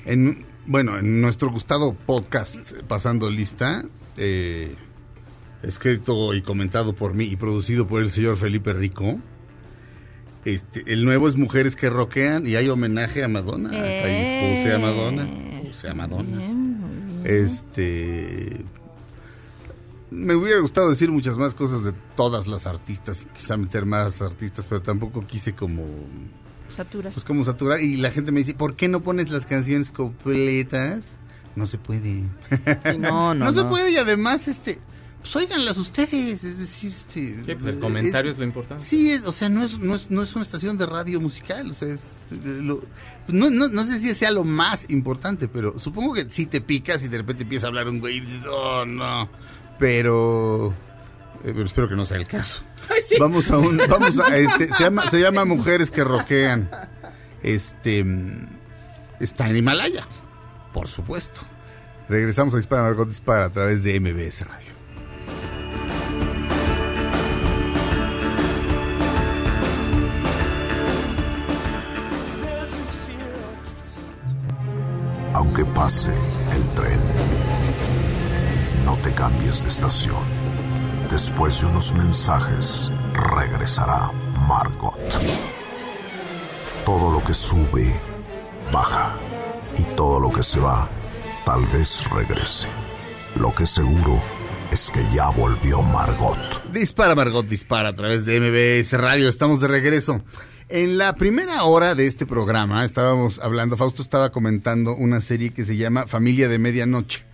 En, 0.07 0.47
bueno, 0.67 0.99
en 0.99 1.21
nuestro 1.21 1.51
gustado 1.51 1.95
podcast, 1.95 2.73
Pasando 2.89 3.29
Lista, 3.29 3.85
eh, 4.17 4.75
escrito 5.63 6.33
y 6.35 6.43
comentado 6.43 6.95
por 6.95 7.15
mí 7.15 7.25
y 7.25 7.37
producido 7.37 7.87
por 7.87 8.03
el 8.03 8.11
señor 8.11 8.37
Felipe 8.37 8.73
Rico, 8.73 9.21
Este, 10.45 10.83
el 10.91 11.05
nuevo 11.05 11.29
es 11.29 11.37
Mujeres 11.37 11.77
que 11.77 11.91
Roquean 11.91 12.47
y 12.47 12.57
hay 12.57 12.69
homenaje 12.69 13.23
a 13.23 13.29
Madonna. 13.29 13.71
Eh. 13.75 14.03
Ahí 14.03 14.57
puse 14.57 14.75
a 14.75 14.79
Madonna. 14.79 15.29
Puse 15.63 15.89
a 15.89 15.95
Madonna. 15.95 16.39
Bien, 16.39 16.81
muy 16.81 17.23
bien. 17.23 17.45
Este. 17.45 18.65
Me 20.11 20.35
hubiera 20.35 20.61
gustado 20.61 20.89
decir 20.91 21.11
muchas 21.11 21.39
más 21.39 21.55
cosas 21.55 21.85
de 21.85 21.93
todas 22.17 22.47
las 22.49 22.67
artistas, 22.67 23.27
quizá 23.37 23.57
meter 23.57 23.87
más 23.87 24.21
artistas, 24.23 24.65
pero 24.69 24.83
tampoco 24.83 25.25
quise 25.27 25.55
como 25.55 25.85
Satura. 26.73 27.11
pues 27.11 27.25
como 27.25 27.45
saturar 27.45 27.81
y 27.81 27.97
la 27.97 28.11
gente 28.11 28.33
me 28.33 28.41
dice, 28.41 28.55
¿por 28.55 28.75
qué 28.75 28.89
no 28.89 29.01
pones 29.03 29.31
las 29.31 29.47
canciones 29.47 29.91
completas? 29.91 31.15
No 31.57 31.67
se 31.67 31.79
puede. 31.79 32.01
Sí, 32.11 32.99
no, 32.99 33.35
no, 33.35 33.53
se 33.53 33.63
no. 33.63 33.71
puede 33.71 33.91
y 33.93 33.97
además 33.97 34.49
este 34.49 34.79
pues 35.21 35.37
óiganlas 35.37 35.77
ustedes, 35.77 36.45
es 36.45 36.59
decir, 36.59 36.91
este 36.93 37.35
Sí, 37.45 37.55
pues, 37.55 37.75
el 37.75 37.79
comentario 37.79 38.33
es 38.33 38.39
lo 38.39 38.45
importante. 38.45 38.83
Sí, 38.83 39.11
es, 39.11 39.23
o 39.27 39.33
sea, 39.33 39.51
no 39.51 39.63
es, 39.63 39.79
no 39.79 39.95
es 39.95 40.11
no 40.11 40.23
es 40.23 40.35
una 40.35 40.45
estación 40.45 40.79
de 40.79 40.87
radio 40.87 41.21
musical, 41.21 41.71
o 41.71 41.75
sea, 41.75 41.89
es 41.89 42.13
eh, 42.31 42.61
lo- 42.63 42.83
no, 43.29 43.51
no, 43.51 43.69
no 43.69 43.83
sé 43.85 44.01
si 44.01 44.15
sea 44.15 44.31
lo 44.31 44.45
más 44.45 44.89
importante, 44.89 45.47
pero 45.47 45.79
supongo 45.79 46.15
que 46.15 46.31
si 46.31 46.47
te 46.47 46.63
picas 46.63 47.05
y 47.05 47.09
de 47.09 47.19
repente 47.19 47.43
empieza 47.43 47.67
a 47.67 47.69
hablar 47.69 47.87
un 47.89 48.01
güey 48.01 48.17
y 48.17 48.21
dices, 48.21 48.47
"Oh, 48.51 48.87
no." 48.87 49.29
Pero 49.81 50.75
eh, 51.43 51.53
pero 51.55 51.65
espero 51.65 51.89
que 51.89 51.97
no 51.97 52.07
sea 52.07 52.19
el 52.19 52.27
caso. 52.27 52.63
Vamos 53.19 53.51
a 53.51 53.59
un 53.59 53.79
vamos 53.89 54.19
a 54.21 54.37
este 54.37 54.69
se 54.69 54.85
llama 54.85 55.09
se 55.11 55.21
llama 55.21 55.45
Mujeres 55.45 55.91
que 55.91 56.05
roquean. 56.05 56.71
Este 57.43 58.05
mm, 58.05 58.47
está 59.21 59.49
en 59.49 59.57
Himalaya, 59.57 60.07
por 60.73 60.87
supuesto. 60.87 61.41
Regresamos 62.09 62.55
a 62.55 62.59
Dispara 62.59 62.83
Margot 62.83 63.09
Dispara 63.09 63.45
a 63.47 63.51
través 63.51 63.83
de 63.83 63.99
MBS 63.99 64.47
Radio. 64.47 64.71
Aunque 75.35 75.65
pase 75.65 76.13
el 76.53 76.69
tren, 76.75 77.01
te 79.03 79.13
cambies 79.13 79.63
de 79.63 79.69
estación. 79.69 80.23
Después 81.11 81.61
de 81.61 81.67
unos 81.67 81.93
mensajes, 81.93 82.93
regresará 83.13 84.11
Margot. 84.47 84.99
Todo 86.85 87.11
lo 87.11 87.25
que 87.25 87.35
sube, 87.35 87.95
baja. 88.73 89.17
Y 89.77 89.83
todo 89.97 90.21
lo 90.21 90.31
que 90.31 90.43
se 90.43 90.61
va, 90.61 90.89
tal 91.45 91.65
vez 91.67 92.09
regrese. 92.11 92.69
Lo 93.37 93.55
que 93.55 93.67
seguro 93.67 94.21
es 94.73 94.91
que 94.91 95.03
ya 95.15 95.29
volvió 95.29 95.83
Margot. 95.83 96.39
Dispara 96.73 97.15
Margot 97.15 97.47
Dispara 97.47 97.91
a 97.91 97.95
través 97.95 98.25
de 98.25 98.41
MBS 98.41 98.93
Radio. 98.99 99.29
Estamos 99.29 99.61
de 99.61 99.69
regreso. 99.69 100.23
En 100.69 100.99
la 100.99 101.17
primera 101.17 101.65
hora 101.65 101.97
de 101.97 102.07
este 102.07 102.27
programa 102.27 102.85
estábamos 102.85 103.41
hablando, 103.41 103.77
Fausto 103.77 104.03
estaba 104.03 104.31
comentando 104.31 104.95
una 104.95 105.21
serie 105.21 105.51
que 105.51 105.65
se 105.65 105.77
llama 105.77 106.07
Familia 106.07 106.49
de 106.49 106.61
Medianoche, 106.61 107.25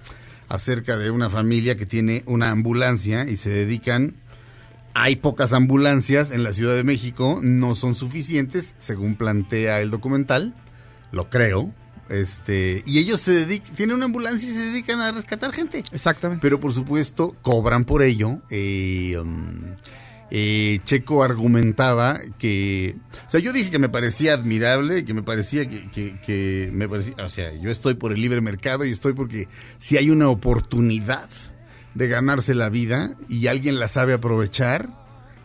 acerca 0.48 0.97
de 0.97 1.10
una 1.10 1.31
familia 1.31 1.77
que 1.77 1.86
tiene 1.86 2.23
una 2.27 2.51
ambulancia 2.51 3.24
y 3.28 3.36
se 3.36 3.51
dedican... 3.51 4.16
Hay 4.98 5.16
pocas 5.16 5.52
ambulancias 5.52 6.31
en 6.31 6.43
la 6.43 6.55
Ciudad 6.55 6.74
de 6.74 6.82
México, 6.82 7.40
no 7.43 7.74
son 7.74 7.94
suficientes, 7.94 8.74
según 8.78 9.16
plantea 9.16 9.82
el 9.82 9.90
documental, 9.90 10.55
lo 11.12 11.28
creo. 11.28 11.70
Este, 12.09 12.82
y 12.86 12.98
ellos 12.98 13.20
se 13.20 13.32
dedican, 13.32 13.74
tienen 13.74 13.97
una 13.97 14.06
ambulancia 14.06 14.48
y 14.48 14.52
se 14.55 14.59
dedican 14.59 15.01
a 15.01 15.12
rescatar 15.12 15.52
gente. 15.52 15.85
Exactamente. 15.93 16.40
Pero 16.40 16.60
por 16.60 16.73
supuesto 16.73 17.36
cobran 17.43 17.85
por 17.85 18.02
ello. 18.02 18.40
Eh, 18.48 19.18
um, 19.20 19.74
eh, 20.31 20.81
Checo 20.85 21.23
argumentaba 21.23 22.19
que, 22.39 22.97
o 23.27 23.31
sea, 23.31 23.40
yo 23.40 23.53
dije 23.53 23.70
que 23.70 23.78
me 23.78 23.89
parecía 23.89 24.35
admirable, 24.35 25.05
que 25.05 25.15
me 25.15 25.23
parecía 25.23 25.69
que, 25.69 25.89
que- 25.90 26.70
me 26.73 26.89
parecía, 26.89 27.15
o 27.24 27.28
sea, 27.28 27.53
yo 27.55 27.70
estoy 27.70 27.94
por 27.94 28.12
el 28.12 28.20
libre 28.20 28.40
mercado 28.40 28.85
y 28.85 28.90
estoy 28.90 29.12
porque 29.12 29.48
si 29.78 29.97
hay 29.97 30.11
una 30.11 30.28
oportunidad 30.28 31.28
de 31.94 32.09
ganarse 32.09 32.55
la 32.55 32.69
vida 32.69 33.16
y 33.28 33.47
alguien 33.47 33.78
la 33.78 33.89
sabe 33.89 34.12
aprovechar, 34.15 34.90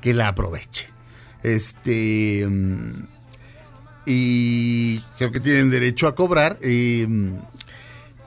que 0.02 0.14
la 0.14 0.30
aproveche. 0.30 0.88
Este 1.44 2.44
um, 2.46 3.06
y 4.06 5.00
creo 5.18 5.32
que 5.32 5.40
tienen 5.40 5.70
derecho 5.70 6.08
a 6.08 6.16
cobrar. 6.16 6.58
eh, 6.62 7.08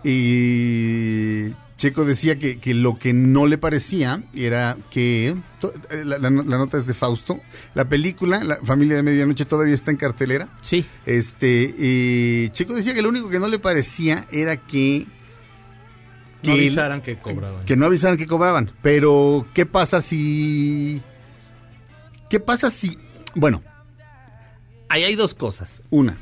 y 0.05 1.49
Checo 1.85 2.07
decía 2.07 2.39
que, 2.39 2.59
que 2.59 2.73
lo 2.73 2.99
que 2.99 3.13
no 3.13 3.45
le 3.47 3.59
parecía 3.59 4.23
era 4.35 4.79
que, 4.91 5.37
to- 5.61 5.71
eh, 5.91 6.03
la, 6.03 6.17
la- 6.19 6.31
la 6.31 6.57
nota 6.57 6.79
es 6.79 6.87
de 6.87 6.95
Fausto, 6.95 7.43
la 7.75 7.87
película, 7.91 8.43
La 8.43 8.57
familia 8.65 8.97
de 8.97 9.03
medianoche 9.03 9.45
todavía 9.45 9.75
está 9.75 9.91
en 9.91 9.99
cartelera. 9.99 10.49
Sí. 10.63 10.87
Este, 11.05 11.75
eh, 11.79 12.49
Checo 12.53 12.73
decía 12.73 12.95
que 12.95 13.03
lo 13.03 13.11
único 13.11 13.29
que 13.29 13.39
no 13.39 13.49
le 13.49 13.59
parecía 13.59 14.27
era 14.33 14.57
que... 14.57 15.07
No 16.43 16.43
que- 16.43 16.53
avisaran 16.53 17.03
que 17.03 17.17
cobraban. 17.17 17.67
que 17.67 17.77
no 17.77 17.85
avisaran 17.85 18.17
que 18.17 18.27
cobraban. 18.27 18.71
Pero, 18.81 19.47
¿qué 19.53 19.67
pasa 19.67 20.01
si... 20.01 21.03
¿Qué 22.31 22.41
pasa 22.41 22.71
si... 22.71 22.97
Bueno, 23.35 23.63
ahí 24.89 25.05
hay 25.05 25.17
dos 25.17 25.35
cosas. 25.35 25.83
Una, 25.91 26.17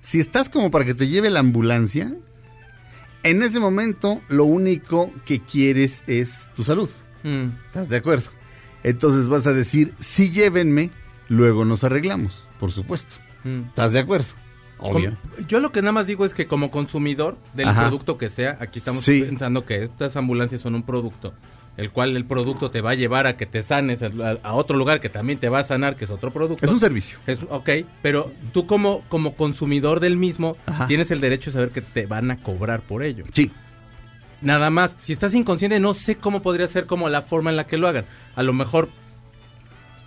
si 0.00 0.18
estás 0.18 0.48
como 0.48 0.70
para 0.70 0.86
que 0.86 0.94
te 0.94 1.08
lleve 1.08 1.28
la 1.28 1.40
ambulancia, 1.40 2.14
en 3.22 3.42
ese 3.42 3.60
momento 3.60 4.20
lo 4.28 4.44
único 4.44 5.12
que 5.24 5.40
quieres 5.40 6.02
es 6.06 6.48
tu 6.54 6.64
salud. 6.64 6.88
Mm. 7.22 7.48
¿Estás 7.66 7.88
de 7.88 7.96
acuerdo? 7.96 8.30
Entonces 8.84 9.28
vas 9.28 9.46
a 9.46 9.52
decir, 9.52 9.94
sí 9.98 10.30
llévenme, 10.30 10.90
luego 11.28 11.64
nos 11.64 11.84
arreglamos, 11.84 12.46
por 12.60 12.70
supuesto. 12.72 13.16
Mm. 13.44 13.62
¿Estás 13.68 13.92
de 13.92 13.98
acuerdo? 14.00 14.26
Obvio. 14.80 15.16
Yo 15.48 15.58
lo 15.58 15.72
que 15.72 15.82
nada 15.82 15.92
más 15.92 16.06
digo 16.06 16.24
es 16.24 16.32
que 16.34 16.46
como 16.46 16.70
consumidor 16.70 17.36
del 17.54 17.68
Ajá. 17.68 17.82
producto 17.82 18.16
que 18.16 18.30
sea, 18.30 18.56
aquí 18.60 18.78
estamos 18.78 19.02
Sí. 19.02 19.22
pensando 19.22 19.66
que 19.66 19.82
estas 19.82 20.14
ambulancias 20.16 20.60
son 20.60 20.76
un 20.76 20.84
producto, 20.84 21.34
el 21.78 21.90
cual 21.90 22.14
el 22.16 22.26
producto 22.26 22.70
te 22.70 22.82
va 22.82 22.90
a 22.90 22.94
llevar 22.94 23.26
a 23.26 23.36
que 23.38 23.46
te 23.46 23.62
sanes 23.62 24.02
a, 24.02 24.08
a 24.42 24.52
otro 24.52 24.76
lugar 24.76 25.00
que 25.00 25.08
también 25.08 25.38
te 25.38 25.48
va 25.48 25.60
a 25.60 25.64
sanar, 25.64 25.96
que 25.96 26.04
es 26.04 26.10
otro 26.10 26.30
producto. 26.32 26.62
Es 26.64 26.70
un 26.70 26.80
servicio. 26.80 27.18
Es, 27.26 27.38
ok, 27.48 27.70
pero 28.02 28.30
tú 28.52 28.66
como, 28.66 29.02
como 29.08 29.34
consumidor 29.34 30.00
del 30.00 30.16
mismo 30.18 30.56
Ajá. 30.66 30.86
tienes 30.86 31.10
el 31.10 31.20
derecho 31.20 31.50
de 31.50 31.54
saber 31.54 31.70
que 31.70 31.80
te 31.80 32.04
van 32.06 32.30
a 32.30 32.42
cobrar 32.42 32.82
por 32.82 33.02
ello. 33.02 33.24
Sí. 33.32 33.50
Nada 34.42 34.70
más, 34.70 34.94
si 34.98 35.12
estás 35.12 35.34
inconsciente 35.34 35.80
no 35.80 35.94
sé 35.94 36.16
cómo 36.16 36.42
podría 36.42 36.68
ser 36.68 36.86
como 36.86 37.08
la 37.08 37.22
forma 37.22 37.50
en 37.50 37.56
la 37.56 37.66
que 37.66 37.78
lo 37.78 37.88
hagan. 37.88 38.04
A 38.36 38.42
lo 38.42 38.52
mejor 38.52 38.88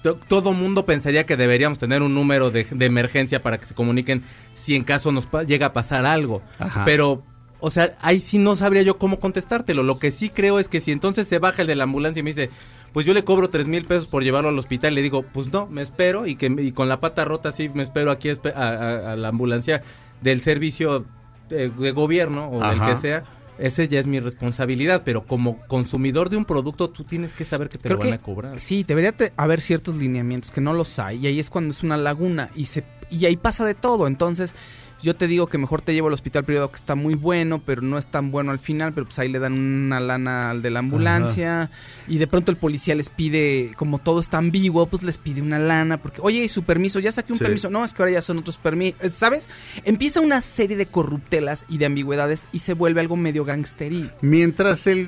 to- 0.03 0.15
todo 0.27 0.53
mundo 0.53 0.85
pensaría 0.85 1.25
que 1.25 1.37
deberíamos 1.37 1.77
tener 1.77 2.01
un 2.01 2.13
número 2.13 2.49
de, 2.51 2.65
de 2.69 2.85
emergencia 2.85 3.41
para 3.43 3.57
que 3.57 3.65
se 3.65 3.73
comuniquen 3.75 4.23
si 4.55 4.75
en 4.75 4.83
caso 4.83 5.11
nos 5.11 5.27
llega 5.47 5.67
a 5.67 5.73
pasar 5.73 6.05
algo. 6.05 6.41
Ajá. 6.59 6.85
Pero, 6.85 7.23
o 7.61 7.69
sea, 7.69 7.95
ahí 8.01 8.19
sí 8.19 8.37
no 8.39 8.55
sabría 8.57 8.81
yo 8.81 8.97
cómo 8.97 9.19
contestártelo. 9.19 9.83
Lo 9.83 9.97
que 9.99 10.11
sí 10.11 10.29
creo 10.29 10.59
es 10.59 10.67
que 10.67 10.81
si 10.81 10.91
entonces 10.91 11.27
se 11.27 11.39
baja 11.39 11.61
el 11.61 11.67
de 11.69 11.75
la 11.75 11.85
ambulancia 11.85 12.19
y 12.19 12.23
me 12.23 12.31
dice, 12.31 12.49
pues 12.91 13.05
yo 13.05 13.13
le 13.13 13.23
cobro 13.23 13.49
tres 13.49 13.67
mil 13.67 13.85
pesos 13.85 14.07
por 14.07 14.23
llevarlo 14.23 14.49
al 14.49 14.59
hospital, 14.59 14.93
le 14.95 15.01
digo, 15.01 15.23
pues 15.23 15.51
no, 15.53 15.67
me 15.67 15.81
espero 15.81 16.27
y 16.27 16.35
que 16.35 16.47
y 16.47 16.71
con 16.73 16.89
la 16.89 16.99
pata 16.99 17.23
rota 17.23 17.51
sí 17.53 17.69
me 17.73 17.83
espero 17.83 18.11
aquí 18.11 18.29
a, 18.29 18.35
a- 18.55 19.11
a 19.13 19.15
la 19.15 19.29
ambulancia 19.29 19.81
del 20.21 20.41
servicio 20.41 21.05
de, 21.49 21.69
de 21.69 21.91
gobierno 21.91 22.47
o 22.49 22.61
Ajá. 22.61 22.85
del 22.87 22.95
que 22.95 23.01
sea. 23.01 23.23
Ese 23.59 23.87
ya 23.87 23.99
es 23.99 24.07
mi 24.07 24.19
responsabilidad, 24.19 25.03
pero 25.05 25.23
como 25.23 25.59
consumidor 25.67 26.29
de 26.31 26.37
un 26.37 26.45
producto 26.45 26.89
tú 26.89 27.03
tienes 27.03 27.31
que 27.33 27.45
saber 27.45 27.69
que 27.69 27.77
te 27.77 27.83
Creo 27.83 27.97
lo 27.97 27.99
van 27.99 28.09
que 28.09 28.15
a 28.15 28.17
cobrar. 28.17 28.59
sí, 28.59 28.83
debería 28.83 29.11
te- 29.11 29.33
haber 29.37 29.61
ciertos 29.61 29.95
lineamientos 29.97 30.49
que 30.49 30.61
no 30.61 30.73
los 30.73 30.97
hay 30.97 31.19
y 31.19 31.27
ahí 31.27 31.39
es 31.39 31.51
cuando 31.51 31.71
es 31.73 31.83
una 31.83 31.95
laguna 31.97 32.49
y 32.55 32.65
se 32.65 32.83
y 33.11 33.25
ahí 33.25 33.37
pasa 33.37 33.63
de 33.65 33.75
todo. 33.75 34.07
Entonces, 34.07 34.55
yo 35.01 35.15
te 35.15 35.27
digo 35.27 35.47
que 35.47 35.57
mejor 35.57 35.81
te 35.81 35.93
llevo 35.93 36.07
al 36.07 36.13
hospital 36.13 36.43
privado 36.45 36.69
que 36.69 36.75
está 36.75 36.95
muy 36.95 37.13
bueno, 37.15 37.61
pero 37.65 37.81
no 37.81 37.97
es 37.97 38.07
tan 38.07 38.31
bueno 38.31 38.51
al 38.51 38.59
final, 38.59 38.93
pero 38.93 39.05
pues 39.05 39.17
ahí 39.19 39.29
le 39.29 39.39
dan 39.39 39.53
una 39.53 39.99
lana 39.99 40.49
al 40.51 40.61
de 40.61 40.69
la 40.71 40.79
ambulancia 40.79 41.71
y 42.07 42.17
de 42.17 42.27
pronto 42.27 42.51
el 42.51 42.57
policía 42.57 42.95
les 42.95 43.09
pide, 43.09 43.71
como 43.77 43.99
todo 43.99 44.19
está 44.19 44.37
ambiguo, 44.37 44.85
pues 44.87 45.03
les 45.03 45.17
pide 45.17 45.41
una 45.41 45.59
lana 45.59 46.01
porque, 46.01 46.21
oye, 46.23 46.43
¿y 46.43 46.49
su 46.49 46.63
permiso, 46.63 46.99
ya 46.99 47.11
saqué 47.11 47.33
un 47.33 47.37
Sí. 47.39 47.43
permiso, 47.45 47.69
no, 47.69 47.83
es 47.85 47.93
que 47.93 48.01
ahora 48.01 48.13
ya 48.13 48.21
son 48.21 48.37
otros 48.37 48.57
permisos, 48.57 48.99
¿sabes? 49.13 49.47
Empieza 49.83 50.21
una 50.21 50.41
serie 50.41 50.77
de 50.77 50.85
corruptelas 50.85 51.65
y 51.69 51.77
de 51.77 51.85
ambigüedades 51.85 52.45
y 52.51 52.59
se 52.59 52.73
vuelve 52.73 53.01
algo 53.01 53.15
medio 53.15 53.45
gangsteril. 53.45 54.11
Mientras 54.21 54.85
el, 54.87 55.07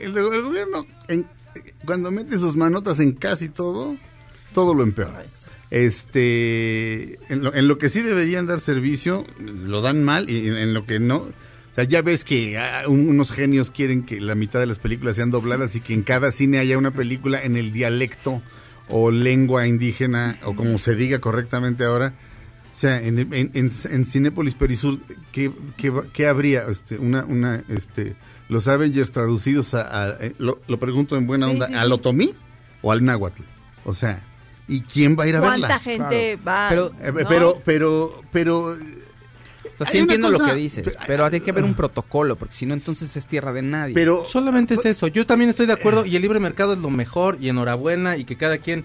el, 0.00 0.16
el 0.16 0.42
gobierno, 0.42 0.86
en- 1.08 1.26
cuando 1.84 2.10
mete 2.10 2.38
sus 2.38 2.54
manotas 2.56 3.00
en 3.00 3.12
casi 3.12 3.48
todo, 3.48 3.96
todo 4.52 4.74
lo 4.74 4.82
empeora. 4.82 5.22
Este, 5.70 7.18
en 7.32 7.42
lo, 7.42 7.54
en 7.54 7.68
lo 7.68 7.78
que 7.78 7.88
sí 7.88 8.00
deberían 8.02 8.46
dar 8.46 8.60
servicio, 8.60 9.24
lo 9.38 9.80
dan 9.82 10.02
mal 10.04 10.28
y 10.30 10.48
en, 10.48 10.56
en 10.56 10.74
lo 10.74 10.86
que 10.86 10.98
no. 11.00 11.16
O 11.18 11.74
sea, 11.74 11.84
ya 11.84 12.02
ves 12.02 12.24
que 12.24 12.58
ah, 12.58 12.82
un- 12.88 13.08
unos 13.08 13.30
genios 13.30 13.70
quieren 13.70 14.02
que 14.04 14.20
la 14.20 14.34
mitad 14.34 14.58
de 14.60 14.66
las 14.66 14.78
películas 14.78 15.16
sean 15.16 15.30
dobladas 15.30 15.76
y 15.76 15.80
que 15.80 15.94
en 15.94 16.02
cada 16.02 16.32
cine 16.32 16.58
haya 16.58 16.78
una 16.78 16.90
película 16.92 17.42
en 17.42 17.56
el 17.56 17.72
dialecto 17.72 18.42
o 18.88 19.10
lengua 19.10 19.66
indígena 19.66 20.38
o 20.44 20.54
como 20.56 20.78
se 20.78 20.94
diga 20.94 21.18
correctamente 21.20 21.84
ahora. 21.84 22.14
O 22.72 22.76
sea, 22.80 23.00
en, 23.02 23.18
en, 23.18 23.32
en, 23.32 23.70
en 23.90 24.04
Cinépolis 24.04 24.54
Perisur, 24.54 24.98
¿qué, 25.32 25.50
qué, 26.12 26.26
habría? 26.26 26.62
Este, 26.68 26.98
una, 26.98 27.24
una, 27.24 27.62
este, 27.68 28.16
los 28.48 28.68
Avengers 28.68 29.10
traducidos 29.12 29.74
a, 29.74 29.82
a- 30.12 30.16
eh, 30.20 30.34
lo, 30.38 30.60
lo 30.66 30.78
pregunto 30.78 31.16
en 31.16 31.26
buena 31.26 31.48
onda, 31.48 31.66
sí, 31.66 31.74
¿al 31.74 31.92
otomí 31.92 32.34
o 32.82 32.90
al 32.92 33.04
náhuatl? 33.04 33.42
O 33.84 33.92
sea, 33.94 34.24
¿Y 34.70 34.80
quién 34.82 35.16
va 35.18 35.24
a 35.24 35.26
ir 35.28 35.36
a 35.36 35.40
¿Cuánta 35.40 35.66
verla? 35.66 35.78
gente 35.80 36.36
va? 36.36 36.66
Pero- 36.70 36.92
Eh, 37.00 37.12
no? 37.12 37.28
Pero, 37.28 37.62
pero, 37.64 38.22
pero... 38.32 38.60
O 38.66 38.76
sea, 38.76 39.86
Hay 39.86 39.92
sí 39.92 39.98
entiendo 39.98 40.28
lo 40.30 40.38
que 40.38 40.54
dices, 40.54 40.82
pero- 40.84 41.04
pero 41.06 41.30
tiene 41.30 41.44
que 41.44 41.50
haber 41.50 41.64
un 41.64 41.74
protocolo, 41.74 42.36
porque 42.36 42.54
si 42.54 42.66
no, 42.66 42.74
entonces 42.74 43.16
es 43.16 43.26
tierra 43.26 43.52
de 43.52 43.62
nadie. 43.62 43.94
Pero 43.94 44.24
Solamente 44.26 44.74
es 44.74 44.84
eso. 44.84 45.06
Yo 45.08 45.26
también 45.26 45.48
estoy 45.50 45.66
de 45.66 45.72
acuerdo 45.72 46.04
y 46.06 46.16
el 46.16 46.22
libre 46.22 46.38
mercado 46.38 46.74
es 46.74 46.78
lo 46.78 46.90
mejor 46.90 47.38
y 47.40 47.48
enhorabuena 47.48 48.16
y 48.16 48.24
que 48.24 48.36
cada 48.36 48.58
quien 48.58 48.84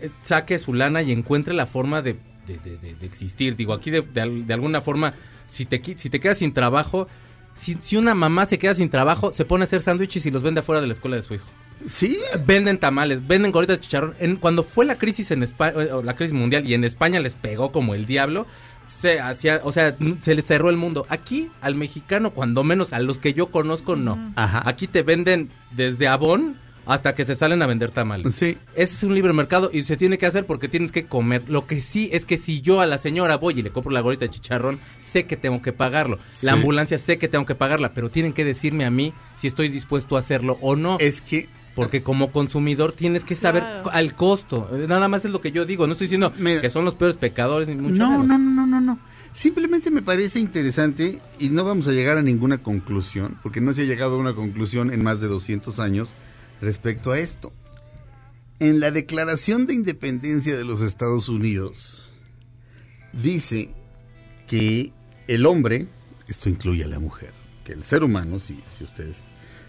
eh, 0.00 0.10
saque 0.24 0.58
su 0.58 0.74
lana 0.74 1.02
y 1.02 1.12
encuentre 1.12 1.54
la 1.54 1.66
forma 1.66 2.02
de, 2.02 2.16
de- 2.46 2.58
de- 2.58 2.76
de- 2.78 2.94
de 2.94 3.06
existir. 3.06 3.54
Digo, 3.56 3.72
aquí 3.72 3.90
de, 3.90 4.02
de 4.02 4.20
al- 4.20 4.46
de 4.46 4.54
alguna 4.54 4.80
forma, 4.80 5.14
si 5.46 5.64
te, 5.66 5.80
si 5.96 6.10
te 6.10 6.18
quedas 6.20 6.38
sin 6.38 6.52
trabajo, 6.52 7.06
si, 7.56 7.76
si 7.80 7.96
una 7.96 8.14
mamá 8.16 8.46
se 8.46 8.58
queda 8.58 8.74
sin 8.74 8.88
trabajo, 8.90 9.32
se 9.32 9.44
pone 9.44 9.62
a 9.64 9.66
hacer 9.66 9.82
sándwiches 9.82 10.26
y 10.26 10.30
los 10.32 10.42
vende 10.42 10.60
afuera 10.60 10.80
de 10.80 10.88
la 10.88 10.92
escuela 10.94 11.16
de 11.16 11.22
su 11.22 11.34
hijo. 11.34 11.46
Sí, 11.86 12.18
Venden 12.46 12.78
tamales, 12.78 13.26
venden 13.26 13.52
gorritas 13.52 13.76
de 13.76 13.80
chicharrón. 13.82 14.14
En, 14.18 14.36
cuando 14.36 14.62
fue 14.62 14.84
la 14.84 14.96
crisis 14.96 15.30
en 15.30 15.42
España, 15.42 15.74
la 16.02 16.16
crisis 16.16 16.34
mundial 16.34 16.66
y 16.66 16.74
en 16.74 16.84
España 16.84 17.20
les 17.20 17.34
pegó 17.34 17.72
como 17.72 17.94
el 17.94 18.06
diablo, 18.06 18.46
se 18.86 19.20
hacía, 19.20 19.60
o 19.64 19.72
sea, 19.72 19.96
se 20.20 20.34
les 20.34 20.46
cerró 20.46 20.70
el 20.70 20.76
mundo. 20.76 21.06
Aquí 21.08 21.50
al 21.60 21.74
mexicano, 21.74 22.30
cuando 22.32 22.64
menos 22.64 22.92
a 22.92 23.00
los 23.00 23.18
que 23.18 23.34
yo 23.34 23.48
conozco, 23.48 23.96
no. 23.96 24.32
Ajá. 24.36 24.62
Aquí 24.68 24.86
te 24.86 25.02
venden 25.02 25.50
desde 25.72 26.08
abón 26.08 26.56
hasta 26.86 27.14
que 27.14 27.24
se 27.24 27.34
salen 27.34 27.62
a 27.62 27.66
vender 27.66 27.90
tamales. 27.90 28.34
sí. 28.34 28.58
Ese 28.74 28.94
es 28.94 29.02
un 29.02 29.14
libre 29.14 29.32
mercado 29.32 29.70
y 29.72 29.82
se 29.84 29.96
tiene 29.96 30.18
que 30.18 30.26
hacer 30.26 30.46
porque 30.46 30.68
tienes 30.68 30.92
que 30.92 31.06
comer. 31.06 31.44
Lo 31.48 31.66
que 31.66 31.80
sí 31.80 32.10
es 32.12 32.26
que 32.26 32.38
si 32.38 32.60
yo 32.60 32.80
a 32.80 32.86
la 32.86 32.98
señora 32.98 33.36
voy 33.36 33.58
y 33.58 33.62
le 33.62 33.70
compro 33.70 33.92
la 33.92 34.00
gorrita 34.00 34.26
de 34.26 34.30
chicharrón, 34.30 34.80
sé 35.12 35.26
que 35.26 35.36
tengo 35.36 35.62
que 35.62 35.72
pagarlo. 35.72 36.18
Sí. 36.28 36.46
La 36.46 36.52
ambulancia 36.52 36.98
sé 36.98 37.18
que 37.18 37.28
tengo 37.28 37.46
que 37.46 37.54
pagarla, 37.54 37.94
pero 37.94 38.10
tienen 38.10 38.32
que 38.32 38.44
decirme 38.44 38.84
a 38.84 38.90
mí 38.90 39.14
si 39.40 39.46
estoy 39.46 39.68
dispuesto 39.68 40.16
a 40.16 40.20
hacerlo 40.20 40.58
o 40.60 40.76
no. 40.76 40.98
Es 41.00 41.20
que 41.20 41.48
Porque 41.74 42.02
como 42.04 42.30
consumidor 42.30 42.92
tienes 42.92 43.24
que 43.24 43.34
saber 43.34 43.62
Claro. 43.62 43.90
al 43.90 44.14
costo. 44.14 44.70
Nada 44.86 45.08
más 45.08 45.24
es 45.24 45.30
lo 45.32 45.40
que 45.40 45.50
yo 45.50 45.66
digo. 45.66 45.86
No 45.86 45.92
estoy 45.94 46.06
diciendo 46.06 46.32
Mira. 46.38 46.60
que 46.60 46.70
son 46.70 46.84
los 46.84 46.94
peores 46.94 47.16
pecadores 47.16 47.66
ni 47.68 47.74
mucho 47.74 47.94
No, 47.94 48.10
menos. 48.12 48.26
no, 48.28 48.38
no, 48.38 48.50
no, 48.50 48.66
no, 48.66 48.80
no. 48.80 48.98
Simplemente 49.32 49.90
me 49.90 50.00
parece 50.00 50.38
interesante 50.38 51.20
y 51.40 51.48
no 51.48 51.64
vamos 51.64 51.88
a 51.88 51.92
llegar 51.92 52.16
a 52.16 52.22
ninguna 52.22 52.58
conclusión, 52.62 53.36
porque 53.42 53.60
no 53.60 53.74
se 53.74 53.82
ha 53.82 53.84
llegado 53.86 54.14
a 54.14 54.18
una 54.18 54.34
conclusión 54.34 54.92
en 54.92 55.02
más 55.02 55.20
de 55.20 55.26
200 55.26 55.80
años 55.80 56.10
respecto 56.60 57.10
a 57.10 57.18
esto. 57.18 57.52
En 58.60 58.78
la 58.78 58.92
Declaración 58.92 59.66
de 59.66 59.74
Independencia 59.74 60.56
de 60.56 60.64
los 60.64 60.80
Estados 60.80 61.28
Unidos 61.28 62.08
dice 63.12 63.70
que 64.46 64.92
el 65.26 65.46
hombre, 65.46 65.86
esto 66.28 66.48
incluye 66.48 66.84
a 66.84 66.88
la 66.88 67.00
mujer, 67.00 67.32
que 67.64 67.72
el 67.72 67.82
ser 67.82 68.04
humano, 68.04 68.38
si, 68.38 68.60
si 68.76 68.84
ustedes 68.84 69.24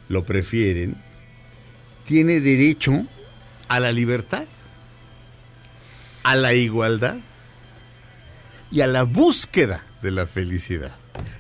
lo 0.09 0.25
prefieren, 0.25 0.95
tiene 2.05 2.39
derecho 2.39 3.05
a 3.67 3.79
la 3.79 3.91
libertad, 3.91 4.45
a 6.23 6.35
la 6.35 6.53
igualdad 6.53 7.17
y 8.71 8.81
a 8.81 8.87
la 8.87 9.03
búsqueda 9.03 9.85
de 10.01 10.11
la 10.11 10.27
felicidad. 10.27 10.95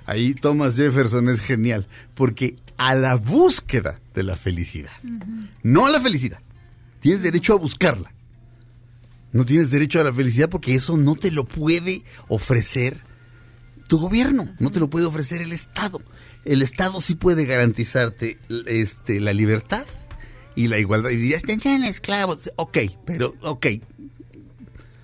Ahí 0.05 0.33
Thomas 0.33 0.75
Jefferson 0.75 1.29
es 1.29 1.39
genial, 1.39 1.87
porque 2.15 2.55
a 2.77 2.95
la 2.95 3.15
búsqueda 3.15 3.99
de 4.13 4.23
la 4.23 4.35
felicidad, 4.35 4.93
no 5.63 5.85
a 5.85 5.89
la 5.89 6.01
felicidad, 6.01 6.39
tienes 6.99 7.23
derecho 7.23 7.53
a 7.53 7.57
buscarla. 7.57 8.11
No 9.31 9.43
tienes 9.43 9.69
derecho 9.69 9.99
a 9.99 10.05
la 10.05 10.13
felicidad 10.13 10.47
porque 10.47 10.75
eso 10.75 10.95
no 10.95 11.15
te 11.15 11.29
lo 11.29 11.43
puede 11.43 12.03
ofrecer 12.29 13.01
tu 13.89 13.99
gobierno, 13.99 14.55
no 14.59 14.71
te 14.71 14.79
lo 14.79 14.89
puede 14.89 15.05
ofrecer 15.05 15.41
el 15.41 15.51
Estado. 15.51 16.01
El 16.45 16.61
Estado 16.61 17.01
sí 17.01 17.15
puede 17.15 17.45
garantizarte 17.45 18.39
este, 18.65 19.19
la 19.19 19.33
libertad 19.33 19.85
y 20.55 20.67
la 20.67 20.79
igualdad. 20.79 21.09
Y 21.09 21.17
dirías, 21.17 21.43
tenían 21.43 21.83
esclavos. 21.83 22.51
Ok, 22.55 22.77
pero, 23.05 23.35
ok. 23.41 23.67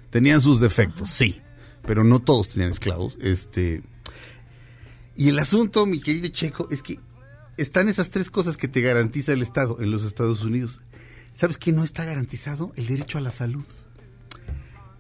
Tenían 0.09 0.41
sus 0.41 0.59
defectos, 0.59 1.09
sí. 1.09 1.41
Pero 1.85 2.03
no 2.03 2.19
todos 2.19 2.49
tenían 2.49 2.71
esclavos. 2.71 3.17
Este. 3.21 3.81
Y 5.15 5.29
el 5.29 5.39
asunto, 5.39 5.85
mi 5.85 5.99
querido 5.99 6.27
Checo, 6.29 6.67
es 6.71 6.81
que 6.81 6.99
están 7.57 7.89
esas 7.89 8.09
tres 8.09 8.29
cosas 8.29 8.57
que 8.57 8.67
te 8.67 8.81
garantiza 8.81 9.33
el 9.33 9.41
Estado 9.41 9.77
en 9.81 9.91
los 9.91 10.03
Estados 10.03 10.41
Unidos. 10.41 10.81
¿Sabes 11.33 11.57
qué 11.57 11.71
no 11.71 11.83
está 11.83 12.05
garantizado? 12.05 12.73
El 12.75 12.87
derecho 12.87 13.17
a 13.17 13.21
la 13.21 13.31
salud. 13.31 13.63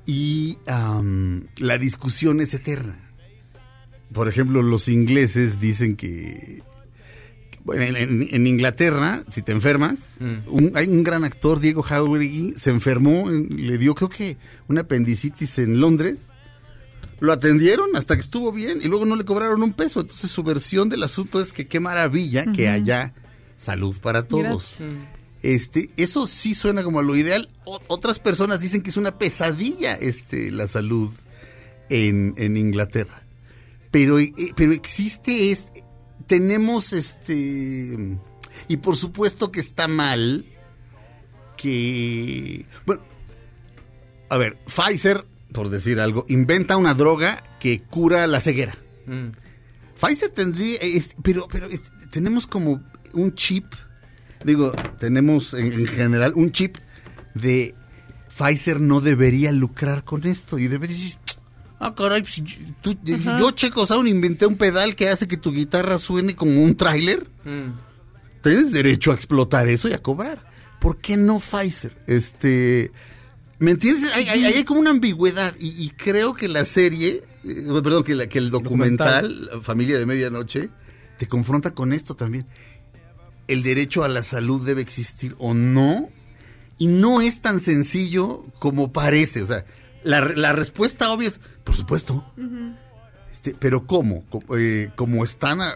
Y 0.05 0.57
la 0.65 1.77
discusión 1.77 2.41
es 2.41 2.53
eterna. 2.53 3.11
Por 4.13 4.27
ejemplo, 4.27 4.61
los 4.61 4.87
ingleses 4.87 5.59
dicen 5.59 5.95
que 5.95 6.63
en, 7.73 7.95
en- 7.95 8.27
en 8.31 8.47
Inglaterra, 8.47 9.23
si 9.27 9.41
te 9.41 9.51
enfermas, 9.51 9.99
Mm. 10.19 10.35
un- 10.47 10.71
hay 10.75 10.87
un 10.87 11.03
gran 11.03 11.23
actor, 11.23 11.59
Diego 11.59 11.83
Jauregui, 11.83 12.53
se 12.57 12.69
enfermó, 12.69 13.29
en- 13.29 13.67
le 13.67 13.77
dio 13.77 13.95
creo 13.95 14.09
que 14.09 14.37
una 14.67 14.81
apendicitis 14.81 15.57
en 15.59 15.79
Londres. 15.79 16.17
Lo 17.19 17.31
atendieron 17.33 17.95
hasta 17.95 18.15
que 18.15 18.21
estuvo 18.21 18.51
bien 18.51 18.79
y 18.81 18.87
luego 18.87 19.05
no 19.05 19.15
le 19.15 19.25
cobraron 19.25 19.61
un 19.61 19.73
peso. 19.73 20.01
Entonces 20.01 20.31
su 20.31 20.41
versión 20.41 20.89
del 20.89 21.03
asunto 21.03 21.39
es 21.39 21.53
que 21.53 21.67
qué 21.67 21.79
maravilla 21.79 22.51
que 22.51 22.67
haya 22.67 23.13
salud 23.57 23.95
para 24.01 24.23
todos. 24.25 24.73
Este, 25.43 25.91
eso 25.97 26.25
sí 26.27 26.55
suena 26.55 26.81
como 26.83 27.01
lo 27.03 27.15
ideal. 27.15 27.49
O- 27.65 27.79
otras 27.89 28.17
personas 28.19 28.59
dicen 28.59 28.81
que 28.81 28.89
es 28.89 28.97
una 28.97 29.17
pesadilla 29.19 29.93
este, 29.93 30.51
la 30.51 30.67
salud 30.67 31.09
en, 31.89 32.33
en 32.37 32.57
Inglaterra. 32.57 33.23
Pero, 33.91 34.17
eh, 34.19 34.33
pero 34.55 34.71
existe, 34.71 35.51
es, 35.51 35.67
tenemos 36.31 36.93
este, 36.93 38.17
y 38.69 38.77
por 38.77 38.95
supuesto 38.95 39.51
que 39.51 39.59
está 39.59 39.89
mal 39.89 40.45
que, 41.57 42.65
bueno, 42.85 43.01
a 44.29 44.37
ver, 44.37 44.57
Pfizer, 44.65 45.25
por 45.51 45.67
decir 45.67 45.99
algo, 45.99 46.25
inventa 46.29 46.77
una 46.77 46.93
droga 46.93 47.43
que 47.59 47.81
cura 47.81 48.25
la 48.27 48.39
ceguera. 48.39 48.77
Mm. 49.07 49.31
Pfizer 49.99 50.29
tendría, 50.29 50.77
es- 50.79 51.09
pero, 51.21 51.49
pero 51.51 51.67
es- 51.67 51.91
tenemos 52.11 52.47
como 52.47 52.81
un 53.11 53.35
chip, 53.35 53.65
digo, 54.45 54.71
tenemos 54.99 55.53
en, 55.53 55.73
en 55.73 55.87
general 55.87 56.31
un 56.37 56.53
chip 56.53 56.77
de 57.35 57.75
Pfizer 58.29 58.79
no 58.79 59.01
debería 59.01 59.51
lucrar 59.51 60.05
con 60.05 60.25
esto 60.25 60.57
y 60.57 60.69
debe 60.69 60.87
decir, 60.87 61.17
ah, 61.81 61.93
caray, 61.95 62.21
pues, 62.21 62.35
yo- 62.37 62.57
tú- 62.81 62.97
yo, 63.03 63.51
Checo 63.51 63.85
Sound 63.85 64.07
inventé 64.07 64.45
un 64.45 64.55
pedal 64.57 64.95
que 64.95 65.09
hace 65.09 65.27
que 65.27 65.37
tu 65.37 65.51
guitarra 65.51 65.97
suene 65.97 66.35
como 66.35 66.61
un 66.63 66.75
tráiler. 66.75 67.27
Mm. 67.43 67.71
Tienes 68.43 68.71
derecho 68.71 69.11
a 69.11 69.15
explotar 69.15 69.67
eso 69.67 69.87
y 69.89 69.93
a 69.93 70.01
cobrar. 70.01 70.49
¿Por 70.79 70.97
qué 70.99 71.15
no 71.17 71.39
Pfizer? 71.39 71.95
Este, 72.07 72.91
¿me 73.59 73.71
entiendes? 73.71 74.11
Hay, 74.13 74.27
hay- 74.29 74.45
hay 74.45 74.63
como 74.63 74.79
una 74.79 74.89
ambigüedad 74.89 75.55
y, 75.59 75.69
y 75.83 75.89
creo 75.91 76.33
que 76.33 76.47
la 76.47 76.65
serie, 76.65 77.23
eh, 77.43 77.65
perdón, 77.83 78.03
que, 78.03 78.15
la- 78.15 78.27
que 78.27 78.39
el 78.39 78.49
documental, 78.49 79.45
La 79.53 79.61
Familia 79.61 79.99
de 79.99 80.05
Medianoche, 80.07 80.69
te 81.19 81.27
confronta 81.27 81.71
con 81.75 81.93
esto 81.93 82.15
también. 82.15 82.47
El 83.47 83.63
derecho 83.63 84.03
a 84.03 84.07
la 84.09 84.23
salud 84.23 84.65
debe 84.65 84.81
existir 84.81 85.35
o 85.37 85.53
no 85.53 86.09
y 86.79 86.87
no 86.87 87.21
es 87.21 87.41
tan 87.41 87.59
sencillo 87.59 88.45
como 88.57 88.91
parece. 88.91 89.43
O 89.43 89.47
sea, 89.47 89.65
la, 90.03 90.21
la 90.21 90.53
respuesta 90.53 91.11
obvia 91.11 91.27
es, 91.27 91.39
por 91.63 91.75
supuesto. 91.75 92.25
Este, 93.31 93.55
pero 93.57 93.87
¿cómo? 93.87 94.23
Eh, 94.55 94.89
como 94.95 95.23
están 95.23 95.61
a- 95.61 95.73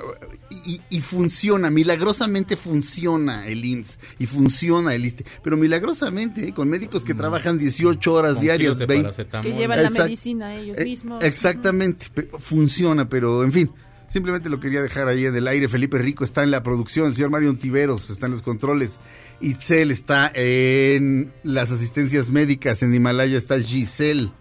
y, 0.65 0.81
y 0.89 1.01
funciona, 1.01 1.71
milagrosamente 1.71 2.55
funciona 2.57 3.47
el 3.47 3.65
IMSS 3.65 3.97
y 4.19 4.25
funciona 4.27 4.93
el 4.93 5.03
ISTE, 5.05 5.25
pero 5.41 5.57
milagrosamente 5.57 6.49
eh, 6.49 6.53
con 6.53 6.69
médicos 6.69 7.03
que 7.03 7.13
trabajan 7.15 7.57
18 7.57 8.13
horas 8.13 8.33
Con 8.33 8.41
diarias, 8.43 8.75
kilos 8.75 8.77
de 8.79 8.85
20, 8.85 9.03
paracetamol. 9.03 9.51
Que 9.51 9.57
llevan 9.57 9.83
la 9.83 9.89
medicina 9.89 10.53
ellos 10.55 10.77
eh, 10.77 10.83
mismos. 10.83 11.23
Exactamente, 11.23 12.07
pe- 12.13 12.29
funciona, 12.37 13.09
pero 13.09 13.43
en 13.43 13.51
fin, 13.51 13.71
simplemente 14.09 14.49
lo 14.49 14.59
quería 14.59 14.83
dejar 14.83 15.07
ahí 15.07 15.25
en 15.25 15.35
el 15.35 15.47
aire. 15.47 15.67
Felipe 15.67 15.97
Rico 15.97 16.23
está 16.23 16.43
en 16.43 16.51
la 16.51 16.61
producción, 16.61 17.07
el 17.07 17.15
señor 17.15 17.31
Mario 17.31 17.57
Tiveros 17.57 18.11
está 18.11 18.27
en 18.27 18.33
los 18.33 18.41
controles, 18.43 18.99
Itzel 19.41 19.89
está 19.89 20.31
en 20.35 21.33
las 21.43 21.71
asistencias 21.71 22.29
médicas, 22.29 22.83
en 22.83 22.93
Himalaya 22.93 23.37
está 23.39 23.59
Giselle. 23.59 24.31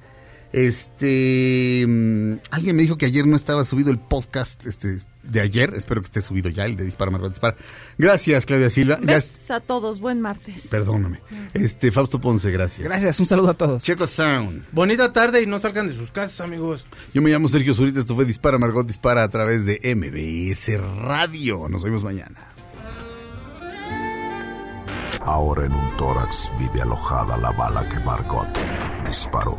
Este, 0.54 1.84
mm, 1.84 2.34
alguien 2.52 2.76
me 2.76 2.82
dijo 2.82 2.96
que 2.96 3.06
ayer 3.06 3.26
no 3.26 3.34
estaba 3.34 3.64
subido 3.64 3.90
el 3.90 3.98
podcast 3.98 4.64
este, 4.64 5.00
de 5.24 5.40
ayer, 5.40 5.74
espero 5.74 6.00
que 6.00 6.04
esté 6.04 6.20
subido 6.20 6.48
ya, 6.48 6.64
el 6.64 6.76
de 6.76 6.84
Dispara 6.84 7.10
Margot 7.10 7.30
Dispara. 7.30 7.56
Gracias, 7.98 8.46
Claudia 8.46 8.70
Silva. 8.70 9.00
Besos 9.02 9.50
a 9.50 9.58
todos, 9.58 9.98
buen 9.98 10.20
martes. 10.20 10.68
Perdóname. 10.68 11.20
Este, 11.54 11.90
Fausto 11.90 12.20
Ponce, 12.20 12.52
gracias. 12.52 12.86
Gracias, 12.86 13.18
un 13.18 13.26
saludo 13.26 13.50
a 13.50 13.54
todos. 13.54 13.82
Checo 13.82 14.06
Sound. 14.06 14.66
Bonita 14.70 15.12
tarde 15.12 15.42
y 15.42 15.46
no 15.46 15.58
salgan 15.58 15.88
de 15.88 15.96
sus 15.96 16.12
casas, 16.12 16.40
amigos. 16.40 16.86
Yo 17.12 17.20
me 17.20 17.30
llamo 17.30 17.48
Sergio 17.48 17.74
Zurita, 17.74 17.98
esto 17.98 18.14
fue 18.14 18.24
Dispara 18.24 18.56
Margot 18.56 18.86
Dispara 18.86 19.24
a 19.24 19.28
través 19.28 19.66
de 19.66 19.80
MBS 19.82 20.80
Radio. 21.02 21.68
Nos 21.68 21.82
vemos 21.82 22.04
mañana. 22.04 22.52
Ahora 25.20 25.66
en 25.66 25.72
un 25.72 25.96
tórax 25.96 26.52
vive 26.60 26.80
alojada 26.80 27.36
la 27.38 27.50
bala 27.50 27.88
que 27.88 27.98
Margot 27.98 28.46
disparó. 29.04 29.58